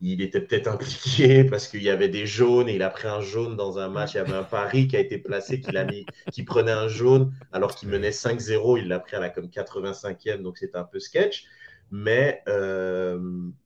[0.02, 3.22] il était peut-être impliqué parce qu'il y avait des jaunes et il a pris un
[3.22, 4.14] jaune dans un match.
[4.14, 6.88] Il y avait un pari qui a été placé, qu'il a mis, qui prenait un
[6.88, 8.78] jaune alors qu'il menait 5-0.
[8.78, 11.46] Il l'a pris à la comme 85e, donc c'était un peu sketch.
[11.90, 13.20] Mais euh,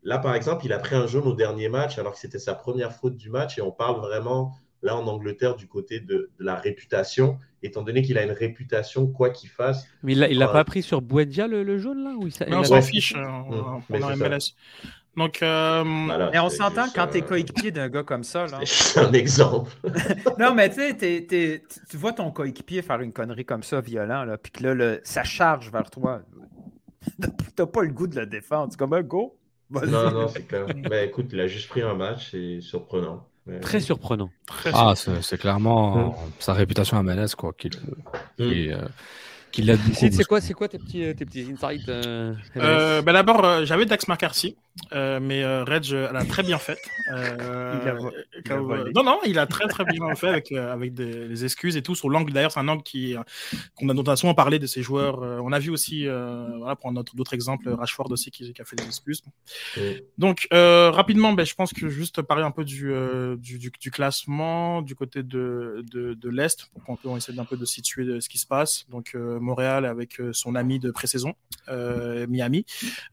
[0.03, 2.53] là, par exemple, il a pris un jaune au dernier match alors que c'était sa
[2.53, 4.53] première faute du match et on parle vraiment
[4.83, 9.07] là en Angleterre du côté de, de la réputation, étant donné qu'il a une réputation
[9.07, 9.85] quoi qu'il fasse.
[10.03, 10.51] Mais il l'a l'a Ouais.
[10.53, 13.13] pas pris sur Buendia, le, le jaune, là où il, il on a- s'en fiche,
[13.15, 14.15] euh, Mmh, on on c'est.
[14.15, 14.55] MLS.
[15.17, 18.47] Donc, euh, Voilà, Mais on s'entend quand t'es euh, coéquipier d'un gars comme ça.
[18.47, 18.59] Là.
[18.61, 19.71] C'est juste un exemple.
[20.39, 23.63] Non, mais tu sais, t'es- t'es- tu- tu vois ton coéquipier faire une connerie comme
[23.63, 26.21] ça, violent, là, puis que là, le- ça charge vers toi.
[27.55, 28.67] T'as pas le goût de le défendre.
[28.71, 29.35] C'est comme un go.
[29.69, 30.65] Non, non, c'est clair.
[30.89, 33.25] Mais écoute, il a juste pris un match, c'est surprenant.
[33.45, 34.29] Mais- Très surprenant.
[34.45, 37.53] très Ah, c'est clairement sa réputation à MLS, quoi.
[37.57, 37.79] Qui, le-
[38.37, 38.77] qui, euh,
[39.65, 43.13] l'a beaucoup Sid, c'est quoi, c'est quoi tes petits, tes petits insights euh, Euh, ben
[43.13, 44.57] D'abord, j'avais Dax McCarthy,
[44.93, 46.77] euh, mais euh, Reg euh, l'a très bien fait.
[47.11, 47.97] Euh, Il a
[48.45, 51.43] il a non, non, il a très très bien fait avec, euh, avec des, des
[51.45, 51.95] excuses et tout.
[51.95, 53.15] Sur l'angle, d'ailleurs, c'est un angle qui,
[53.75, 55.23] qu'on a, dont on a souvent parlé de ces joueurs.
[55.23, 58.61] Euh, on a vu aussi, euh, voilà, pour notre- d'autres exemples, Rashford aussi qui, qui
[58.61, 59.21] a fait des excuses.
[60.17, 63.71] Donc, euh, rapidement, ben, je pense que juste parler un peu du, euh, du, du,
[63.79, 67.65] du classement du côté de, de, de l'Est, pour qu'on on essaie d'un peu de
[67.65, 68.85] situer de ce qui se passe.
[68.89, 71.33] Donc, euh, Montréal avec son ami de pré-saison,
[71.69, 72.65] euh, Miami.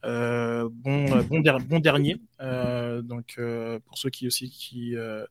[0.04, 2.16] Euh, bon, bon, der- bon dernier.
[2.40, 4.96] Euh, donc, euh, pour ceux qui aussi qui.
[4.96, 5.24] Euh,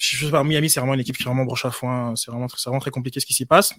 [0.00, 2.14] je sais pas, Miami, c'est vraiment une équipe qui vraiment broche à foin.
[2.14, 3.74] C'est vraiment, c'est vraiment très compliqué ce qui s'y passe.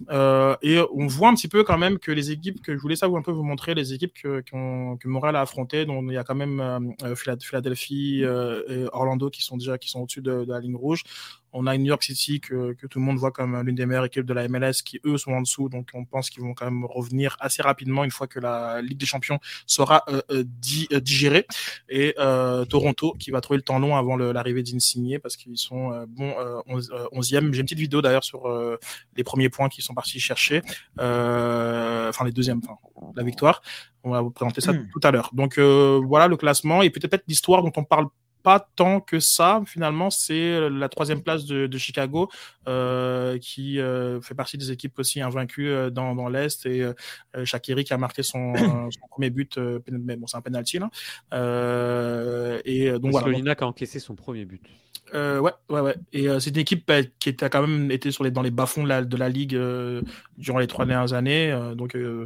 [0.62, 3.08] Et on voit un petit peu quand même que les équipes que je voulais ça
[3.08, 6.14] vous un peu vous montrer, les équipes que, qu'on- que Montréal a affrontées, dont il
[6.14, 10.44] y a quand même Phila- Philadelphie et Orlando qui sont déjà qui sont au-dessus de,
[10.44, 11.04] de la ligne rouge.
[11.54, 14.06] On a New York City que, que tout le monde voit comme l'une des meilleures
[14.06, 15.70] équipes de la MLS qui eux sont en dessous.
[15.70, 18.98] Donc on pense qu'ils vont quand même revenir assez rapidement une fois que la Ligue
[18.98, 21.46] des Champions sera euh, euh, di- euh, digérée.
[21.90, 26.06] Et euh, Toronto qui va trouver le temps long avant l'arrivée d'Insigné parce qu'ils sont
[26.08, 27.54] bon euh, 11, euh, 11e.
[27.54, 28.78] J'ai une petite vidéo d'ailleurs sur euh,
[29.18, 30.62] les premiers points qu'ils sont partis chercher.
[31.00, 32.78] Euh, enfin les deuxièmes, enfin
[33.16, 33.62] la victoire.
[34.04, 34.88] On va vous présenter ça Hmm.
[34.94, 35.30] tout à l'heure.
[35.34, 38.08] Donc euh, voilà le classement et peut-être l'histoire dont on parle
[38.44, 42.30] pas tant que ça finalement c'est la troisième place de, de Chicago
[42.68, 46.94] euh, qui euh, fait partie des équipes aussi invaincues euh, dans, dans l'est et euh,
[47.46, 50.80] Shaqiri qui a marqué son, euh, son premier but euh, mais bon c'est un penalty
[50.80, 50.90] là
[51.34, 54.62] euh, et euh, donc voilà Donc, Solina qui a encaissé son premier but.
[55.14, 55.96] euh, ouais, ouais, ouais.
[56.14, 58.42] Et euh, c'est une équipe bah, qui était, a quand même été sur les, dans
[58.44, 60.02] les bas-fonds de la, de la ligue euh,
[60.38, 61.52] durant les trois dernières années.
[61.52, 62.24] euh, donc, euh,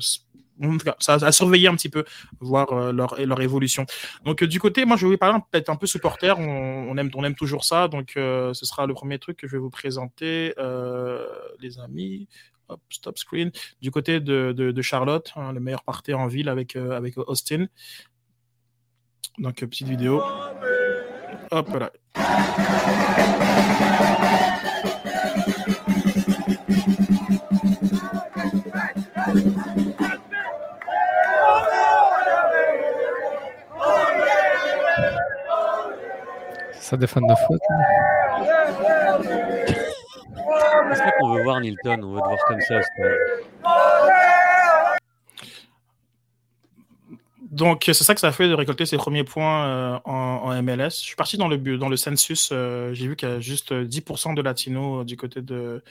[0.61, 2.03] en tout cas, ça a surveillé un petit peu,
[2.39, 3.85] voir euh, leur, leur évolution.
[4.23, 6.37] Donc, euh, du côté, moi, je vais parler peut-être un peu supporter.
[6.37, 7.87] On, aime, on aime toujours ça.
[7.87, 11.25] Donc, euh, ce sera le premier truc que je vais vous présenter, euh,
[11.59, 12.27] les amis.
[12.89, 13.51] Stop screen.
[13.81, 17.67] Du côté de, de, Charlotte, hein, le meilleur party en ville avec, euh, avec Austin.
[19.37, 20.21] Donc, euh, petite vidéo.
[21.51, 21.91] Hop là.
[36.93, 37.59] Ça des fans de foot.
[37.71, 39.19] là
[40.93, 42.81] C'est ça qu'on veut voir Nilton, on veut te voir comme ça.
[47.49, 50.89] Donc, c'est ça que ça fait de récolter ses premiers points euh, en, en MLS.
[50.89, 52.49] Je suis parti dans le, dans le census.
[52.51, 55.83] euh, J'ai vu qu'il y a juste euh, 10% de latinos euh, du côté de,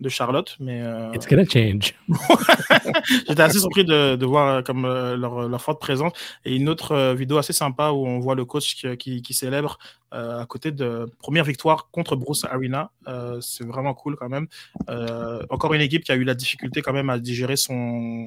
[0.00, 0.56] de Charlotte.
[0.60, 1.94] Mais euh, It's gonna change.
[3.28, 6.12] j'étais assez surpris de, de voir euh, comme euh, leur, leur forte présence.
[6.44, 9.34] Et une autre euh, vidéo assez sympa où on voit le coach qui, qui, qui
[9.34, 9.78] célèbre
[10.12, 12.90] euh, à côté de première victoire contre Bruce Arena.
[13.08, 14.46] Euh, C'est vraiment cool quand même.
[14.88, 18.26] Euh, encore une équipe qui a eu la difficulté quand même à digérer son,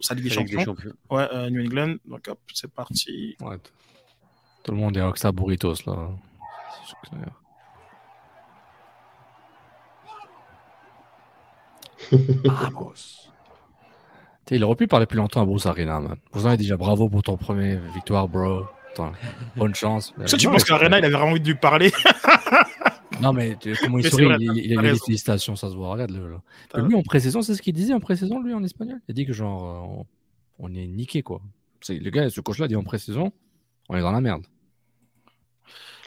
[0.00, 0.92] sa Ligue des Sa Ligue des Champions.
[1.10, 1.96] Ouais, euh, New England.
[2.06, 3.36] Donc hop, c'est parti.
[3.40, 3.56] Ouais.
[4.62, 6.08] Tout le monde est Rockstar Burritos là.
[6.86, 7.28] C'est clair.
[14.44, 16.16] T'sais, il aurait pu parler plus longtemps à Bruce Arena, man.
[16.32, 18.62] Bruce Arena déjà bravo pour ton premier victoire, bro.
[18.92, 19.12] Attends,
[19.56, 20.14] bonne chance.
[20.26, 21.92] Ça, tu Non, penses qu'Arena, il avait vraiment envie de lui parler?
[23.20, 25.90] Non, mais tu- comment il sourit, vrai, il, il- avait des félicitations, ça se voit.
[25.90, 26.30] Regarde-le.
[26.30, 26.40] là.
[26.68, 29.00] T'as- Mais lui, en pré-saison, c'est ce qu'il disait en pré-saison, lui, en espagnol.
[29.08, 30.04] Il a dit que, genre, euh,
[30.60, 31.40] on, on est niqué, quoi.
[31.88, 33.32] Le gars, ce coach-là dit en pré-saison,
[33.88, 34.44] on est dans la merde.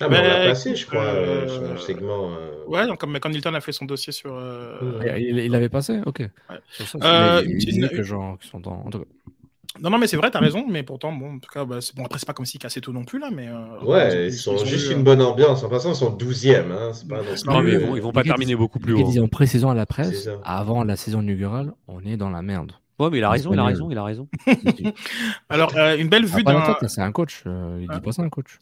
[0.02, 2.32] Ah, mais on l'a passé, je crois, euh, euh, son segment.
[2.36, 4.34] euh, Ouais, donc, comme quand Nilton a fait son dossier sur.
[4.36, 5.22] euh, Ouais.
[5.24, 6.22] Il, il l'avait passé Ok.
[6.72, 8.86] Sur ça, Euh, mais il, que, genre, qu'ils sont en.
[8.86, 9.06] en tout cas,
[9.80, 11.96] Non, non, mais c'est vrai, t'as raison, mais pourtant, bon, en tout cas, bah, c'est
[11.96, 13.48] bon, après, c'est pas comme s'ils cassaient tout non plus, là, mais.
[13.48, 15.64] euh, Ouais, ils sont ont juste eu, une bonne ambiance.
[15.64, 16.72] En passant, ils sont 12e.
[16.72, 16.92] Hein.
[17.10, 19.04] Pas non mais ils vont, ils vont pas terminer beaucoup plus haut.
[19.04, 22.74] disait en pré-saison à la presse, avant la saison inaugurale, on est dans la merde.
[23.00, 24.28] Ouais, mais il a raison, il a raison, il a raison.
[25.50, 26.88] Alors, euh, une belle vue Ah, d'un.
[26.88, 27.44] c'est un coach.
[27.48, 28.60] euh, il Hein dit pas ça, un coach.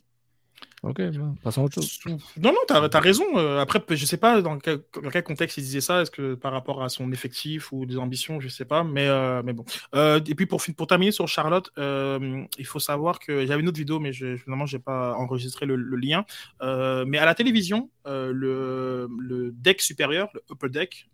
[0.81, 1.99] Ok, bah, passons à autre chose.
[2.37, 3.25] Non, non, t'as as raison.
[3.35, 4.81] euh, après, je sais pas dans quel,
[5.23, 6.01] contexte il disait ça.
[6.01, 8.83] Est-ce que par rapport à son effectif ou des ambitions, je sais pas.
[8.83, 9.65] Mais, euh, mais bon.
[9.93, 13.77] Euh, et puis pour, pour terminer sur Charlotte, il faut savoir que j'avais une autre
[13.77, 16.23] vidéo, mais je, finalement, j'ai pas enregistré le, lien.
[16.61, 21.09] Mais à la télévision, le, le deck supérieur, le upper deck,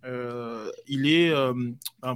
[0.88, 1.34] il est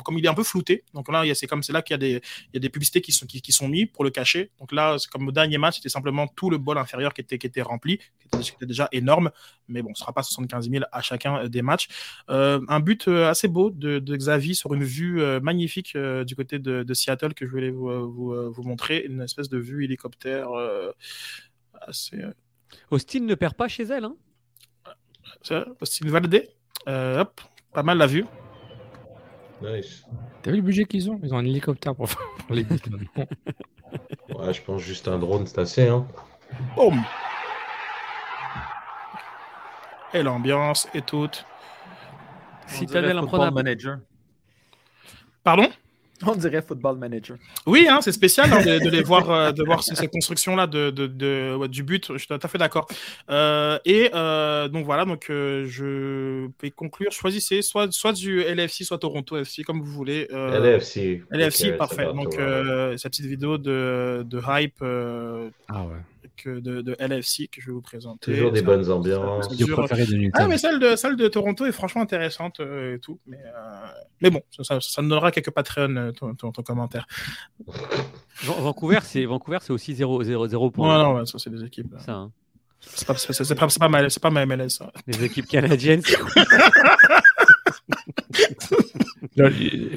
[0.03, 0.83] comme il est un peu flouté.
[0.93, 2.21] Donc là, c'est comme c'est là qu'il y a des
[2.53, 4.51] y a des publicités qui sont qui, qui sont mis pour le cacher.
[4.59, 7.47] Donc là, comme au dernier match, c'était simplement tout le bol inférieur qui était qui
[7.47, 9.31] était rempli, qui était, qui était déjà énorme.
[9.67, 11.87] Mais bon, ce sera pas 75 000 à chacun euh, des matchs.
[12.29, 16.35] Euh, un but euh, assez beau de, de Xavi sur une vue magnifique euh, du
[16.35, 19.85] côté de, de Seattle que je voulais vous, vous, vous montrer, une espèce de vue
[19.85, 20.91] hélicoptère euh,
[21.81, 22.17] assez.
[22.91, 24.05] Austin ne perd pas chez elle.
[24.05, 24.15] Hein
[25.41, 26.49] ça, Austin Valdez.
[26.87, 27.41] Euh, hop,
[27.73, 28.25] pas mal la vue.
[29.61, 30.03] Nice.
[30.41, 31.19] T'as vu le budget qu'ils ont?
[31.23, 32.07] Ils ont un hélicoptère pour
[32.49, 32.79] les buts.
[34.35, 35.87] Ouais, je pense juste un drone, c'est assez.
[35.87, 36.07] Hein.
[36.75, 37.03] Boum.
[40.13, 41.29] Et l'ambiance et tout.
[42.67, 43.29] Citadel On dirait imprenable.
[43.29, 43.97] Football Manager.
[45.43, 45.67] Pardon?
[46.25, 47.37] On dirait Football Manager.
[47.65, 50.89] Oui, hein, c'est spécial hein, de, de les voir, euh, de voir ces constructions-là de,
[50.89, 52.11] de, de- ouais, du but.
[52.11, 52.87] Je suis tout à fait d'accord.
[53.29, 57.11] Euh, et euh, donc voilà, donc euh, je vais conclure.
[57.13, 60.27] Choisissez soit, soit du LFC, soit Toronto FC, comme vous voulez.
[60.33, 61.23] Euh, LFC.
[61.31, 62.05] LFC, parfait.
[62.13, 65.95] Donc euh, cette petite vidéo de, de hype euh, Ah ouais.
[66.47, 68.31] De, de LFC que je vais vous présenter.
[68.33, 69.47] Toujours des Ça- bonnes ambiances.
[69.49, 73.19] de Ah, mais celle de, celle de Toronto est franchement intéressante euh, et tout.
[73.27, 73.87] Mais, euh,
[74.21, 77.07] mais bon, ça, ça, ça nous donnera quelques Patreon, euh, ton, ton, ton commentaire.
[78.43, 81.03] Van- Vancouver, c'est Vancouver, c'est aussi 0 0 0 Non, points.
[81.03, 81.93] non, ouais, ça, c'est des équipes.
[82.05, 82.31] Ça, hein.
[82.81, 84.91] C'est pas, c'est, pas, pas, mal- c'est pas ma MLS, ça.
[85.05, 86.01] Les équipes canadiennes.
[88.59, 88.75] c'est-
[89.35, 89.49] Là,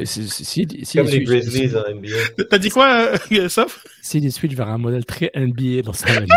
[0.05, 2.44] si- si- si- si- Comme si- les Grizzlies en NBA.
[2.51, 6.26] T'as dit quoi, euh, Soph S'il switch vers un modèle très NBA dans sa manière.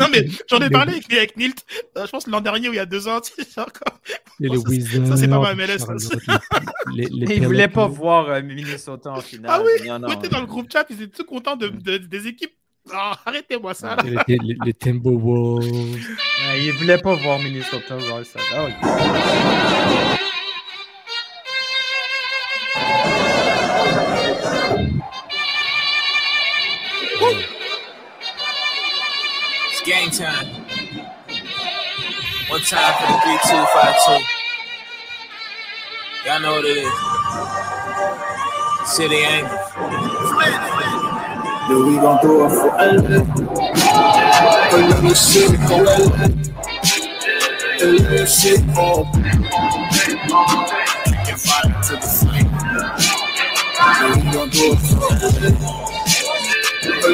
[0.00, 1.64] Non, mais j'en ai parlé avec, avec Nilt,
[1.96, 3.20] euh, je pense l'an dernier ou il y a deux ans.
[4.40, 5.06] les Bon, ça, Wizards.
[5.06, 5.78] ça, c'est pas ma MLS.
[6.94, 9.50] les- les- les Il voulait pas voir euh, Minnesota en finale.
[9.54, 12.26] Ah oui, moi, t'es dans le groupe chat, ils étaient tout contents de, de- des
[12.26, 12.52] équipes.
[12.92, 13.96] Ah, arrêtez-moi ça.
[13.96, 14.02] là.
[14.28, 15.64] Et Les, les, les Timberwolves.
[15.64, 18.40] Ouais, il voulait pas voir Minnesota voir ça.
[18.54, 18.68] Ah.
[29.70, 30.46] It's game time.
[32.48, 34.20] One time for the three, two, five, two.
[36.24, 36.92] Y'all know what it is.
[38.88, 39.66] City Angels.
[41.68, 43.24] Yeah, we gon' do it for LA.
[44.70, 46.28] Let me see it for LA.
[47.80, 49.04] Let me see it for
[51.26, 52.52] Get fire to the flame.
[53.82, 55.50] Yeah, we gon' do it for LA.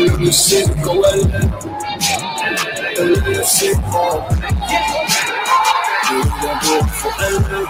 [0.05, 1.13] Let me see it for LA.
[2.99, 4.13] Let me see it for
[4.69, 7.61] Yeah, we gon' do it for LA.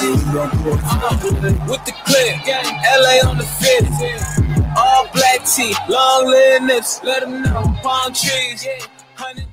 [0.00, 0.98] Yeah, we gon' do it for
[1.36, 1.50] LA.
[1.70, 4.35] With the clip, LA on the fifth.
[4.76, 6.30] All black tee, long
[6.66, 7.00] nips.
[7.04, 7.62] Let them know.
[7.82, 8.66] Palm trees.
[9.18, 9.46] Hundred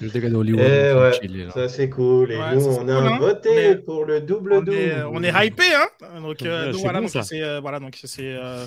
[0.00, 0.60] Le dégât d'Hollywood.
[0.64, 1.50] Eh ouais, chiller, là.
[1.52, 2.32] ça c'est cool.
[2.32, 3.18] Et Ouais, nous, ça, c'est on cool, a hein.
[3.18, 4.72] voté On est- pour le On double-double.
[4.74, 5.86] est, on est hypé, hein
[6.20, 8.66] Donc, euh, Ouais, donc voilà, bon, donc c'est euh, voilà, donc c'est euh,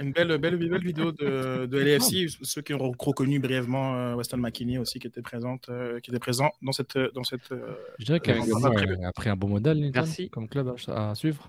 [0.00, 2.28] une belle, belle, belle vidéo de, de LAFC.
[2.42, 6.18] Ceux qui ont reconnu brièvement euh, Weston McKinney aussi, qui était présente, euh, qui était
[6.20, 7.52] présent dans cette, dans cette.
[7.52, 10.28] euh, Je dirais qu'avec dans ça, cette- a pris un bon modèle, Merci.
[10.30, 11.48] comme club à, à suivre.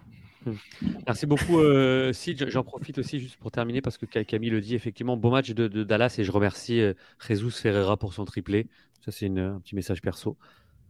[1.05, 2.47] Merci beaucoup, euh, Sid.
[2.49, 5.51] J'en profite aussi juste pour terminer parce que Ca- Camille le dit, effectivement, beau match
[5.51, 6.93] de, de Dallas et je remercie euh,
[7.27, 8.67] Jesus Ferreira pour son triplé.
[9.03, 10.37] Ça, c'est un petit message perso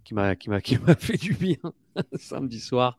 [0.04, 0.36] qui m'a
[1.00, 1.58] fait du bien
[2.18, 2.98] samedi soir.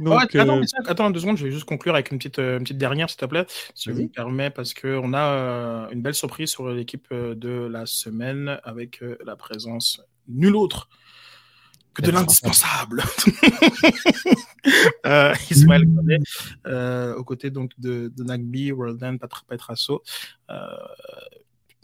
[0.00, 2.58] Donc, Ouais, attends, euh, attends deux secondes, je vais juste conclure avec une petite, euh,
[2.58, 4.02] une petite dernière, s'il te plaît, si Vas-y.
[4.04, 9.02] me permets, parce qu'on a euh, une belle surprise sur l'équipe de la semaine avec
[9.24, 10.88] la présence nul autre
[11.94, 13.02] que de l'indispensable.
[15.06, 16.18] euh, Ismaël Koné,
[16.66, 20.02] euh, aux côtés donc de, de Nagby, Roldan, Patra- Petrasso.
[20.50, 20.54] Euh,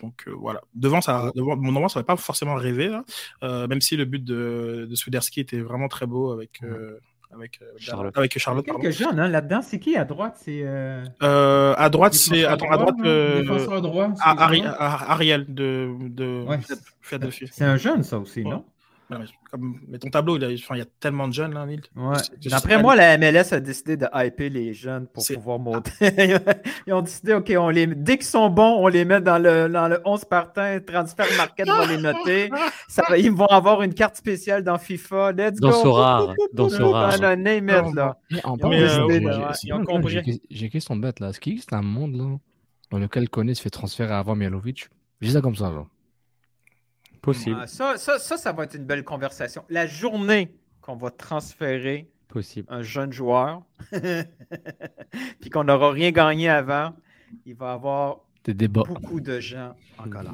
[0.01, 3.05] donc euh, voilà, devant ça, devant, mon moment, ça va pas forcément rêver, là.
[3.43, 7.01] Euh, même si le but de, de Swiderski était vraiment très beau avec, euh,
[7.35, 8.17] avec, euh, Charlotte.
[8.17, 8.65] avec Charlotte.
[8.65, 9.61] Quelques jeunes, hein, là-dedans.
[9.61, 10.37] C'est qui à droite?
[10.41, 10.61] C'est.
[10.63, 12.31] euh, Euh, à droite, c'est.
[12.31, 13.07] Défenseur Attends, à droit, droite.
[13.07, 16.61] euh, Défenseur droit, Ariel de, de Ouais,
[17.01, 17.49] Philadelphie.
[17.51, 18.51] C'est un jeune, ça aussi, Ouais.
[18.51, 18.59] non?
[18.59, 18.65] Ouais,
[19.51, 21.65] comme- mais ton tableau, il, a- enfin, il y a tellement de jeunes là.
[21.65, 22.17] Ouais.
[22.41, 25.91] C'est- D'après moi, la MLS a décidé de hyper les jeunes pour pouvoir monter.
[26.87, 27.87] Ils ont décidé, OK, on les...
[27.87, 31.67] dès qu'ils sont bons, on les met dans le, dans le 11 partant, transfert market
[31.67, 32.51] va les noter.
[32.89, 35.33] Ça ils vont avoir une carte spéciale dans FIFA.
[35.33, 35.83] Let's Dans go!
[35.83, 37.19] Sorare, dans Sorare.
[37.23, 38.17] Ah, name it, là.
[38.31, 38.63] Mais en de
[40.51, 41.31] j'ai- une question bête là.
[41.31, 42.37] Est-ce qu'il existe un monde là
[42.91, 44.89] dans lequel Koné se fait transférer avant Mialovic?
[45.21, 45.73] Je dis ça comme ça.
[45.73, 45.89] Genre.
[47.21, 49.65] Possible, Ah, ça, ça, ça, ça va être une belle conversation.
[49.69, 52.67] La journée qu'on va transférer possible.
[52.71, 53.63] un jeune joueur,
[55.41, 56.93] puis qu'on n'aura rien gagné avant,
[57.47, 58.83] il va y avoir Des débats.
[58.87, 60.33] beaucoup de gens en colère.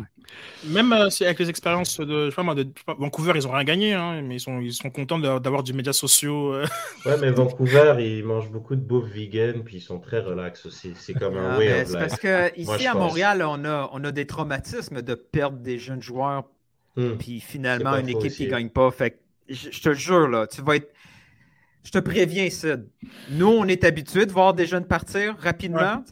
[0.67, 3.33] Même euh, si avec les expériences de, je sais pas de je sais pas, Vancouver,
[3.35, 6.55] ils ont rien gagné, hein, mais ils sont, ils sont contents d'avoir du média sociaux.
[6.55, 6.67] euh.
[7.05, 10.93] Ouais, mais Vancouver, ils mangent beaucoup de bouffe vegan, puis ils sont très relax aussi.
[10.97, 11.99] C'est comme un Ah, way mais of life.
[11.99, 13.03] parce que ici à pense.
[13.03, 16.45] Montréal, on a, on a des traumatismes de perdre des jeunes joueurs,
[16.97, 17.17] Hmm.
[17.19, 18.45] puis finalement une équipe aussi.
[18.45, 18.91] qui gagne pas.
[18.91, 19.17] Fait que
[19.49, 20.93] je, je te le jure, là, tu vas être.
[21.83, 22.87] Je te préviens, Sid.
[23.31, 26.03] Nous, on est habitués de voir des jeunes partir rapidement,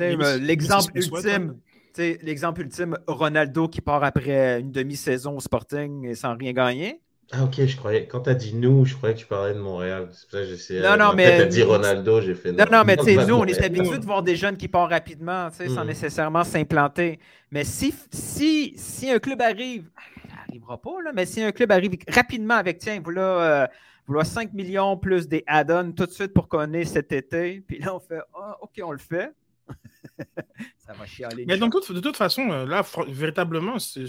[0.00, 1.56] euh, L'exemple ultime,
[1.96, 7.00] sais, l'exemple ultime, Ronaldo qui part après une demi-saison au Sporting et sans rien gagner.
[7.32, 8.06] Ah, ok, je croyais.
[8.06, 10.08] Quand t'as dit nous, je croyais que tu parlais de Montréal.
[10.12, 10.80] C'est pour ça que j'essayais.
[10.80, 13.44] Non, non, mais- T'as dit Ronaldo, j'ai fait Non, non, mais tu sais, nous, on
[13.44, 15.88] est habitués de voir des jeunes qui partent rapidement, tu sais, sans Mhm.
[15.88, 17.18] nécessairement s'implanter.
[17.50, 19.88] Mais si, si, si un club arrive,
[20.28, 23.66] ça n'arrivera pas, là, mais si un club arrive rapidement avec, tiens, voilà, euh,
[24.06, 27.80] voilà 5 millions plus des add-ons tout de suite pour qu'on ait cet été, puis
[27.80, 29.32] là, on fait, ah, OK, on le fait.
[30.78, 31.44] ça va chialer.
[31.44, 34.04] Mais donc, de toute façon, euh, là, véritablement, c'est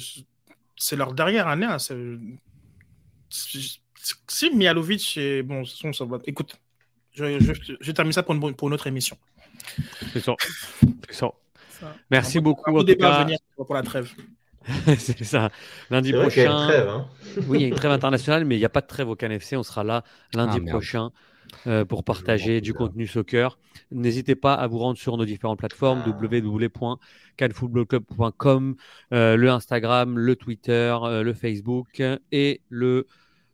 [0.79, 1.65] c'est leur dernière année.
[1.65, 1.77] hein,
[3.29, 5.43] Si Mialovic est.
[5.43, 6.19] Bon, de toute façon, ça va.
[6.25, 6.55] Écoute,
[7.13, 9.17] je, je, je termine ça pour une, pour une autre émission.
[10.13, 10.33] C'est ça.
[11.07, 11.31] C'est ça.
[11.79, 11.95] Ça.
[12.09, 12.69] Merci Un beau- beaucoup.
[12.69, 13.23] un en à cas.
[13.23, 14.11] venir pour la trêve.
[14.97, 15.49] c'est ça.
[15.89, 16.67] Lundi y a une prochain.
[16.67, 17.07] trêve, hein.
[17.47, 19.15] Oui, il y a une trêve internationale, mais il n'y a pas de trêve au
[19.15, 19.55] CanFC.
[19.57, 20.77] On sera là lundi Ah, merde.
[21.67, 23.57] Euh, pour partager du contenu soccer.
[23.91, 26.09] N'hésitez pas à vous rendre sur nos différentes plateformes Ah.
[26.09, 28.75] www.canfootballclub.com,
[29.13, 32.01] euh, le Instagram, le Twitter, euh, le Facebook
[32.31, 33.07] et le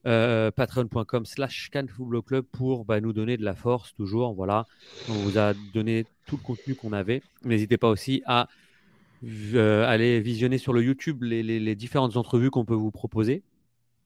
[0.06, 4.34] euh, patreon.com slash canfootballclub pour bah, nous donner de la force toujours.
[4.34, 4.66] Voilà,
[5.10, 7.22] on vous a donné tout le contenu qu'on avait.
[7.46, 8.48] N'hésitez pas aussi à
[9.54, 13.42] euh, aller visionner sur le YouTube les, les- les différentes entrevues qu'on peut vous proposer.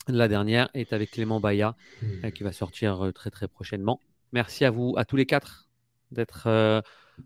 [0.07, 1.75] La dernière est avec Clément Baya,
[2.23, 3.99] euh, qui va sortir euh, très très prochainement.
[4.31, 5.67] Merci à vous, à tous les quatre,
[6.11, 6.81] d'être euh,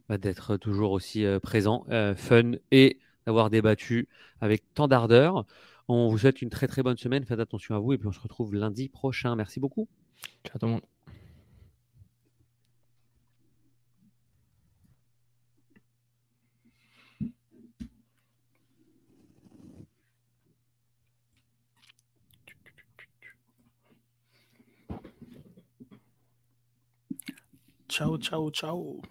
[0.09, 4.07] bah, d'être toujours aussi euh, présents, euh, fun et d'avoir débattu
[4.39, 5.45] avec tant d'ardeur.
[5.87, 7.25] On vous souhaite une très très bonne semaine.
[7.25, 9.35] Faites attention à vous et puis on se retrouve lundi prochain.
[9.35, 9.87] Merci beaucoup.
[10.45, 11.00] Ciao tout le monde.
[27.91, 29.01] Ciao, ciao, ciao.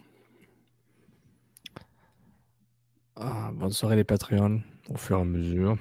[3.16, 5.76] Ah, bonne soirée les Patreons, au fur et à mesure.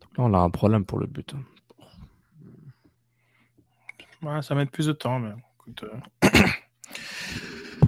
[0.00, 1.34] Donc là, on a un problème pour le but.
[1.34, 1.42] hein.
[4.22, 5.82] Ouais, ça va mettre plus de temps, mais écoute.
[5.82, 5.98] euh,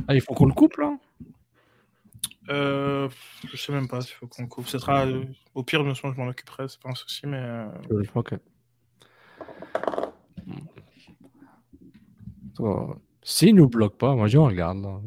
[0.08, 0.98] Ah, il faut qu'on le coupe là?
[2.48, 3.08] Euh,
[3.52, 4.66] je sais même pas s'il faut qu'on coupe.
[4.66, 7.38] Ce sera, euh, au pire, bien sûr, je m'en occuperai, c'est pas un souci, mais.
[7.38, 7.68] euh,
[8.14, 8.34] Ok.
[12.58, 14.82] Oh, S'il nous bloque pas, moi je regarde.
[14.82, 15.00] là.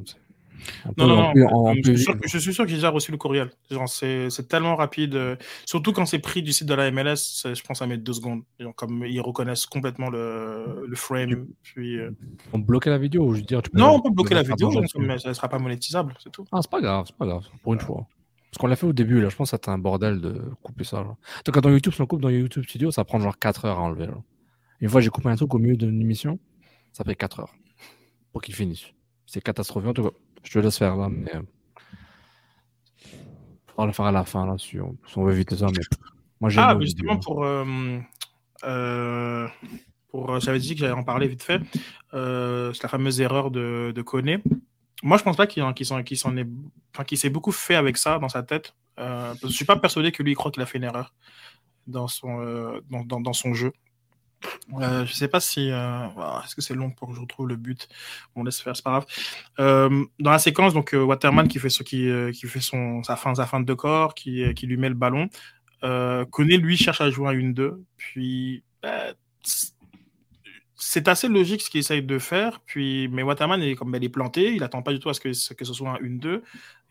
[0.98, 1.48] Non, non, on non.
[1.70, 3.50] on je, suis sûr, je suis sûr que j'ai déjà reçu le courriel.
[3.88, 5.16] C'est tellement rapide.
[5.16, 7.98] euh, surtout quand c'est pris du site de la MLS, je pense que ça met
[7.98, 8.42] deux secondes.
[8.60, 11.48] Genre, comme ils reconnaissent complètement le, le frame.
[11.64, 12.12] Puis, euh,
[12.54, 14.44] On bloquait la vidéo ou je veux dire, tu peux Non, on peut bloquer la
[14.44, 16.46] vidéo, mais ça ne sera pas monétisable, c'est tout.
[16.52, 18.06] Ah, c'est pas grave, c'est pas grave, pour une fois.
[18.52, 20.84] Parce qu'on l'a fait au début, là, je pense que c'était un bordel de couper
[20.84, 20.98] ça.
[21.04, 21.18] Donc,
[21.54, 23.82] quand dans YouTube, si on coupe dans YouTube Studio, ça prend genre 4 heures à
[23.82, 24.08] enlever.
[24.82, 26.40] Une fois, j'ai coupé un truc au milieu d'une émission,
[26.94, 27.54] ça fait 4 heures
[28.32, 28.86] pour qu'il finisse.
[29.26, 29.90] C'est catastrophique.
[29.90, 31.36] En tout cas, je te laisse faire là, mais.
[31.36, 31.42] euh,
[33.68, 35.68] Faudra le faire à la fin, là, si on, si on veut éviter ça.
[35.68, 35.84] Mais
[36.40, 37.24] moi, Ah, mais justement, vidéo.
[37.24, 37.46] pour.
[37.46, 38.00] euh,
[38.66, 39.48] euh,
[40.10, 41.62] pour euh, J'avais dit que j'allais en parler vite fait.
[42.14, 44.40] Euh, c'est la fameuse erreur de, de Koné.
[45.04, 46.48] Moi, je pense pas qu'il en- qu'il s'en est.
[46.94, 48.74] Enfin, qu'il s'est beaucoup fait avec ça dans sa tête.
[48.96, 51.14] Parce que je suis pas persuadé que lui, il croit qu'il a fait une erreur
[51.88, 53.72] dans son, dans, dans, dans son jeu.
[54.74, 55.70] Euh, je sais pas si.
[55.72, 56.08] euh,
[56.44, 57.88] Est-ce que c'est long pour que je retrouve le but?
[58.36, 59.06] On laisse faire, c'est pas grave.
[59.60, 63.16] Euh, dans la séquence, donc euh, Waterman qui fait, ce, qui, qui fait son, sa,
[63.16, 65.30] fin, sa fin de corps, qui, qui lui met le ballon.
[65.82, 68.64] Koné, lui, cherche à jouer à une 2 Puis.
[68.82, 69.14] bah,
[70.82, 72.62] c'est assez logique ce qu'il essaye de faire.
[72.62, 75.20] Puis, mais Waterman, est, comme elle est planté, il attend pas du tout à ce
[75.20, 76.42] que, que ce soit un 1-2.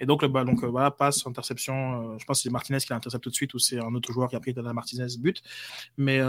[0.01, 0.55] Et donc, le ballon,
[0.91, 2.19] passe, interception.
[2.19, 4.29] je pense que c'est Martinez qui l'intercepte tout de suite ou c'est un autre joueur
[4.29, 5.43] qui a pris Martinez but.
[5.97, 6.21] Mais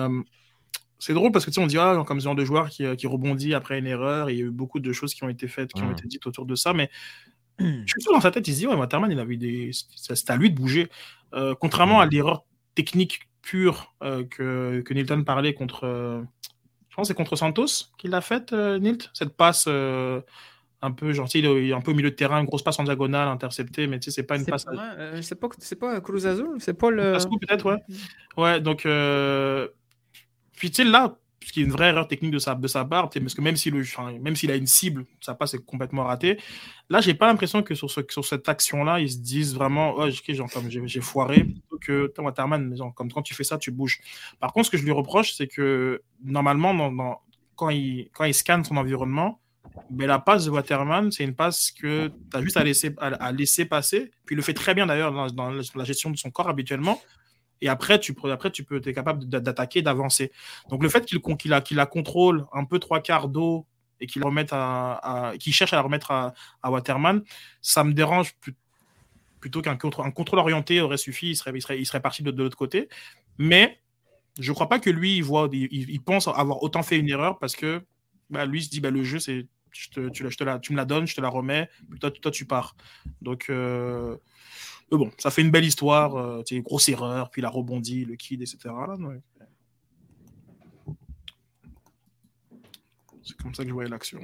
[1.00, 2.86] c'est drôle parce que tu sais, on dit, ah, comme ce genre de joueur qui,
[2.86, 4.30] euh, qui rebondit après une erreur.
[4.30, 5.92] Et il y a eu beaucoup de choses qui ont été faites, qui ont Mhm.
[5.94, 6.74] été dites autour de ça.
[6.74, 6.90] Mais
[7.60, 9.72] je suis sûr dans sa tête, il se dit, ouais, Waterman, il avait des.
[9.96, 10.90] c'est à lui de bouger.
[11.34, 12.44] Euh, contrairement à l'erreur
[12.76, 15.86] technique pure euh, que, que Nilton parlait contre.
[15.86, 16.22] euh,
[16.90, 17.66] je pense que c'est contre Santos
[17.98, 19.10] qu'il l'a faite, Nilt?
[19.14, 19.68] Cette passe
[20.82, 22.84] un peu gentille, il est un peu au milieu de terrain, une grosse passe en
[22.84, 24.64] diagonale interceptée, mais tu sais, c'est pas une passe.
[24.66, 27.12] pas, euh, c'est pas, c'est pas Cruz Azul, c'est pas le.
[27.14, 27.78] Pasco, peut-être, ouais.
[28.38, 28.86] Ouais, donc.
[28.86, 29.68] euh,
[30.60, 33.10] Puis, tu là, ce qui est une vraie erreur technique de sa, de sa part,
[33.10, 36.38] parce que même s'il a une cible, sa passe est complètement ratée.
[36.90, 40.10] Là, j'ai pas l'impression que sur, ce, sur cette action-là, ils se disent vraiment, oh,
[40.10, 44.02] genre, j'ai foiré, plutôt que, Waterman, comme quand tu fais ça, tu bouges.
[44.40, 47.22] Par contre, ce que je lui reproche, c'est que normalement,
[47.56, 49.40] quand, il, quand il scanne son environnement,
[49.92, 53.32] mais la passe de Waterman, c'est une passe que tu as juste à laisser, à
[53.32, 54.12] laisser passer.
[54.26, 57.00] Puis il le fait très bien d'ailleurs dans, dans la gestion de son corps habituellement.
[57.62, 60.32] Et après, tu, après, tu peux, es capable d'a- d'attaquer, d'avancer.
[60.70, 63.66] Donc le fait qu'il con- qu'il a, qu'il la contrôle un peu trois quarts d'eau
[64.00, 64.24] et qu'il
[64.54, 66.34] à, à- cherche à la remettre à,
[66.72, 67.22] Waterman,
[67.62, 68.36] ça me dérange
[69.40, 72.58] plutôt qu'un contrôle orienté aurait suffi, il serait, il serait, il serait parti de, l'autre
[72.58, 72.90] côté.
[73.38, 73.80] Mais
[74.40, 77.40] je ne crois pas que lui, il, voit, il, pense avoir autant fait une erreur
[77.40, 77.82] parce que
[78.30, 81.08] bah, lui se dit bah, le jeu, c'est tu, la- la, tu me la donnes,
[81.08, 82.76] je te la remets, toi, toi tu pars.
[83.22, 84.18] Donc, euh,
[84.92, 86.16] mais bon, ça fait une belle histoire.
[86.16, 88.58] euh, sais, grosse erreur, puis il a rebondi, le kid, etc.
[88.66, 88.96] Là.
[93.22, 94.22] C'est comme ça que je voyais l'action.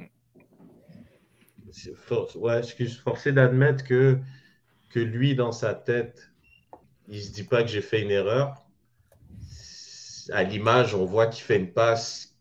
[2.36, 4.18] Ouais, suis forcé d'admettre que,
[4.90, 6.30] que lui, dans sa tête,
[7.08, 8.66] il se dit pas que j'ai fait une erreur.
[10.32, 12.36] À l'image, on voit qu'il fait une passe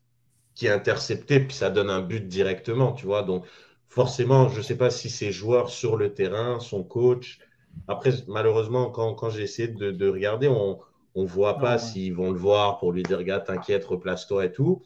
[0.56, 3.24] qui est interceptée, puis ça donne un but directement, tu vois.
[3.24, 3.46] Donc,
[3.88, 7.40] forcément, je sais pas si ses joueurs sur le terrain, son coach.
[7.88, 10.80] Après, malheureusement, quand, quand j'ai essayé de, de regarder, on
[11.16, 14.82] on voit pas s'ils vont le voir pour lui dire, gars, t'inquiète, replace-toi et tout.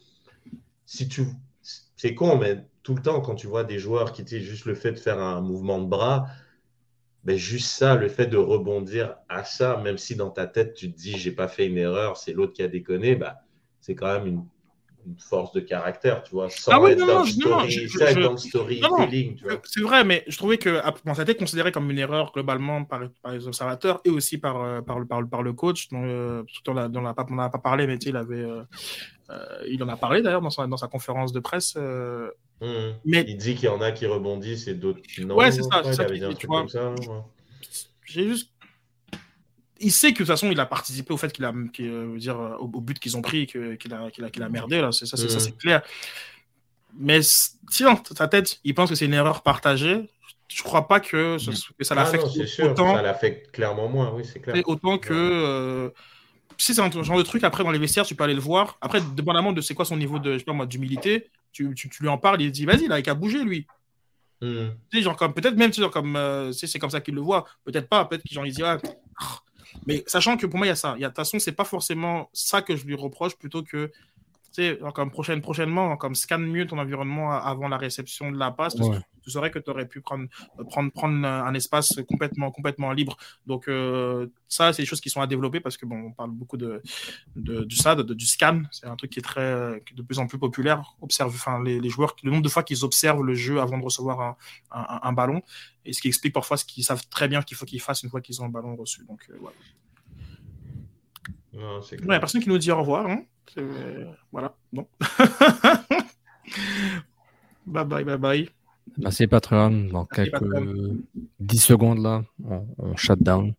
[0.86, 1.24] Si tu,
[1.96, 4.74] c'est con, mais tout le temps, quand tu vois des joueurs qui, tu juste le
[4.74, 6.26] fait de faire un mouvement de bras,
[7.24, 10.90] ben juste ça, le fait de rebondir à ça, même si dans ta tête tu
[10.90, 13.40] te dis j'ai pas fait une erreur, c'est l'autre qui a déconné, bah,
[13.80, 14.44] c'est quand même une,
[15.06, 18.20] une force de caractère, tu vois, sans Ah oui, être non, dans non, story, je-
[18.22, 19.40] dans storytelling.
[19.64, 22.32] C'est vrai, mais je trouvais que ah, bon, ça a été considéré comme une erreur
[22.32, 25.88] globalement par, par les observateurs et aussi par, euh, par, le, par, par le coach.
[25.88, 27.00] dont, euh, on n'a on
[27.34, 28.62] n'a pas, parlé, mais il, avait, euh,
[29.30, 31.76] euh, il en a parlé d'ailleurs dans sa, dans sa conférence de presse.
[31.76, 32.94] Mhm.
[33.04, 35.36] Mais- Il dit qu'il y en a qui rebondissent et d'autres non.
[35.36, 35.92] Ouais, c'est ça, ouais.
[38.04, 38.50] J'ai juste.
[39.80, 42.38] Il sait que de toute façon, il a participé au fait qu'il a, euh, dire,
[42.38, 44.92] euh, au, au but qu'ils ont pris, qu'il a, qu'il a, qu'il a merdé, là.
[44.92, 45.82] C'est, ça, c'est, c'est clair.
[46.98, 47.20] Mais
[47.80, 50.08] dans sa tête, il pense que c'est une erreur partagée,
[50.48, 52.94] je crois pas que, ce- que ça Ah l'affecte sûr, autant.
[52.94, 54.56] ça l'affecte clairement moins, oui, c'est clair.
[54.66, 55.12] Autant que.
[55.14, 55.90] euh,
[56.58, 58.76] si c'est un genre de truc, après, dans les vestiaires, tu peux aller le voir.
[58.82, 61.88] Après, dépendamment de c'est quoi son niveau de, je sais pas moi, d'humilité, tu, tu,
[61.88, 63.66] tu lui en parles, il dit, vas-y, là, il a qu'à bouger, lui.
[64.42, 64.72] Mhm.
[64.90, 67.14] Tu sais, genre, comme, peut-être même, tu sais, genre, comme, euh, c'est comme ça qu'il
[67.14, 67.46] le voit.
[67.64, 68.76] Peut-être pas, peut-être qu'il genre, il dit, ah,
[69.20, 69.38] ah.
[69.86, 70.94] Mais sachant que pour moi, il y a ça.
[70.96, 73.62] Il y a, de toute façon, c'est pas forcément ça que je lui reproche, plutôt
[73.62, 73.90] que,
[74.52, 78.74] sais, comme prochaine, prochainement, comme scanne mieux ton environnement avant la réception de la passe,
[78.74, 78.96] parce Ouais.
[78.98, 80.26] que tu saurais que tu aurais pu prendre,
[80.58, 83.16] euh, prendre, prendre un espace complètement, complètement libre.
[83.46, 86.30] Donc, euh, ça, c'est des choses qui sont à développer parce que, bon, on parle
[86.30, 86.82] beaucoup de,
[87.36, 88.62] de, du SAD, de- du scan.
[88.72, 90.96] C'est un truc qui est très, qui est de plus en plus populaire.
[91.02, 93.84] Observe, enfin, les, les joueurs, le nombre de fois qu'ils observent le jeu avant de
[93.84, 94.36] recevoir un,
[94.72, 95.42] un, un ballon.
[95.84, 98.10] Et ce qui explique parfois ce qu'ils savent très bien qu'il faut qu'ils fassent une
[98.10, 99.04] fois qu'ils ont un ballon reçu.
[99.06, 99.56] Donc, euh, voilà.
[101.52, 103.06] Non, c'est Il n'y a personne qui nous dit au revoir.
[103.06, 103.24] Hein.
[103.54, 104.86] C'est- Voilà, non.
[107.66, 108.48] bye bye, bye bye.
[108.98, 109.88] Merci Patreon.
[109.92, 110.96] Dans Merci, quelques Patreon.
[111.40, 113.54] 10 secondes là, on, on shut down.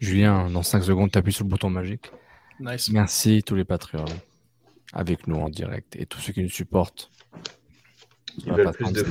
[0.00, 2.10] Julien, dans 5 secondes, tu appuies sur le bouton magique.
[2.60, 2.90] Nice.
[2.90, 4.04] Merci tous les Patreons
[4.92, 7.10] avec nous en direct et tous ceux qui nous supportent.
[8.38, 9.02] Ils veulent plus de.